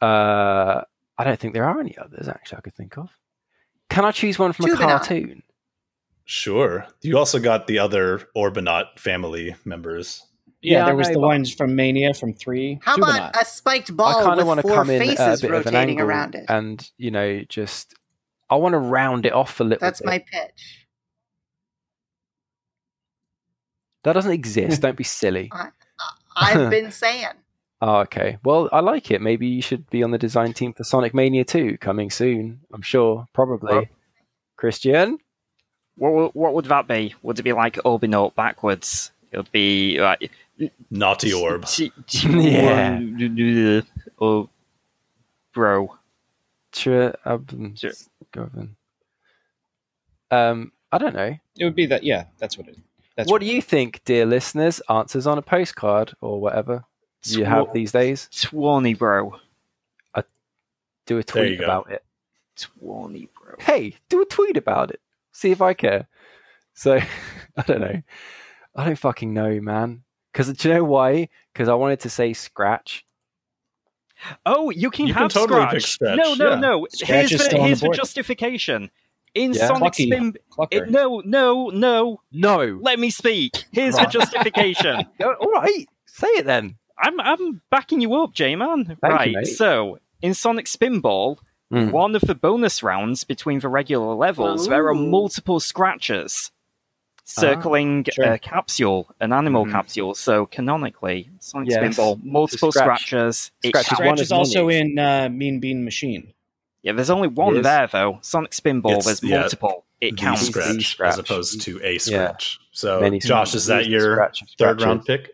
Uh, 0.00 0.82
I 1.18 1.24
don't 1.24 1.38
think 1.38 1.52
there 1.54 1.64
are 1.64 1.80
any 1.80 1.96
others 1.98 2.28
actually 2.28 2.58
I 2.58 2.60
could 2.62 2.74
think 2.74 2.96
of. 2.96 3.10
Can 3.90 4.04
I 4.04 4.12
choose 4.12 4.38
one 4.38 4.52
from 4.52 4.70
a 4.70 4.76
cartoon? 4.76 5.42
Sure. 6.24 6.86
You 7.02 7.18
also 7.18 7.38
got 7.38 7.66
the 7.66 7.78
other 7.78 8.22
Orbinaut 8.36 8.98
family 8.98 9.54
members. 9.64 10.24
Yeah, 10.62 10.78
Yeah, 10.78 10.84
there 10.86 10.96
was 10.96 11.08
the 11.08 11.14
but- 11.14 11.20
ones 11.20 11.52
from 11.52 11.76
Mania 11.76 12.14
from 12.14 12.32
three. 12.32 12.78
How 12.82 12.96
Juvenile. 12.96 13.16
about 13.28 13.42
a 13.42 13.44
spiked 13.44 13.90
I 13.90 13.94
ball 13.94 14.24
kind 14.24 14.40
of 14.40 14.46
want 14.46 14.58
with 14.58 14.64
to 14.64 14.68
four 14.68 14.76
come 14.78 14.90
in 14.90 15.02
at 15.02 15.06
a 15.06 15.16
faces 15.16 15.42
bit 15.42 15.50
of 15.50 15.66
an 15.66 15.74
rotating 15.74 15.90
angle 15.90 16.06
around 16.06 16.34
it? 16.34 16.46
and 16.48 16.90
you 16.96 17.10
know 17.10 17.42
just 17.48 17.94
I 18.48 18.56
want 18.56 18.72
to 18.72 18.78
round 18.78 19.26
it 19.26 19.32
off 19.34 19.60
a 19.60 19.64
little. 19.64 19.78
That's 19.80 20.00
bit. 20.00 20.06
my 20.06 20.18
pitch. 20.20 20.83
That 24.04 24.12
doesn't 24.12 24.32
exist. 24.32 24.82
Don't 24.82 24.96
be 24.96 25.04
silly. 25.04 25.50
I've 26.36 26.70
been 26.70 26.90
saying. 26.92 27.28
Oh, 27.80 27.96
okay. 28.00 28.38
Well, 28.44 28.68
I 28.72 28.80
like 28.80 29.10
it. 29.10 29.20
Maybe 29.20 29.46
you 29.46 29.62
should 29.62 29.88
be 29.90 30.02
on 30.02 30.10
the 30.10 30.18
design 30.18 30.52
team 30.52 30.72
for 30.72 30.84
Sonic 30.84 31.14
Mania 31.14 31.44
2 31.44 31.78
coming 31.78 32.10
soon. 32.10 32.60
I'm 32.72 32.82
sure. 32.82 33.26
Probably. 33.32 33.74
Well- 33.74 33.84
Christian? 34.56 35.18
What, 35.96 36.34
what 36.34 36.54
would 36.54 36.64
that 36.66 36.88
be? 36.88 37.14
Would 37.22 37.38
it 37.38 37.42
be 37.42 37.52
like 37.52 37.74
Orbinaut 37.84 38.34
backwards? 38.34 39.12
It 39.30 39.36
would 39.36 39.52
be 39.52 40.00
like 40.00 40.30
Naughty 40.90 41.32
orb. 41.32 41.66
T- 41.66 41.92
Yeah. 42.08 42.98
T- 42.98 43.82
Oh, 44.20 44.48
bro. 45.52 45.96
Sure. 46.72 47.14
Um, 47.24 47.74
Sure. 47.76 47.92
Um, 50.30 50.72
I 50.92 50.98
don't 50.98 51.14
know. 51.14 51.36
It 51.58 51.64
would 51.64 51.74
be 51.76 51.86
that. 51.86 52.02
Yeah, 52.04 52.24
that's 52.38 52.56
what 52.58 52.68
it. 52.68 52.76
That's 53.16 53.30
what 53.30 53.40
do 53.40 53.46
you 53.46 53.62
think, 53.62 54.02
dear 54.04 54.26
listeners? 54.26 54.80
Answers 54.88 55.26
on 55.26 55.38
a 55.38 55.42
postcard 55.42 56.14
or 56.20 56.40
whatever 56.40 56.84
you 57.24 57.44
have 57.44 57.72
these 57.72 57.92
days. 57.92 58.28
Twenty, 58.32 58.94
bro. 58.94 59.36
Do 61.06 61.18
a 61.18 61.22
tweet 61.22 61.50
you 61.52 61.58
go. 61.58 61.64
about 61.64 61.90
it. 61.90 62.02
Twenty, 62.56 63.28
bro. 63.38 63.56
Hey, 63.58 63.96
do 64.08 64.22
a 64.22 64.24
tweet 64.24 64.56
about 64.56 64.90
it. 64.90 65.00
See 65.32 65.50
if 65.50 65.60
I 65.60 65.74
care. 65.74 66.08
So, 66.72 66.94
I 67.56 67.62
don't 67.66 67.80
know. 67.80 68.02
I 68.74 68.84
don't 68.86 68.98
fucking 68.98 69.32
know, 69.34 69.60
man. 69.60 70.02
Because 70.32 70.50
do 70.52 70.68
you 70.68 70.74
know 70.74 70.84
why? 70.84 71.28
Because 71.52 71.68
I 71.68 71.74
wanted 71.74 72.00
to 72.00 72.10
say 72.10 72.32
scratch. 72.32 73.04
Oh, 74.46 74.70
you 74.70 74.90
can 74.90 75.06
You 75.06 75.12
can 75.12 75.24
have 75.24 75.32
totally 75.32 75.60
scratch. 75.60 75.72
pick 75.74 75.82
Scratch, 75.82 76.16
No, 76.16 76.34
no, 76.34 76.50
yeah. 76.50 76.60
no. 76.60 76.86
Scratch 76.90 77.08
here's 77.08 77.32
is 77.32 77.38
the, 77.38 77.44
still 77.44 77.58
on 77.58 77.62
the 77.64 77.68
here's 77.68 77.80
the 77.80 77.90
justification. 77.90 78.90
In 79.34 79.52
Yeah. 79.52 79.66
Sonic 79.66 79.92
Clucky. 79.94 80.06
Spin, 80.06 80.34
Clucker. 80.50 80.68
it, 80.70 80.90
no, 80.90 81.20
no, 81.24 81.68
no. 81.70 82.20
No. 82.32 82.78
Let 82.80 82.98
me 83.00 83.10
speak. 83.10 83.64
Here's 83.72 83.96
the 83.96 84.04
justification. 84.06 84.96
All 85.24 85.50
right. 85.52 85.86
Say 86.06 86.28
it 86.28 86.46
then. 86.46 86.76
I'm 86.98 87.20
I'm 87.20 87.60
backing 87.70 88.00
you 88.00 88.14
up, 88.14 88.32
J-Man. 88.34 88.86
you, 88.88 88.96
right. 89.02 89.32
mate. 89.34 89.46
so 89.46 89.98
in 90.22 90.34
Sonic 90.34 90.66
Spinball, 90.66 91.38
Mm. 91.72 91.90
one 91.90 92.14
of 92.14 92.20
the 92.22 92.34
bonus 92.34 92.82
rounds 92.82 93.24
between 93.24 93.58
the 93.58 93.68
regular 93.68 94.14
levels, 94.14 94.68
there 94.68 94.86
are 94.86 94.94
multiple 94.94 95.58
scratches 95.58 96.52
circling 97.24 98.04
Sure. 98.12 98.34
a 98.34 98.38
capsule, 98.38 99.08
an 99.18 99.32
animal 99.32 99.64
Mhm. 99.64 99.70
capsule. 99.72 100.14
So 100.14 100.44
canonically, 100.46 101.30
Sonic 101.40 101.70
Yes. 101.70 101.96
Spinball, 101.96 102.22
multiple 102.22 102.70
Scratch- 102.70 103.06
scratches. 103.06 103.50
It 103.62 103.68
Scratch 103.70 103.92
is 103.92 104.06
one 104.06 104.18
is 104.20 104.30
also 104.30 104.66
many. 104.66 104.92
in 104.92 104.98
uh, 104.98 105.28
Mean 105.32 105.58
Bean 105.58 105.84
Machine. 105.84 106.33
Yeah, 106.84 106.92
there's 106.92 107.10
only 107.10 107.28
one 107.28 107.56
Yes. 107.56 107.64
there 107.64 107.86
though. 107.88 108.18
Sonic 108.22 108.52
Spinball, 108.52 108.90
It's- 108.98 109.04
there's 109.06 109.22
yeah, 109.24 109.40
multiple. 109.40 109.84
It 110.00 110.16
counts. 110.18 110.46
scratch, 110.46 110.86
scratch. 110.86 111.12
as 111.14 111.18
opposed 111.18 111.60
to 111.62 111.80
a 111.82 111.92
Yeah. 111.94 111.98
scratch. 111.98 112.58
So, 112.72 113.00
Many 113.00 113.18
Josh, 113.18 113.54
is 113.54 113.66
that 113.66 113.86
your 113.86 114.12
Scratch 114.14 114.42
third 114.58 114.82
round 114.82 115.04
pick? 115.06 115.30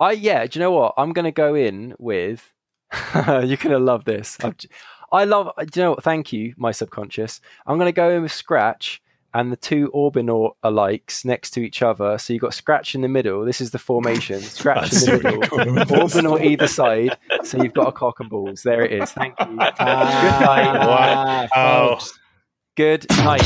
I 0.00 0.12
yeah. 0.12 0.46
Do 0.46 0.58
you 0.58 0.64
know 0.64 0.72
what? 0.72 0.94
I'm 0.96 1.12
gonna 1.12 1.30
go 1.30 1.54
in 1.54 1.94
with. 1.98 2.50
You're 3.14 3.56
gonna 3.58 3.78
love 3.78 4.04
this. 4.04 4.38
I've, 4.42 4.56
j- 4.56 4.68
I 5.12 5.24
love. 5.24 5.50
Do 5.58 5.80
you 5.80 5.84
know 5.84 5.90
what? 5.92 6.02
Thank 6.04 6.32
you, 6.32 6.54
my 6.56 6.72
subconscious. 6.72 7.40
I'm 7.66 7.76
gonna 7.78 7.92
go 7.92 8.10
in 8.10 8.22
with 8.22 8.32
Scratch 8.32 9.02
and 9.34 9.50
the 9.52 9.56
two 9.56 9.90
Orbinaut 9.92 10.52
alikes 10.64 11.24
next 11.24 11.50
to 11.50 11.60
each 11.60 11.82
other. 11.82 12.16
So 12.18 12.32
you've 12.32 12.42
got 12.42 12.54
Scratch 12.54 12.94
in 12.94 13.00
the 13.00 13.08
middle. 13.08 13.44
This 13.44 13.60
is 13.60 13.72
the 13.72 13.78
formation. 13.78 14.40
Scratch 14.42 14.92
in 14.92 14.98
the 15.00 15.12
middle. 15.22 15.32
you're 15.32 15.48
going 15.48 15.74
with 15.74 15.88
this. 15.88 16.14
Orbinaut 16.14 16.44
either 16.44 16.68
side. 16.68 17.18
So 17.42 17.62
you've 17.62 17.74
got 17.74 17.88
a 17.88 17.92
cock 17.92 18.20
and 18.20 18.30
balls. 18.30 18.62
There 18.62 18.82
it 18.84 18.92
is. 18.92 19.10
Thank 19.12 19.34
you. 19.40 19.56
Ah, 19.60 20.20
Good 20.22 20.46
night. 20.46 21.48
Wow. 21.54 21.88
folks. 21.96 22.18
Good 22.76 23.06
night. 23.18 23.42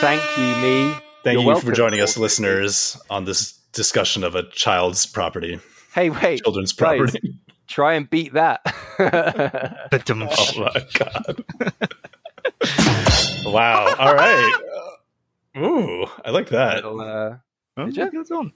Thank 0.00 0.22
you, 0.38 0.54
me. 0.62 0.94
Thank 1.24 1.34
You're 1.34 1.40
you 1.42 1.46
welcome. 1.48 1.68
for 1.68 1.74
joining 1.74 2.00
us, 2.00 2.16
listeners, 2.16 3.00
on 3.10 3.24
this 3.24 3.52
discussion 3.72 4.22
of 4.24 4.34
a 4.34 4.42
child's 4.50 5.06
property, 5.06 5.58
Hey, 5.94 6.10
wait. 6.10 6.42
children's 6.42 6.72
guys. 6.72 6.98
property. 6.98 7.34
Try 7.66 7.94
and 7.94 8.08
beat 8.08 8.34
that. 8.34 8.60
Oh 9.92 10.52
my 10.58 10.86
god! 10.94 11.44
wow. 13.46 13.94
All 13.98 14.14
right. 14.14 14.52
Ooh, 15.58 16.06
I 16.24 16.30
like 16.30 16.48
that. 16.50 16.76
Little, 16.76 17.00
uh, 17.00 17.36
Oh, 17.78 17.86
Did 17.86 17.96
ya? 17.96 18.06
good 18.08 18.26
one. 18.28 18.52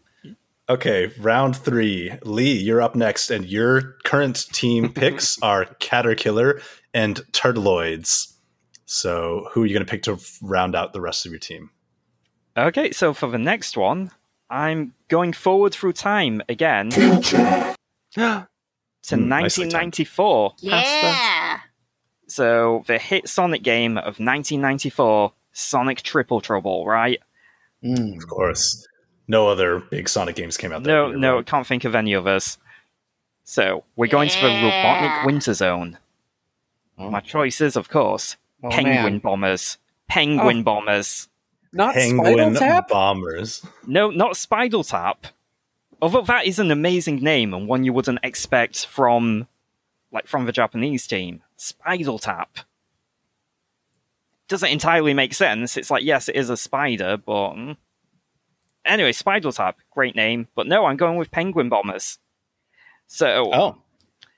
Okay, 0.68 1.12
round 1.18 1.56
three. 1.56 2.12
Lee, 2.22 2.52
you're 2.56 2.80
up 2.80 2.94
next, 2.94 3.30
and 3.30 3.44
your 3.44 3.96
current 4.04 4.46
team 4.52 4.92
picks 4.94 5.36
are 5.42 5.66
Caterkiller 5.80 6.62
and 6.94 7.16
Turtloids. 7.32 8.34
So, 8.86 9.48
who 9.52 9.62
are 9.62 9.66
you 9.66 9.74
going 9.74 9.84
to 9.84 9.90
pick 9.90 10.02
to 10.04 10.18
round 10.42 10.74
out 10.74 10.92
the 10.92 11.00
rest 11.00 11.26
of 11.26 11.32
your 11.32 11.38
team? 11.38 11.70
Okay, 12.56 12.92
so 12.92 13.12
for 13.12 13.28
the 13.28 13.38
next 13.38 13.76
one, 13.76 14.11
I'm 14.48 14.94
going 15.08 15.32
forward 15.32 15.72
through 15.72 15.92
time 15.92 16.40
again 16.48 16.88
to 16.90 17.74
Hmm, 18.14 19.28
1994. 19.30 20.54
Yeah. 20.61 21.61
So 22.30 22.84
the 22.86 22.98
hit 22.98 23.28
Sonic 23.28 23.62
game 23.62 23.96
of 23.98 24.18
1994, 24.20 25.32
Sonic 25.52 26.02
Triple 26.02 26.40
Trouble, 26.40 26.86
right? 26.86 27.20
Mm. 27.84 28.16
Of 28.16 28.28
course, 28.28 28.86
no 29.28 29.48
other 29.48 29.80
big 29.80 30.08
Sonic 30.08 30.36
games 30.36 30.56
came 30.56 30.72
out. 30.72 30.82
that 30.82 30.88
No, 30.88 31.08
year, 31.08 31.16
no, 31.16 31.36
right? 31.36 31.46
can't 31.46 31.66
think 31.66 31.84
of 31.84 31.94
any 31.94 32.14
others. 32.14 32.58
So 33.44 33.84
we're 33.96 34.06
going 34.10 34.28
to 34.28 34.40
the 34.40 34.48
Yeah. 34.48 35.20
Robotnik 35.22 35.26
Winter 35.26 35.54
Zone. 35.54 35.98
Oh. 36.98 37.10
My 37.10 37.20
choices, 37.20 37.76
of 37.76 37.88
course, 37.88 38.36
Oh, 38.62 38.68
Penguin 38.68 38.94
man. 39.14 39.18
Bombers. 39.18 39.78
Penguin 40.06 40.62
Bombers. 40.62 41.28
Not 41.72 41.94
Penguin 41.94 42.34
Spinal 42.34 42.54
Tap? 42.60 42.88
Bombers. 42.88 43.64
No, 43.86 44.10
not 44.10 44.32
Spidal 44.36 44.84
Tap. 44.84 45.26
Although 46.02 46.22
that 46.22 46.46
is 46.46 46.58
an 46.58 46.70
amazing 46.70 47.16
name 47.16 47.54
and 47.54 47.66
one 47.68 47.84
you 47.84 47.92
wouldn't 47.92 48.18
expect 48.22 48.86
from, 48.86 49.46
like, 50.12 50.26
from 50.26 50.46
the 50.46 50.52
Japanese 50.52 51.06
team. 51.06 51.42
Spidal 51.56 52.18
Tap. 52.20 52.58
Doesn't 54.48 54.68
entirely 54.70 55.14
make 55.14 55.32
sense. 55.34 55.76
It's 55.76 55.90
like, 55.90 56.02
yes, 56.04 56.28
it 56.28 56.36
is 56.36 56.50
a 56.50 56.56
spider, 56.56 57.16
but. 57.16 57.52
mm. 57.54 57.76
Anyway, 58.84 59.12
Spidal 59.12 59.54
Tap, 59.54 59.78
great 59.90 60.16
name. 60.16 60.48
But 60.54 60.66
no, 60.66 60.86
I'm 60.86 60.96
going 60.96 61.16
with 61.18 61.30
Penguin 61.30 61.68
Bombers. 61.68 62.18
So, 63.06 63.50
Oh, 63.52 63.78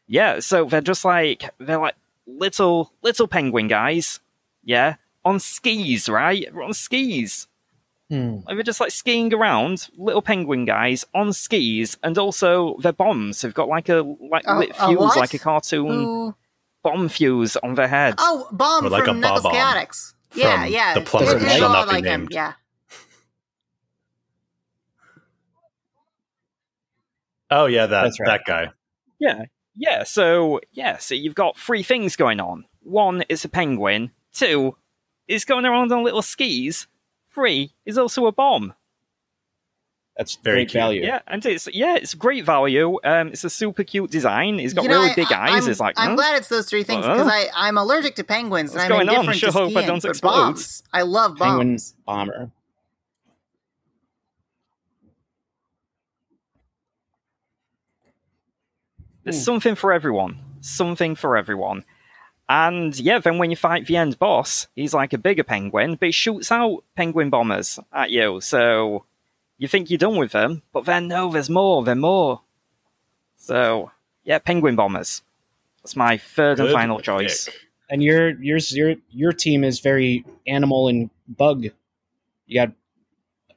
yeah, 0.07 0.41
so 0.41 0.65
they're 0.65 0.81
just 0.81 1.05
like, 1.05 1.49
they're 1.59 1.79
like 1.79 1.95
little, 2.27 2.93
little 3.03 3.29
penguin 3.29 3.69
guys. 3.69 4.21
Yeah. 4.65 4.97
On 5.25 5.39
skis, 5.39 6.09
right? 6.09 6.47
They're 6.53 6.63
on 6.63 6.75
skis. 6.75 7.47
Hmm. 8.13 8.41
Like 8.47 8.57
they're 8.57 8.63
just 8.63 8.79
like 8.79 8.91
skiing 8.91 9.33
around, 9.33 9.89
little 9.97 10.21
penguin 10.21 10.67
guys 10.67 11.07
on 11.15 11.33
skis, 11.33 11.97
and 12.03 12.19
also 12.19 12.77
their 12.81 12.93
bombs. 12.93 13.41
They've 13.41 13.55
got 13.55 13.69
like 13.69 13.89
a 13.89 14.03
like 14.31 14.45
A- 14.47 14.59
lit 14.59 14.77
fuse, 14.77 14.99
what? 14.99 15.17
like 15.17 15.33
a 15.33 15.39
cartoon 15.39 15.89
Who? 15.89 16.35
bomb 16.83 17.09
fuse 17.09 17.57
on 17.57 17.75
their 17.75 17.89
head. 17.89 18.17
Oh, 18.19 18.47
Bomb 18.53 18.85
Or 18.85 18.91
like 18.91 19.07
from 19.07 19.17
a 19.17 19.21
Knuckles 19.21 19.45
Bob-omb 19.45 19.57
Chaotix. 19.57 20.13
Yeah, 20.35 20.65
from 20.65 20.73
yeah. 20.75 20.93
The 20.93 21.01
Plumber 21.01 21.39
Who 21.39 21.49
Shall 21.49 21.73
Not 21.73 21.89
Be 21.89 21.93
like 21.95 22.05
him, 22.05 22.21
Named. 22.21 22.33
Yeah. 22.35 22.53
Oh 27.51 27.65
yeah, 27.65 27.87
that 27.87 28.03
That's 28.03 28.21
right. 28.21 28.27
that 28.27 28.43
guy. 28.47 28.73
Yeah, 29.19 29.45
yeah. 29.75 30.03
So 30.05 30.61
yeah, 30.73 30.99
so 30.99 31.15
you've 31.15 31.35
got 31.35 31.57
three 31.57 31.83
things 31.83 32.17
going 32.17 32.41
on. 32.41 32.67
One 32.83 33.25
is 33.31 33.43
a 33.47 33.49
penguin. 33.49 34.11
Two 34.35 34.77
is 35.29 35.47
going 35.47 35.65
around 35.65 35.93
on 35.93 36.05
little 36.05 36.21
skis. 36.21 36.87
Three 37.35 37.73
is 37.87 37.97
also 37.99 38.27
a 38.27 38.33
bomb. 38.33 38.75
that's 40.17 40.37
Very 40.37 40.59
great 40.59 40.69
cute. 40.71 40.81
value. 40.83 41.03
Yeah, 41.03 41.21
and 41.27 41.45
it's 41.47 41.67
yeah, 41.73 41.97
it's 41.97 42.13
great 42.15 42.45
value. 42.45 42.99
Um, 43.03 43.29
it's 43.29 43.45
a 43.45 43.51
super 43.51 43.83
cute 43.85 44.11
design. 44.11 44.59
He's 44.59 44.75
got 44.75 44.83
You 44.85 44.91
know, 44.91 44.99
really 45.01 45.13
I- 45.13 45.15
big 45.15 45.33
I- 45.33 45.55
eyes. 45.57 45.65
I'm, 45.65 45.71
it's 45.71 45.81
like 45.81 45.95
I'm 45.99 46.11
huh? 46.11 46.17
glad 46.17 46.37
it's 46.37 46.49
those 46.49 46.67
three 46.69 46.83
things 46.85 47.05
Uh-huh. 47.07 47.15
because 47.25 47.33
I 47.33 47.47
I'm 47.55 47.79
allergic 47.79 48.17
to 48.17 48.25
penguins 48.25 48.73
What's 48.73 48.85
and 48.85 48.93
I'm 48.93 48.99
going 48.99 49.09
on? 49.09 49.15
indifferent 49.15 49.41
Sure 49.41 49.51
to 49.51 49.59
hope 49.59 49.69
I 49.69 49.73
skiing, 49.73 49.87
don't 49.87 50.03
but 50.03 50.09
explode. 50.11 50.31
bombs. 50.33 50.83
I 50.93 51.03
love 51.03 51.37
Penguin 51.39 51.69
bombs. 51.73 51.95
bomber. 52.07 52.51
There's 59.25 59.37
Hmm. 59.39 59.43
something 59.43 59.75
for 59.75 59.93
everyone. 59.93 60.39
Something 60.61 61.15
for 61.15 61.37
everyone. 61.37 61.85
And 62.53 62.99
yeah, 63.01 63.19
then 63.19 63.39
when 63.39 63.49
you 63.49 63.57
fight 63.57 63.87
the 63.87 63.97
end 63.97 64.19
boss, 64.19 64.67
he's 64.77 64.93
like 64.93 65.15
a 65.15 65.19
bigger 65.19 65.43
penguin, 65.43 65.95
but 65.97 66.07
he 66.09 66.13
shoots 66.13 66.53
out 66.53 66.85
penguin 66.95 67.31
bombers 67.31 67.79
at 67.95 68.11
you. 68.11 68.43
So 68.43 69.07
you 69.57 69.69
think 69.69 69.89
you're 69.89 69.97
done 69.97 70.17
with 70.17 70.33
them, 70.33 70.61
but 70.71 70.85
then 70.85 71.09
no, 71.09 71.33
there's 71.33 71.49
more, 71.49 71.83
there's 71.83 71.97
more. 71.97 72.43
So 73.37 73.91
yeah, 74.25 74.39
penguin 74.39 74.77
bombers. 74.77 75.23
That's 75.83 75.97
my 75.97 76.19
third 76.19 76.61
and 76.61 76.69
Good 76.69 76.75
final 76.75 77.01
choice. 77.01 77.49
And 77.89 78.03
your 78.03 78.31
yours 78.43 78.77
your 78.77 78.97
your 79.11 79.33
team 79.33 79.65
is 79.65 79.81
very 79.81 80.23
animal 80.47 80.89
and 80.89 81.09
bug. 81.29 81.65
You 82.47 82.55
got 82.55 82.73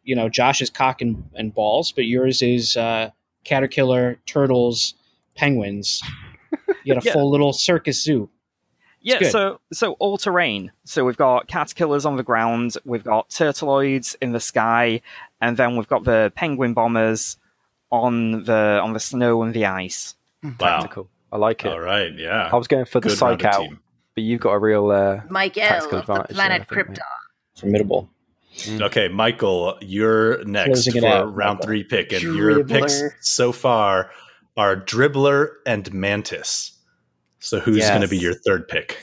you 0.05 0.15
know 0.15 0.29
Josh's 0.29 0.69
cock 0.69 1.01
and, 1.01 1.21
and 1.35 1.53
balls, 1.53 1.91
but 1.91 2.05
yours 2.05 2.41
is 2.41 2.77
uh, 2.77 3.11
caterpillar, 3.43 4.19
turtles, 4.25 4.93
penguins. 5.35 6.01
You 6.85 6.93
got 6.93 7.03
a 7.03 7.05
Yeah. 7.07 7.11
full 7.13 7.29
little 7.29 7.51
circus 7.51 8.01
zoo. 8.01 8.29
Yeah, 9.05 9.19
good. 9.19 9.31
so 9.31 9.61
so 9.71 9.93
all 9.99 10.17
terrain. 10.17 10.71
So 10.83 11.05
we've 11.05 11.15
got 11.15 11.47
caterpillars 11.47 12.05
on 12.05 12.17
the 12.17 12.23
ground, 12.23 12.75
we've 12.85 13.03
got 13.03 13.29
turtleoids 13.29 14.15
in 14.19 14.31
the 14.31 14.39
sky, 14.39 15.01
and 15.39 15.55
then 15.57 15.77
we've 15.77 15.87
got 15.87 16.03
the 16.05 16.33
penguin 16.35 16.73
bombers 16.73 17.37
on 17.91 18.43
the 18.45 18.79
on 18.83 18.93
the 18.93 18.99
snow 18.99 19.43
and 19.43 19.53
the 19.53 19.65
ice. 19.65 20.15
Wow. 20.43 20.51
Tactical. 20.81 21.09
I 21.31 21.37
like 21.37 21.63
it. 21.65 21.71
All 21.71 21.79
right. 21.79 22.11
Yeah. 22.17 22.49
I 22.51 22.55
was 22.55 22.67
going 22.67 22.85
for 22.85 22.99
the 22.99 23.09
Good 23.09 23.17
psych 23.17 23.43
out, 23.45 23.61
team. 23.61 23.79
but 24.15 24.23
you've 24.23 24.41
got 24.41 24.53
a 24.53 24.59
real. 24.59 24.89
Uh, 24.89 25.21
Mike 25.29 25.53
Tactical 25.53 25.97
L 25.97 25.99
of 26.01 26.07
the 26.07 26.13
advantage 26.13 26.27
there, 26.27 26.35
planet 26.35 26.67
think, 26.69 26.87
mate. 26.87 26.97
Krypton. 26.97 27.59
Formidable. 27.59 28.09
Okay, 28.81 29.07
Michael, 29.09 29.77
you're 29.81 30.43
next 30.45 30.85
Closing 30.85 31.01
for 31.01 31.07
out, 31.07 31.35
round 31.35 31.57
Michael. 31.57 31.67
three 31.67 31.83
pick, 31.83 32.11
and 32.13 32.23
your 32.23 32.63
picks 32.63 33.01
so 33.21 33.51
far 33.51 34.11
are 34.57 34.77
Dribbler 34.77 35.49
and 35.65 35.93
Mantis. 35.93 36.71
So 37.45 37.59
who's 37.59 37.77
Yes. 37.77 37.89
going 37.89 38.01
to 38.01 38.07
be 38.07 38.17
your 38.17 38.33
third 38.33 38.67
pick? 38.67 38.97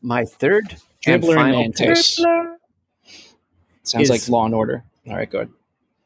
My 0.00 0.24
third 0.24 0.76
and 1.06 1.20
Dribbler 1.22 1.26
and 1.30 1.34
final 1.34 1.60
Mantis. 1.62 2.14
Sounds 3.82 4.04
Is- 4.04 4.10
like 4.10 4.28
Law 4.28 4.46
and 4.46 4.54
Order. 4.54 4.84
All 5.08 5.16
right, 5.16 5.28
good. 5.28 5.50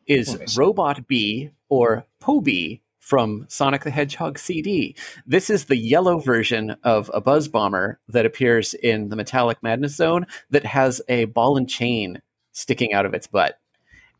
is 0.07 0.39
Nice. 0.39 0.57
Robot 0.59 1.07
B 1.09 1.51
or 1.69 2.05
Poh-Bee 2.21 2.81
from 2.99 3.45
Sonic 3.49 3.85
the 3.85 3.91
Hedgehog 3.91 4.39
CD. 4.39 4.95
This 5.27 5.49
is 5.51 5.65
the 5.67 5.77
yellow 5.77 6.19
version 6.19 6.77
of 6.85 7.11
a 7.13 7.21
Buzz 7.21 7.49
Bomber 7.49 7.99
that 8.09 8.25
appears 8.27 8.73
in 8.75 9.09
the 9.11 9.17
Metallic 9.17 9.63
Madness 9.63 9.95
Zone 9.97 10.27
that 10.51 10.65
has 10.67 11.03
a 11.09 11.25
ball 11.27 11.57
and 11.59 11.69
chain 11.69 12.21
sticking 12.53 12.93
out 12.95 13.05
of 13.07 13.13
its 13.15 13.27
butt. 13.27 13.59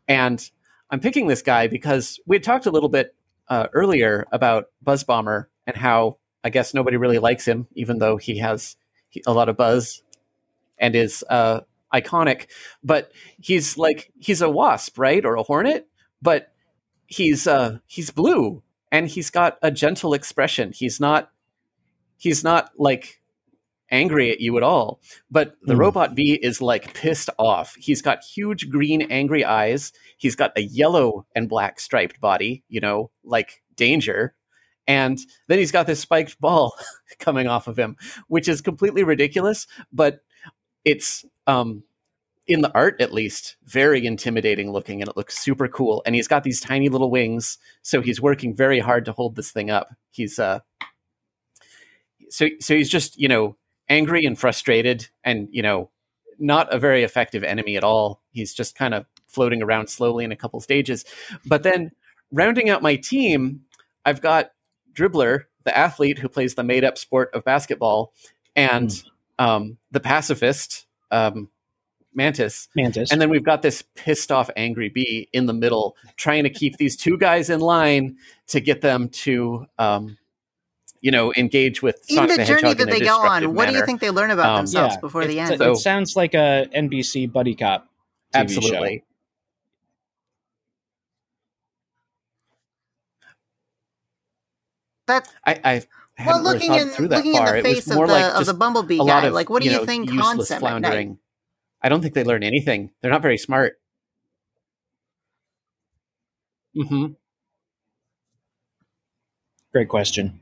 And 0.07 0.47
I'm 0.91 0.99
picking 0.99 1.25
this 1.27 1.41
guy 1.41 1.67
because 1.67 2.19
we 2.27 2.35
had 2.35 2.43
talked 2.43 2.65
a 2.67 2.71
little 2.71 2.89
bit 2.89 3.15
uh, 3.47 3.67
earlier 3.73 4.25
about 4.31 4.65
Buzz 4.83 5.03
Bomber 5.03 5.49
and 5.67 5.75
how 5.75 6.17
I 6.45 6.49
guess 6.49 6.73
nobody 6.73 6.95
really 6.97 7.19
likes 7.19 7.45
him, 7.45 7.67
even 7.75 7.97
though 7.99 8.17
he 8.17 8.37
has 8.37 8.77
a 9.27 9.33
lot 9.33 9.49
of 9.49 9.57
buzz 9.57 10.03
and 10.77 10.95
is 10.95 11.25
uh, 11.29 11.61
iconic. 11.93 12.47
But 12.83 13.11
he's 13.41 13.77
like 13.77 14.11
he's 14.19 14.41
a 14.41 14.49
wasp, 14.49 14.97
right, 14.99 15.25
or 15.25 15.35
a 15.35 15.43
hornet, 15.43 15.87
but 16.21 16.53
he's 17.07 17.47
uh, 17.47 17.79
he's 17.87 18.11
blue 18.11 18.63
and 18.91 19.07
he's 19.09 19.29
got 19.31 19.57
a 19.61 19.71
gentle 19.71 20.13
expression. 20.13 20.71
He's 20.73 20.99
not 20.99 21.31
he's 22.17 22.43
not 22.43 22.71
like 22.77 23.21
angry 23.91 24.31
at 24.31 24.39
you 24.41 24.57
at 24.57 24.63
all. 24.63 24.99
But 25.31 25.55
the 25.63 25.73
Hmm. 25.73 25.79
robot 25.81 26.15
bee 26.15 26.39
is 26.41 26.61
like 26.61 26.93
pissed 26.93 27.29
off. 27.39 27.75
He's 27.75 28.01
got 28.01 28.23
huge 28.23 28.69
green 28.69 29.03
angry 29.03 29.43
eyes. 29.45 29.93
He's 30.17 30.35
got 30.35 30.57
a 30.57 30.61
yellow 30.61 31.25
and 31.35 31.49
black 31.49 31.79
striped 31.79 32.19
body, 32.21 32.63
you 32.69 32.81
know, 32.81 33.11
like 33.23 33.63
danger. 33.75 34.33
And 34.87 35.19
then 35.47 35.57
he's 35.57 35.71
got 35.71 35.87
this 35.87 35.99
spiked 35.99 36.39
ball 36.39 36.73
coming 37.19 37.47
off 37.47 37.67
of 37.67 37.77
him, 37.77 37.97
which 38.27 38.47
is 38.47 38.61
completely 38.61 39.03
ridiculous, 39.03 39.67
but 39.91 40.21
it's 40.83 41.25
um 41.47 41.83
in 42.47 42.61
the 42.61 42.71
art 42.75 43.01
at 43.01 43.11
least 43.11 43.55
very 43.65 44.05
intimidating 44.05 44.71
looking 44.71 45.01
and 45.01 45.09
it 45.09 45.17
looks 45.17 45.35
super 45.35 45.67
cool 45.67 46.03
and 46.05 46.13
he's 46.13 46.27
got 46.27 46.43
these 46.43 46.59
tiny 46.59 46.89
little 46.89 47.09
wings 47.09 47.57
so 47.81 48.01
he's 48.01 48.21
working 48.21 48.55
very 48.55 48.77
hard 48.77 49.03
to 49.03 49.11
hold 49.11 49.35
this 49.35 49.51
thing 49.51 49.71
up. 49.71 49.95
He's 50.11 50.37
uh 50.37 50.59
so 52.29 52.47
so 52.59 52.75
he's 52.75 52.89
just 52.89 53.19
you 53.19 53.27
know 53.27 53.57
angry 53.89 54.25
and 54.25 54.37
frustrated 54.37 55.07
and 55.23 55.47
you 55.51 55.61
know 55.61 55.89
not 56.37 56.71
a 56.73 56.77
very 56.77 57.03
effective 57.03 57.43
enemy 57.43 57.77
at 57.77 57.83
all. 57.83 58.21
He's 58.31 58.53
just 58.53 58.75
kind 58.75 58.93
of 58.93 59.05
floating 59.25 59.63
around 59.63 59.87
slowly 59.87 60.25
in 60.25 60.31
a 60.31 60.35
couple 60.35 60.59
stages. 60.59 61.05
But 61.45 61.63
then 61.63 61.91
rounding 62.31 62.69
out 62.69 62.81
my 62.81 62.95
team 62.95 63.61
i've 64.05 64.21
got 64.21 64.51
dribbler 64.95 65.43
the 65.63 65.77
athlete 65.77 66.19
who 66.19 66.29
plays 66.29 66.55
the 66.55 66.63
made 66.63 66.83
up 66.83 66.97
sport 66.97 67.29
of 67.33 67.43
basketball 67.43 68.13
and 68.55 69.03
um, 69.39 69.77
the 69.91 69.99
pacifist 69.99 70.85
um, 71.11 71.49
mantis 72.13 72.69
Mantis. 72.75 73.11
and 73.11 73.19
then 73.21 73.29
we've 73.29 73.43
got 73.43 73.61
this 73.61 73.83
pissed 73.95 74.31
off 74.31 74.49
angry 74.55 74.89
bee 74.89 75.27
in 75.33 75.45
the 75.47 75.53
middle 75.53 75.97
trying 76.15 76.43
to 76.43 76.49
keep 76.49 76.77
these 76.77 76.95
two 76.95 77.17
guys 77.17 77.49
in 77.49 77.59
line 77.59 78.15
to 78.47 78.59
get 78.59 78.81
them 78.81 79.09
to 79.09 79.65
um, 79.77 80.17
you 81.01 81.11
know 81.11 81.33
engage 81.35 81.81
with 81.81 81.99
In 82.09 82.15
the, 82.15 82.21
the 82.37 82.45
journey 82.45 82.69
Hedgehog 82.69 82.77
that 82.77 82.89
they 82.89 82.99
go 83.01 83.15
on, 83.17 83.41
destructive 83.41 83.51
what 83.53 83.67
do 83.69 83.75
you 83.75 83.85
think 83.85 83.99
they 84.01 84.11
learn 84.11 84.31
about 84.31 84.45
Um, 84.51 84.55
themselves 84.57 84.95
Yeah, 84.95 85.01
before 85.01 85.25
the 85.25 85.39
it, 85.39 85.49
end? 85.51 85.57
So- 85.57 85.71
it 85.73 85.75
sounds 85.77 86.15
like 86.15 86.33
a 86.33 86.67
NBC 86.73 87.31
buddy 87.31 87.53
cop. 87.55 87.83
TV 88.33 88.39
absolutely 88.41 89.03
That's 95.07 95.31
I, 95.45 95.59
I 95.63 95.83
well, 96.25 96.39
hadn't 96.39 96.43
really 96.43 96.53
looking 96.55 96.67
thought 96.69 96.81
in 96.81 96.89
through 96.89 97.07
that 97.09 97.17
looking 97.17 97.33
far. 97.33 97.55
in 97.57 97.59
It 97.59 97.63
the 97.63 97.69
was 97.69 97.77
face 97.77 97.89
of 97.91 97.95
more 97.95 98.07
the 98.07 98.13
like 98.13 98.33
of 98.33 98.37
just 98.39 98.47
the 98.47 98.53
bumblebee 98.53 98.99
a 98.99 99.03
lot 99.03 99.21
guy, 99.21 99.27
of, 99.27 99.33
like 99.33 99.49
what 99.49 99.61
do 99.61 99.69
you, 99.69 99.77
know, 99.77 99.85
think 99.85 100.11
useless 100.11 100.25
haunts 100.25 100.49
him 100.49 100.55
at 100.55 100.61
night? 100.61 100.79
floundering. 100.81 101.19
I 101.81 101.89
don't 101.89 102.01
think 102.01 102.13
they 102.13 102.23
learn 102.23 102.43
anything. 102.43 102.91
They're 103.01 103.11
not 103.11 103.21
very 103.21 103.37
smart. 103.37 103.79
hmm 106.75 107.07
Great 109.71 109.89
question. 109.89 110.39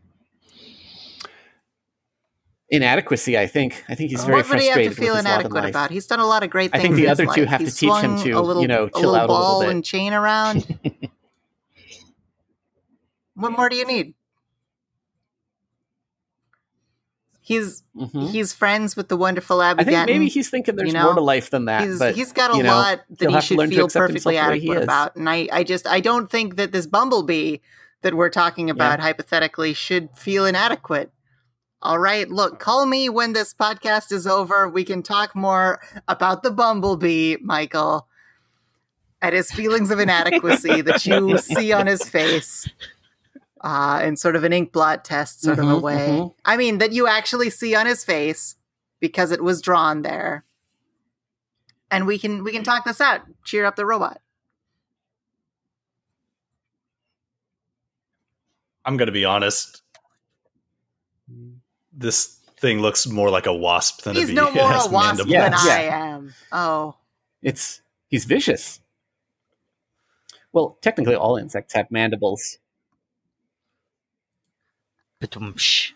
Inadequacy, 2.69 3.38
I 3.38 3.45
think. 3.48 3.84
I 3.90 3.95
think 3.95 4.10
he's 4.11 4.23
very 4.23 4.38
what 4.38 4.49
would 4.49 4.60
he 4.60 4.68
have 4.68 4.84
to 4.84 4.91
feel 4.91 5.14
with 5.15 5.26
his 5.26 5.26
lot 5.26 5.45
in 5.45 5.52
inadequate 5.52 5.64
life. 5.64 5.69
about? 5.72 5.91
He's 5.91 6.07
done 6.07 6.19
a 6.19 6.26
lot 6.26 6.44
of 6.44 6.49
great 6.49 6.72
things. 6.72 6.80
I 6.84 6.88
things. 6.88 6.95
think 6.95 6.95
the 6.95 7.03
in 7.03 7.10
his 7.10 7.19
other 7.19 7.26
two 7.35 7.41
life. 7.41 7.49
have 7.49 7.60
to 7.60 7.65
He's 7.65 7.77
teach 7.77 7.90
him 7.95 8.15
to, 8.18 8.31
a 8.31 8.41
little, 8.41 8.61
you 8.61 8.68
know, 8.68 8.85
a 8.85 8.90
chill 8.91 9.11
little 9.11 9.15
out 9.15 9.30
a 9.30 9.34
little 9.34 9.60
bit. 9.61 9.69
and 9.69 9.85
chain 9.85 10.14
around. 10.14 10.80
what 13.35 13.52
more 13.52 13.69
do 13.69 13.76
you 13.76 13.85
need? 13.85 14.14
He's 17.45 17.84
Mhm. 17.95 18.30
he's 18.32 18.53
friends 18.53 18.95
with 18.95 19.10
the 19.10 19.18
wonderful 19.18 19.61
Abby 19.61 19.82
I 19.82 19.84
think 19.84 20.06
maybe 20.07 20.30
he's 20.30 20.49
thinking 20.49 20.78
there's 20.78 20.94
you 20.94 20.99
more 20.99 21.14
to 21.14 21.20
life 21.22 21.49
than 21.49 21.65
that. 21.65 21.84
he's, 21.84 21.99
but 21.99 22.15
he's 22.15 22.32
got 22.32 22.53
a 22.53 22.57
you 22.57 22.64
know, 22.64 22.70
lot 22.74 23.02
that 23.20 23.30
he 23.30 23.41
should 23.41 23.70
feel 23.70 23.88
perfectly 23.90 24.14
himself 24.14 24.24
the 24.24 24.30
way 24.30 24.38
adequate 24.38 24.84
about. 24.84 25.15
And 25.18 25.30
I, 25.30 25.49
I 25.52 25.64
just 25.65 25.86
I 25.86 25.99
don't 25.99 26.32
think 26.32 26.56
that 26.56 26.72
this 26.72 26.88
bumblebee 26.88 27.57
that 28.02 28.14
we're 28.14 28.30
talking 28.30 28.70
about 28.70 29.02
hypothetically 29.02 29.74
should 29.74 30.10
feel 30.18 30.45
inadequate. 30.45 31.11
All 31.82 31.99
right, 31.99 32.30
look, 32.30 32.60
call 32.60 32.86
me 32.86 33.10
when 33.10 33.34
this 33.34 33.53
podcast 33.53 34.14
is 34.14 34.26
over. 34.26 34.70
We 34.70 34.86
can 34.86 35.03
talk 35.03 35.36
more 35.36 35.82
about 36.07 36.41
the 36.44 36.52
bumblebee, 36.52 37.36
Michael, 37.41 38.07
and 39.22 39.36
his 39.36 39.52
feelings 39.52 39.91
of 39.91 39.99
inadequacy 40.06 40.80
that 40.82 41.06
you 41.06 41.38
see 41.40 41.74
on 41.74 41.88
his 41.88 42.07
face. 42.07 42.70
Uh, 43.64 44.02
in 44.03 44.18
sort 44.18 44.35
of 44.35 44.44
an 44.44 44.52
ink 44.52 44.73
blot 44.73 45.06
test 45.06 45.41
sort 45.41 45.57
of 45.57 45.65
a 45.69 45.72
Mhm, 45.72 45.81
way. 45.81 46.07
mhm. 46.19 46.35
I 46.44 46.57
mean, 46.57 46.80
that 46.80 46.91
you 46.91 47.07
actually 47.07 47.49
see 47.49 47.73
on 47.76 47.85
his 47.85 48.03
face 48.03 48.56
because 48.99 49.31
it 49.31 49.41
was 49.41 49.61
drawn 49.61 50.02
there 50.02 50.44
and 51.90 52.06
we 52.06 52.19
can 52.19 52.44
we 52.44 52.52
can 52.52 52.64
talk 52.65 52.84
this 52.84 52.99
out. 52.99 53.22
Cheer 53.45 53.64
up 53.64 53.77
the 53.77 53.85
robot. 53.85 54.19
I'm 58.85 58.98
going 58.98 59.06
to 59.07 59.14
be 59.14 59.26
honest. 59.26 59.81
This 61.94 62.38
thing 62.60 62.80
looks 62.80 63.07
more 63.07 63.30
like 63.30 63.45
a 63.45 63.53
wasp 63.53 64.02
than 64.03 64.15
He's 64.15 64.26
a 64.26 64.27
bee. 64.27 64.35
no 64.35 64.48
It 64.49 64.56
more 64.56 64.72
a 64.73 64.88
wasp 64.88 64.91
mandibles. 64.91 65.30
than 65.30 65.53
Yeah, 65.53 65.73
I 65.73 65.81
am. 65.84 66.34
Oh, 66.52 66.95
It's 67.41 67.81
he's 68.10 68.26
vicious. 68.26 68.81
Well, 70.52 70.77
technically, 70.81 71.15
all 71.15 71.38
insects 71.38 71.73
have 71.73 71.90
mandibles. 71.90 72.57
Ba-dum-psh. 75.24 75.94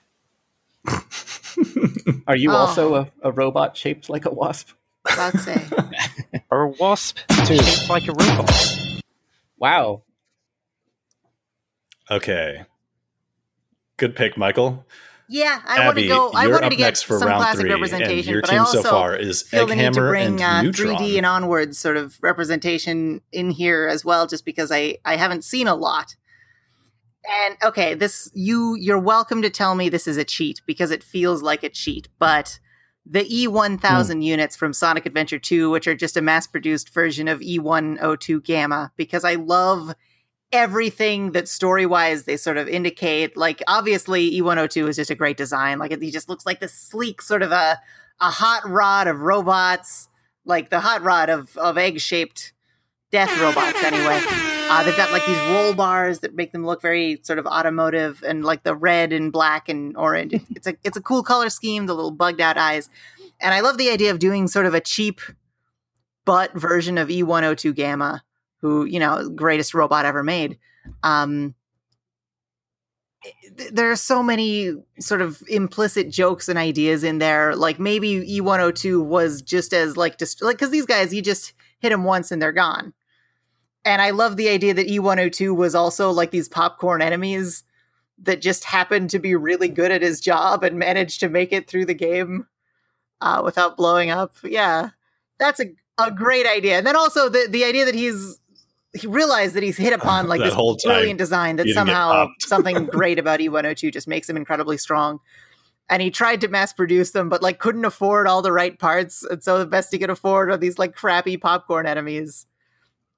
Are 2.28 2.36
you 2.38 2.52
Oh. 2.52 2.56
also 2.56 2.96
a, 2.96 3.12
a 3.22 3.32
robot 3.34 3.76
shaped 3.76 4.10
like 4.10 4.24
a 4.26 4.32
wasp? 4.32 4.70
about 5.06 5.34
to 5.34 5.38
say. 5.40 5.66
Or 6.50 6.62
a 6.64 6.70
wasp. 6.70 7.18
shaped 7.46 7.90
like 7.90 8.08
a 8.08 8.14
robot. 8.14 8.52
Wow. 9.60 10.04
okay. 12.10 12.64
Good 13.98 14.16
pick, 14.16 14.38
Michael. 14.38 14.86
Yeah, 15.28 15.60
I 15.66 15.86
want 15.86 15.98
to 15.98 16.08
go. 16.08 16.30
I 16.30 16.44
you're 16.44 16.54
wanted 16.54 16.66
up 16.68 16.72
to 16.72 16.78
get 16.78 16.84
next 16.86 17.02
for 17.02 17.20
some 17.20 17.28
round 17.28 17.42
classic 17.42 17.62
three, 17.62 17.72
and 17.74 17.82
representation, 17.82 18.32
your 18.32 18.42
but 18.42 18.50
team 18.50 18.60
I 18.60 18.62
also 18.62 18.82
so 18.82 18.90
far 18.90 19.14
is 19.14 19.42
feel 19.42 19.66
the 19.68 19.76
need 19.76 19.94
to 19.94 20.00
bring 20.00 20.42
and 20.42 20.70
uh, 20.70 20.72
3D 20.72 21.18
and 21.18 21.26
onwards 21.26 21.78
sort 21.78 21.98
of 21.98 22.18
representation 22.22 23.20
in 23.34 23.50
here 23.50 23.90
as 23.92 24.06
well, 24.06 24.26
just 24.26 24.46
because 24.46 24.72
I 24.72 25.00
I 25.04 25.18
haven't 25.18 25.44
seen 25.44 25.68
a 25.68 25.76
lot. 25.76 26.16
And 27.30 27.58
okay, 27.64 27.94
this 27.94 28.32
you 28.34 28.76
you're 28.76 29.00
welcome 29.00 29.42
to 29.42 29.50
tell 29.50 29.76
me 29.76 29.90
this 29.90 30.08
is 30.08 30.18
a 30.18 30.24
cheat 30.24 30.62
because 30.66 30.92
it 30.92 31.04
feels 31.04 31.42
like 31.42 31.64
a 31.64 31.70
cheat, 31.70 32.08
but 32.20 32.60
the 33.06 33.24
E1000 33.24 34.14
Hmm. 34.16 34.22
units 34.22 34.56
from 34.56 34.74
Sonic 34.74 35.06
Adventure 35.06 35.40
2, 35.40 35.70
which 35.70 35.88
are 35.88 35.96
just 35.96 36.18
a 36.18 36.22
mass 36.22 36.46
produced 36.48 36.94
version 36.94 37.28
of 37.28 37.40
E102 37.42 38.44
Gamma, 38.44 38.92
because 38.98 39.24
I 39.24 39.36
love 39.36 39.94
everything 40.52 41.32
that 41.32 41.48
story 41.48 41.86
wise 41.86 42.24
they 42.26 42.38
sort 42.38 42.58
of 42.58 42.68
indicate. 42.68 43.36
Like, 43.38 43.62
obviously, 43.68 44.32
E102 44.40 44.90
is 44.90 44.96
just 44.98 45.10
a 45.10 45.16
great 45.16 45.38
design. 45.38 45.80
Like, 45.80 45.92
it, 45.92 46.02
he 46.02 46.12
just 46.12 46.30
looks 46.30 46.46
like 46.46 46.60
this 46.60 46.74
sleek 46.74 47.22
sort 47.22 47.44
of 47.44 47.52
a, 47.52 47.80
a 48.22 48.30
hot 48.30 48.68
rod 48.68 49.08
of 49.08 49.22
robots, 49.22 50.08
like 50.46 50.70
the 50.70 50.80
hot 50.82 51.02
rod 51.02 51.30
of, 51.30 51.56
of 51.58 51.78
egg 51.78 52.00
shaped 52.00 52.54
death 53.12 53.38
robots, 53.40 53.82
anyway. 53.84 54.57
Uh, 54.70 54.84
they've 54.84 54.98
got 54.98 55.12
like 55.12 55.26
these 55.26 55.40
roll 55.50 55.74
bars 55.74 56.20
that 56.20 56.36
make 56.36 56.52
them 56.52 56.66
look 56.66 56.82
very 56.82 57.20
sort 57.24 57.40
of 57.40 57.46
automotive 57.46 58.24
and 58.26 58.44
like 58.44 58.64
the 58.64 58.76
red 58.76 59.14
and 59.14 59.32
black 59.32 59.70
and 59.70 59.96
orange. 59.98 60.34
It's, 60.52 60.68
a 60.68 60.76
it's 60.84 60.98
a 60.98 61.02
cool 61.02 61.24
color 61.24 61.50
scheme, 61.50 61.86
the 61.86 61.94
little 61.94 62.12
bugged 62.12 62.42
out 62.42 62.58
eyes. 62.58 62.90
And 63.40 63.54
I 63.54 63.62
love 63.62 63.78
the 63.78 63.90
idea 63.90 64.12
of 64.12 64.20
doing 64.20 64.48
sort 64.48 64.66
of 64.66 64.74
a 64.74 64.82
cheap 64.82 65.22
butt 66.26 66.54
version 66.54 66.98
of 66.98 67.08
E102 67.08 67.74
Gamma, 67.74 68.24
who, 68.62 68.86
you 68.86 69.00
know, 69.00 69.30
greatest 69.30 69.74
robot 69.74 70.06
ever 70.06 70.24
made. 70.24 70.58
Um, 71.04 71.56
there 73.72 73.92
are 73.92 73.96
so 73.96 74.22
many 74.22 74.74
sort 75.00 75.22
of 75.22 75.42
implicit 75.48 76.10
jokes 76.10 76.50
and 76.50 76.58
ideas 76.58 77.04
in 77.04 77.18
there. 77.20 77.56
Like 77.56 77.80
maybe 77.80 78.40
E102 78.40 79.04
was 79.04 79.42
just 79.42 79.74
as 79.74 79.98
like 79.98 80.18
dist- 80.18 80.42
like 80.42 80.58
because 80.58 80.72
these 80.72 80.86
guys 80.86 81.14
you 81.14 81.22
just 81.22 81.54
hit 81.80 81.90
them 81.90 82.04
once 82.04 82.32
and 82.32 82.42
they're 82.42 82.52
gone. 82.52 82.94
And 83.88 84.02
I 84.02 84.10
love 84.10 84.36
the 84.36 84.50
idea 84.50 84.74
that 84.74 84.88
E102 84.88 85.56
was 85.56 85.74
also 85.74 86.12
like 86.12 86.32
these 86.32 86.50
popcorn 86.50 87.02
enemies 87.02 87.64
that 88.24 88.42
just 88.42 88.66
happened 88.66 89.10
to 89.12 89.20
be 89.20 89.34
really 89.34 89.70
good 89.70 89.92
at 89.92 90.02
his 90.02 90.20
job 90.20 90.62
and 90.66 90.78
managed 90.78 91.22
to 91.22 91.30
make 91.30 91.54
it 91.54 91.70
through 91.70 91.86
the 91.86 91.94
game 91.94 92.48
uh, 93.22 93.42
without 93.46 93.78
blowing 93.78 94.10
up. 94.10 94.36
Yeah, 94.44 94.90
that's 95.40 95.62
a, 95.62 95.68
a 95.98 96.12
great 96.12 96.46
idea. 96.46 96.78
And 96.78 96.86
then 96.86 96.98
also 96.98 97.30
the, 97.30 97.48
the 97.50 97.64
idea 97.64 97.86
that 97.86 97.96
he's 97.96 98.40
he 98.94 99.08
realized 99.08 99.56
that 99.56 99.64
he's 99.64 99.78
hit 99.78 99.94
upon 99.94 100.28
like 100.28 100.42
this 100.42 100.54
whole 100.54 100.76
brilliant 100.84 101.18
design 101.18 101.56
that 101.56 101.66
he 101.66 101.72
didn't 101.72 101.86
get 101.86 101.94
somehow 101.94 102.28
something 102.40 102.88
great 102.88 103.20
about 103.20 103.40
E102 103.40 103.94
just 103.94 104.08
makes 104.08 104.30
him 104.30 104.36
incredibly 104.36 104.78
strong. 104.78 105.22
And 105.90 106.02
he 106.02 106.12
tried 106.12 106.42
to 106.42 106.50
mass 106.50 106.74
produce 106.74 107.12
them, 107.12 107.30
but 107.30 107.42
like 107.42 107.60
couldn't 107.60 107.86
afford 107.86 108.28
all 108.28 108.42
the 108.42 108.52
right 108.52 108.78
parts, 108.78 109.24
and 109.24 109.42
so 109.42 109.60
the 109.60 109.66
best 109.66 109.94
he 109.94 110.00
could 110.00 110.10
afford 110.10 110.50
are 110.52 110.58
these 110.58 110.78
like 110.78 110.94
crappy 110.94 111.38
popcorn 111.38 111.86
enemies. 111.86 112.46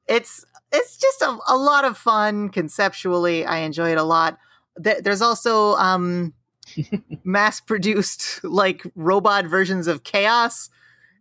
It's 0.08 0.46
it's 0.72 0.98
just 0.98 1.22
a, 1.22 1.38
a 1.48 1.58
lot 1.58 1.86
of 1.86 1.98
fun 1.98 2.50
conceptually. 2.50 3.46
I 3.46 3.60
enjoy 3.60 3.92
it 3.92 3.98
a 3.98 4.04
lot. 4.04 4.38
Th- 4.84 4.98
There's 5.04 5.22
also 5.22 5.76
um, 5.76 6.34
mass 7.24 7.60
produced 7.60 8.44
like 8.44 8.84
robot 8.96 9.46
versions 9.46 9.88
of 9.88 10.04
Chaos 10.04 10.70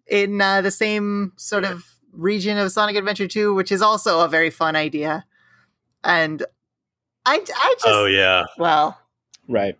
in 0.06 0.40
uh, 0.40 0.60
the 0.62 0.70
same 0.70 1.32
sort 1.36 1.64
of 1.64 1.84
region 2.12 2.58
of 2.58 2.72
Sonic 2.72 2.96
Adventure 2.96 3.28
2, 3.28 3.54
which 3.54 3.70
is 3.72 3.82
also 3.82 4.20
a 4.20 4.28
very 4.28 4.50
fun 4.50 4.76
idea. 4.76 5.24
And 6.04 6.42
I, 7.26 7.34
I 7.36 7.74
just, 7.74 7.86
Oh 7.86 8.06
yeah. 8.06 8.44
well, 8.58 8.98
Right. 9.48 9.78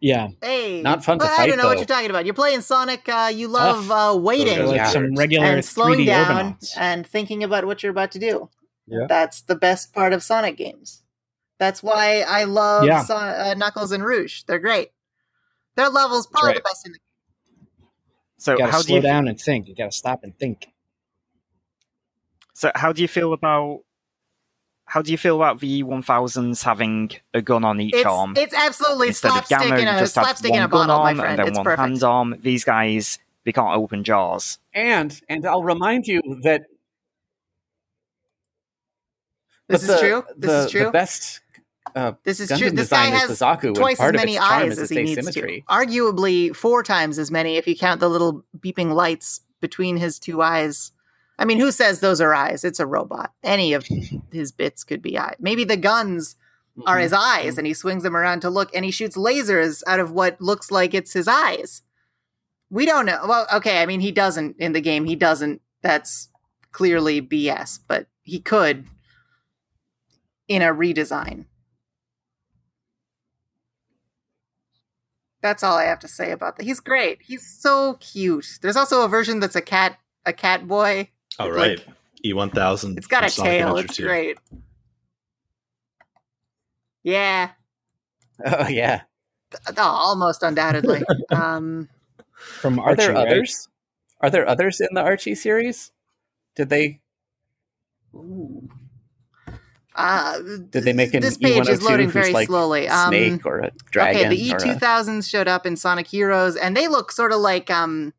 Yeah, 0.00 0.28
hey, 0.40 0.80
Not 0.80 1.04
fun 1.04 1.18
to 1.18 1.24
but 1.24 1.38
I 1.40 1.46
don't 1.48 1.56
know 1.58 1.66
what 1.66 1.78
you're 1.78 1.84
talking 1.86 2.08
about. 2.10 2.24
You're 2.24 2.34
playing 2.34 2.60
Sonic. 2.60 3.08
Uh, 3.08 3.32
you 3.34 3.48
love 3.48 3.90
uh, 3.90 4.16
waiting 4.16 4.64
like 4.66 4.76
Yeah. 4.76 4.88
some 4.90 5.14
regular 5.16 5.44
and 5.46 5.64
slowing 5.64 5.98
3D 6.00 6.06
down 6.06 6.54
Orbinauts. 6.54 6.72
and 6.76 7.04
thinking 7.06 7.42
about 7.42 7.64
what 7.64 7.82
you're 7.82 7.90
about 7.90 8.12
to 8.12 8.20
do. 8.20 8.48
Yeah. 8.86 9.06
That's 9.08 9.40
the 9.42 9.56
best 9.56 9.92
part 9.92 10.12
of 10.12 10.22
Sonic 10.22 10.56
games. 10.56 11.02
That's 11.58 11.82
why 11.82 12.20
I 12.20 12.44
love 12.44 12.84
Yeah. 12.84 13.02
Son- 13.02 13.28
uh, 13.28 13.54
Knuckles 13.54 13.90
and 13.90 14.04
Rouge. 14.04 14.42
They're 14.46 14.60
great. 14.60 14.90
Their 15.74 15.88
levels 15.88 16.28
probably 16.28 16.50
right. 16.50 16.56
the 16.58 16.62
best 16.62 16.86
in 16.86 16.92
the 16.92 16.98
game. 16.98 17.88
So 18.36 18.52
you 18.52 18.58
gotta 18.58 18.70
how 18.72 18.78
do 18.78 18.84
slow 18.84 18.96
you 18.96 19.02
down 19.02 19.26
and 19.26 19.40
think. 19.40 19.66
You 19.66 19.74
gotta 19.74 19.90
stop 19.90 20.22
and 20.22 20.38
think. 20.38 20.68
so 22.54 22.70
how 22.76 22.92
do 22.92 23.02
you 23.02 23.08
feel 23.08 23.32
about 23.32 23.80
how 24.88 25.02
do 25.02 25.12
you 25.12 25.18
feel 25.18 25.36
about 25.36 25.60
the 25.60 25.82
one 25.82 26.02
thousands 26.02 26.62
having 26.62 27.10
a 27.34 27.42
gun 27.42 27.62
on 27.64 27.80
each 27.80 27.94
It's, 27.94 28.06
arm 28.06 28.34
it's 28.36 28.54
absolutely 28.54 29.08
instead 29.08 29.28
of 29.28 29.46
slapstick 29.46 29.58
Gamma? 29.70 29.76
in 29.82 29.88
a 29.88 29.98
just 29.98 30.14
have 30.16 30.24
slapstick 30.24 30.50
one 30.50 30.58
in 30.60 30.64
a 30.64 30.68
gun 30.68 30.86
bottle, 30.88 31.02
my 31.04 31.08
arm 31.10 31.16
friend. 31.18 31.30
and 31.32 31.38
then 31.40 31.48
It's 31.48 31.58
one 31.58 31.64
perfect. 31.64 31.80
hand 31.80 32.02
arm. 32.02 32.36
These 32.40 32.64
guys 32.64 33.18
they 33.44 33.52
can't 33.52 33.76
open 33.76 34.02
jars. 34.04 34.58
And 34.74 35.20
and 35.28 35.46
I'll 35.46 35.62
remind 35.62 36.06
you 36.06 36.20
that 36.42 36.62
This 39.68 39.82
but 39.86 39.90
is 39.94 40.00
the- 40.00 40.00
true. 40.00 40.24
This 40.36 40.50
the, 40.50 40.58
is 40.64 40.70
true. 40.70 40.84
The 40.84 40.90
best 40.90 41.40
uh, 41.94 42.12
This 42.24 42.40
is 42.40 42.50
Gundam 42.50 42.58
true. 42.58 42.70
This 42.70 42.88
guy 42.90 43.06
is 43.14 43.20
has 43.20 43.38
the 43.38 43.44
Zaku, 43.44 43.74
twice 43.74 44.00
as 44.00 44.12
many 44.12 44.38
eyes 44.38 44.78
as 44.78 44.90
he 44.90 45.02
needs 45.02 45.18
asymmetry. 45.18 45.64
to. 45.68 45.74
Arguably 45.74 46.54
four 46.54 46.82
times 46.82 47.18
as 47.18 47.30
many 47.30 47.56
if 47.56 47.66
you 47.66 47.76
count 47.76 48.00
the 48.00 48.08
little 48.10 48.44
beeping 48.58 48.92
lights 48.92 49.40
between 49.60 49.96
his 49.96 50.18
two 50.18 50.40
eyes. 50.42 50.92
I 51.38 51.44
mean, 51.44 51.58
who 51.60 51.70
says 51.70 52.00
those 52.00 52.20
are 52.20 52.34
eyes? 52.34 52.64
It's 52.64 52.80
a 52.80 52.86
robot. 52.86 53.32
Any 53.44 53.72
of 53.72 53.86
his 54.32 54.52
bits 54.52 54.84
could 54.84 55.02
be 55.02 55.16
eyes. 55.18 55.36
Maybe 55.38 55.64
the 55.64 55.76
guns 55.76 56.36
Mm-hmm. 56.78 56.88
are 56.88 56.98
his 56.98 57.12
eyes 57.12 57.58
and 57.58 57.66
he 57.66 57.74
swings 57.74 58.04
them 58.04 58.16
around 58.16 58.38
to 58.40 58.50
look 58.50 58.70
and 58.72 58.84
he 58.84 58.92
shoots 58.92 59.16
lasers 59.16 59.82
out 59.88 59.98
of 59.98 60.12
what 60.12 60.40
looks 60.40 60.70
like 60.70 60.94
it's 60.94 61.12
his 61.12 61.26
eyes. 61.26 61.82
We 62.70 62.86
don't 62.86 63.04
know. 63.06 63.20
Well, 63.26 63.48
okay, 63.54 63.82
I 63.82 63.86
mean 63.86 63.98
he 63.98 64.12
doesn't 64.12 64.56
in 64.60 64.74
the 64.74 64.80
game. 64.80 65.04
He 65.04 65.16
doesn't. 65.16 65.60
That's 65.82 66.28
clearly 66.70 67.20
BS, 67.20 67.80
but 67.88 68.06
he 68.22 68.38
could 68.38 68.84
in 70.46 70.62
a 70.62 70.66
redesign. 70.72 71.46
That's 75.42 75.64
all 75.64 75.76
I 75.78 75.84
have 75.84 76.00
to 76.00 76.08
say 76.08 76.30
about 76.30 76.56
that. 76.58 76.64
He's 76.64 76.80
great. 76.80 77.22
He's 77.22 77.44
so 77.46 77.94
cute. 77.94 78.58
There's 78.62 78.76
also 78.76 79.02
a 79.02 79.08
version 79.08 79.40
that's 79.40 79.56
a 79.56 79.60
cat 79.60 79.98
a 80.24 80.32
cat 80.32 80.68
boy. 80.68 81.10
All 81.38 81.48
Like, 81.48 81.56
right. 81.56 81.84
E 82.24 82.32
one 82.32 82.50
thousand. 82.50 82.98
It's 82.98 83.06
got 83.06 83.24
a 83.24 83.30
tail. 83.30 83.76
It's 83.76 83.98
great. 83.98 84.38
Yeah. 87.02 87.50
Oh 88.44 88.68
yeah. 88.68 89.02
Oh, 89.76 89.82
almost 89.82 90.42
undoubtedly. 90.42 91.02
um 91.30 91.88
From 92.34 92.78
Are 92.78 92.94
there 92.94 93.12
right? 93.12 93.26
others? 93.28 93.68
Are 94.20 94.30
there 94.30 94.48
others 94.48 94.80
in 94.80 94.88
the 94.92 95.00
Archie 95.00 95.34
series? 95.34 95.92
Did 96.56 96.68
they 96.70 97.00
uh 99.94 100.38
did 100.70 100.84
they 100.84 100.92
make 100.92 101.14
an 101.14 101.22
this 101.22 101.36
page 101.36 101.64
E102 101.64 101.68
is 101.68 101.82
loading 101.82 102.10
very 102.10 102.32
like 102.32 102.46
slowly. 102.48 102.88
Um, 102.88 103.08
snake 103.10 103.46
or 103.46 103.60
a 103.60 103.70
dragon? 103.90 104.20
Okay, 104.20 104.28
the 104.28 104.46
E 104.48 104.52
or 104.52 104.58
two 104.58 104.70
a- 104.70 104.78
thousands 104.78 105.28
showed 105.28 105.48
up 105.48 105.66
in 105.66 105.76
Sonic 105.76 106.06
Heroes, 106.08 106.56
and 106.56 106.76
they 106.76 106.88
look 106.88 107.12
sort 107.12 107.32
of 107.32 107.40
like 107.40 107.70
um, 107.70 108.12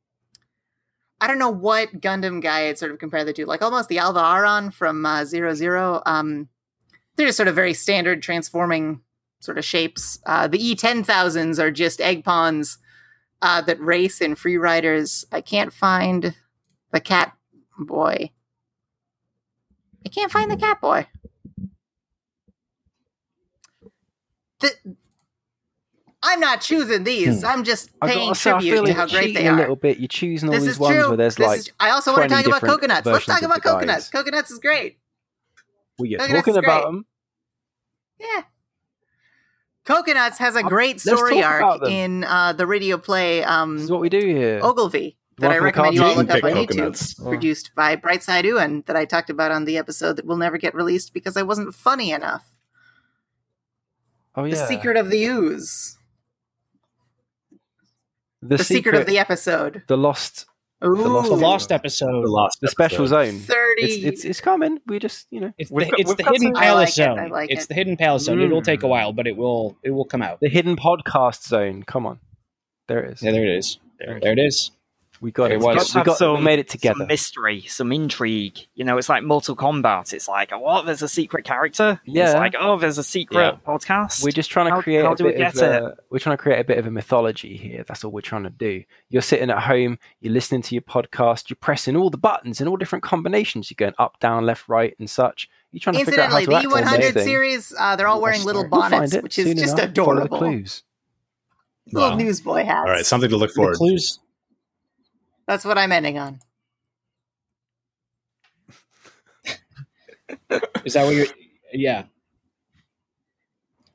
I 1.22 1.28
don't 1.28 1.40
know 1.40 1.50
what 1.50 2.00
Gundam 2.00 2.42
guy 2.42 2.68
I'd 2.68 2.78
sort 2.78 2.92
of 2.92 3.00
compare 3.00 3.26
the 3.26 3.34
two, 3.34 3.46
like 3.46 3.62
almost 3.62 3.90
the 3.90 4.00
Alvaaron 4.00 4.72
from 4.72 5.06
uh, 5.06 5.26
Zero 5.26 5.54
Zero. 5.54 6.02
Um, 6.06 6.48
they're 7.16 7.28
just 7.28 7.38
sort 7.38 7.50
of 7.50 7.56
very 7.56 7.74
standard 7.74 8.22
transforming 8.22 9.02
sort 9.42 9.58
of 9.58 9.66
shapes. 9.66 10.20
Uh, 10.26 10.48
the 10.48 10.64
E 10.64 10.76
ten 10.76 11.04
thousands 11.04 11.60
are 11.60 11.72
just 11.72 12.00
egg 12.00 12.24
pawns 12.24 12.78
uh, 13.42 13.62
that 13.62 13.80
race 13.82 14.22
in 14.22 14.36
free 14.36 14.58
riders. 14.58 15.26
I 15.32 15.42
can't 15.42 15.74
find 15.74 16.36
the 16.92 17.02
cat 17.02 17.34
boy. 17.78 18.32
I 20.06 20.10
can't 20.10 20.32
find 20.32 20.50
the 20.50 20.58
cat 20.58 20.80
boy. 20.80 21.08
The, 24.62 24.72
I'm 26.22 26.40
not 26.42 26.60
choosing 26.62 27.04
these. 27.06 27.44
I'm 27.44 27.64
just 27.64 27.98
paying 28.02 28.28
gotta 28.30 28.36
say, 28.36 28.50
I 28.50 28.54
tribute 28.54 28.74
feel 28.74 28.84
to 28.86 28.90
like 28.90 28.98
how 28.98 29.04
you're 29.04 29.10
great 29.22 29.28
cheating 29.28 29.44
they 29.44 29.50
a 29.50 29.56
little 29.56 29.76
bit. 29.78 30.00
You're 30.00 30.08
choosing 30.10 30.50
all 30.50 30.54
This 30.56 30.64
these 30.64 30.74
is 30.74 30.80
ones 30.80 30.96
true. 30.96 31.08
where 31.10 31.18
there's 31.18 31.36
This 31.36 31.48
like 31.48 31.60
is- 31.60 31.72
I 31.80 31.92
also 31.92 32.12
want 32.12 32.24
to 32.24 32.30
talk 32.36 32.46
about 32.46 32.62
coconuts. 32.62 33.06
Let's 33.06 33.26
talk 33.26 33.42
about 33.42 33.62
coconuts. 33.64 34.10
guys. 34.10 34.10
Coconuts 34.10 34.52
is 34.52 34.60
great. 34.60 35.00
We're 35.98 36.18
Coconuts 36.18 36.40
talking 36.46 36.54
is 36.54 36.58
about 36.58 36.84
them. 36.84 37.06
Yeah. 38.20 38.42
Coconuts 39.86 40.38
has 40.40 40.56
a 40.56 40.64
great 40.64 41.00
story 41.00 41.42
arc 41.42 41.88
in 41.88 42.24
uh, 42.26 42.54
the 42.54 42.68
radio 42.68 42.98
play 42.98 43.44
um, 43.44 43.76
This 43.76 43.86
is 43.86 43.92
what 43.92 44.02
we 44.02 44.10
do 44.10 44.20
here. 44.20 44.60
Ogilvy 44.62 45.18
that 45.40 45.52
I 45.52 45.60
Welcome 45.60 45.62
to 45.62 45.66
recommend 45.66 45.96
you 45.96 46.04
all 46.04 46.16
look 46.16 46.30
up 46.30 46.36
Pick 46.36 46.44
on 46.44 46.52
YouTube. 46.52 46.68
Coconuts. 46.68 47.16
Oh. 47.22 47.30
Produced 47.30 47.72
by 47.76 47.96
Brightside 47.96 48.44
Ewan 48.44 48.84
that 48.88 48.96
I 48.98 49.06
talked 49.06 49.30
about 49.30 49.52
on 49.52 49.64
the 49.66 49.78
episode 49.78 50.18
that 50.18 50.26
will 50.26 50.38
never 50.38 50.58
get 50.58 50.76
released 50.76 51.14
because 51.14 51.38
I 51.38 51.44
wasn't 51.44 51.74
funny 51.74 52.12
enough. 52.12 52.54
Oh 54.36 54.44
yeah. 54.44 54.56
The 54.56 54.68
Secret 54.68 54.98
of 54.98 55.10
the 55.10 55.24
Ooze. 55.26 55.98
The, 58.42 58.58
The, 58.58 58.64
secret, 58.64 58.96
of 58.96 59.06
the 59.06 59.18
episode. 59.18 59.84
the 59.88 59.98
lost, 59.98 60.46
Ooh. 60.84 60.94
Lost- 60.96 61.30
The 61.30 61.36
lost 61.36 61.72
episode. 61.74 62.24
The 62.24 62.30
lost. 62.30 62.60
the 62.62 62.70
special 62.70 63.02
episode. 63.04 63.32
zone. 63.32 63.40
30. 63.42 63.82
It's, 63.82 64.04
it's 64.06 64.26
it's 64.26 64.42
coming. 64.42 64.80
We 64.88 64.98
just 65.00 65.28
you 65.30 65.42
know 65.42 65.54
It's 65.58 65.70
the, 65.70 65.76
got- 65.86 66.00
it's 66.00 66.16
the 66.16 66.24
hidden 66.24 66.54
some- 66.54 66.64
palace 66.64 66.98
like 66.98 67.08
it, 67.08 67.12
I 67.12 67.16
zone. 67.24 67.30
like 67.32 67.52
it's 67.52 67.66
it. 67.66 67.68
the 67.68 67.74
hidden 67.74 67.98
palace 67.98 68.24
zone. 68.24 68.40
It'll 68.42 68.62
take 68.62 68.84
a 68.84 68.86
Mm. 68.86 68.90
while, 68.90 69.12
but 69.14 69.28
it 69.28 69.36
will 69.36 69.78
it 69.84 69.92
will 69.92 70.06
come 70.06 70.22
out. 70.22 70.40
the 70.40 70.48
hidden 70.50 70.78
podcast 70.78 71.46
zone. 71.48 71.84
Come 71.84 72.06
on, 72.06 72.20
there 72.88 73.04
it 73.04 73.14
is. 73.14 73.22
Yeah, 73.22 73.32
there 73.32 73.44
it 73.46 73.58
is. 73.58 73.78
There 74.00 74.20
There 74.22 74.32
it 74.32 74.40
is. 74.40 74.72
We 75.22 75.32
got 75.32 75.52
It 75.52 75.56
it. 75.56 75.60
was. 75.60 75.76
We 75.94 75.94
got, 75.94 75.96
we 75.96 76.04
got 76.12 76.18
some- 76.18 76.36
we 76.38 76.42
made 76.44 76.60
it 76.60 76.70
Some 76.72 76.78
together. 76.80 77.06
mystery, 77.06 77.62
some 77.68 77.92
intrigue. 77.92 78.58
You 78.76 78.86
know, 78.86 78.98
it's 78.98 79.10
like 79.10 79.22
Mortal 79.24 79.56
Kombat. 79.56 80.14
It's 80.14 80.28
like, 80.30 80.52
what? 80.52 80.86
There's 80.86 81.02
a 81.02 81.10
secret 81.10 81.44
character. 81.44 82.00
It's 82.06 82.16
Yeah. 82.16 82.34
like, 82.40 82.56
oh, 82.58 82.78
there's 82.78 82.98
a 82.98 83.04
secret 83.04 83.38
Yeah. 83.40 83.58
podcast. 83.68 84.24
We're 84.24 84.32
just 84.32 84.50
trying 84.50 84.68
to 84.68 84.72
How- 84.76 84.82
create 84.82 85.04
how 85.04 85.12
a 85.12 85.16
do 85.18 85.26
we 85.26 85.32
bit 85.34 85.42
of 85.48 85.54
get 85.56 85.64
a, 85.64 85.96
we're 86.10 86.20
trying 86.20 86.38
to 86.38 86.42
create 86.42 86.60
a 86.60 86.64
bit 86.64 86.78
of 86.78 86.86
a 86.88 86.92
mythology 86.92 87.58
here. 87.58 87.84
That's 87.86 88.04
all 88.06 88.12
we're 88.12 88.22
trying 88.22 88.44
to 88.44 88.50
do. 88.50 88.84
You're 89.10 89.22
sitting 89.22 89.50
at 89.50 89.60
home, 89.64 90.00
you're 90.22 90.32
listening 90.34 90.62
to 90.62 90.76
your 90.76 90.84
podcast, 90.84 91.50
you're 91.50 91.58
pressing 91.60 91.98
all 91.98 92.10
the 92.10 92.18
buttons 92.18 92.62
in 92.62 92.68
all 92.70 92.78
different 92.78 93.04
combinations. 93.04 93.70
You're 93.70 93.76
going 93.76 93.96
up, 94.00 94.20
down, 94.22 94.46
left, 94.46 94.70
right, 94.70 94.96
and 95.00 95.10
such. 95.10 95.50
You're 95.74 95.82
trying 95.82 95.98
to 95.98 96.06
figure 96.06 96.22
out 96.24 96.32
how 96.32 96.40
to 96.40 96.46
the 96.46 96.56
act 96.56 96.66
on 96.66 96.72
this 97.00 97.12
E100 97.12 97.24
series, 97.24 97.74
uh, 97.78 97.96
they're 97.98 98.08
all 98.08 98.22
wearing 98.22 98.44
little 98.44 98.62
start. 98.68 98.72
We'll 98.92 99.00
bonnets, 99.02 99.16
which 99.18 99.38
is 99.38 99.48
soon 99.48 99.58
just 99.58 99.78
enough. 99.78 99.94
Follow 99.96 100.16
the 100.16 100.22
adorable. 100.24 100.38
clues. 100.38 100.84
Little 101.92 102.10
Wow. 102.12 102.16
newsboy 102.18 102.64
hats. 102.66 102.86
All 102.86 102.92
right, 102.94 103.06
something 103.06 103.30
to 103.30 103.36
look 103.38 103.50
The 103.52 103.56
forward. 103.56 103.74
to. 103.74 103.78
clues. 103.78 104.20
That's 105.50 105.66
what 105.66 105.80
I'm 105.80 105.92
ending 105.92 106.20
on. 106.20 106.40
Is 110.86 110.94
that 110.94 111.06
what 111.06 111.16
you're? 111.16 111.26
Yeah. 111.74 112.04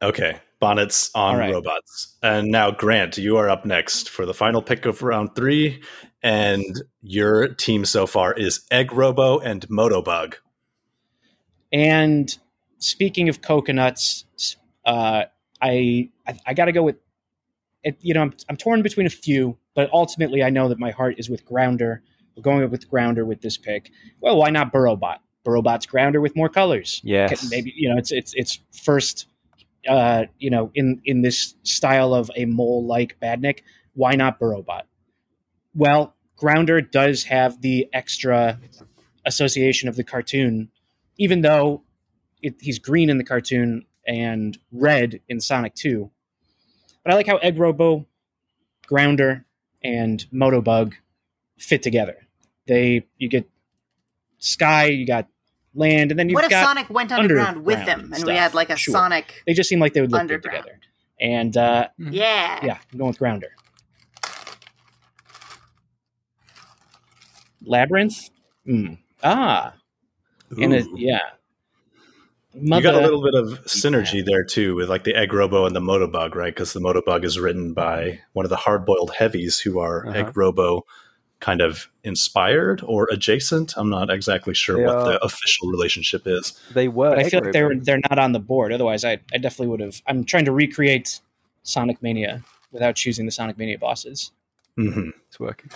Okay, 0.02 0.38
bonnets 0.58 1.12
on 1.14 1.34
All 1.34 1.38
right. 1.38 1.52
robots. 1.52 2.16
And 2.24 2.48
now, 2.48 2.72
Grant, 2.72 3.18
you 3.18 3.36
are 3.36 3.48
up 3.48 3.64
next 3.64 4.10
for 4.10 4.26
the 4.26 4.34
final 4.34 4.62
pick 4.62 4.84
of 4.84 5.04
round 5.04 5.36
three. 5.36 5.80
And 6.24 6.82
your 7.02 7.54
team 7.54 7.84
so 7.84 8.08
far 8.08 8.32
is 8.32 8.66
Egg 8.72 8.92
Robo 8.92 9.38
and 9.38 9.64
Motobug. 9.68 10.34
And 11.72 12.36
speaking 12.78 13.28
of 13.28 13.42
coconuts, 13.42 14.24
uh, 14.84 15.26
I 15.62 16.10
I, 16.26 16.36
I 16.46 16.54
got 16.54 16.64
to 16.64 16.72
go 16.72 16.82
with 16.82 16.96
it. 17.84 17.96
You 18.00 18.14
know, 18.14 18.22
I'm 18.22 18.34
I'm 18.48 18.56
torn 18.56 18.82
between 18.82 19.06
a 19.06 19.10
few, 19.10 19.56
but 19.74 19.90
ultimately, 19.92 20.42
I 20.42 20.50
know 20.50 20.68
that 20.68 20.78
my 20.78 20.90
heart 20.90 21.16
is 21.18 21.28
with 21.28 21.44
Grounder. 21.44 22.02
We're 22.36 22.42
going 22.42 22.68
with 22.70 22.88
Grounder 22.88 23.24
with 23.24 23.40
this 23.40 23.56
pick. 23.56 23.90
Well, 24.20 24.36
why 24.36 24.50
not 24.50 24.72
Burrowbot? 24.72 25.18
Burrowbot's 25.44 25.86
Grounder 25.86 26.20
with 26.20 26.34
more 26.36 26.48
colors. 26.48 27.00
Yes. 27.04 27.48
maybe 27.50 27.72
you 27.76 27.88
know 27.88 27.98
it's 27.98 28.12
it's 28.12 28.32
it's 28.34 28.60
first. 28.72 29.26
Uh, 29.86 30.24
you 30.38 30.48
know, 30.48 30.70
in 30.74 31.02
in 31.04 31.20
this 31.20 31.56
style 31.62 32.14
of 32.14 32.30
a 32.36 32.46
mole 32.46 32.86
like 32.86 33.18
Badnik, 33.20 33.60
why 33.92 34.14
not 34.14 34.40
Burrowbot? 34.40 34.84
Well, 35.74 36.14
Grounder 36.36 36.80
does 36.80 37.24
have 37.24 37.60
the 37.60 37.88
extra 37.92 38.58
association 39.26 39.88
of 39.88 39.96
the 39.96 40.04
cartoon, 40.04 40.70
even 41.18 41.42
though 41.42 41.82
it, 42.42 42.56
he's 42.60 42.78
green 42.78 43.10
in 43.10 43.18
the 43.18 43.24
cartoon 43.24 43.84
and 44.06 44.58
red 44.72 45.20
in 45.28 45.40
Sonic 45.40 45.74
2. 45.74 46.10
But 47.02 47.12
I 47.12 47.16
like 47.16 47.26
how 47.26 47.36
Egg 47.38 47.58
Robo, 47.58 48.06
Grounder, 48.86 49.44
and 49.84 50.24
Motobug 50.32 50.94
fit 51.58 51.82
together. 51.82 52.16
They 52.66 53.06
you 53.18 53.28
get 53.28 53.48
sky, 54.38 54.86
you 54.86 55.06
got 55.06 55.28
land, 55.74 56.10
and 56.10 56.18
then 56.18 56.28
you've 56.28 56.34
What 56.36 56.44
if 56.44 56.50
got 56.50 56.64
Sonic 56.66 56.88
went 56.90 57.12
underground 57.12 57.64
with 57.64 57.84
them 57.86 58.00
and 58.00 58.16
stuff. 58.16 58.26
we 58.28 58.34
had 58.34 58.54
like 58.54 58.70
a 58.70 58.76
Sure. 58.76 58.92
Sonic? 58.92 59.42
they 59.46 59.52
just 59.52 59.68
seem 59.68 59.78
like 59.80 59.92
they 59.92 60.00
would 60.00 60.10
look 60.12 60.26
good 60.26 60.42
together. 60.42 60.78
And 61.20 61.56
uh, 61.56 61.88
Yeah. 61.98 62.60
yeah, 62.64 62.78
I'm 62.92 62.98
going 62.98 63.08
with 63.08 63.18
Grounder. 63.18 63.52
Labyrinth? 67.62 68.30
Hmm. 68.66 68.94
Ah. 69.22 69.74
and 70.60 70.74
a, 70.74 70.80
Ooh. 70.82 70.96
Yeah. 72.54 72.76
You 72.76 72.82
got 72.82 72.94
a 72.94 73.00
little 73.00 73.22
bit 73.22 73.34
of 73.34 73.64
synergy 73.66 74.24
there 74.24 74.44
too, 74.44 74.74
with 74.76 74.88
like 74.88 75.04
the 75.04 75.14
Egg 75.14 75.32
Robo 75.32 75.66
and 75.66 75.74
the 75.74 75.80
Motobug, 75.80 76.34
right? 76.34 76.54
Because 76.54 76.72
the 76.72 76.80
Motobug 76.80 77.24
is 77.24 77.38
written 77.38 77.72
by 77.72 78.20
one 78.32 78.44
of 78.44 78.50
the 78.50 78.56
hard-boiled 78.56 79.12
heavies, 79.14 79.58
who 79.60 79.78
are 79.80 80.06
Uh-huh. 80.06 80.18
Egg 80.18 80.36
Robo 80.36 80.84
kind 81.40 81.60
of 81.60 81.88
inspired 82.04 82.80
or 82.84 83.06
adjacent. 83.12 83.74
I'm 83.76 83.90
not 83.90 84.08
exactly 84.08 84.54
sure 84.54 84.76
They 84.78 84.84
what 84.86 84.96
are- 84.96 85.04
the 85.12 85.24
official 85.24 85.68
relationship 85.68 86.22
is. 86.26 86.58
They 86.72 86.88
were. 86.88 87.10
but 87.10 87.18
I 87.18 87.28
feel 87.28 87.40
like 87.42 87.52
they're 87.52 87.74
they're 87.76 88.00
not 88.08 88.18
on 88.18 88.32
the 88.32 88.40
board. 88.40 88.72
Otherwise, 88.72 89.04
I, 89.04 89.18
I 89.32 89.38
definitely 89.38 89.68
would 89.68 89.80
have. 89.80 90.00
I'm 90.06 90.24
trying 90.24 90.44
to 90.46 90.52
recreate 90.52 91.20
Sonic 91.64 92.02
Mania 92.02 92.42
without 92.72 92.94
choosing 92.96 93.26
the 93.26 93.32
Sonic 93.32 93.58
Mania 93.58 93.78
bosses. 93.78 94.32
Mm-hmm. 94.78 95.10
It's 95.28 95.38
working. 95.38 95.70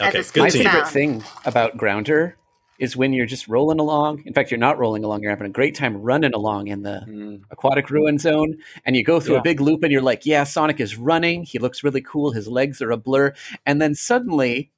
Okay, 0.00 0.22
good 0.32 0.42
My 0.42 0.48
team. 0.50 0.64
favorite 0.64 0.88
thing 0.88 1.24
about 1.44 1.76
Grounder 1.76 2.36
is 2.80 2.96
when 2.96 3.12
you're 3.12 3.26
just 3.26 3.46
rolling 3.46 3.78
along. 3.78 4.22
In 4.26 4.32
fact, 4.32 4.50
you're 4.50 4.58
not 4.58 4.78
rolling 4.78 5.04
along. 5.04 5.22
You're 5.22 5.30
having 5.30 5.46
a 5.46 5.50
great 5.50 5.74
time 5.76 5.96
running 5.98 6.32
along 6.34 6.66
in 6.68 6.82
the 6.82 7.04
Mm. 7.06 7.42
aquatic 7.50 7.90
ruin 7.90 8.18
zone, 8.18 8.56
and 8.84 8.96
you 8.96 9.04
go 9.04 9.20
through 9.20 9.34
Yeah. 9.34 9.40
a 9.40 9.44
big 9.44 9.60
loop, 9.60 9.82
and 9.84 9.92
you're 9.92 10.02
like, 10.02 10.26
"Yeah, 10.26 10.44
Sonic 10.44 10.80
is 10.80 10.96
running. 10.96 11.44
He 11.44 11.58
looks 11.58 11.84
really 11.84 12.00
cool. 12.00 12.32
His 12.32 12.48
legs 12.48 12.80
are 12.82 12.90
a 12.90 12.96
blur." 12.96 13.34
And 13.64 13.80
then 13.80 13.94
suddenly, 13.94 14.70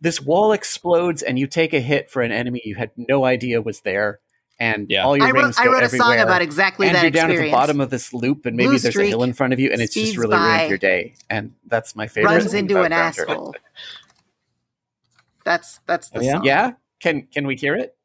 this 0.00 0.20
wall 0.22 0.52
explodes, 0.52 1.22
and 1.22 1.38
you 1.38 1.46
take 1.46 1.72
a 1.74 1.80
hit 1.80 2.10
for 2.10 2.22
an 2.22 2.32
enemy 2.32 2.62
you 2.64 2.76
had 2.76 2.90
no 2.96 3.24
idea 3.24 3.60
was 3.60 3.80
there, 3.82 4.20
and 4.58 4.86
Yeah. 4.88 5.04
all 5.04 5.16
your 5.16 5.26
I 5.26 5.30
wrote, 5.32 5.42
rings 5.42 5.58
I 5.58 5.64
go 5.64 5.72
wrote 5.72 5.82
a 5.82 5.84
everywhere. 5.84 6.06
song 6.16 6.20
about 6.20 6.40
exactly 6.40 6.86
and 6.86 6.96
that 6.96 7.02
you're 7.02 7.10
down 7.10 7.30
experience. 7.30 7.52
at 7.52 7.56
the 7.56 7.60
bottom 7.60 7.80
of 7.80 7.90
this 7.90 8.14
loop, 8.14 8.46
and 8.46 8.56
maybe 8.56 8.68
Blue 8.68 8.78
there's 8.78 8.94
streak 8.94 9.06
a 9.08 9.10
hill 9.10 9.22
in 9.22 9.32
front 9.34 9.52
of 9.52 9.60
you, 9.60 9.70
and 9.70 9.82
it's 9.82 9.92
just 9.94 10.16
really 10.16 10.36
by. 10.36 10.54
ruined 10.56 10.68
your 10.70 10.78
day. 10.78 11.14
And 11.28 11.52
that's 11.66 11.94
my 11.94 12.06
favorite. 12.06 12.30
runs 12.32 12.50
thing 12.52 12.60
into 12.60 12.74
about 12.78 12.86
an 12.86 12.92
Grounder. 12.92 13.22
asshole. 13.30 13.54
That's 15.44 15.80
that's 15.86 16.10
the 16.10 16.18
Oh, 16.18 16.22
yeah? 16.22 16.32
song. 16.32 16.44
Yeah, 16.44 16.70
can 17.00 17.22
can 17.32 17.46
we 17.46 17.56
hear 17.56 17.74
it? 17.74 17.96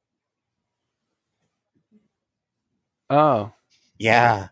Oh, 3.09 3.51
Yeah. 3.99 4.49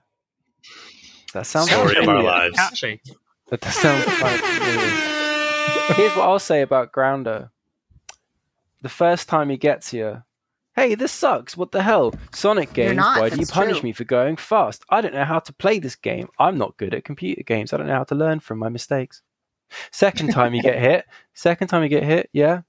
that 1.34 1.46
sounds 1.48 1.72
Story 1.72 1.96
of 1.98 2.08
our 2.08 2.22
lives. 2.22 2.56
Catchy. 2.56 3.02
That 3.50 3.62
does 3.62 3.74
sound 3.76 4.04
quite 4.04 4.40
familiar. 4.40 5.96
Here's 5.96 6.16
what 6.16 6.30
I'll 6.30 6.40
say 6.40 6.62
about 6.62 6.92
Grounder. 6.92 7.52
The 8.82 8.90
first 8.90 9.28
time 9.30 9.50
he 9.50 9.58
gets 9.58 9.92
here, 9.92 10.26
hey, 10.76 10.96
this 10.96 11.12
sucks. 11.12 11.56
What 11.58 11.72
the 11.72 11.84
hell? 11.84 12.14
Sonic 12.34 12.74
games, 12.74 12.96
not, 12.98 13.20
why 13.20 13.30
do 13.30 13.38
you 13.40 13.46
punish 13.46 13.80
true. 13.80 13.84
me 13.90 13.94
for 13.94 14.04
going 14.04 14.38
fast? 14.38 14.84
I 14.90 15.02
don't 15.02 15.14
know 15.14 15.26
how 15.26 15.40
to 15.40 15.54
play 15.54 15.80
this 15.80 15.96
game. 15.96 16.28
I'm 16.40 16.58
not 16.58 16.78
good 16.78 16.94
at 16.94 17.04
computer 17.04 17.44
games. 17.44 17.74
I 17.74 17.78
don't 17.78 17.88
know 17.88 17.96
how 17.96 18.04
to 18.06 18.16
learn 18.16 18.40
from 18.40 18.60
my 18.60 18.70
mistakes. 18.70 19.22
Second 19.92 20.32
time 20.32 20.54
you 20.54 20.62
get 20.62 20.80
hit, 20.80 21.06
second 21.34 21.68
time 21.68 21.84
you 21.84 21.90
get 21.90 22.04
hit, 22.04 22.30
yeah. 22.34 22.62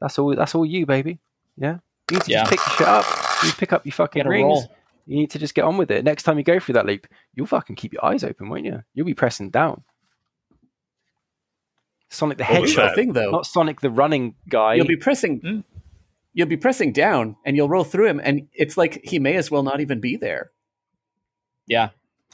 That's 0.00 0.18
all 0.18 0.34
that's 0.34 0.54
all 0.54 0.66
you, 0.66 0.86
baby. 0.86 1.18
Yeah. 1.56 1.78
You 2.10 2.16
need 2.18 2.22
to 2.24 2.30
Yeah. 2.30 2.38
just 2.44 2.50
pick 2.50 2.60
your 2.60 2.76
shit 2.76 2.88
up. 2.88 3.04
You 3.44 3.52
pick 3.52 3.72
up 3.72 3.84
your 3.86 3.92
fucking 3.92 4.26
rings. 4.26 4.44
roll. 4.44 4.76
You 5.06 5.16
need 5.16 5.30
to 5.30 5.38
just 5.38 5.54
get 5.54 5.64
on 5.64 5.76
with 5.76 5.90
it. 5.90 6.04
Next 6.04 6.22
time 6.22 6.38
you 6.38 6.44
go 6.44 6.58
through 6.58 6.74
that 6.74 6.86
loop, 6.86 7.06
you'll 7.34 7.46
fucking 7.46 7.76
keep 7.76 7.92
your 7.92 8.04
eyes 8.04 8.24
open, 8.24 8.48
won't 8.48 8.64
you? 8.64 8.82
You'll 8.94 9.06
be 9.06 9.14
pressing 9.14 9.50
down. 9.50 9.82
Sonic 12.10 12.38
the 12.38 12.44
Hedgehog, 12.44 12.94
thing 12.94 13.12
though. 13.12 13.30
not 13.30 13.46
Sonic 13.46 13.80
the 13.80 13.90
running 13.90 14.34
guy. 14.48 14.74
You'll 14.74 14.86
be 14.86 14.96
pressing. 14.96 15.40
Hmm. 15.40 15.60
You'll 16.32 16.48
be 16.48 16.56
pressing 16.56 16.92
down, 16.92 17.36
and 17.44 17.56
you'll 17.56 17.68
roll 17.68 17.84
through 17.84 18.08
him, 18.08 18.20
and 18.22 18.48
it's 18.52 18.76
like 18.76 19.00
he 19.04 19.18
may 19.18 19.34
as 19.36 19.50
well 19.50 19.62
not 19.62 19.80
even 19.80 20.00
be 20.00 20.16
there 20.16 20.50
Yeah. 21.66 21.90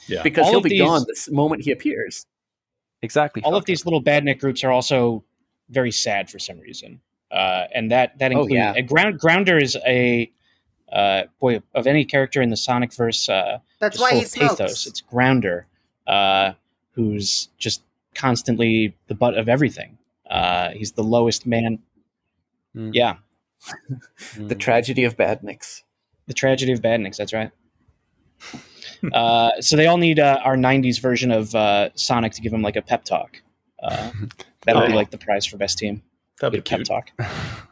Yeah. 0.07 0.23
because 0.23 0.45
All 0.45 0.51
he'll 0.51 0.61
be 0.61 0.69
these- 0.69 0.81
gone 0.81 1.05
this 1.07 1.29
moment 1.29 1.63
he 1.63 1.71
appears. 1.71 2.25
exactly. 3.03 3.43
All 3.43 3.55
of 3.55 3.65
these 3.65 3.85
little 3.85 4.01
badnik 4.03 4.39
groups 4.39 4.63
are 4.63 4.71
also 4.71 5.23
very 5.69 5.91
sad 5.91 6.29
for 6.29 6.39
some 6.39 6.59
reason. 6.59 7.01
Uh, 7.31 7.67
and 7.73 7.91
that 7.91 8.17
that 8.19 8.31
Oh, 8.33 8.41
includes 8.41 8.53
yeah. 8.55 8.73
a 8.75 8.81
ground 8.81 9.19
grounder 9.19 9.57
is 9.57 9.77
a 9.87 10.29
uh, 10.91 11.23
boy 11.39 11.61
of 11.73 11.87
any 11.87 12.03
character 12.03 12.41
in 12.41 12.49
the 12.49 12.57
Sonic 12.57 12.93
verse 12.93 13.29
uh, 13.29 13.59
That's 13.79 13.97
why 13.99 14.09
full 14.11 14.19
he 14.19 14.25
smokes. 14.25 14.55
pathos. 14.55 14.87
It's 14.87 14.99
Grounder, 15.01 15.65
uh, 16.07 16.53
who's 16.91 17.47
just 17.57 17.83
constantly 18.15 18.95
the 19.07 19.15
butt 19.15 19.37
of 19.37 19.47
everything. 19.47 19.97
Uh, 20.29 20.71
he's 20.71 20.91
the 20.91 21.03
lowest 21.03 21.45
man. 21.45 21.79
Mm. 22.75 22.91
Yeah, 22.93 23.15
The 24.37 24.55
tragedy 24.55 25.03
of 25.05 25.15
badniks. 25.15 25.83
the 26.27 26.33
tragedy 26.33 26.73
of 26.73 26.81
badniks. 26.81 27.15
That's 27.17 27.31
right. 27.33 27.51
uh, 29.13 29.51
so 29.61 29.75
they 29.75 29.87
all 29.87 29.97
need 29.97 30.19
uh, 30.19 30.39
our 30.43 30.55
'90s 30.55 30.99
version 31.01 31.31
of 31.31 31.53
uh, 31.55 31.89
Sonic 31.95 32.33
to 32.33 32.41
give 32.41 32.51
him 32.53 32.61
like 32.61 32.75
a 32.75 32.81
pep 32.81 33.03
talk. 33.05 33.41
Uh, 33.81 34.11
that'll 34.65 34.85
be 34.87 34.93
Oh. 34.93 34.95
like 34.95 35.11
the 35.11 35.17
prize 35.17 35.45
for 35.45 35.57
best 35.57 35.77
team. 35.77 36.01
That'd 36.41 36.63
Get 36.65 36.77
be 36.77 36.81
a 36.83 36.85
cute. 36.85 36.87
talk. 36.87 37.11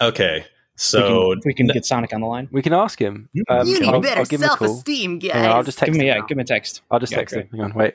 Okay, 0.00 0.38
we 0.40 0.44
so 0.76 1.30
can, 1.32 1.40
we 1.44 1.54
can 1.54 1.66
get 1.66 1.84
Sonic 1.84 2.12
on 2.14 2.20
the 2.22 2.26
line. 2.26 2.48
we 2.52 2.62
can 2.62 2.72
ask 2.72 2.98
him. 3.00 3.28
Um, 3.48 3.66
you 3.66 3.80
need 3.80 3.88
I'll, 3.88 4.00
better 4.00 4.20
I'll 4.20 4.26
give 4.26 4.40
him 4.40 4.46
a 4.50 4.56
call. 4.56 4.68
self-esteem, 4.68 5.18
guys. 5.18 5.34
On, 5.36 5.44
I'll 5.52 5.62
just 5.62 5.78
text 5.78 5.92
Give 5.92 5.98
me, 5.98 6.06
him. 6.08 6.14
yeah, 6.14 6.20
now. 6.20 6.26
give 6.26 6.36
me 6.36 6.42
a 6.42 6.46
text. 6.46 6.82
I'll 6.90 6.98
just 6.98 7.12
Yeah, 7.12 7.18
text 7.18 7.34
great. 7.34 7.44
him. 7.46 7.50
Hang 7.58 7.60
on, 7.60 7.74
wait. 7.74 7.94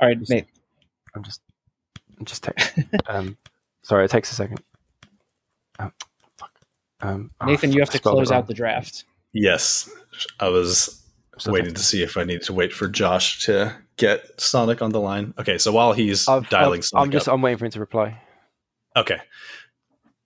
All 0.00 0.08
right, 0.08 0.18
Nate. 0.28 0.46
I'm 1.14 1.22
just, 1.22 1.40
I'm 2.18 2.24
just 2.24 2.42
texting. 2.44 3.00
um, 3.08 3.36
sorry, 3.82 4.04
it 4.06 4.10
takes 4.10 4.32
a 4.32 4.34
second. 4.34 4.62
Oh, 5.78 5.90
fuck. 6.38 6.50
Um, 7.00 7.30
oh, 7.40 7.46
Nathan, 7.46 7.72
you 7.72 7.80
have 7.80 7.90
to 7.90 7.98
close 7.98 8.30
out 8.30 8.46
the 8.46 8.54
draft. 8.54 9.04
yes, 9.32 9.90
I 10.40 10.48
was 10.48 11.02
I'm 11.46 11.52
waiting 11.52 11.74
to 11.74 11.82
see 11.82 12.02
if 12.02 12.16
I 12.16 12.24
needed 12.24 12.42
to 12.44 12.52
wait 12.52 12.72
for 12.72 12.88
Josh 12.88 13.44
to 13.46 13.76
get 14.06 14.40
Sonic 14.40 14.82
on 14.82 14.90
the 14.90 15.00
line. 15.00 15.32
Okay, 15.38 15.58
so 15.58 15.72
while 15.72 15.92
he's 15.92 16.28
I've- 16.28 16.46
dialing 16.50 16.78
I've- 16.78 16.82
Sonic 16.86 17.04
I'm 17.06 17.10
just, 17.12 17.28
up, 17.28 17.34
I'm 17.34 17.42
waiting 17.42 17.58
for 17.58 17.64
him 17.66 17.70
to 17.72 17.80
reply. 17.80 18.20
Okay. 18.96 19.18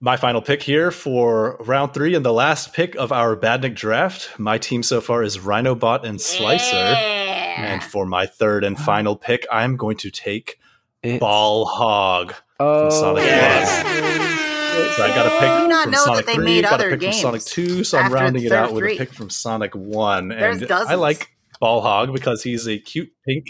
My 0.01 0.17
final 0.17 0.43
pick 0.43 0.63
here 0.63 0.91
for 0.91 1.57
round 1.61 1.95
three 1.95 2.15
and 2.15 2.25
the 2.25 2.33
last 2.33 2.75
pick 2.75 2.95
of 2.97 3.13
our 3.13 3.35
Badnik 3.37 3.75
draft. 3.75 4.39
My 4.39 4.59
team 4.59 4.83
so 4.83 5.01
far 5.01 5.23
is 5.23 5.39
Rhinobot 5.39 6.05
and 6.05 6.21
Slicer. 6.21 6.77
And 6.77 7.83
for 7.83 8.05
my 8.05 8.27
third 8.27 8.63
and 8.65 8.79
final 8.79 9.17
pick, 9.17 9.47
I'm 9.51 9.77
going 9.77 9.97
to 9.99 10.11
take 10.11 10.59
It's, 11.03 11.19
Ball 11.21 11.65
Hog. 11.65 12.35
oh, 12.61 12.91
Sonic 12.91 13.25
yes. 13.25 14.97
So 14.97 15.03
I 15.05 15.09
got 15.09 15.27
a 15.27 15.31
pick 15.31 15.41
Did 15.41 15.69
not 15.71 15.83
from 15.85 15.91
know 15.93 15.99
that 15.99 16.05
Sonic 16.05 16.27
they 16.27 16.35
3, 16.35 16.45
made 16.45 16.63
got 16.65 16.81
a 16.81 16.85
pick 16.91 17.01
from 17.03 17.13
Sonic 17.13 17.43
2, 17.45 17.85
so 17.85 17.99
I'm 17.99 18.13
rounding 18.13 18.45
it 18.45 18.49
Third 18.51 18.57
out 18.57 18.73
with 18.75 18.83
three? 18.83 18.95
a 18.95 18.99
pick 18.99 19.13
from 19.15 19.31
Sonic 19.31 19.75
1. 19.75 20.29
There's 20.29 20.59
and 20.59 20.69
dozens. 20.69 20.91
I 20.91 20.95
like 20.97 21.31
Ball 21.61 21.81
Hog 21.81 22.13
because 22.13 22.43
he's 22.43 22.69
a 22.69 22.79
cute 22.79 23.11
pink. 23.27 23.47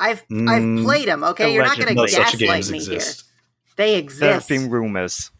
I've 0.00 0.26
Mm, 0.28 0.48
I've 0.48 0.84
played 0.84 1.06
them. 1.08 1.22
Okay, 1.22 1.52
you're 1.54 1.62
not 1.64 1.76
going 1.76 1.88
to 1.88 1.94
gaslight 1.94 2.68
me 2.70 2.78
exist. 2.78 2.88
here. 2.88 3.26
They 3.76 3.96
exist. 3.96 4.20
There 4.20 4.34
exist. 4.34 4.48
have 4.48 4.62
been 4.62 4.70
rumors. 4.70 5.30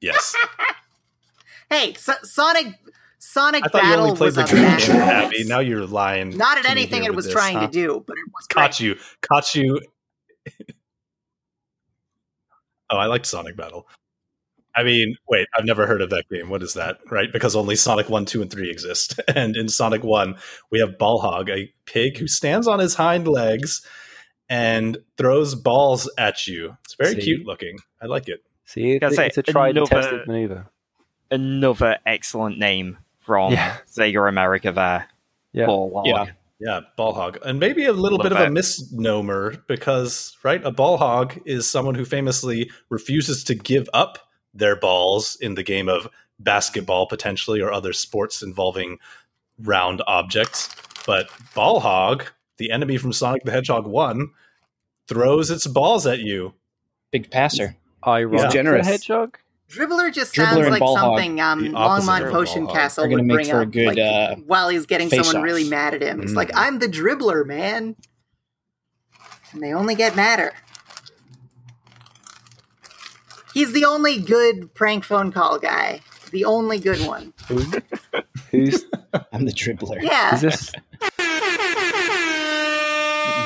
Yes. 0.00 0.34
Hey, 1.70 1.92
so- 1.94 2.14
Sonic 2.22 2.66
Sonic 3.18 3.62
I 3.62 3.68
thought 3.68 3.82
you 3.82 3.88
Battle 3.90 4.04
only 4.06 4.16
played 4.16 4.26
was 4.28 4.34
the 4.36 4.44
a 4.44 4.46
good 4.46 4.78
game. 4.78 4.96
Abby. 4.96 5.44
Now 5.44 5.58
you're 5.58 5.84
lying. 5.86 6.34
Not 6.34 6.56
at 6.56 6.64
anything 6.64 7.04
it 7.04 7.14
was 7.14 7.26
this, 7.26 7.34
trying 7.34 7.56
huh? 7.56 7.66
to 7.66 7.70
do, 7.72 8.02
but 8.06 8.16
it 8.16 8.24
was 8.34 8.46
Caught 8.46 8.78
great. 8.78 8.80
you. 8.80 8.96
Caught 9.20 9.54
you. 9.54 9.80
oh, 12.90 12.96
I 12.96 13.04
liked 13.04 13.26
Sonic 13.26 13.54
Battle. 13.54 13.86
I 14.78 14.84
mean, 14.84 15.16
wait, 15.28 15.48
I've 15.56 15.64
never 15.64 15.86
heard 15.86 16.00
of 16.02 16.10
that 16.10 16.28
game. 16.30 16.48
What 16.50 16.62
is 16.62 16.74
that? 16.74 16.98
Right? 17.10 17.32
Because 17.32 17.56
only 17.56 17.74
Sonic 17.76 18.08
1, 18.08 18.26
2, 18.26 18.42
and 18.42 18.50
3 18.50 18.70
exist. 18.70 19.18
And 19.34 19.56
in 19.56 19.68
Sonic 19.68 20.02
1, 20.04 20.36
we 20.70 20.78
have 20.80 20.90
Ballhog, 20.98 21.48
a 21.50 21.72
pig 21.84 22.18
who 22.18 22.28
stands 22.28 22.66
on 22.68 22.78
his 22.78 22.94
hind 22.94 23.26
legs 23.26 23.84
and 24.48 24.98
throws 25.16 25.54
balls 25.54 26.08
at 26.16 26.46
you. 26.46 26.76
It's 26.84 26.94
very 26.94 27.14
See? 27.14 27.20
cute 27.22 27.46
looking. 27.46 27.78
I 28.00 28.06
like 28.06 28.28
it. 28.28 28.42
See, 28.64 28.92
it- 28.92 29.00
Gotta 29.00 29.14
say, 29.14 29.26
it's 29.26 29.38
a 29.38 29.42
tried 29.42 29.70
and 29.76 29.78
another- 29.78 30.02
tested 30.02 30.26
maneuver. 30.28 30.66
Another 31.30 31.98
excellent 32.06 32.58
name 32.58 32.98
from 33.18 33.52
Yeah. 33.52 33.76
Sega 33.86 34.28
America 34.28 34.72
there. 34.72 35.08
Yeah. 35.52 35.66
Ball 35.66 35.92
hog. 35.94 36.06
Yeah. 36.06 36.26
Yeah, 36.60 36.80
ball 36.96 37.14
hog. 37.14 37.38
And 37.44 37.60
maybe 37.60 37.84
a 37.84 37.92
little 37.92 38.18
Love 38.18 38.24
bit 38.24 38.32
of 38.32 38.38
a 38.40 38.50
misnomer 38.50 39.56
because, 39.68 40.36
right, 40.42 40.60
a 40.64 40.72
ball 40.72 40.96
hog 40.96 41.38
is 41.44 41.70
someone 41.70 41.94
who 41.94 42.04
famously 42.04 42.70
refuses 42.88 43.44
to 43.44 43.54
give 43.54 43.88
up 43.94 44.18
their 44.54 44.76
balls 44.76 45.36
in 45.40 45.54
the 45.54 45.62
game 45.62 45.88
of 45.88 46.08
basketball, 46.38 47.06
potentially, 47.06 47.60
or 47.60 47.72
other 47.72 47.92
sports 47.92 48.42
involving 48.42 48.98
round 49.58 50.02
objects. 50.06 50.68
But 51.06 51.28
ball 51.54 51.80
hog, 51.80 52.24
the 52.58 52.70
enemy 52.70 52.96
from 52.98 53.12
Sonic 53.12 53.44
the 53.44 53.50
Hedgehog 53.50 53.86
1, 53.86 54.30
throws 55.08 55.50
its 55.50 55.66
balls 55.66 56.06
at 56.06 56.18
you. 56.20 56.54
Big 57.10 57.30
passer. 57.30 57.76
Ironic 58.06 58.40
Yeah. 58.40 58.48
Generous. 58.50 58.86
the 58.86 58.92
hedgehog. 58.92 59.38
Dribbler 59.70 60.12
just 60.12 60.34
Dribbler 60.34 60.64
sounds 60.64 60.80
like 60.80 60.98
something 60.98 61.40
um, 61.40 61.60
Longmont 61.72 62.30
Potion. 62.30 62.66
Castle 62.66 63.06
would 63.08 63.28
bring 63.28 63.50
up 63.50 63.70
good, 63.70 63.86
like, 63.86 63.98
uh, 63.98 64.36
while 64.46 64.68
he's 64.70 64.86
getting 64.86 65.10
face-off. 65.10 65.26
someone 65.26 65.42
really 65.42 65.68
mad 65.68 65.92
at 65.94 66.00
him. 66.02 66.22
He's 66.22 66.32
Mm. 66.32 66.36
like, 66.36 66.50
"I'm 66.54 66.78
the 66.78 66.86
dribbler, 66.86 67.44
man," 67.44 67.94
and 69.52 69.62
they 69.62 69.74
only 69.74 69.94
get 69.94 70.16
madder. 70.16 70.52
He's 73.58 73.72
the 73.72 73.86
only 73.86 74.20
good 74.20 74.72
prank 74.74 75.02
phone 75.02 75.32
call 75.32 75.58
guy. 75.58 76.00
The 76.30 76.44
only 76.44 76.78
good 76.78 77.04
one. 77.04 77.32
Who? 77.48 77.64
Who's 78.52 78.84
I'm 79.32 79.46
the 79.46 79.52
dribbler. 79.52 80.00
Yeah. 80.00 80.32
is 80.36 80.42
this? 80.42 80.70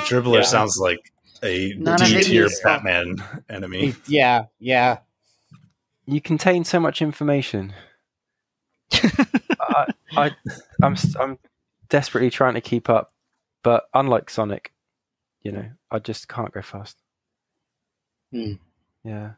Dribbler 0.07 0.41
Yeah. 0.41 0.43
sounds 0.43 0.77
like 0.79 1.11
a 1.43 1.73
None 1.79 2.03
of 2.03 2.09
D 2.09 2.17
it 2.17 2.25
tier 2.25 2.43
useful. 2.43 2.71
Batman 2.73 3.17
enemy. 3.49 3.95
Yeah, 4.07 4.45
yeah. 4.59 4.99
You 6.05 6.21
contain 6.21 6.65
so 6.65 6.79
much 6.79 7.01
information. 7.01 7.73
I, 8.93 9.87
I, 10.15 10.31
I'm, 10.83 10.93
s- 10.93 11.17
I'm 11.19 11.39
desperately 11.89 12.29
trying 12.29 12.53
to 12.55 12.61
keep 12.61 12.91
up, 12.91 13.15
but 13.63 13.85
unlike 13.95 14.29
Sonic, 14.29 14.73
you 15.43 15.53
know, 15.53 15.71
I 15.91 16.01
just 16.01 16.29
can't 16.29 16.53
go 16.53 16.61
fast. 16.61 16.99
Hmm. 18.31 18.53
Yeah. 19.05 19.31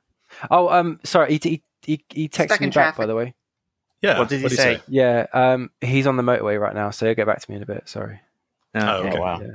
Oh, 0.51 0.69
um, 0.69 1.01
sorry. 1.05 1.39
He 1.39 1.41
he 1.43 1.63
he, 1.83 2.05
he 2.11 2.29
Stuck 2.33 2.49
texted 2.49 2.61
in 2.63 2.69
me 2.69 2.71
back, 2.73 2.97
by 2.97 3.07
the 3.07 3.15
way. 3.15 3.35
Yeah. 4.03 4.19
What 4.19 4.29
did 4.29 4.39
he 4.39 4.43
what'd 4.45 4.59
say? 4.59 4.81
Yeah. 4.89 5.27
Um, 5.33 5.71
he's 5.81 6.07
on 6.07 6.17
the 6.17 6.23
motorway 6.23 6.61
right 6.61 6.75
now, 6.75 6.91
so 6.91 7.07
he'll 7.07 7.15
get 7.15 7.27
back 7.27 7.41
to 7.41 7.51
me 7.51 7.57
in 7.57 7.63
a 7.63 7.67
bit. 7.67 7.89
Sorry. 7.89 8.21
Oh, 8.75 8.97
okay. 8.99 9.17
Oh, 9.17 9.21
wow. 9.21 9.41
Yeah. 9.41 9.49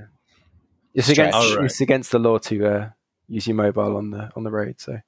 It's 0.94 1.08
Stretch. 1.08 1.18
against 1.20 1.38
All 1.38 1.56
right. 1.58 1.66
it's 1.66 1.82
against 1.82 2.12
the 2.12 2.20
law 2.20 2.38
to 2.40 2.66
uh, 2.66 2.90
use 3.28 3.46
your 3.48 3.56
mobile 3.56 3.96
on 3.98 4.10
the 4.12 4.32
on 4.36 4.44
the 4.44 4.52
road. 4.52 4.76
So 4.80 5.00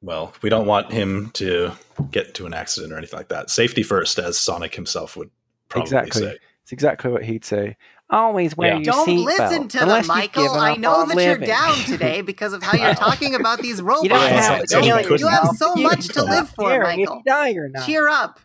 Well, 0.00 0.32
we 0.42 0.48
don't 0.50 0.66
want 0.66 0.92
him 0.92 1.30
to 1.34 1.72
get 2.10 2.28
into 2.28 2.46
an 2.46 2.54
accident 2.54 2.92
or 2.92 2.98
anything 2.98 3.18
like 3.18 3.28
that. 3.28 3.50
Safety 3.50 3.82
first, 3.82 4.18
as 4.18 4.38
Sonic 4.38 4.74
himself 4.74 5.16
would 5.16 5.30
probably 5.68 5.88
Exactly. 5.88 6.22
say. 6.22 6.38
it's 6.62 6.72
exactly 6.72 7.10
what 7.10 7.24
he'd 7.24 7.44
say. 7.44 7.76
Always 8.08 8.56
wear 8.56 8.68
Yeah. 8.68 8.74
your 8.76 8.84
Don't 8.84 9.08
seatbelt, 9.08 9.24
listen 9.24 9.68
to 9.68 9.78
them, 9.78 9.88
unless 9.88 10.02
you've 10.06 10.16
Michael. 10.16 10.50
I 10.50 10.76
know 10.76 10.92
on 10.94 11.08
that 11.08 11.16
you're 11.24 11.38
down 11.38 11.74
today 11.86 12.20
because 12.20 12.52
of 12.52 12.62
how 12.62 12.76
you're 12.76 12.94
talking 12.94 13.34
about 13.34 13.58
these 13.60 13.82
robots. 13.82 14.04
You 14.04 14.08
don't 14.10 14.20
have 14.20 14.60
it's 14.60 14.72
to 14.72 14.78
like- 14.78 14.86
kill 14.86 14.96
it's 14.98 15.10
like- 15.10 15.20
You 15.20 15.26
have 15.26 15.48
so 15.56 15.74
You 15.76 15.82
much 15.82 16.06
to 16.08 16.22
live 16.24 16.48
for, 16.50 16.68
care 16.70 16.82
if 16.82 16.86
Michael. 16.98 17.16
you 17.16 17.22
die 17.26 17.52
or 17.54 17.68
not. 17.68 17.84
Cheer 17.84 18.08
up. 18.08 18.38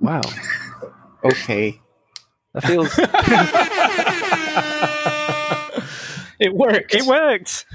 Wow, 0.00 0.20
Okay. 1.24 1.80
that 2.54 2.64
feels 2.64 2.98
It 6.40 6.52
worked. 6.54 6.92
It 6.94 7.04
worked. 7.06 7.66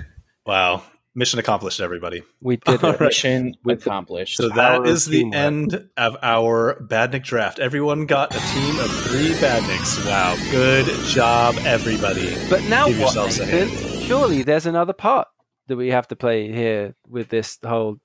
wow. 0.45 0.83
Mission 1.17 1.39
accomplished, 1.39 1.79
everybody. 1.81 2.21
we 2.41 2.57
did 2.57 2.83
All 2.83 2.91
it. 2.91 2.99
right. 2.99 3.07
Mission 3.07 3.55
With 3.63 3.83
the- 3.83 3.89
accomplished. 3.89 4.37
So 4.37 4.49
Power 4.51 4.85
that 4.85 4.93
the 5.05 5.11
teamwork. 5.11 5.35
end 5.35 5.89
of 5.97 6.15
our 6.21 6.75
Badnik 6.79 7.23
draft. 7.23 7.57
Everyone 7.57 8.05
got 8.05 8.35
a 8.35 8.39
team 8.53 8.79
of 8.79 8.91
three 9.05 9.31
Badniks. 9.33 10.05
Wow. 10.05 10.35
Good 10.51 10.85
job, 11.07 11.55
everybody. 11.65 12.35
But 12.51 12.61
now 12.65 12.85
Give 12.87 12.99
what, 12.99 13.15
yourselves 13.15 13.39
a 13.39 13.47
Nathan? 13.47 14.01
Surely 14.01 14.43
there's 14.43 14.67
another 14.67 14.93
part 14.93 15.27
that 15.65 15.75
we 15.75 15.89
have 15.89 16.07
to 16.09 16.15
play 16.15 16.51
here 16.51 16.93
with 17.09 17.29
this 17.29 17.57
whole 17.65 17.97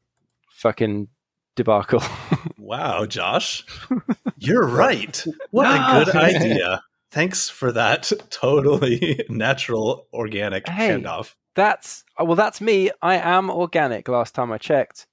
fucking 0.51 1.09
debacle. 1.55 2.02
Wow, 2.59 3.05
Josh. 3.05 3.64
You're 4.39 4.66
right. 4.66 5.22
What 5.51 5.66
a 5.66 6.05
good 6.05 6.16
idea. 6.16 6.82
Thanks 7.10 7.51
for 7.51 7.70
that 7.72 8.10
totally 8.30 9.22
natural, 9.28 10.06
organic 10.14 10.66
Hey. 10.68 10.89
handoff. 10.90 11.34
That's 11.55 12.05
oh, 12.19 12.24
well, 12.24 12.37
that's 12.37 12.61
me. 12.61 12.91
I 13.03 13.16
am 13.16 13.51
organic. 13.51 14.09
Last 14.09 14.35
time 14.35 14.53
I 14.53 14.59
checked, 14.59 15.07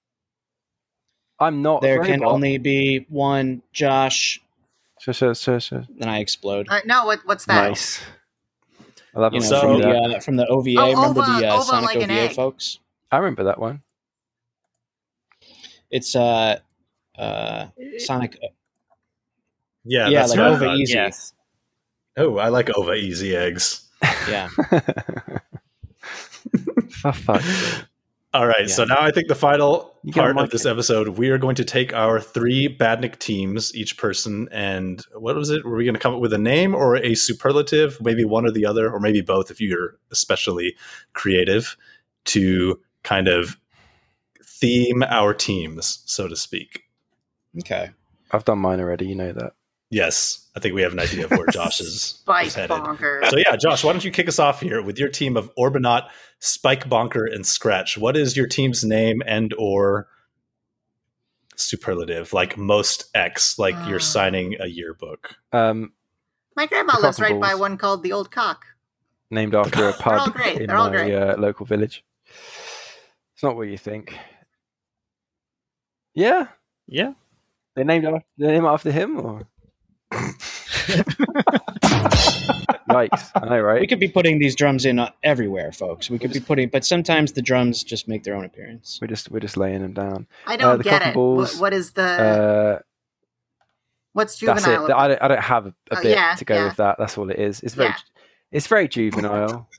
I'm 1.40 1.61
not. 1.61 1.82
there 1.82 2.03
can 2.03 2.22
robot. 2.22 2.34
only 2.36 2.57
be 2.57 3.06
one 3.10 3.61
Josh, 3.74 4.41
Sure, 4.99 5.14
sure, 5.14 5.34
sure, 5.36 5.60
sure. 5.60 5.86
then 5.98 6.10
I 6.10 6.20
explode. 6.20 6.68
Uh, 6.70 6.80
no, 6.86 7.06
what, 7.06 7.20
what's 7.26 7.45
that? 7.45 7.70
Nice. 7.70 8.02
I 9.16 9.20
love 9.22 9.34
You 9.34 9.40
know, 9.40 9.45
So- 9.45 9.61
from, 9.61 9.70
when 9.70 9.78
you 9.80 9.84
do 9.86 10.10
the, 10.10 10.16
uh, 10.18 10.20
from 10.20 10.36
the 10.36 10.45
OVA. 10.48 10.76
Oh, 10.78 10.90
Remember 10.91 11.22
Ova- 11.22 11.40
the 11.40 11.48
uh, 11.48 11.53
Ova 11.56 11.64
Sonic 11.64 11.86
like 11.86 11.95
an 12.03 12.11
OVA 12.11 12.14
egg. 12.22 12.32
folks? 12.36 12.80
I 13.11 13.18
remember 13.18 13.44
that 13.45 13.60
one. 13.60 13.82
It's 15.90 16.16
uh, 16.16 16.60
uh, 17.18 17.68
Sonic. 17.98 18.38
Yeah, 19.84 20.10
Yeah, 20.10 20.20
that's 20.20 20.32
like 20.32 20.40
right. 20.40 20.52
Ova 20.52 20.74
Easy. 20.74 20.94
Yes. 20.94 21.34
Oh, 22.18 22.38
I 22.38 22.49
like 22.49 22.70
Ova 22.76 22.94
Easy 22.94 23.36
Eggs. 23.36 23.88
Yeah. 24.30 24.49
For 27.01 27.11
fuck's 27.13 27.45
sake. 27.45 27.84
All 28.31 28.45
right, 28.45 28.61
Yeah. 28.61 28.65
so 28.67 28.84
now 28.84 28.99
I 29.01 29.09
think 29.09 29.27
the 29.27 29.34
final 29.34 29.95
part 30.13 30.38
of 30.38 30.51
this 30.51 30.61
kid. 30.63 30.69
episode, 30.69 31.07
we 31.17 31.30
are 31.31 31.39
going 31.39 31.55
to 31.55 31.65
take 31.65 31.93
our 31.93 32.19
three 32.19 32.67
Badnik 32.77 33.17
teams, 33.17 33.76
each 33.76 33.97
person, 33.97 34.47
and 34.51 35.03
what 35.15 35.35
was 35.35 35.49
it? 35.49 35.65
Were 35.65 35.76
we 35.76 35.84
going 35.84 35.95
to 35.95 35.99
come 35.99 36.13
up 36.13 36.21
with 36.21 36.34
a 36.34 36.38
name 36.38 36.76
or 36.76 36.95
a 36.97 37.15
superlative? 37.15 37.99
Maybe 38.01 38.23
one 38.26 38.45
or 38.45 38.51
the 38.51 38.67
other, 38.67 38.88
or 38.91 38.99
maybe 38.99 39.21
both 39.21 39.49
if 39.49 39.59
you're 39.59 39.97
especially 40.11 40.76
creative, 41.13 41.76
to 42.26 42.80
kind 43.01 43.27
of 43.27 43.57
theme 44.43 45.01
our 45.03 45.34
teams, 45.34 46.03
so 46.05 46.27
to 46.27 46.35
speak. 46.35 46.84
Okay. 47.59 47.89
I've 48.31 48.45
done 48.45 48.59
mine 48.59 48.80
already. 48.80 49.07
You 49.07 49.15
know 49.15 49.31
that. 49.34 49.53
Yes, 49.91 50.48
I 50.56 50.60
think 50.60 50.76
we 50.76 50.84
have 50.84 50.94
an 50.94 50.99
idea 50.99 51.26
of 51.26 51.32
where 51.32 51.48
Josh 51.52 51.80
is, 51.82 52.02
Spike 52.02 52.48
is 52.48 52.56
headed. 52.56 52.70
bonker. 52.70 53.22
So 53.30 53.38
yeah, 53.38 53.56
Josh, 53.56 53.84
why 53.84 53.91
don't 53.91 54.06
you 54.06 54.11
kick 54.11 54.28
us 54.28 54.38
off 54.38 54.60
here 54.61 54.82
with 54.84 54.99
your 54.99 55.10
team 55.10 55.36
of 55.36 55.49
Orbinaut, 55.56 56.07
Spike 56.40 56.88
Bonker, 56.88 57.26
and 57.26 57.45
Scratch? 57.45 57.98
What 57.98 58.16
is 58.16 58.38
your 58.38 58.45
team's 58.48 58.84
name 58.84 59.24
and 59.26 59.52
or 59.57 60.07
superlative? 61.56 62.34
Like 62.34 62.56
most 62.57 63.10
X, 63.16 63.57
like 63.57 63.76
Ah. 63.76 63.90
you're 63.90 63.99
signing 63.99 64.57
a 64.60 64.68
yearbook. 64.68 65.36
Um, 65.52 65.94
My 66.56 66.68
grandma 66.68 66.94
lives 66.99 67.18
cock 67.18 67.30
and 67.30 67.41
right 67.41 67.49
by 67.49 67.56
one 67.56 67.78
called 67.78 68.03
the 68.03 68.11
Old 68.14 68.30
Cock. 68.32 68.66
named 69.32 69.56
after 69.56 69.90
a 69.90 69.91
They're 69.94 70.14
all 70.20 70.26
pub 70.26 70.34
great. 70.34 70.61
in 70.61 70.68
They're 70.68 70.78
all 70.78 70.90
my 70.91 70.98
great. 70.98 71.16
uh, 71.16 71.36
local 71.38 71.66
village. 71.66 72.03
It's 73.34 73.41
not 73.44 73.56
what 73.56 73.68
you 73.70 73.78
think. 73.78 74.16
Yeah, 76.14 76.48
Yeah. 76.88 77.14
they 77.76 77.84
named 77.84 78.06
after, 78.06 78.24
they 78.38 78.48
named 78.48 78.66
after 78.66 78.91
him, 78.91 79.20
or 79.20 79.48
yikes! 82.90 83.31
I 83.36 83.45
know, 83.49 83.77
We 83.80 83.88
could 83.88 83.99
be 83.99 84.07
putting 84.07 84.40
these 84.40 84.56
drums 84.56 84.86
in 84.86 84.99
uh, 84.99 85.11
everywhere, 85.23 85.72
folks. 85.72 86.10
We 86.10 86.19
could 86.19 86.34
be 86.34 86.40
putting, 86.40 86.69
but 86.69 86.86
sometimes 86.86 87.34
the 87.34 87.41
drums 87.41 87.84
just 87.84 88.07
make 88.07 88.23
their 88.23 88.36
own 88.36 88.45
appearance. 88.45 88.99
We're 89.02 89.07
just 89.07 89.31
we're 89.31 89.40
just 89.40 89.57
laying 89.57 89.81
them 89.81 89.94
down. 89.94 90.27
I 90.48 90.57
don't 90.57 90.77
the 90.77 90.84
get 90.84 91.02
it. 91.07 91.14
balls, 91.14 91.53
What, 91.56 91.61
what 91.61 91.73
is 91.73 91.91
the 91.91 92.03
Uh, 92.03 92.80
what's 94.14 94.40
that's 94.40 94.64
juvenile? 94.64 94.86
it. 94.88 94.94
I 94.94 95.07
don't, 95.10 95.22
I 95.22 95.27
don't 95.27 95.41
have 95.44 95.65
a, 95.68 95.69
a 95.91 95.98
Oh, 95.98 96.02
bit 96.02 96.11
yeah, 96.11 96.36
to 96.36 96.45
go 96.45 96.56
yeah. 96.56 96.65
with 96.65 96.77
that. 96.77 96.95
That's 96.98 97.18
all 97.18 97.30
it 97.30 97.40
is. 97.40 97.61
It's 97.61 97.76
very 97.76 97.90
Yeah. 97.90 97.95
it's 98.52 98.68
very 98.68 98.88
juvenile. 98.88 99.69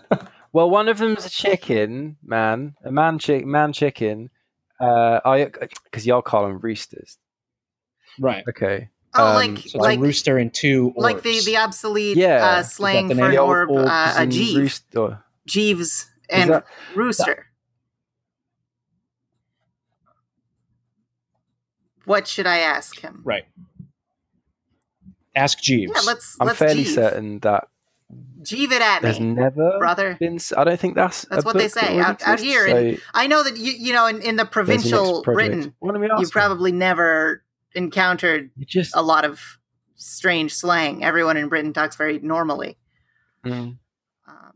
well, 0.52 0.70
one 0.70 0.88
of 0.88 0.98
them's 0.98 1.26
a 1.26 1.30
chicken 1.30 2.16
man, 2.22 2.74
a 2.84 2.92
man 2.92 3.18
chick, 3.18 3.44
man 3.46 3.72
chicken. 3.72 4.30
Uh, 4.80 5.20
I 5.24 5.44
because 5.84 6.06
y'all 6.06 6.22
call 6.22 6.46
them 6.46 6.58
roosters. 6.58 7.18
Right. 8.18 8.44
Okay. 8.48 8.88
Oh, 9.14 9.26
um, 9.26 9.34
like 9.34 9.58
So 9.68 9.78
like 9.78 9.98
a 9.98 10.02
rooster 10.02 10.38
and 10.38 10.52
two 10.52 10.86
orbs. 10.96 10.98
like 10.98 11.22
the 11.22 11.40
the 11.44 11.56
obsolete 11.58 12.16
Yeah. 12.16 12.44
uh, 12.44 12.62
slang 12.62 13.08
the 13.08 13.14
for 13.14 13.20
name? 13.20 13.24
an 13.26 13.30
The 13.32 13.38
old 13.38 13.50
orb, 13.50 13.70
uh, 13.70 14.14
a 14.16 14.20
and 14.20 14.32
Jeeve, 14.32 14.56
rooster. 14.58 15.24
Jeeves, 15.46 16.10
and 16.30 16.50
that- 16.50 16.66
rooster. 16.94 17.46
What 22.04 22.26
should 22.26 22.46
I 22.46 22.58
ask 22.58 22.98
him? 23.00 23.20
right. 23.24 23.44
Ask 25.34 25.60
Jeeves. 25.62 25.92
Yeah, 25.94 26.02
let's 26.04 26.36
I'm 26.40 26.46
let's 26.48 26.58
fairly 26.58 26.84
Jeeve. 26.84 26.94
certain 26.94 27.38
that 27.38 27.68
Jeeve 28.42 28.70
it 28.72 28.82
at 28.82 29.00
there's 29.00 29.18
me, 29.18 29.30
never 29.32 29.78
brother. 29.78 30.16
been. 30.20 30.34
s- 30.34 30.52
I 30.54 30.64
don't 30.64 30.78
think 30.78 30.94
that's 30.94 31.22
That's 31.24 31.42
a 31.42 31.46
what 31.46 31.56
they 31.56 31.68
say 31.68 31.98
out- 32.00 32.20
out 32.22 32.34
exists, 32.40 32.42
here 32.42 32.66
in 32.66 32.96
so 32.96 33.02
I 33.14 33.26
know 33.28 33.42
that 33.42 33.56
you 33.56 33.72
you 33.72 33.92
know 33.94 34.06
in, 34.06 34.20
in 34.20 34.36
the 34.36 34.44
there's 34.44 34.44
your 34.44 34.44
next 34.44 34.52
provincial. 34.52 35.22
Britain, 35.22 35.74
Why 35.78 35.92
don't 35.92 36.00
we 36.02 36.08
ask 36.10 36.20
you 36.20 36.26
him? 36.26 36.30
probably 36.30 36.72
never 36.72 37.42
encountered 37.74 38.50
You 38.56 38.66
just 38.66 38.94
a 38.96 39.02
lot 39.02 39.24
of 39.24 39.58
strange 39.96 40.54
slang. 40.54 41.04
Everyone 41.04 41.36
in 41.36 41.48
Britain 41.48 41.72
talks 41.72 41.96
very 41.96 42.18
normally. 42.18 42.76
Mm. 43.44 43.78
Um, 44.28 44.52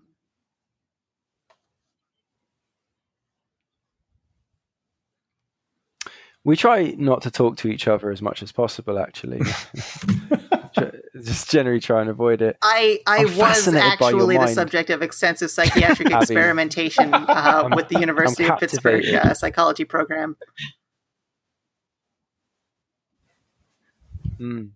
We 6.47 6.55
try 6.55 6.95
not 6.97 7.23
to 7.23 7.31
talk 7.33 7.57
to 7.57 7.69
each 7.69 7.89
other 7.89 8.13
as 8.13 8.23
much 8.23 8.41
as 8.41 8.53
possible. 8.53 9.01
Actually, 9.01 9.41
just 11.21 11.51
generally 11.51 11.81
try 11.81 12.01
and 12.01 12.09
avoid 12.09 12.41
it. 12.41 12.57
I 12.63 13.01
I 13.05 13.19
I'm 13.19 13.25
was 13.25 13.37
fascinated 13.37 13.99
by 13.99 14.11
your 14.11 14.21
actually 14.21 14.39
the 14.39 14.47
subject 14.47 14.91
of 14.91 15.03
extensive 15.03 15.51
psychiatric 15.51 16.11
experimentation 16.13 17.13
uh, 17.13 17.69
with 17.75 17.89
the 17.89 17.99
University 18.01 18.45
I'm 18.45 18.53
of 18.53 18.61
Pittsburgh 18.61 19.05
uh, 19.13 19.35
psychology 19.35 19.85
program. 19.85 20.37
Mm. 24.39 24.71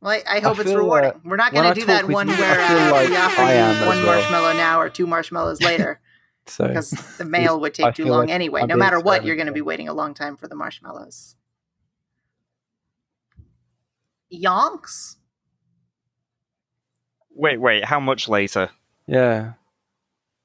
Well, 0.00 0.12
I, 0.12 0.36
I 0.36 0.40
hope 0.40 0.58
it's 0.58 0.68
feel, 0.68 0.78
uh, 0.78 0.82
rewarding. 0.82 1.20
We're 1.24 1.36
not 1.36 1.52
going 1.52 1.72
to 1.72 1.80
do 1.80 1.86
that 1.86 2.06
one 2.08 2.28
you, 2.28 2.34
where 2.34 2.60
uh, 2.60 2.90
like 2.90 3.08
we 3.08 3.16
offer 3.16 3.42
you 3.42 3.86
one 3.86 4.04
well. 4.04 4.06
marshmallow 4.06 4.52
now 4.52 4.80
or 4.80 4.90
two 4.90 5.06
marshmallows 5.06 5.62
later 5.62 5.98
So 6.46 6.68
because 6.68 6.90
the 7.16 7.24
mail 7.24 7.58
would 7.60 7.72
take 7.72 7.94
too 7.94 8.04
long 8.04 8.20
like 8.26 8.30
anyway. 8.30 8.62
I'm 8.62 8.68
No 8.68 8.76
matter 8.76 9.00
what, 9.00 9.24
you're 9.24 9.36
going 9.36 9.46
to 9.46 9.52
be 9.52 9.62
waiting 9.62 9.88
a 9.88 9.94
long 9.94 10.12
time 10.12 10.36
for 10.36 10.46
the 10.46 10.54
marshmallows. 10.54 11.36
Yonks? 14.32 15.16
Wait, 17.34 17.58
wait. 17.60 17.84
How 17.84 18.00
much 18.00 18.28
later? 18.28 18.70
yeah, 19.06 19.52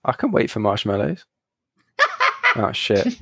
I 0.06 0.12
can 0.14 0.32
wait 0.32 0.50
for 0.50 0.60
marshmallows. 0.60 1.26
oh 2.56 2.72
shit! 2.74 3.20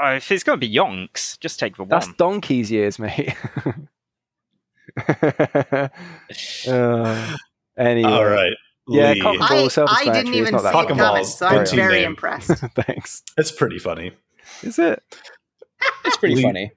Uh, 0.00 0.14
if 0.16 0.30
it's 0.32 0.42
going 0.44 0.58
to 0.58 0.66
be 0.66 0.72
yonks, 0.72 1.38
just 1.40 1.58
take 1.58 1.76
the 1.76 1.84
That's 1.84 2.06
one. 2.06 2.10
That's 2.12 2.18
donkey's 2.18 2.70
years, 2.70 2.98
mate. 2.98 3.34
uh, 6.68 7.36
anyway, 7.76 8.10
All 8.10 8.24
right. 8.24 8.52
Yeah, 8.88 9.12
Lee. 9.12 9.20
cock- 9.20 9.38
Well, 9.38 9.52
I, 9.62 9.64
I 9.64 9.68
self-explanatory, 9.68 10.24
didn't 10.24 10.34
even 10.34 10.52
not 10.54 10.62
that 10.62 10.72
see 10.72 10.78
bad. 10.78 10.90
it 10.90 10.98
coming, 10.98 11.24
so 11.24 11.46
I'm 11.46 11.58
Good 11.64 11.68
very 11.76 11.92
name. 12.00 12.04
impressed. 12.10 12.48
Thanks. 12.74 13.22
It's 13.36 13.52
pretty 13.52 13.78
funny. 13.78 14.12
Is 14.62 14.78
it? 14.78 15.02
It's 16.04 16.16
pretty 16.16 16.36
Lee- 16.36 16.42
funny. 16.42 16.72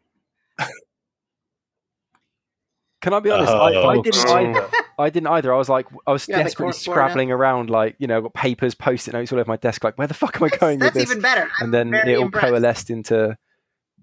Can 3.02 3.14
I 3.14 3.20
be 3.20 3.30
honest? 3.32 3.52
I, 3.52 3.56
I 3.74 3.96
Oh, 3.98 4.02
didn't 4.02 4.26
oh. 4.28 4.36
either. 4.38 4.70
I 4.98 5.10
didn't 5.10 5.28
either. 5.28 5.54
I 5.54 5.58
was 5.58 5.70
like, 5.70 5.88
I 6.08 6.12
was 6.12 6.28
Yeah, 6.28 6.38
desperately 6.44 6.74
cork 6.74 6.86
board 6.86 6.94
scrabbling 6.96 7.32
around, 7.32 7.70
like 7.70 7.96
you 8.00 8.08
know, 8.08 8.22
got 8.22 8.34
papers, 8.34 8.76
post-it 8.76 9.14
notes 9.14 9.32
all 9.32 9.40
over 9.40 9.48
my 9.50 9.58
desk. 9.58 9.84
Like, 9.84 9.98
where 9.98 10.08
the 10.08 10.14
fuck 10.14 10.36
am 10.38 10.44
I 10.44 10.50
going 10.58 10.80
That's 10.80 10.96
with 10.96 11.04
this? 11.06 11.12
even 11.12 11.22
better. 11.22 11.50
I'm 11.60 11.66
and 11.66 11.74
then 11.74 11.92
very 11.92 12.14
it 12.14 12.18
all 12.18 12.24
impressed. 12.24 12.48
coalesced 12.48 12.90
into 12.90 13.38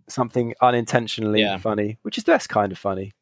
something 0.09 0.55
unintentionally 0.61 1.41
Yeah. 1.41 1.59
funny, 1.59 1.99
which 2.03 2.19
is 2.19 2.25
that's 2.25 2.47
kind 2.47 2.73
of 2.73 2.79
funny. 2.79 3.13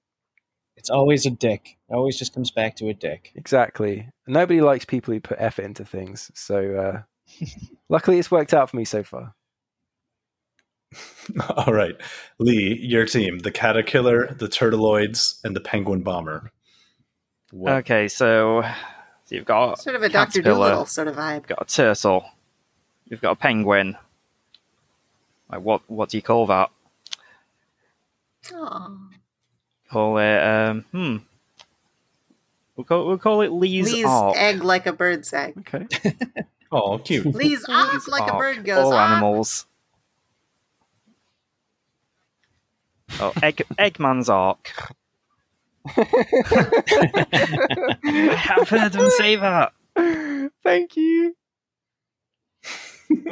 It's 0.77 0.91
always 0.91 1.27
a 1.27 1.31
dick. 1.31 1.77
It 1.91 1.95
always 1.95 2.17
just 2.19 2.33
comes 2.33 2.51
back 2.51 2.75
to 2.77 2.89
a 2.89 2.95
dick. 2.95 3.33
Exactly. 3.35 4.09
Nobody 4.27 4.61
likes 4.63 4.85
people 4.87 5.13
who 5.13 5.21
put 5.21 5.37
effort 5.39 5.63
into 5.67 5.85
things. 5.85 6.31
So 6.35 6.75
uh, 7.39 7.47
luckily, 7.91 8.19
it's 8.19 8.31
worked 8.31 8.55
out 8.55 8.71
for 8.71 8.77
me 8.79 8.85
so 8.87 9.03
far. 9.05 9.35
All 11.67 11.73
right. 11.73 11.95
Lee, 12.39 12.79
your 12.83 13.05
team 13.07 13.39
the 13.41 13.53
Caterkiller, 13.53 14.37
the 14.39 14.49
Turtloids, 14.49 15.39
and 15.45 15.55
the 15.55 15.61
Penguin 15.61 16.03
Bomber. 16.03 16.51
What? 17.51 17.73
Okay, 17.79 18.09
so, 18.09 18.63
so 19.25 19.35
you've 19.35 19.45
got 19.45 19.81
Sort 19.81 19.97
of 19.97 20.03
a 20.03 20.09
Dr. 20.09 20.27
Caterpillar. 20.43 20.55
Doolittle 20.69 20.87
sort 20.87 21.09
of 21.09 21.17
vibe. 21.17 21.35
You've 21.37 21.47
got 21.49 21.63
a 21.63 21.65
turtle. 21.65 22.25
You've 23.07 23.21
got 23.21 23.33
a 23.33 23.37
penguin. 23.37 23.97
Like 25.51 25.63
what? 25.63 25.83
What 25.89 26.09
do 26.11 26.17
you 26.17 26.23
call 26.23 26.47
that? 26.47 26.71
Aw. 28.55 28.91
Call 29.91 30.19
it 30.19 30.39
um. 30.43 30.85
Hmm. 30.93 31.17
We'll 32.77 32.85
call, 32.85 33.07
we'll 33.09 33.19
call 33.19 33.41
it 33.43 33.51
Lee's, 33.53 33.93
Lee's 33.93 34.07
Ark. 34.07 34.37
egg 34.39 34.63
like 34.65 34.87
a 34.87 34.93
bird's 34.93 35.33
egg. 35.33 35.55
Okay. 35.75 36.15
Oh, 36.73 36.99
cute. 36.99 37.27
Lee's 37.27 37.65
off 37.69 37.93
Lee's 37.95 38.07
like 38.07 38.31
a 38.33 38.37
bird 38.37 38.65
goes 38.65 38.85
All 38.85 38.93
off. 38.93 39.11
animals. 39.11 39.67
Oh, 43.19 43.33
egg, 43.43 43.63
Eggman's 43.77 44.29
Ark. 44.29 44.71
I 45.87 45.91
have 48.37 48.69
heard 48.69 48.95
him 48.95 49.09
say 49.11 49.37
that. 49.37 49.73
Thank 50.63 50.97
you. 50.97 51.35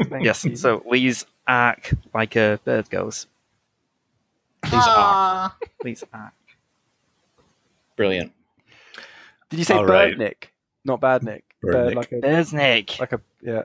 Thank 0.09 0.25
Yes, 0.25 0.45
you. 0.45 0.57
so 0.57 0.83
Lee's 0.87 1.25
Ark, 1.47 1.91
like 2.15 2.37
a 2.37 2.59
bird 2.65 2.91
goes. 2.91 3.27
Lee's 4.65 4.73
ah. 4.75 5.43
Ark. 5.45 5.53
Aw. 5.63 5.67
Lee's 5.85 6.05
Ark. 6.13 6.33
Brilliant. 7.97 8.33
Did 9.51 9.59
you 9.59 9.65
say 9.65 9.75
All 9.75 9.83
bird 9.87 9.91
right. 9.91 10.19
Nick? 10.19 10.53
Not 10.85 11.01
bad 11.01 11.23
Nick. 11.23 11.45
Bird 11.63 11.73
Bird 11.73 11.87
Nick. 11.89 11.97
like 11.97 12.13
a 12.13 12.21
There's 12.21 12.53
Nick. 12.53 12.99
like 13.01 13.13
a 13.13 13.21
yeah. 13.43 13.63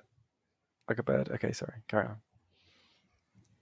Like 0.87 0.97
a 0.99 1.03
bird. 1.03 1.29
Okay, 1.31 1.51
sorry. 1.51 1.73
Carry 1.87 2.05
on. 2.07 2.15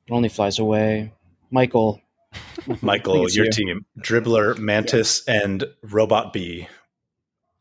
It 0.07 0.11
only 0.11 0.30
flies 0.30 0.60
away. 0.60 1.14
Michael. 1.52 2.02
I 2.34 2.40
Michael, 2.82 3.16
think 3.16 3.36
your 3.36 3.45
you. 3.45 3.52
team 3.52 3.86
Dribbler, 3.99 4.58
Mantis, 4.58 5.24
and 5.28 5.64
Robot 5.84 6.34
Bee. 6.34 6.68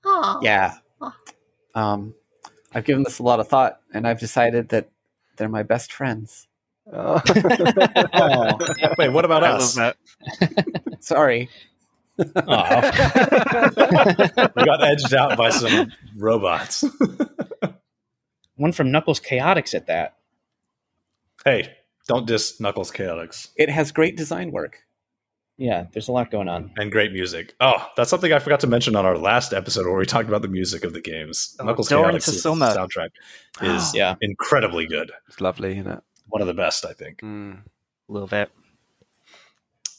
Aw. 0.04 0.40
Yeah. 0.42 0.74
Um, 1.74 2.14
I've 2.74 2.84
given 2.84 3.02
this 3.02 3.18
a 3.18 3.22
lot 3.22 3.40
of 3.40 3.48
thought, 3.48 3.80
and 3.92 4.06
I've 4.06 4.20
decided 4.20 4.68
that 4.70 4.90
they're 5.36 5.48
my 5.48 5.62
best 5.62 5.92
friends. 5.92 6.46
Oh. 6.92 7.20
Oh. 8.12 8.58
Wait, 8.98 9.08
what 9.10 9.24
about 9.24 9.44
I 9.44 9.50
us? 9.52 9.76
love 9.76 9.94
that. 10.40 10.76
Sorry. 11.00 11.48
Aw. 12.18 12.90
We 14.56 14.64
got 14.64 14.82
edged 14.82 15.14
out 15.14 15.36
by 15.38 15.50
some 15.50 15.92
robots. 16.16 16.84
One 18.56 18.72
from 18.72 18.90
Knuckles 18.90 19.20
Chaotix 19.20 19.74
at 19.74 19.86
that. 19.86 20.16
hey, 21.44 21.76
don't 22.10 22.26
diss 22.26 22.60
Knuckles 22.60 22.90
Chaotix 22.90 23.48
It 23.56 23.68
has 23.70 23.92
great 23.92 24.16
design 24.16 24.50
work. 24.50 24.78
Yeah, 25.56 25.84
there's 25.92 26.08
a 26.08 26.12
lot 26.12 26.30
going 26.30 26.48
on. 26.48 26.72
and 26.78 26.90
great 26.90 27.12
music. 27.12 27.54
Oh, 27.60 27.86
that's 27.96 28.08
something 28.08 28.32
I 28.32 28.38
forgot 28.38 28.60
to 28.60 28.66
mention 28.66 28.96
on 28.96 29.04
our 29.04 29.18
last 29.18 29.52
episode 29.52 29.84
where 29.86 29.96
we 29.98 30.06
talked 30.06 30.26
about 30.28 30.40
the 30.40 30.48
music 30.48 30.84
of 30.84 30.94
the 30.94 31.02
games. 31.02 31.54
Oh, 31.60 31.64
Knuckles 31.64 31.90
Chaotix 31.90 32.28
soundtrack 32.42 33.10
is 33.60 33.94
Yeah. 33.94 34.14
incredibly 34.22 34.86
good. 34.86 35.12
it's 35.28 35.40
lovely, 35.40 35.78
isn't 35.78 35.86
it? 35.90 36.00
One 36.28 36.40
of 36.40 36.46
the 36.46 36.54
best, 36.54 36.86
I 36.86 36.92
think. 36.94 37.20
Mm. 37.20 37.58
A 38.08 38.12
little 38.12 38.28
bit. 38.28 38.50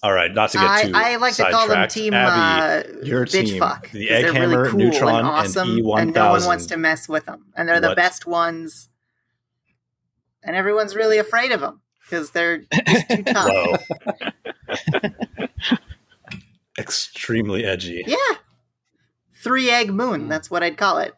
All 0.03 0.11
right, 0.13 0.33
not 0.33 0.49
to 0.51 0.57
get 0.57 0.67
I, 0.67 0.81
too 0.83 0.91
I 0.95 1.15
like 1.17 1.35
to 1.35 1.51
call 1.51 1.67
them 1.67 1.87
team 1.87 2.15
Abby, 2.15 2.89
uh, 2.89 3.05
your 3.05 3.23
bitch 3.27 3.45
team, 3.45 3.59
fuck. 3.59 3.91
the 3.91 4.07
'cause 4.07 4.21
they're 4.23 4.33
Egghammer, 4.33 4.57
really 4.63 4.69
cool 4.71 4.79
Newtron, 4.79 5.09
and 5.09 5.17
and 5.19 5.27
awesome, 5.27 5.67
E1000. 5.77 6.01
and 6.01 6.13
no 6.15 6.31
one 6.31 6.45
wants 6.45 6.65
to 6.65 6.77
mess 6.77 7.07
with 7.07 7.25
them. 7.27 7.45
And 7.55 7.69
they're 7.69 7.79
the 7.79 7.93
best 7.93 8.25
ones. 8.25 8.89
And 10.43 10.55
everyone's 10.55 10.95
really 10.95 11.19
afraid 11.19 11.51
of 11.51 11.61
them 11.61 11.81
because 12.11 12.31
they're 12.31 12.59
just 12.85 13.09
too 13.09 13.23
tough. 13.27 13.87
Extremely 16.77 17.63
edgy. 17.63 18.03
Yeah. 18.05 18.17
Three 19.43 19.69
egg 19.69 19.91
moon. 19.93 20.27
That's 20.27 20.51
what 20.51 20.61
I'd 20.61 20.77
call 20.77 20.97
it. 20.99 21.15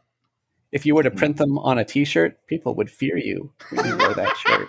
If 0.71 0.85
you 0.85 0.95
were 0.95 1.03
to 1.03 1.11
print 1.11 1.37
them 1.37 1.57
on 1.59 1.77
a 1.77 1.85
T-shirt, 1.85 2.37
people 2.47 2.75
would 2.75 2.89
fear 2.89 3.17
you 3.17 3.53
when 3.71 3.85
you 3.85 3.97
wore 3.97 4.13
that 4.13 4.35
shirt. 4.37 4.67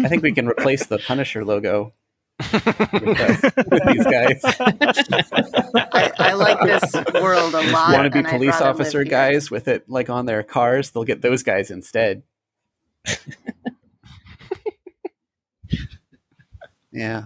I 0.00 0.08
think 0.08 0.22
we 0.22 0.32
can 0.32 0.48
replace 0.48 0.86
the 0.86 0.98
Punisher 0.98 1.44
logo 1.44 1.92
with, 2.52 2.66
uh, 2.66 3.50
with 3.70 3.82
these 3.86 4.04
guys. 4.04 4.40
I, 5.92 6.12
I 6.18 6.32
like 6.32 6.60
this 6.60 6.94
world 7.20 7.54
a 7.54 7.70
lot. 7.70 7.92
Want 7.92 8.12
to 8.12 8.22
be 8.22 8.28
police 8.28 8.60
officer 8.60 9.04
guys 9.04 9.50
with 9.50 9.68
it 9.68 9.88
like 9.88 10.10
on 10.10 10.26
their 10.26 10.42
cars? 10.42 10.90
They'll 10.90 11.04
get 11.04 11.22
those 11.22 11.42
guys 11.42 11.70
instead. 11.70 12.22
yeah. 16.92 17.24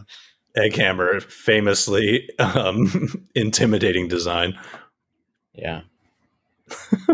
Egghammer, 0.56 1.20
famously 1.22 2.30
um, 2.38 3.26
intimidating 3.34 4.08
design. 4.08 4.58
Yeah. 5.52 5.82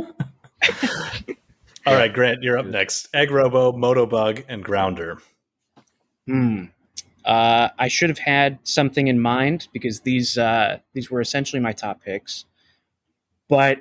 All 1.87 1.95
right, 1.95 2.12
Grant, 2.12 2.43
you're 2.43 2.59
up 2.59 2.66
next. 2.66 3.09
Egg 3.15 3.31
Robo, 3.31 3.73
Motobug, 3.73 4.45
and 4.49 4.62
Grounder. 4.62 5.23
Hmm. 6.27 6.66
Uh, 7.24 7.70
I 7.78 7.89
should 7.89 8.11
have 8.11 8.19
had 8.19 8.59
something 8.65 9.09
in 9.09 9.20
mind 9.20 9.69
because 9.73 10.01
these 10.01 10.39
uh, 10.39 10.78
these 10.93 11.11
were 11.11 11.20
essentially 11.20 11.61
my 11.61 11.73
top 11.73 12.03
picks, 12.03 12.45
but 13.49 13.78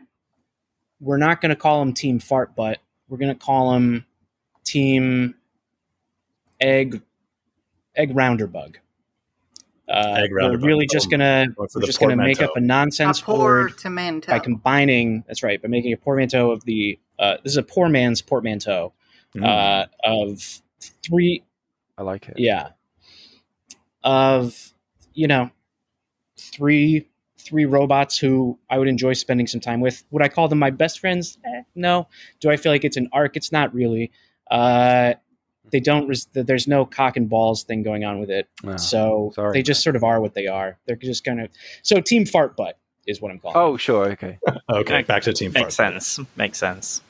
we're 0.99 1.17
not 1.17 1.41
going 1.41 1.49
to 1.49 1.55
call 1.55 1.79
them 1.79 1.93
Team 1.93 2.19
Fart 2.19 2.55
Butt. 2.55 2.79
We're 3.07 3.17
going 3.17 3.33
to 3.33 3.39
call 3.39 3.73
them 3.73 4.05
Team 4.69 5.35
Egg 6.61 7.01
Egg 7.95 8.15
Rounder 8.15 8.47
Bug. 8.47 8.77
Uh, 9.87 10.15
Egg 10.19 10.31
Rounder 10.31 10.51
we're 10.53 10.57
Bug. 10.59 10.65
really 10.67 10.87
just 10.91 11.09
gonna 11.09 11.47
we're 11.57 11.67
the 11.73 11.85
just 11.85 11.99
gonna 11.99 12.15
make 12.15 12.41
up 12.41 12.55
a 12.55 12.59
nonsense 12.61 13.19
a 13.19 13.23
poor 13.23 13.39
word 13.39 13.77
tomato. 13.77 14.31
by 14.31 14.37
combining. 14.39 15.23
That's 15.27 15.41
right, 15.41 15.59
by 15.61 15.67
making 15.67 15.93
a 15.93 15.97
portmanteau 15.97 16.51
of 16.51 16.63
the. 16.65 16.99
Uh, 17.17 17.37
this 17.43 17.53
is 17.53 17.57
a 17.57 17.63
poor 17.63 17.89
man's 17.89 18.21
portmanteau 18.21 18.93
Mm. 19.35 19.45
uh, 19.45 19.85
of 20.03 20.41
three 21.03 21.43
I 21.97 22.01
like 22.01 22.27
it. 22.29 22.39
yeah. 22.39 22.69
Of 24.03 24.73
you 25.13 25.27
know, 25.27 25.49
three 26.37 27.07
three 27.37 27.65
robots 27.65 28.17
who 28.17 28.57
I 28.69 28.77
would 28.77 28.87
enjoy 28.87 29.13
spending 29.13 29.45
some 29.47 29.59
time 29.61 29.81
with. 29.81 30.03
Would 30.11 30.23
I 30.23 30.29
call 30.29 30.47
them 30.47 30.59
my 30.59 30.69
best 30.71 30.99
friends? 30.99 31.37
Eh, 31.45 31.61
no. 31.75 32.07
Do 32.39 32.49
I 32.49 32.57
feel 32.57 32.71
like 32.71 32.83
it's 32.85 32.97
an 32.97 33.09
arc? 33.11 33.35
It's 33.37 33.51
not 33.51 33.73
really. 33.73 34.11
Uh, 34.49 35.13
they 35.71 35.79
don't. 35.79 36.07
Res- 36.07 36.27
there's 36.33 36.67
no 36.67 36.85
cock 36.85 37.15
and 37.17 37.29
balls 37.29 37.63
thing 37.63 37.83
going 37.83 38.03
on 38.03 38.19
with 38.19 38.29
it. 38.29 38.47
Oh, 38.65 38.75
so 38.77 39.31
sorry, 39.35 39.53
they 39.53 39.61
just 39.61 39.83
sort 39.83 39.95
of 39.95 40.03
are 40.03 40.19
what 40.19 40.33
they 40.33 40.47
are. 40.47 40.77
They're 40.85 40.95
just 40.95 41.23
kind 41.23 41.39
of 41.41 41.49
so 41.83 42.01
team 42.01 42.25
fart 42.25 42.57
butt 42.57 42.77
is 43.07 43.21
what 43.21 43.31
I'm 43.31 43.39
calling. 43.39 43.57
Oh, 43.57 43.77
sure. 43.77 44.09
Okay. 44.11 44.37
Okay, 44.71 45.01
back 45.01 45.23
to 45.23 45.33
Team 45.33 45.51
Makes 45.51 45.75
Fart. 45.75 45.93
sense. 46.03 46.19
Makes 46.35 46.59
sense. 46.59 47.01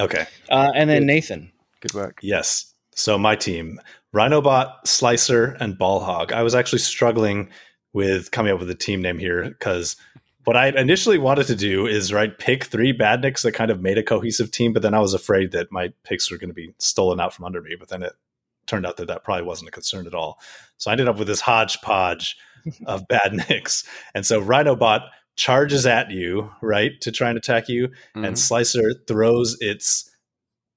Okay. 0.00 0.26
Uh, 0.50 0.72
and 0.74 0.90
then 0.90 1.06
Nathan. 1.06 1.52
Good 1.80 1.94
work. 1.94 2.18
Yes. 2.22 2.72
So 2.96 3.16
my 3.16 3.36
team, 3.36 3.80
Rhinobot, 4.12 4.72
Slicer, 4.84 5.56
and 5.60 5.78
Ballhog. 5.78 6.32
I 6.32 6.42
was 6.42 6.54
actually 6.56 6.80
struggling 6.80 7.50
with 7.92 8.32
coming 8.32 8.52
up 8.52 8.58
with 8.58 8.68
a 8.70 8.74
team 8.74 9.00
name 9.00 9.18
here 9.18 9.44
because 9.48 9.94
what 10.44 10.56
I 10.56 10.68
initially 10.68 11.18
wanted 11.18 11.46
to 11.48 11.56
do 11.56 11.86
is 11.86 12.12
right 12.12 12.36
pick 12.38 12.64
three 12.64 12.92
badniks 12.96 13.42
that 13.42 13.52
kind 13.52 13.70
of 13.70 13.80
made 13.80 13.98
a 13.98 14.02
cohesive 14.02 14.50
team, 14.50 14.72
but 14.72 14.82
then 14.82 14.94
I 14.94 15.00
was 15.00 15.14
afraid 15.14 15.52
that 15.52 15.72
my 15.72 15.92
picks 16.04 16.30
were 16.30 16.38
going 16.38 16.50
to 16.50 16.54
be 16.54 16.74
stolen 16.78 17.20
out 17.20 17.32
from 17.34 17.44
under 17.44 17.60
me. 17.62 17.76
But 17.78 17.88
then 17.88 18.02
it 18.02 18.12
turned 18.66 18.86
out 18.86 18.96
that 18.98 19.06
that 19.08 19.24
probably 19.24 19.44
wasn't 19.44 19.68
a 19.68 19.72
concern 19.72 20.06
at 20.06 20.14
all. 20.14 20.38
So 20.78 20.90
I 20.90 20.92
ended 20.92 21.08
up 21.08 21.18
with 21.18 21.28
this 21.28 21.40
hodgepodge 21.40 22.36
of 22.86 23.06
badniks, 23.08 23.84
and 24.14 24.24
so 24.24 24.40
Rhinobot 24.42 25.06
charges 25.36 25.84
at 25.86 26.10
you 26.10 26.50
right 26.62 26.92
to 27.00 27.10
try 27.10 27.28
and 27.28 27.36
attack 27.36 27.68
you, 27.68 27.88
Mhm. 28.16 28.26
and 28.26 28.38
Slicer 28.38 28.94
throws 29.08 29.56
its 29.60 30.10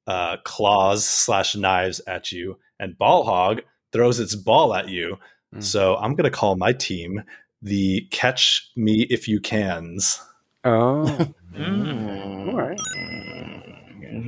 uh, 0.08 0.38
claws 0.46 1.04
slash 1.06 1.56
knives 1.56 2.00
at 2.08 2.32
you, 2.32 2.58
and 2.80 2.98
Ballhog 2.98 3.62
throws 3.92 4.20
its 4.20 4.36
ball 4.36 4.74
at 4.74 4.88
you. 4.90 5.18
Mm. 5.54 5.62
So 5.64 5.96
I'm 5.98 6.16
going 6.16 6.30
to 6.30 6.36
call 6.38 6.56
my 6.56 6.74
team 6.74 7.24
the 7.62 8.08
Catch 8.12 8.72
Me 8.76 9.02
If 9.10 9.28
You 9.28 9.40
Cans. 9.40 10.22
Oh, 10.64 11.06
Mm. 11.58 12.50
all 12.50 12.56
right. 12.56 12.80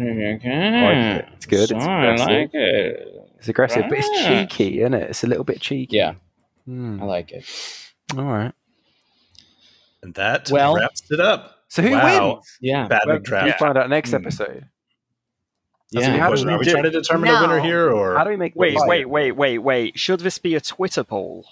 Okay. 0.02 1.26
It's 1.36 1.46
good. 1.46 1.70
It's 1.72 1.84
So 1.84 1.90
I 1.90 2.06
aggressive. 2.06 2.28
like 2.28 2.50
it. 2.54 3.08
It's 3.38 3.48
aggressive, 3.48 3.86
but 3.88 3.98
it's 4.00 4.10
cheeky, 4.26 4.82
isn't 4.82 4.94
it? 4.96 5.10
It's 5.12 5.24
a 5.24 5.28
little 5.28 5.44
bit 5.44 5.62
cheeky. 5.62 5.98
Yeah, 5.98 6.14
Hmm. 6.66 7.02
I 7.02 7.06
like 7.06 7.32
it. 7.32 7.46
All 8.18 8.24
right. 8.26 8.52
And 10.02 10.14
that 10.16 10.50
Well- 10.52 10.76
wraps 10.76 11.04
it 11.12 11.20
up. 11.20 11.58
So 11.68 11.82
who 11.84 11.92
Wow. 11.92 12.34
wins? 12.36 12.58
Yeah, 12.62 12.88
Bad 12.88 13.02
Well, 13.06 13.16
Nick 13.16 13.24
draft. 13.26 13.46
We 13.46 13.52
find 13.54 13.78
out 13.78 13.90
next 13.90 14.10
Hmm. 14.10 14.16
episode. 14.18 14.66
That's 15.92 16.06
yeah. 16.08 16.12
good 16.14 16.20
How 16.20 16.34
do 16.36 16.46
we 16.46 16.52
Are 16.54 16.58
we 16.60 16.66
do- 16.66 16.72
trying 16.72 16.84
to 16.84 16.90
determine 16.92 17.30
a 17.30 17.42
winner 17.42 17.60
here, 17.60 17.90
or 17.92 18.18
How 18.18 18.24
do 18.24 18.30
we 18.32 18.38
make 18.38 18.56
Wait, 18.56 18.76
wait, 18.88 19.06
wait, 19.08 19.32
wait, 19.34 19.60
wait. 19.60 20.00
Should 20.00 20.22
this 20.22 20.38
be 20.40 20.56
a 20.56 20.62
Twitter 20.62 21.04
poll? 21.04 21.46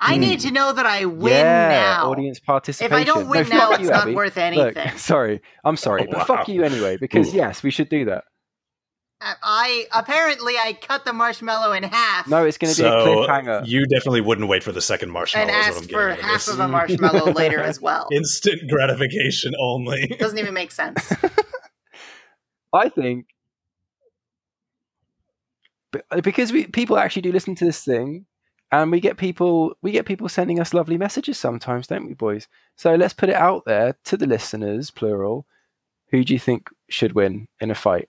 I 0.00 0.14
Hmm. 0.14 0.20
need 0.20 0.40
to 0.40 0.50
know 0.52 0.72
that 0.72 0.86
I 0.86 1.06
win 1.06 1.32
yeah, 1.32 1.68
now. 1.68 2.10
audience 2.10 2.38
participation. 2.38 2.92
If 2.92 3.00
I 3.00 3.04
don't 3.04 3.28
win 3.28 3.48
No, 3.48 3.56
now, 3.56 3.70
fuck 3.70 3.80
it's 3.80 3.82
you, 3.88 3.90
not 3.90 4.02
Abby. 4.02 4.14
worth 4.14 4.36
Look, 4.36 4.76
anything. 4.76 4.90
sorry, 4.98 5.40
I'm 5.64 5.76
sorry, 5.76 6.02
Oh, 6.02 6.06
but 6.10 6.18
wow. 6.18 6.24
fuck 6.24 6.48
you 6.48 6.62
anyway. 6.62 6.96
Because 6.98 7.32
Ooh. 7.34 7.36
yes, 7.36 7.62
we 7.62 7.70
should 7.70 7.88
do 7.88 8.04
that. 8.04 8.24
I 9.20 9.86
apparently 9.92 10.56
I 10.56 10.74
cut 10.74 11.04
the 11.04 11.12
marshmallow 11.12 11.72
in 11.72 11.82
half. 11.82 12.28
No, 12.28 12.44
it's 12.44 12.56
going 12.56 12.72
to 12.72 12.80
be 12.80 12.86
a 12.86 12.90
so 12.90 13.04
cliffhanger. 13.26 13.66
you 13.66 13.84
definitely 13.86 14.20
wouldn't 14.20 14.46
wait 14.48 14.62
for 14.62 14.70
the 14.70 14.80
second 14.80 15.10
marshmallow. 15.10 15.48
and 15.48 15.56
is 15.74 15.74
what 15.74 15.82
I'm 15.82 15.88
for 16.16 16.22
half 16.22 16.46
of 16.46 16.60
a 16.60 16.68
marshmallow 16.68 17.32
later 17.32 17.58
as 17.60 17.80
well. 17.80 18.06
Instant 18.12 18.70
gratification 18.70 19.54
only. 19.58 20.06
Doesn't 20.20 20.38
even 20.38 20.54
make 20.54 20.70
sense. 20.70 21.12
I 22.72 22.88
think 22.90 23.26
uh, 26.12 26.20
because 26.20 26.52
we 26.52 26.66
people 26.68 26.96
actually 26.98 27.22
do 27.22 27.32
listen 27.32 27.56
to 27.56 27.64
this 27.64 27.82
thing, 27.82 28.26
and 28.72 28.90
we 28.90 29.00
get 29.00 29.16
people 29.16 29.74
we 29.82 29.92
get 29.92 30.06
people 30.06 30.28
sending 30.28 30.60
us 30.60 30.74
lovely 30.74 30.98
messages 30.98 31.38
sometimes, 31.38 31.86
don't 31.86 32.06
we, 32.06 32.14
boys? 32.14 32.48
So 32.76 32.94
let's 32.94 33.14
put 33.14 33.28
it 33.28 33.34
out 33.34 33.64
there 33.66 33.96
to 34.04 34.16
the 34.16 34.26
listeners, 34.26 34.90
plural. 34.90 35.46
Who 36.10 36.24
do 36.24 36.32
you 36.32 36.38
think 36.38 36.68
should 36.88 37.12
win 37.12 37.48
in 37.60 37.70
a 37.70 37.74
fight? 37.74 38.08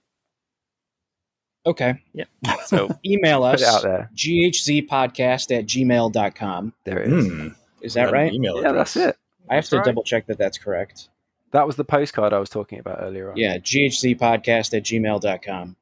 Okay. 1.66 2.02
Yeah. 2.14 2.26
So 2.66 2.90
Email 3.06 3.44
us 3.44 3.62
it 3.62 3.68
out 3.68 3.82
there. 3.84 4.10
ghzpodcast 4.16 5.58
at 5.58 5.66
gmail.com. 5.66 6.74
There 6.86 7.00
it 7.02 7.12
is. 7.14 7.28
Hmm. 7.28 7.48
Is 7.82 7.94
that 7.96 8.12
right? 8.12 8.34
Email 8.34 8.62
Yeah, 8.62 8.72
that's 8.72 8.96
address. 8.96 9.10
it. 9.16 9.18
I 9.50 9.56
have 9.56 9.64
That's 9.64 9.70
to 9.72 9.78
right. 9.78 9.86
double 9.86 10.04
check 10.04 10.28
that 10.28 10.38
that's 10.38 10.58
correct. 10.58 11.10
That 11.52 11.66
was 11.66 11.76
the 11.76 11.84
postcard 11.84 12.34
I 12.34 12.40
was 12.40 12.50
talking 12.50 12.80
about 12.80 13.00
earlier 13.02 13.32
on. 13.32 13.38
Yeah, 13.38 13.58
ghzpodcast 13.58 14.76
at 14.78 14.84
gmail.com. 14.84 15.76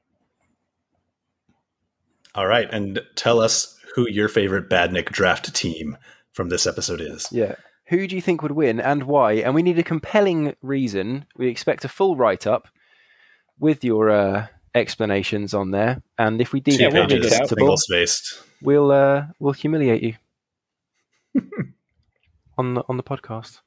All 2.38 2.46
right, 2.48 2.70
and 2.72 3.02
tell 3.16 3.40
us 3.42 3.76
who 3.96 4.08
your 4.08 4.30
favorite 4.30 4.70
Badnik 4.70 5.10
draft 5.10 5.54
team 5.56 5.98
from 6.34 6.50
this 6.50 6.68
episode 6.68 7.02
is. 7.02 7.28
Yeah. 7.32 7.56
Who 7.88 8.06
do 8.06 8.16
you 8.16 8.22
think 8.22 8.44
would 8.44 8.52
win 8.52 8.80
and 8.80 9.04
why? 9.04 9.34
And 9.34 9.56
we 9.56 9.64
need 9.64 9.80
a 9.80 9.84
compelling 9.84 10.56
reason. 10.62 11.26
We 11.36 11.48
expect 11.48 11.84
a 11.84 11.90
full 11.90 12.16
write 12.16 12.46
up 12.46 12.68
with 13.60 13.84
your 13.84 14.12
uh, 14.12 14.48
explanations 14.76 15.56
on 15.56 15.72
there. 15.72 16.04
And 16.20 16.40
if 16.40 16.54
we 16.54 16.60
do 16.60 16.72
Two 16.74 16.78
get 16.78 16.94
we'll 16.94 17.08
dig 17.08 17.24
pages, 17.24 17.52
it 17.52 17.60
out. 17.62 17.80
spaced. 17.80 18.44
we'll 18.62 18.92
uh, 18.92 19.26
we'll 19.40 19.54
humiliate 19.54 20.04
you 20.04 20.14
on 22.58 22.76
the 22.76 22.84
on 22.88 22.98
the 22.98 23.04
podcast. 23.04 23.62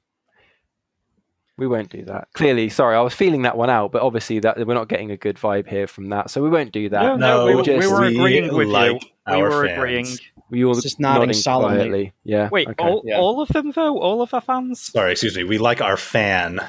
We 1.60 1.66
won't 1.68 1.90
do 1.90 2.02
that. 2.06 2.28
Clearly, 2.32 2.70
sorry, 2.70 2.96
I 2.96 3.00
was 3.02 3.12
feeling 3.14 3.42
that 3.42 3.56
one 3.56 3.68
out, 3.70 3.92
but 3.92 4.00
obviously 4.02 4.38
that 4.40 4.66
we're 4.66 4.72
not 4.74 4.88
getting 4.88 5.10
a 5.10 5.16
good 5.16 5.36
vibe 5.36 5.68
here 5.68 5.86
from 5.86 6.08
that, 6.08 6.30
so 6.30 6.42
we 6.42 6.48
won't 6.48 6.72
do 6.72 6.88
that. 6.88 7.02
No, 7.02 7.16
No, 7.46 7.56
we, 7.56 7.62
just- 7.62 7.86
we 7.86 7.92
were 7.92 8.00
we 8.00 8.16
agreeing 8.16 8.54
with 8.54 8.68
like 8.68 9.02
you. 9.04 9.10
We 9.36 9.42
were 9.42 9.66
fans. 9.66 9.76
agreeing. 9.78 10.06
We 10.48 10.64
all 10.64 10.74
just 10.74 10.98
nodding 10.98 11.20
nodding 11.28 11.34
solemnly. 11.34 11.76
quietly. 11.78 12.12
Yeah. 12.24 12.48
Wait, 12.50 12.68
okay. 12.68 12.82
all, 12.84 13.02
Yeah. 13.04 13.18
all 13.18 13.40
of 13.42 13.48
them 13.48 13.72
though? 13.72 13.98
All 13.98 14.22
of 14.22 14.32
our 14.34 14.40
fans? 14.40 14.80
Sorry, 14.80 15.12
excuse 15.12 15.36
me. 15.36 15.44
We 15.44 15.58
like 15.58 15.80
our 15.80 15.96
fan 15.98 16.60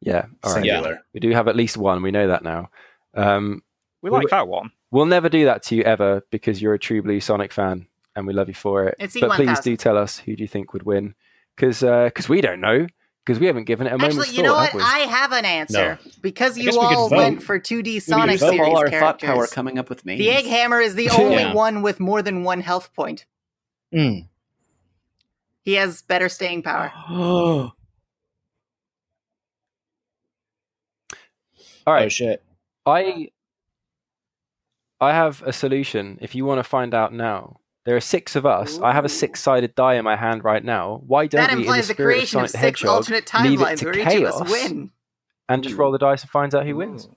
yeah. 0.00 0.26
All 0.42 0.52
right. 0.52 0.62
singular. 0.62 1.00
We 1.14 1.20
do 1.20 1.30
have 1.30 1.46
at 1.46 1.54
least 1.56 1.76
one. 1.76 2.02
We 2.02 2.10
know 2.10 2.26
that 2.26 2.42
now. 2.42 2.70
Um, 3.14 3.62
We 4.02 4.10
We 4.10 4.14
like 4.14 4.24
were- 4.24 4.30
that 4.30 4.48
one. 4.48 4.72
We'll 4.90 5.06
never 5.06 5.28
do 5.28 5.44
that 5.44 5.62
to 5.64 5.76
you 5.76 5.82
ever 5.84 6.22
because 6.32 6.60
you're 6.60 6.74
a 6.74 6.78
true 6.78 7.00
blue 7.02 7.20
Sonic 7.20 7.52
fan 7.52 7.86
and 8.16 8.26
we 8.26 8.32
love 8.32 8.48
you 8.48 8.54
for 8.54 8.86
it. 8.86 8.96
It's 8.98 9.18
but 9.20 9.30
please 9.32 9.48
E1000. 9.50 9.62
do 9.62 9.76
tell 9.76 9.96
us 9.96 10.18
who 10.18 10.34
do 10.34 10.42
you 10.42 10.48
think 10.48 10.72
would 10.72 10.82
win 10.82 11.14
because 11.54 11.80
because 11.80 12.28
we 12.28 12.40
don't 12.40 12.60
know 12.60 12.88
because 13.24 13.38
we 13.38 13.46
haven't 13.46 13.64
given 13.64 13.86
it 13.86 13.92
a 13.92 13.98
moment's 13.98 14.16
Actually, 14.18 14.36
you 14.36 14.42
know 14.42 14.54
what? 14.54 14.70
have? 14.70 14.80
I 14.80 14.98
have 15.00 15.32
an 15.32 15.44
answer. 15.44 15.98
Because 16.22 16.56
you 16.58 16.70
we 16.72 16.76
all 16.78 17.10
went 17.10 17.42
for 17.42 17.58
2D 17.60 18.00
Sonic 18.02 18.32
Use 18.34 18.42
up 18.42 18.50
series 18.54 18.68
all 18.68 18.78
our 18.78 18.84
thought 18.90 19.18
characters. 19.20 19.28
power 19.28 19.46
coming 19.46 19.78
up 19.78 19.88
with 19.88 20.04
names. 20.06 20.18
the 20.18 20.30
Egg 20.30 20.46
Hammer 20.46 20.80
is 20.80 20.94
the 20.94 21.10
only 21.18 21.36
Yeah. 21.36 21.52
one 21.54 21.82
with 21.82 22.00
more 22.00 22.22
than 22.22 22.44
one 22.44 22.60
health 22.60 22.92
point. 22.94 23.26
Mm. 23.94 24.28
He 25.62 25.74
has 25.74 26.02
better 26.02 26.28
staying 26.28 26.62
power. 26.62 26.92
All 27.10 27.72
Oh, 31.86 32.08
shit. 32.08 32.42
I 32.86 33.28
I 35.00 35.12
have 35.14 35.42
a 35.42 35.52
solution. 35.52 36.18
If 36.20 36.34
you 36.34 36.44
want 36.44 36.58
to 36.58 36.64
find 36.64 36.94
out 36.94 37.12
now, 37.12 37.60
there 37.90 37.96
are 37.96 38.00
six 38.00 38.36
of 38.36 38.46
us. 38.46 38.78
I 38.78 38.92
have 38.92 39.04
a 39.04 39.08
six-sided 39.08 39.74
die 39.74 39.94
in 39.94 40.04
my 40.04 40.14
hand 40.14 40.44
right 40.44 40.62
now. 40.64 41.02
Why 41.08 41.26
don't 41.26 41.40
That 41.40 41.56
we, 41.56 41.64
in 41.64 41.68
the 41.72 41.76
the 41.78 41.82
spirit 41.82 41.90
of 41.90 41.96
creation 41.96 42.40
of 42.40 42.50
Sonic 42.50 42.50
six 42.50 42.80
Hedgehog, 42.82 42.96
alternate 42.98 43.34
leave 43.42 43.60
it 43.60 43.64
timelines 43.64 43.78
to 43.80 43.84
where 43.86 43.98
each 43.98 44.04
chaos 44.06 44.40
of 44.40 44.46
us 44.46 44.52
win. 44.52 44.90
and 45.48 45.62
just 45.64 45.74
roll 45.74 45.90
the 45.90 45.98
dice 45.98 46.22
and 46.22 46.30
finds 46.30 46.54
out 46.54 46.64
who 46.66 46.76
wins? 46.76 47.08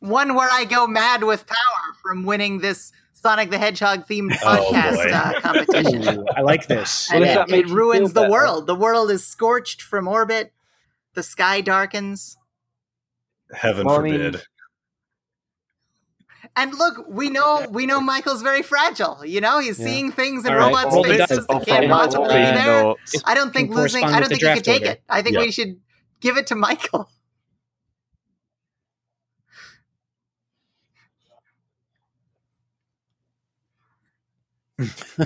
One 0.00 0.34
where 0.34 0.48
I 0.50 0.64
go 0.64 0.88
mad 0.88 1.22
with 1.22 1.46
power 1.46 1.94
from 2.02 2.24
winning 2.24 2.58
this 2.58 2.90
Sonic 3.12 3.50
the 3.50 3.58
Hedgehog 3.58 4.08
themed 4.08 4.36
Oh, 4.42 4.70
podcast 4.72 4.94
boy. 4.96 5.10
uh, 5.14 5.40
competition. 5.64 6.18
Ooh, 6.18 6.24
I 6.36 6.40
like 6.40 6.66
this. 6.66 7.08
Well, 7.12 7.22
it, 7.22 7.26
that 7.26 7.50
it 7.50 7.68
ruins 7.68 8.12
the 8.12 8.22
better- 8.22 8.32
world. 8.32 8.66
The 8.66 8.74
world 8.74 9.12
is 9.12 9.24
scorched 9.24 9.80
from 9.80 10.08
orbit. 10.08 10.52
The 11.14 11.22
sky 11.22 11.60
darkens. 11.60 12.36
Heaven 13.52 13.86
Well, 13.86 14.00
I 14.00 14.02
mean- 14.02 14.14
forbid. 14.32 14.42
And 16.58 16.74
look, 16.74 17.04
we 17.06 17.28
know 17.28 17.66
we 17.70 17.84
know 17.84 18.00
Michael's 18.00 18.40
very 18.40 18.62
fragile. 18.62 19.24
You 19.24 19.42
know, 19.42 19.58
he's 19.58 19.78
Yeah. 19.78 19.86
seeing 19.86 20.10
things 20.12 20.46
in 20.46 20.52
All 20.52 20.58
right, 20.58 20.66
robot 20.68 20.90
roll 20.92 21.02
the 21.02 21.14
spaces 21.14 21.46
that 21.46 21.66
can't 21.66 21.90
possibly 21.90 22.28
be 22.28 22.32
there. 22.32 22.54
No. 22.54 22.96
I 23.26 23.34
don't 23.34 23.52
think 23.52 23.74
losing. 23.74 24.02
I 24.02 24.20
don't 24.20 24.28
think 24.30 24.40
you 24.40 24.46
draft 24.46 24.58
could 24.58 24.64
take 24.64 24.80
order. 24.82 24.92
it. 24.92 25.02
I 25.08 25.20
think 25.20 25.34
Yeah. 25.34 25.42
we 25.42 25.50
should 25.50 25.80
give 26.20 26.38
it 26.38 26.46
to 26.48 26.54
Michael. 26.54 27.10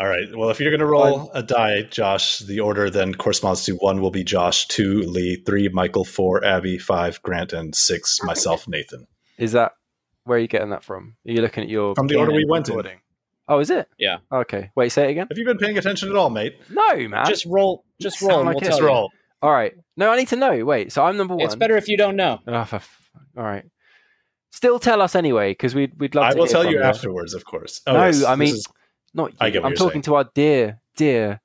All 0.00 0.08
right. 0.08 0.26
Well, 0.34 0.50
if 0.50 0.58
you're 0.58 0.70
going 0.70 0.80
to 0.80 0.86
roll 0.86 1.30
a 1.32 1.42
die, 1.42 1.82
Josh, 1.82 2.38
the 2.40 2.60
order 2.60 2.90
then 2.90 3.14
corresponds 3.14 3.64
to 3.64 3.74
one 3.76 4.00
will 4.00 4.10
be 4.10 4.24
Josh, 4.24 4.66
two 4.66 5.02
Lee, 5.02 5.36
three 5.46 5.68
Michael, 5.68 6.04
four 6.04 6.44
Abby, 6.44 6.78
five 6.78 7.22
Grant, 7.22 7.52
and 7.52 7.74
six 7.74 8.18
myself, 8.22 8.66
Nathan. 8.68 9.06
Is 9.38 9.52
that 9.52 9.72
where 10.24 10.38
are 10.38 10.40
you 10.40 10.48
getting 10.48 10.70
that 10.70 10.84
from? 10.84 11.16
Are 11.26 11.32
you 11.32 11.40
looking 11.42 11.64
at 11.64 11.68
your 11.70 11.94
From 11.94 12.06
the 12.06 12.16
order 12.16 12.32
we 12.32 12.44
went 12.48 12.68
in. 12.68 12.80
Oh, 13.48 13.58
is 13.58 13.70
it? 13.70 13.88
Yeah. 13.98 14.18
Okay. 14.30 14.70
Wait, 14.76 14.90
say 14.90 15.08
it 15.08 15.10
again. 15.10 15.26
Have 15.28 15.36
you 15.36 15.44
been 15.44 15.58
paying 15.58 15.76
attention 15.76 16.08
at 16.08 16.16
all, 16.16 16.30
mate? 16.30 16.56
No, 16.70 17.08
man. 17.08 17.26
Just 17.26 17.44
roll. 17.44 17.84
Just 18.00 18.22
roll. 18.22 18.44
like 18.44 18.54
we'll 18.54 18.60
tell 18.60 18.68
Just 18.70 18.80
you. 18.80 18.86
roll. 18.86 19.10
All 19.42 19.50
right. 19.50 19.74
No, 19.96 20.10
I 20.10 20.16
need 20.16 20.28
to 20.28 20.36
know. 20.36 20.64
Wait. 20.64 20.92
So 20.92 21.04
I'm 21.04 21.16
number 21.16 21.34
one. 21.34 21.44
It's 21.44 21.56
better 21.56 21.76
if 21.76 21.88
you 21.88 21.96
don't 21.96 22.16
know. 22.16 22.38
Oh, 22.46 22.64
for 22.64 22.76
f- 22.76 23.10
all 23.36 23.42
right. 23.42 23.64
Still 24.52 24.78
tell 24.78 25.02
us 25.02 25.14
anyway, 25.16 25.50
because 25.50 25.74
we'd 25.74 25.92
we'd 25.98 26.14
love. 26.14 26.22
To 26.24 26.28
I 26.28 26.32
to 26.32 26.38
will 26.38 26.46
tell 26.46 26.62
from 26.62 26.72
you 26.72 26.80
afterwards, 26.82 27.34
of 27.34 27.44
course. 27.44 27.80
Oh, 27.86 27.94
No, 27.94 28.06
yes, 28.06 28.24
I 28.24 28.36
mean- 28.36 28.54
is- 28.54 28.66
Not 29.12 29.32
you. 29.32 29.36
I 29.40 29.50
get 29.50 29.62
what 29.62 29.66
I'm 29.66 29.72
you're 29.72 29.76
talking 29.78 29.92
saying. 29.94 30.02
to 30.02 30.14
our 30.14 30.30
dear, 30.34 30.80
dear 30.96 31.40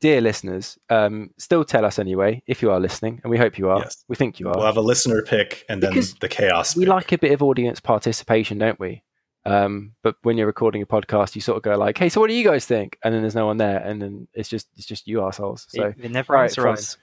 dear 0.00 0.20
listeners, 0.20 0.78
um, 0.88 1.30
still 1.38 1.64
tell 1.64 1.84
us 1.84 1.98
anyway 1.98 2.42
if 2.46 2.62
you 2.62 2.70
are 2.70 2.80
listening, 2.80 3.20
and 3.22 3.30
we 3.30 3.38
hope 3.38 3.58
you 3.58 3.68
are. 3.70 3.80
Yes. 3.80 4.04
We 4.08 4.16
think 4.16 4.40
you 4.40 4.48
are. 4.48 4.54
We'll 4.56 4.66
have 4.66 4.76
a 4.76 4.80
listener 4.82 5.22
pick 5.22 5.64
and 5.68 5.82
then 5.82 5.94
the 6.20 6.28
chaos. 6.28 6.76
we 6.76 6.84
pick. 6.84 6.90
like 6.90 7.12
a 7.12 7.18
bit 7.18 7.32
of 7.32 7.42
audience 7.42 7.80
participation, 7.80 8.58
don't 8.58 8.80
we? 8.80 9.02
Um, 9.46 9.92
but 10.02 10.16
when 10.22 10.36
you're 10.36 10.46
recording 10.46 10.82
a 10.82 10.86
podcast, 10.86 11.34
you 11.34 11.40
sort 11.40 11.56
of 11.56 11.62
go 11.62 11.76
like, 11.76 11.96
"Hey, 11.96 12.08
so 12.10 12.20
what 12.20 12.28
do 12.28 12.34
you 12.34 12.44
guys 12.44 12.66
think?" 12.66 12.98
And 13.02 13.14
then 13.14 13.22
there's 13.22 13.34
no 13.34 13.46
one 13.46 13.56
there, 13.56 13.78
and 13.78 14.00
then 14.02 14.28
it's 14.34 14.48
just 14.48 14.68
it's 14.76 14.86
just 14.86 15.06
you 15.06 15.24
assholes. 15.24 15.66
So 15.70 15.94
they, 15.96 16.02
they 16.02 16.08
never 16.08 16.34
right, 16.34 16.44
answer 16.44 16.62
fine. 16.62 16.72
us. 16.74 16.96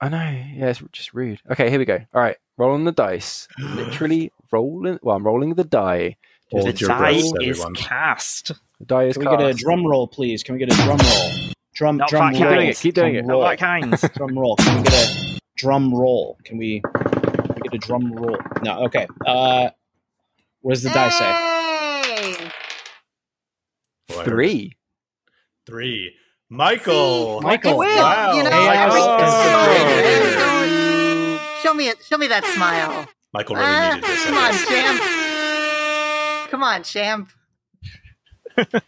I 0.00 0.08
know, 0.08 0.18
yeah, 0.54 0.68
it's 0.68 0.82
just 0.92 1.12
rude. 1.12 1.40
Okay, 1.50 1.70
here 1.70 1.78
we 1.78 1.84
go. 1.84 1.98
All 2.14 2.20
right, 2.20 2.36
rolling 2.56 2.84
the 2.84 2.92
dice. 2.92 3.48
Literally 3.58 4.32
rolling. 4.52 4.98
Well, 5.02 5.16
I'm 5.16 5.24
rolling 5.24 5.54
the 5.54 5.64
die. 5.64 6.16
Hold 6.50 6.66
The 6.68 6.72
die 6.72 6.98
breath, 6.98 7.16
is 7.16 7.32
everyone. 7.50 7.74
cast. 7.74 8.52
the 8.78 8.86
die 8.86 9.04
is 9.04 9.16
Can 9.16 9.28
we 9.30 9.36
get 9.36 9.46
a 9.50 9.54
drum 9.54 9.86
roll, 9.86 10.06
please? 10.08 10.42
Can 10.42 10.54
we 10.54 10.58
get 10.58 10.72
a 10.72 10.76
drum 10.82 10.98
roll? 10.98 11.47
Drum, 11.78 11.96
Not 11.96 12.08
drum 12.08 12.32
that 12.32 12.40
roll. 12.40 12.50
kind. 12.50 12.52
Keep 12.52 12.54
doing 12.56 12.68
it, 12.68 12.76
keep 12.78 12.94
doing 12.94 13.12
Drum 13.14 13.24
it. 13.24 13.28
roll. 13.32 13.42
Not 13.42 13.50
that 13.50 13.58
kind. 13.58 13.92
Drum 14.14 14.38
roll. 14.38 14.56
Can 14.56 14.76
we 14.78 14.82
get 14.82 14.94
a 14.94 15.38
drum 15.56 15.94
roll? 15.94 16.36
Can 16.44 16.58
we, 16.58 16.80
can 16.80 17.54
we 17.54 17.60
get 17.62 17.74
a 17.74 17.78
drum 17.78 18.12
roll? 18.12 18.36
No. 18.62 18.84
Okay. 18.86 19.06
Uh, 19.24 19.70
what 20.60 20.74
does 20.74 20.82
the 20.82 20.90
die 20.90 21.08
say? 21.10 21.32
Three. 24.24 24.76
Three. 25.66 26.14
Michael. 26.50 27.40
See? 27.40 27.46
Michael. 27.46 27.78
Wow. 27.78 28.32
you 28.34 28.42
know, 28.42 28.50
Hey, 28.50 28.88
oh. 28.90 28.98
mean, 31.30 31.38
show 31.62 31.74
me 31.74 31.88
it. 31.88 32.02
Show 32.04 32.18
me 32.18 32.26
that 32.28 32.44
smile. 32.46 33.06
Michael 33.32 33.54
really 33.56 33.68
Ah, 33.68 33.94
needed 33.94 34.08
this. 34.10 34.24
come 34.24 34.34
on, 34.34 36.42
champ. 36.42 36.48
Come 36.50 36.62
on, 36.64 36.82
champ. 36.82 37.30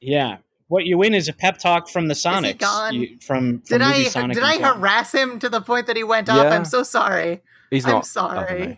Yeah. 0.00 0.38
What 0.74 0.86
you 0.86 0.98
win 0.98 1.14
is 1.14 1.28
a 1.28 1.32
pep 1.32 1.58
talk 1.58 1.88
from 1.88 2.08
the 2.08 2.14
he 2.14 2.20
Sonics. 2.20 2.58
gone? 2.58 2.94
You- 2.94 3.16
from, 3.20 3.60
from 3.60 3.78
Did 3.78 3.80
movie 3.80 4.06
I 4.06 4.08
Sonic 4.08 4.34
did 4.34 4.42
I 4.42 4.58
Gone. 4.58 4.78
harass 4.80 5.12
him 5.12 5.38
to 5.38 5.48
the 5.48 5.60
point 5.60 5.86
that 5.86 5.96
he 5.96 6.02
went 6.02 6.28
off? 6.28 6.36
Yeah. 6.42 6.50
I'm 6.50 6.64
so 6.64 6.82
sorry. 6.82 7.42
He's 7.70 7.84
I'm 7.86 7.92
not. 7.92 8.06
sorry. 8.06 8.40
I, 8.50 8.56
don't 8.58 8.68
know. 8.70 8.76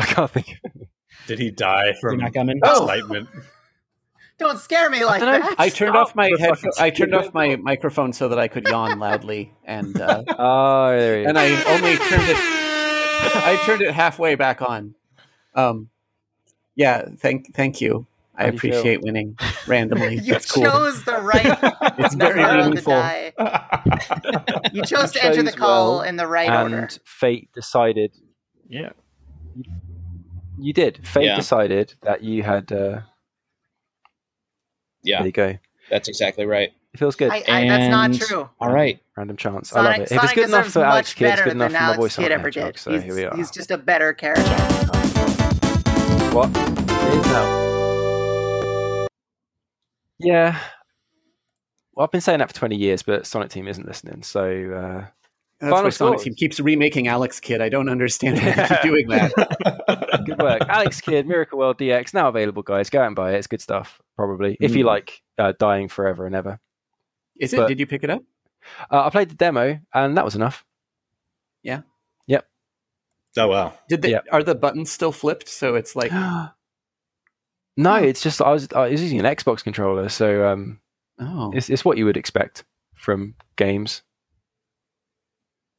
I 0.00 0.04
can't 0.06 0.30
think. 0.32 0.58
Did 1.28 1.38
he 1.38 1.52
die 1.52 1.92
from 2.00 2.18
not 2.18 2.34
coming? 2.34 2.58
Oh. 2.64 2.86
excitement? 2.86 3.28
Don't 4.38 4.58
scare 4.58 4.90
me 4.90 5.04
like 5.04 5.20
dunno. 5.20 5.38
that. 5.46 5.54
I 5.60 5.68
turned 5.68 5.92
Stop 5.94 6.08
off 6.08 6.16
my 6.16 6.28
head. 6.40 6.54
I 6.80 6.90
turned 6.90 7.14
off 7.14 7.32
my 7.32 7.54
microphone 7.54 8.12
so 8.12 8.28
that 8.28 8.40
I 8.40 8.48
could 8.48 8.66
yawn 8.66 8.98
loudly, 8.98 9.54
and 9.64 10.00
uh, 10.00 10.24
Oh, 10.38 10.88
there 10.90 11.18
he 11.18 11.22
is. 11.22 11.28
and 11.28 11.38
I 11.38 11.50
only 11.72 11.96
turned 11.98 12.28
it. 12.30 12.36
I 13.36 13.62
turned 13.64 13.82
it 13.82 13.94
halfway 13.94 14.34
back 14.34 14.60
on. 14.60 14.96
Um, 15.54 15.88
yeah. 16.74 17.06
Thank 17.16 17.54
thank 17.54 17.80
you. 17.80 18.08
I 18.34 18.44
How 18.44 18.48
do 18.50 18.54
you 18.54 18.58
feel? 18.60 18.70
appreciate 18.72 19.02
winning 19.02 19.36
randomly. 19.66 20.14
you 20.22 20.32
That's 20.32 20.50
cool. 20.50 20.64
chose 20.64 21.04
the 21.04 21.18
right 21.20 21.44
It's 21.98 22.14
very 22.14 22.40
number 22.40 22.56
on 22.56 22.70
the 22.74 22.82
meaningful. 22.82 22.92
die. 22.94 23.32
You 24.72 24.82
chose 24.84 25.14
You 25.14 25.20
to 25.20 25.24
enter 25.26 25.42
the 25.42 25.52
call 25.52 25.98
well, 25.98 26.02
in 26.02 26.16
the 26.16 26.26
right 26.26 26.48
and 26.48 26.62
order. 26.74 26.78
And 26.84 26.98
fate 27.04 27.50
decided. 27.52 28.12
Yeah. 28.68 28.90
You 30.58 30.72
did. 30.72 31.06
Fate 31.06 31.24
Yeah. 31.26 31.36
decided 31.36 31.94
that 32.02 32.22
you 32.22 32.42
had. 32.42 32.72
Uh, 32.72 33.00
Yeah, 35.02 35.18
There 35.18 35.26
you 35.26 35.32
go. 35.32 35.58
that's 35.90 36.08
exactly 36.08 36.46
right. 36.46 36.70
It 36.94 36.98
feels 36.98 37.16
good. 37.16 37.30
I, 37.32 37.42
I, 37.48 37.68
that's 37.68 37.90
not 37.90 38.12
true. 38.14 38.48
All 38.60 38.70
right. 38.72 39.00
Random 39.16 39.36
chance. 39.36 39.72
I 39.74 39.80
love 39.80 39.84
Sonic, 39.94 39.98
it. 40.00 40.02
If 40.02 40.12
it's 40.12 40.20
Sonic 40.22 40.34
good 40.36 40.44
enough 40.48 40.66
for 40.68 40.84
Alex 40.84 41.08
much 41.10 41.16
Kidd, 41.16 41.26
it's 41.28 41.32
better 41.36 41.44
good 41.44 41.52
enough 41.56 41.72
than 41.72 41.80
for 41.80 41.86
my 41.86 41.96
boy 41.96 42.00
Alex 42.02 42.16
Kidd 42.16 42.22
Sonic 42.24 42.32
ever 42.38 42.50
did. 42.50 42.62
Hedgehog. 42.62 42.78
So 42.78 42.90
he's, 42.92 43.02
here 43.02 43.14
we 43.14 43.24
are. 43.24 43.36
he's 43.36 43.50
just 43.50 43.70
a 43.70 43.78
better 43.78 44.12
character. 44.12 44.42
What? 46.34 46.48
It 46.54 47.14
is 47.18 47.26
now. 47.26 47.71
Yeah. 50.22 50.58
Well, 51.94 52.04
I've 52.04 52.10
been 52.10 52.20
saying 52.20 52.38
that 52.38 52.48
for 52.48 52.54
20 52.54 52.76
years, 52.76 53.02
but 53.02 53.26
Sonic 53.26 53.50
Team 53.50 53.68
isn't 53.68 53.86
listening. 53.86 54.22
So, 54.22 54.42
uh, 54.44 55.06
That's 55.60 55.70
Final 55.70 55.82
why 55.84 55.90
Sonic. 55.90 56.20
Team 56.20 56.34
keeps 56.34 56.58
remaking 56.58 57.06
Alex 57.08 57.38
Kidd. 57.38 57.60
I 57.60 57.68
don't 57.68 57.88
understand 57.90 58.38
why 58.38 58.52
they 58.52 58.66
keep 58.68 58.82
doing 58.82 59.08
that. 59.08 60.22
good 60.24 60.38
work. 60.38 60.62
Alex 60.68 61.00
Kidd, 61.02 61.26
Miracle 61.26 61.58
World 61.58 61.78
DX, 61.78 62.14
now 62.14 62.28
available, 62.28 62.62
guys. 62.62 62.88
Go 62.88 63.00
out 63.00 63.08
and 63.08 63.16
buy 63.16 63.32
it. 63.34 63.38
It's 63.38 63.46
good 63.46 63.60
stuff, 63.60 64.00
probably. 64.16 64.56
If 64.60 64.74
you 64.74 64.84
Mm. 64.84 64.88
like 64.88 65.22
uh, 65.38 65.52
dying 65.58 65.88
forever 65.88 66.24
and 66.26 66.34
ever. 66.34 66.58
Is 67.38 67.52
it? 67.52 67.56
But- 67.58 67.68
Did 67.68 67.78
you 67.80 67.86
pick 67.86 68.04
it 68.04 68.10
up? 68.10 68.22
Uh, 68.90 69.04
I 69.06 69.10
played 69.10 69.28
the 69.28 69.34
demo, 69.34 69.78
and 69.92 70.16
that 70.16 70.24
was 70.24 70.34
enough. 70.36 70.64
Yeah. 71.62 71.82
Yep. 72.28 72.46
Oh 73.38 73.48
wow. 73.48 73.74
Did 73.88 74.02
they? 74.02 74.12
Yeah. 74.12 74.20
Are 74.30 74.42
the 74.42 74.54
buttons 74.54 74.90
still 74.90 75.10
flipped? 75.12 75.48
So 75.48 75.74
it's 75.74 75.94
like, 75.96 76.12
no, 77.76 77.94
it's 77.96 78.22
just 78.22 78.40
I 78.40 78.50
was 78.50 78.68
I 78.74 78.88
was 78.88 79.02
using 79.02 79.18
an 79.18 79.26
Xbox 79.26 79.62
controller, 79.62 80.08
so 80.08 80.46
um, 80.46 80.80
oh, 81.18 81.52
it's, 81.54 81.70
it's 81.70 81.84
what 81.84 81.98
you 81.98 82.04
would 82.04 82.16
expect 82.16 82.64
from 82.94 83.34
games. 83.56 84.02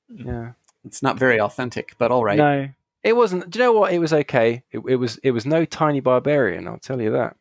Yeah. 0.09 0.51
it's 0.85 1.01
not 1.01 1.17
very 1.17 1.39
authentic, 1.39 1.95
but 1.97 2.11
all 2.11 2.23
right. 2.23 2.37
No, 2.37 2.69
it 3.03 3.13
wasn't. 3.15 3.49
Do 3.49 3.59
you 3.59 3.65
know 3.65 3.73
what? 3.73 3.93
It 3.93 3.99
was 3.99 4.13
okay. 4.13 4.63
It, 4.71 4.81
it 4.87 4.95
was. 4.95 5.17
It 5.23 5.31
was 5.31 5.45
no 5.45 5.65
tiny 5.65 5.99
barbarian. 5.99 6.67
I'll 6.67 6.77
tell 6.77 7.01
you 7.01 7.11
that. 7.11 7.35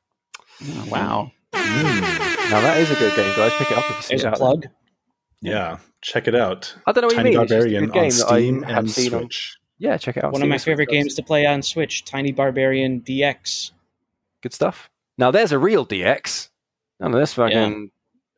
Oh, 0.64 0.86
wow. 0.88 1.32
Now 1.54 2.60
that 2.60 2.78
is 2.80 2.90
a 2.90 2.94
good 2.94 3.14
game, 3.16 3.34
guys. 3.36 3.52
Pick 3.54 3.70
it 3.70 3.78
up 3.78 3.90
if 3.90 3.96
you 3.96 4.02
see 4.02 4.08
There's 4.16 4.24
it 4.24 4.40
a 4.40 4.44
out 4.44 4.60
there. 4.60 4.72
Yeah, 5.40 5.78
check 6.02 6.28
it 6.28 6.34
out. 6.34 6.74
I 6.86 6.92
don't 6.92 7.02
know 7.02 7.06
what 7.08 7.16
Tiny 7.16 7.32
you 7.32 7.38
mean. 7.38 7.44
It's 7.44 7.52
a 7.52 7.54
Barbarian 7.56 7.84
good 7.86 7.92
game 7.94 8.04
on 8.04 8.10
Steam 8.10 8.64
and 8.64 8.90
seen 8.90 9.14
on- 9.14 9.20
Switch. 9.22 9.58
Yeah, 9.78 9.96
check 9.96 10.16
it 10.16 10.24
out. 10.24 10.32
One 10.32 10.40
See 10.40 10.46
of 10.46 10.50
my 10.50 10.58
favorite 10.58 10.88
games 10.90 11.14
to 11.14 11.22
play 11.24 11.44
on 11.44 11.60
Switch, 11.62 12.04
Tiny 12.04 12.30
Barbarian 12.30 13.00
DX. 13.00 13.72
Good 14.42 14.52
stuff. 14.54 14.90
Now 15.18 15.30
there's 15.30 15.52
a 15.52 15.58
real 15.58 15.86
DX. 15.86 16.48
No, 17.00 17.08
no, 17.08 17.18
this 17.18 17.34
fucking 17.34 17.90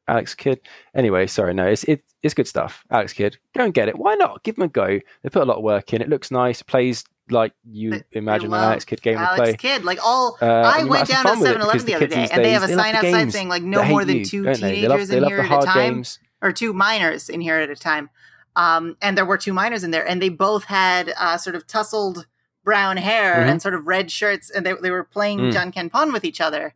Alex 0.08 0.34
Kidd. 0.34 0.60
Anyway, 0.94 1.26
sorry, 1.26 1.54
no, 1.54 1.66
it's 1.66 1.84
it, 1.84 2.02
it's 2.22 2.34
good 2.34 2.46
stuff. 2.48 2.84
Alex 2.90 3.12
Kidd, 3.12 3.38
go 3.56 3.64
and 3.64 3.74
get 3.74 3.88
it. 3.88 3.98
Why 3.98 4.14
not? 4.14 4.42
Give 4.42 4.54
them 4.56 4.64
a 4.64 4.68
go. 4.68 4.86
They 5.22 5.28
put 5.30 5.42
a 5.42 5.44
lot 5.46 5.56
of 5.58 5.62
work 5.62 5.92
in. 5.92 6.02
It 6.02 6.08
looks 6.08 6.30
nice. 6.30 6.60
It 6.60 6.66
plays 6.66 7.04
like 7.30 7.52
you 7.70 7.90
They- 7.92 8.02
they 8.12 8.18
imagine 8.18 8.46
an 8.46 8.50
love 8.52 8.64
Alex 8.64 8.84
Kidd 8.84 9.00
game 9.02 9.18
would 9.18 9.24
play. 9.28 9.36
Alex 9.46 9.62
play. 9.62 9.70
Kidd, 9.70 9.84
like 9.84 9.98
all. 10.04 10.36
Uh, 10.42 10.46
I 10.46 10.78
and 10.78 10.84
you 10.86 10.90
went 10.90 10.90
might 10.90 10.98
have 10.98 11.08
down 11.08 11.22
some 11.22 11.24
to 11.24 11.28
fun 11.30 11.40
with 11.40 11.48
it 11.48 11.54
7-Eleven 11.54 11.72
because 11.72 11.84
the 11.86 11.94
other 11.94 12.04
kids 12.06 12.14
day, 12.14 12.20
these 12.22 12.30
and 12.30 12.44
they 12.44 12.50
have 12.52 12.62
a 12.62 12.66
days, 12.66 12.76
love 12.76 12.84
sign 12.84 12.92
the 12.92 12.98
outside 12.98 13.18
games 13.18 13.32
saying 13.32 13.48
like 13.48 13.62
that 13.62 13.68
no 13.68 13.82
hate 13.82 13.90
more 13.90 14.04
than 14.04 14.16
you, 14.18 14.24
two 14.26 14.42
don't 14.44 14.60
they? 14.60 14.80
They 14.82 14.88
love- 14.88 14.98
teenagers 14.98 15.08
they 15.08 15.16
in 15.16 15.22
love 15.22 15.30
here 15.30 15.36
the 15.38 15.42
at 15.44 15.46
a 15.46 15.54
hard 15.54 15.64
time, 15.66 15.94
games. 15.94 16.18
or 16.42 16.52
two 16.52 16.72
minors 16.74 17.28
in 17.30 17.40
here 17.40 17.56
at 17.56 17.70
a 17.70 17.76
time. 17.76 18.10
Um, 18.56 18.96
and 19.02 19.16
there 19.18 19.24
were 19.24 19.38
two 19.38 19.52
minors 19.52 19.82
in 19.84 19.90
there, 19.90 20.06
and 20.06 20.20
they 20.22 20.28
both 20.28 20.64
had 20.64 21.12
uh, 21.18 21.36
sort 21.38 21.56
of 21.56 21.66
tousled 21.66 22.26
brown 22.64 22.96
hair 22.96 23.36
Mhm. 23.36 23.50
and 23.50 23.62
sort 23.62 23.74
of 23.74 23.86
red 23.86 24.10
shirts, 24.10 24.50
and 24.50 24.64
they 24.66 24.72
they 24.74 24.90
were 24.90 25.04
playing 25.04 25.38
Mm. 25.38 25.52
Janken 25.52 25.90
Pon 25.92 26.12
with 26.12 26.24
each 26.24 26.40
other. 26.40 26.74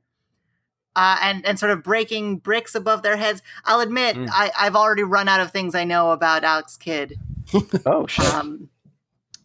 Uh, 0.97 1.17
and 1.23 1.47
and 1.47 1.59
sort 1.59 1.71
of 1.71 1.83
breaking 1.83 2.39
bricks 2.39 2.75
above 2.75 3.03
their 3.03 3.17
heads. 3.17 3.41
I'll 3.65 3.81
admit, 3.81 4.17
Mm. 4.17 4.29
I, 4.33 4.51
I've 4.59 4.75
already 4.77 5.05
run 5.05 5.29
out 5.29 5.41
of 5.41 5.51
things 5.53 5.75
I 5.75 5.85
know 5.85 6.11
about 6.11 6.45
Alex 6.45 6.77
Kidd. 6.77 7.15
Oh 7.87 8.07
shit! 8.07 8.27
Um, 8.35 8.69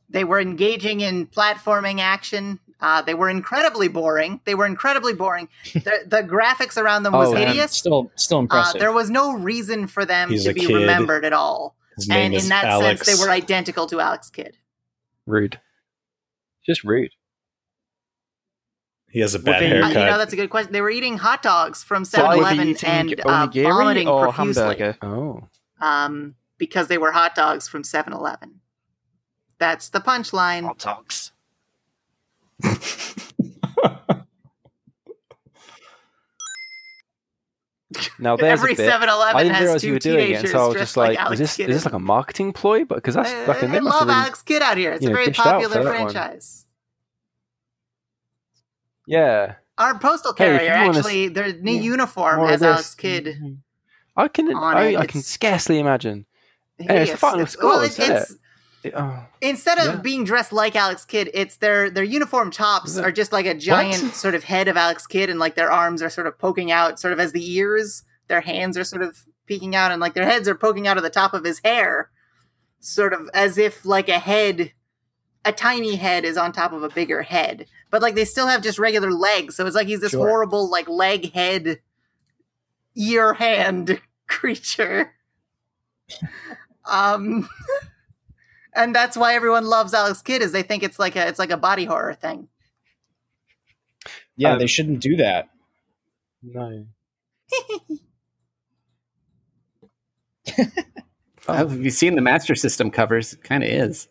they 0.10 0.24
were 0.24 0.40
engaging 0.40 1.02
in 1.02 1.28
platforming 1.28 1.99
action. 1.99 2.60
Uh, 2.82 3.02
they 3.02 3.14
were 3.14 3.30
incredibly 3.30 3.88
boring. 3.88 4.41
They 4.45 4.56
were 4.56 4.65
incredibly 4.65 5.14
boring. 5.14 5.48
the, 5.74 6.03
the 6.06 6.22
graphics 6.24 6.76
around 6.78 7.03
them 7.03 7.14
was 7.14 7.30
Oh, 7.30 7.34
man. 7.34 7.48
hideous. 7.48 7.72
Still, 7.72 8.11
still 8.15 8.40
Uh, 8.40 8.41
impressive. 8.41 8.82
there 8.82 8.91
was 8.91 9.10
no 9.10 9.34
reason 9.38 9.88
for 9.88 10.03
them 10.06 10.30
He's 10.30 10.44
to 10.44 10.53
be 10.53 10.61
kid. 10.65 10.74
remembered 10.76 11.24
at 11.24 11.32
all. 11.32 11.76
And 12.10 12.34
in 12.34 12.49
that 12.49 12.65
Alex. 12.65 13.06
sense, 13.06 13.18
they 13.20 13.24
were 13.26 13.32
identical 13.32 13.88
to 13.88 14.02
Alex 14.02 14.30
Kidd. 14.30 14.57
rude. 15.26 15.60
Just 16.65 16.84
rude. 16.84 17.11
he 19.10 19.19
has 19.19 19.35
a 19.35 19.38
Well, 19.38 19.45
bad 19.45 19.61
they- 19.61 19.68
Uh, 19.68 19.85
haircut. 19.85 19.90
you 19.94 20.06
know, 20.11 20.18
that's 20.18 20.34
a 20.34 20.35
good 20.35 20.49
question. 20.49 20.73
They 20.73 20.81
were 20.81 20.90
eating 20.90 21.18
hot 21.19 21.44
dogs 21.44 21.84
from 21.84 22.03
So 22.03 22.18
were 22.18 22.23
7 22.23 22.34
they 22.34 22.40
Eleven 22.40 22.68
eating 22.69 22.90
and 22.90 23.19
uh, 23.22 23.48
vomiting 23.48 24.07
or 24.07 24.31
profusely 24.31 24.64
hamburger? 24.64 24.98
Oh, 25.03 25.48
um, 25.80 26.35
because 26.57 26.88
they 26.88 26.98
were 26.98 27.11
hot 27.11 27.35
dogs 27.35 27.68
from 27.68 27.84
7 27.84 28.11
Eleven. 28.11 28.61
That's 29.60 29.90
the 29.90 29.99
punchline. 29.99 30.64
Hot 30.64 30.80
dogs. 30.80 31.31
now 38.20 38.36
there's 38.36 38.60
Every 38.60 38.74
a 38.74 38.76
bit. 38.76 38.90
7 38.90 39.10
I 39.10 39.44
didn't 39.44 39.56
has 39.56 39.62
realize 39.64 39.82
two 39.82 39.88
you 39.88 39.94
were 39.94 40.00
doing 40.00 40.20
it, 40.20 40.26
teenagers 40.28 40.52
so 40.52 40.64
I 40.64 40.68
was 40.68 40.76
just 40.78 40.98
like, 40.98 41.18
Alex 41.18 41.30
"Was 41.32 41.40
this 41.40 41.60
is 41.60 41.68
this 41.68 41.86
like 41.86 41.94
a 41.94 42.00
marketing 42.00 42.54
ploy?" 42.54 42.86
But 42.86 42.96
because 42.96 43.16
that's 43.16 43.30
I, 43.32 43.46
fucking 43.46 43.70
I 43.70 43.74
they 43.74 43.80
love 43.80 44.08
been, 44.08 44.16
Alex 44.16 44.42
Kidd 44.42 44.62
out 44.62 44.78
here. 44.78 44.92
It's 44.94 45.06
a 45.06 45.10
know, 45.10 45.14
very 45.16 45.28
dished 45.28 45.40
out 45.40 45.62
for 45.64 45.70
popular 45.70 45.90
franchise. 45.92 46.66
yeah. 49.08 49.56
Our 49.78 49.98
postal 49.98 50.34
carrier 50.34 50.72
wanna 50.86 50.98
actually, 51.00 51.30
their 51.30 51.54
new 51.54 51.74
yeah, 51.74 51.82
uniform 51.82 52.48
has. 52.48 52.62
Alex 52.62 52.94
Kidd 52.96 53.60
I 54.16 54.28
can 54.28 54.54
on 54.54 54.78
I, 54.78 54.84
it. 54.90 54.98
I 54.98 55.06
can 55.08 55.22
scarcely 55.24 55.80
imagine. 55.80 56.26
it's 56.78 56.88
the 56.88 56.94
hideous. 56.94 57.20
final 57.20 57.40
It's- 57.42 57.58
well, 57.62 57.74
scores, 57.88 58.00
it- 58.00 58.04
isn't 58.04 58.16
it's 58.18 58.32
It- 58.32 58.38
oh. 58.96 59.26
instead 59.42 59.78
of 59.78 59.86
Yeah. 59.86 59.96
being 59.98 60.24
dressed 60.24 60.52
like 60.52 60.76
Alex 60.76 61.06
Kidd, 61.06 61.30
it's 61.34 61.58
their 61.58 61.90
their 61.90 62.04
uniform 62.04 62.52
tops 62.52 62.98
are 62.98 63.12
just 63.12 63.32
like 63.32 63.46
a 63.46 63.54
giant 63.54 64.14
sort 64.16 64.36
of 64.36 64.44
head 64.44 64.68
of 64.68 64.78
Alex 64.78 65.06
Kidd, 65.08 65.30
and 65.30 65.40
like 65.40 65.56
their 65.56 65.72
arms 65.72 66.02
are 66.02 66.10
sort 66.10 66.28
of 66.28 66.38
poking 66.38 66.72
out, 66.72 67.00
sort 67.00 67.14
of 67.14 67.20
as 67.20 67.32
the 67.32 67.52
ears. 67.56 68.04
Their 68.28 68.42
hands 68.42 68.78
are 68.78 68.84
sort 68.84 69.02
of 69.02 69.26
peeking 69.46 69.76
out, 69.76 69.92
and 69.92 70.00
like 70.02 70.14
their 70.14 70.26
heads 70.26 70.48
are 70.48 70.56
poking 70.56 70.88
out 70.88 70.98
of 70.98 71.04
the 71.04 71.10
top 71.10 71.34
of 71.34 71.44
his 71.44 71.60
hair, 71.64 72.10
sort 72.80 73.14
of 73.14 73.30
as 73.34 73.58
if 73.58 73.86
like 73.86 74.10
a 74.10 74.20
head, 74.20 74.72
a 75.46 75.52
tiny 75.52 75.96
head 75.98 76.24
is 76.26 76.38
on 76.38 76.52
top 76.52 76.72
of 76.74 76.84
a 76.84 76.90
bigger 76.90 77.22
head. 77.24 77.66
But 77.92 78.02
like 78.02 78.16
they 78.16 78.26
still 78.26 78.48
have 78.48 78.64
just 78.64 78.80
regular 78.80 79.12
legs, 79.12 79.56
so 79.56 79.66
it's 79.66 79.76
like 79.76 79.88
he's 79.88 80.02
this 80.02 80.12
Sure. 80.12 80.28
horrible 80.28 80.70
like 80.70 80.88
leg 80.90 81.34
head 81.34 81.80
ear 82.96 83.34
hand 83.34 84.00
creature. 84.28 85.14
um, 86.86 87.48
and 88.76 88.95
that's 88.95 89.16
why 89.18 89.36
everyone 89.36 89.66
loves 89.66 89.94
Alex 89.94 90.22
Kidd 90.22 90.41
is 90.41 90.52
they 90.52 90.64
think 90.64 90.84
it's 90.84 91.00
like 91.00 91.16
a 91.16 91.28
it's 91.28 91.40
like 91.40 91.52
a 91.52 91.58
body 91.58 91.86
horror 91.86 92.14
thing. 92.14 92.48
Yeah, 94.36 94.54
Um, 94.54 94.60
they 94.60 94.68
shouldn't 94.68 95.00
do 95.00 95.16
that. 95.18 95.50
No. 96.41 96.86
Oh, 101.48 101.54
have 101.54 101.74
you 101.84 101.90
seen 101.90 102.16
the 102.16 102.22
Master 102.22 102.56
System 102.56 102.90
covers? 102.90 103.34
It 103.34 103.44
kind 103.44 103.64
of 103.64 103.70
is. 103.70 104.08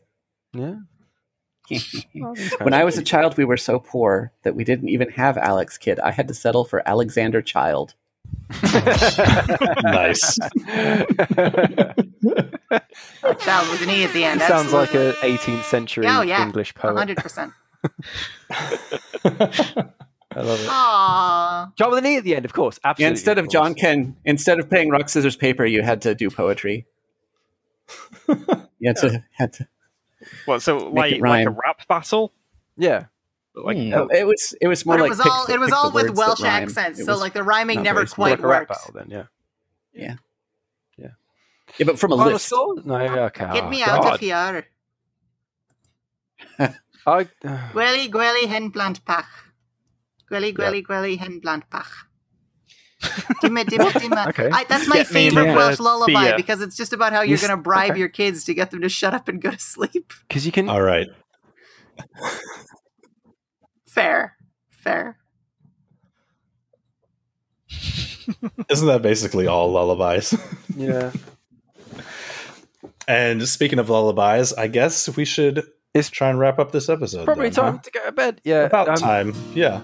Yeah. 0.53 0.75
when 2.61 2.75
I 2.75 2.85
was 2.85 2.99
a 2.99 3.03
child, 3.03 3.39
we 3.39 3.45
were 3.47 3.57
so 3.57 3.79
poor 3.79 4.33
that 4.43 4.55
we 4.55 4.65
didn't 4.65 4.91
even 4.91 5.09
have 5.13 5.39
Alex 5.39 5.79
Kidd. 5.79 5.99
I 6.01 6.11
had 6.11 6.29
to 6.29 6.35
settle 6.35 6.65
for 6.65 6.87
Alexander 6.87 7.41
Child. 7.41 7.95
nice. 9.83 10.39
Child 13.39 13.69
with 13.71 13.83
an 13.83 13.91
e 13.91 14.05
at 14.05 14.13
the 14.13 14.25
end. 14.25 14.41
Sounds 14.41 14.73
like 14.73 14.95
an 14.95 15.13
18th 15.13 15.65
century 15.65 16.07
Oh, 16.09 16.23
yeah. 16.23 16.43
English 16.43 16.75
poet. 16.75 16.97
hundred 16.97 17.19
percent. 17.19 17.53
I 19.25 20.41
love 20.41 20.61
it. 20.61 20.67
Aww. 20.69 21.77
John 21.77 21.91
with 21.91 21.99
an 21.99 22.07
E 22.07 22.17
at 22.17 22.25
the 22.25 22.35
end, 22.37 22.45
of 22.45 22.53
course. 22.53 22.79
Yeah, 22.83 22.91
Absolutely. 22.91 23.11
instead 23.11 23.39
of 23.39 23.45
course. 23.47 23.53
John 23.53 23.75
Ken, 23.75 24.17
instead 24.25 24.59
of 24.59 24.69
playing 24.71 24.89
rock 24.91 25.09
scissors 25.09 25.37
paper, 25.37 25.67
you 25.67 25.83
had 25.83 26.01
to 26.03 26.15
do 26.15 26.31
poetry. 26.31 26.87
You 28.29 28.37
had 28.87 28.97
to 28.97 29.25
had 29.33 29.53
to. 29.55 29.69
What? 30.47 30.63
So 30.63 30.79
like 30.79 31.21
like 31.21 31.47
a 31.47 31.51
rap 31.51 31.87
battle? 31.89 32.33
Yeah. 32.79 33.07
Like. 33.55 33.77
Oh, 33.93 34.09
it 34.11 34.27
was 34.27 34.55
it 34.61 34.69
was 34.69 34.87
more 34.87 34.97
But 34.97 35.01
it 35.01 35.03
like 35.03 35.11
was 35.11 35.19
pick 35.21 35.33
all 35.33 35.47
the- 35.47 35.53
it 35.55 35.61
was 35.61 35.73
all 35.73 35.93
with 35.93 36.17
Welsh 36.17 36.43
accents, 36.43 37.05
so 37.05 37.17
like 37.19 37.35
the 37.35 37.43
rhyming 37.43 37.77
not 37.79 37.83
never 37.85 38.07
quite 38.07 38.41
like 38.41 38.43
worked. 38.43 38.69
battle 38.71 38.93
then, 38.95 39.11
yeah. 39.11 39.25
yeah, 39.93 40.15
but 41.79 41.99
from 41.99 42.13
a 42.13 42.17
Final 42.17 42.33
list. 42.35 42.47
score? 42.47 42.75
No, 42.85 42.97
okay. 42.97 43.51
Get 43.53 43.65
oh, 43.65 43.69
me 43.71 43.83
out 43.83 44.03
God. 44.03 44.15
of 44.15 44.21
here. 44.21 44.67
I, 47.07 47.29
uh, 47.45 47.69
Gwely, 47.73 48.09
gwely, 48.11 48.47
hen 48.47 48.71
plant 48.71 49.05
pach. 49.05 49.27
Gwely, 50.31 50.55
gwely, 50.55 50.83
gwely, 50.85 51.19
hen 51.19 51.41
plant 51.41 51.69
pach. 51.71 52.07
Dimma, 53.03 53.65
dimma, 53.65 53.91
dimma. 53.93 54.29
Okay. 54.29 54.49
I, 54.53 54.65
that's 54.65 54.87
my 54.87 54.99
Get 54.99 55.09
favorite 55.09 55.49
the 55.51 55.57
Welsh 55.57 55.81
lullaby 55.81 56.29
beer. 56.29 56.37
because 56.37 56.61
it's 56.61 56.77
just 56.77 56.93
about 56.93 57.13
how 57.13 57.23
You 57.23 57.31
you're 57.31 57.39
going 57.39 57.51
to 57.51 57.57
bribe 57.57 57.93
okay. 57.93 57.99
your 58.01 58.09
kids 58.09 58.45
to 58.45 58.55
get 58.55 58.71
them 58.71 58.81
to 58.83 58.89
shut 58.89 59.15
up 59.15 59.29
and 59.29 59.41
go 59.43 59.51
to 59.51 59.59
sleep. 59.59 60.13
because 60.29 60.47
you 60.47 60.53
can. 60.53 60.69
All 60.69 60.83
right. 60.83 61.09
Fair. 63.89 64.37
Fair. 64.71 65.19
Isn't 68.69 68.87
that 68.87 69.03
basically 69.03 69.47
all 69.47 69.73
lullabies? 69.73 70.39
Yeah. 70.77 71.11
And 73.13 73.47
speaking 73.49 73.79
of 73.79 73.91
lullabies, 73.91 74.53
I 74.55 74.67
guess 74.69 75.15
we 75.17 75.25
should 75.25 75.65
It's 75.95 76.09
try 76.09 76.31
and 76.31 76.39
wrap 76.39 76.59
up 76.59 76.73
this 76.73 76.89
episode. 76.89 77.27
Probably 77.27 77.51
then, 77.51 77.65
time 77.65 77.77
huh? 77.77 77.83
to 77.83 77.91
go 77.91 78.05
to 78.07 78.13
bed. 78.13 78.41
Yeah. 78.45 78.65
About 78.65 78.89
um, 78.89 78.97
time. 78.97 79.35
Yeah. 79.55 79.81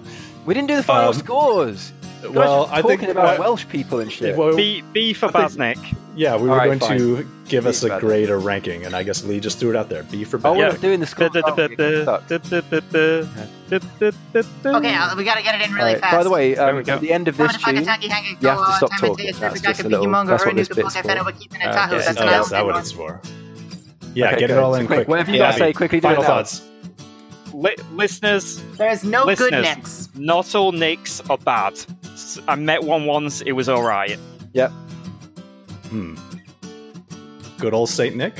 We 0.47 0.55
didn't 0.55 0.69
do 0.69 0.77
the 0.77 0.83
final 0.83 1.11
Um, 1.11 1.15
scores. 1.15 1.93
You 2.23 2.29
guys 2.29 2.35
Well, 2.37 2.61
were 2.67 2.73
I 2.73 2.81
talking 2.83 2.99
think 2.99 3.11
about 3.13 3.39
uh, 3.39 3.43
Welsh 3.43 3.67
people 3.69 4.01
and 4.01 4.11
shit. 4.13 4.37
well, 4.37 4.57
B 4.57 4.83
B 4.93 5.13
for 5.13 5.27
I 5.35 5.47
think- 5.49 5.79
Basnick. 5.79 5.97
yeah, 6.17 6.37
we 6.37 6.45
were 6.49 6.51
All 6.53 6.57
right, 6.67 6.79
going 6.81 6.99
to 6.99 7.29
give 7.49 7.65
us 7.67 7.83
a 7.85 7.89
better. 7.89 8.01
grade 8.01 8.29
or 8.31 8.39
ranking, 8.39 8.85
and 8.85 8.95
I 8.95 9.03
guess 9.05 9.25
Lee 9.25 9.39
just 9.41 9.59
threw 9.59 9.71
it 9.71 9.77
out 9.77 9.89
there. 9.89 10.03
B 10.05 10.25
for 10.25 10.37
oh, 10.39 10.41
bad. 10.41 10.51
we're 10.53 10.59
Yeah. 10.65 10.69
not 10.71 10.81
doing 10.81 11.01
the 11.01 11.07
scores. 11.07 11.31
Oh, 11.35 11.55
it 11.57 12.05
sucks. 12.05 12.33
Okay, 13.71 14.95
uh, 14.95 15.17
we 15.17 15.25
got 15.25 15.37
to 15.37 15.43
get 15.43 15.55
it 15.61 15.63
in 15.69 15.73
really 15.75 15.95
Alright, 15.95 16.01
fast. 16.01 16.17
By 16.17 16.23
the 16.23 16.31
way, 16.31 16.57
um, 16.57 16.77
we 16.77 16.83
go. 16.83 16.95
at 16.95 17.01
the 17.01 17.13
end 17.13 17.29
of 17.29 17.37
this 17.37 17.57
tune, 17.63 17.77
you 17.77 17.85
have 17.85 18.01
to 18.01 18.09
stop 18.77 18.91
talking. 19.01 19.33
That's 19.39 19.61
just 19.61 19.81
a 19.85 19.89
little. 19.89 20.11
That's 20.25 20.45
what 20.45 20.57
this 20.57 20.69
bit's 20.69 20.79
for. 20.81 20.87
Oh, 20.89 20.91
That's 20.95 21.07
oh, 21.09 21.13
an 21.13 22.15
that's 22.17 22.51
that 22.51 22.57
Island 22.59 22.67
what 22.75 22.77
it's 22.81 22.93
for. 22.93 23.21
Yeah, 24.15 24.29
Okay, 24.31 24.39
get 24.41 24.51
it 24.51 24.59
all 24.59 24.75
in 24.75 24.87
Quick, 24.87 25.01
quick. 25.01 25.09
whatever 25.09 25.31
you 25.31 25.37
Yeah, 25.39 25.49
gotta 25.51 25.59
say, 25.59 25.73
quickly 25.73 26.01
do 26.01 26.09
it 26.09 26.11
Final 26.11 26.23
now. 26.23 26.29
thoughts. 26.29 26.63
Li- 27.59 27.77
listeners, 27.93 28.63
There's 28.77 29.03
no 29.03 29.25
good 29.25 29.39
Listeners. 29.53 29.63
nicks. 29.77 30.09
not 30.15 30.55
all 30.55 30.71
nicks 30.73 31.21
are 31.29 31.39
bad. 31.39 31.75
I 32.47 32.55
met 32.55 32.85
one 32.85 33.05
once. 33.07 33.41
It 33.41 33.53
was 33.53 33.69
all 33.69 33.83
right. 33.83 34.17
Yep. 34.53 34.71
Hmm. 35.91 36.15
Good 37.59 37.75
old 37.75 37.89
Saint 37.89 38.15
Nick. 38.15 38.35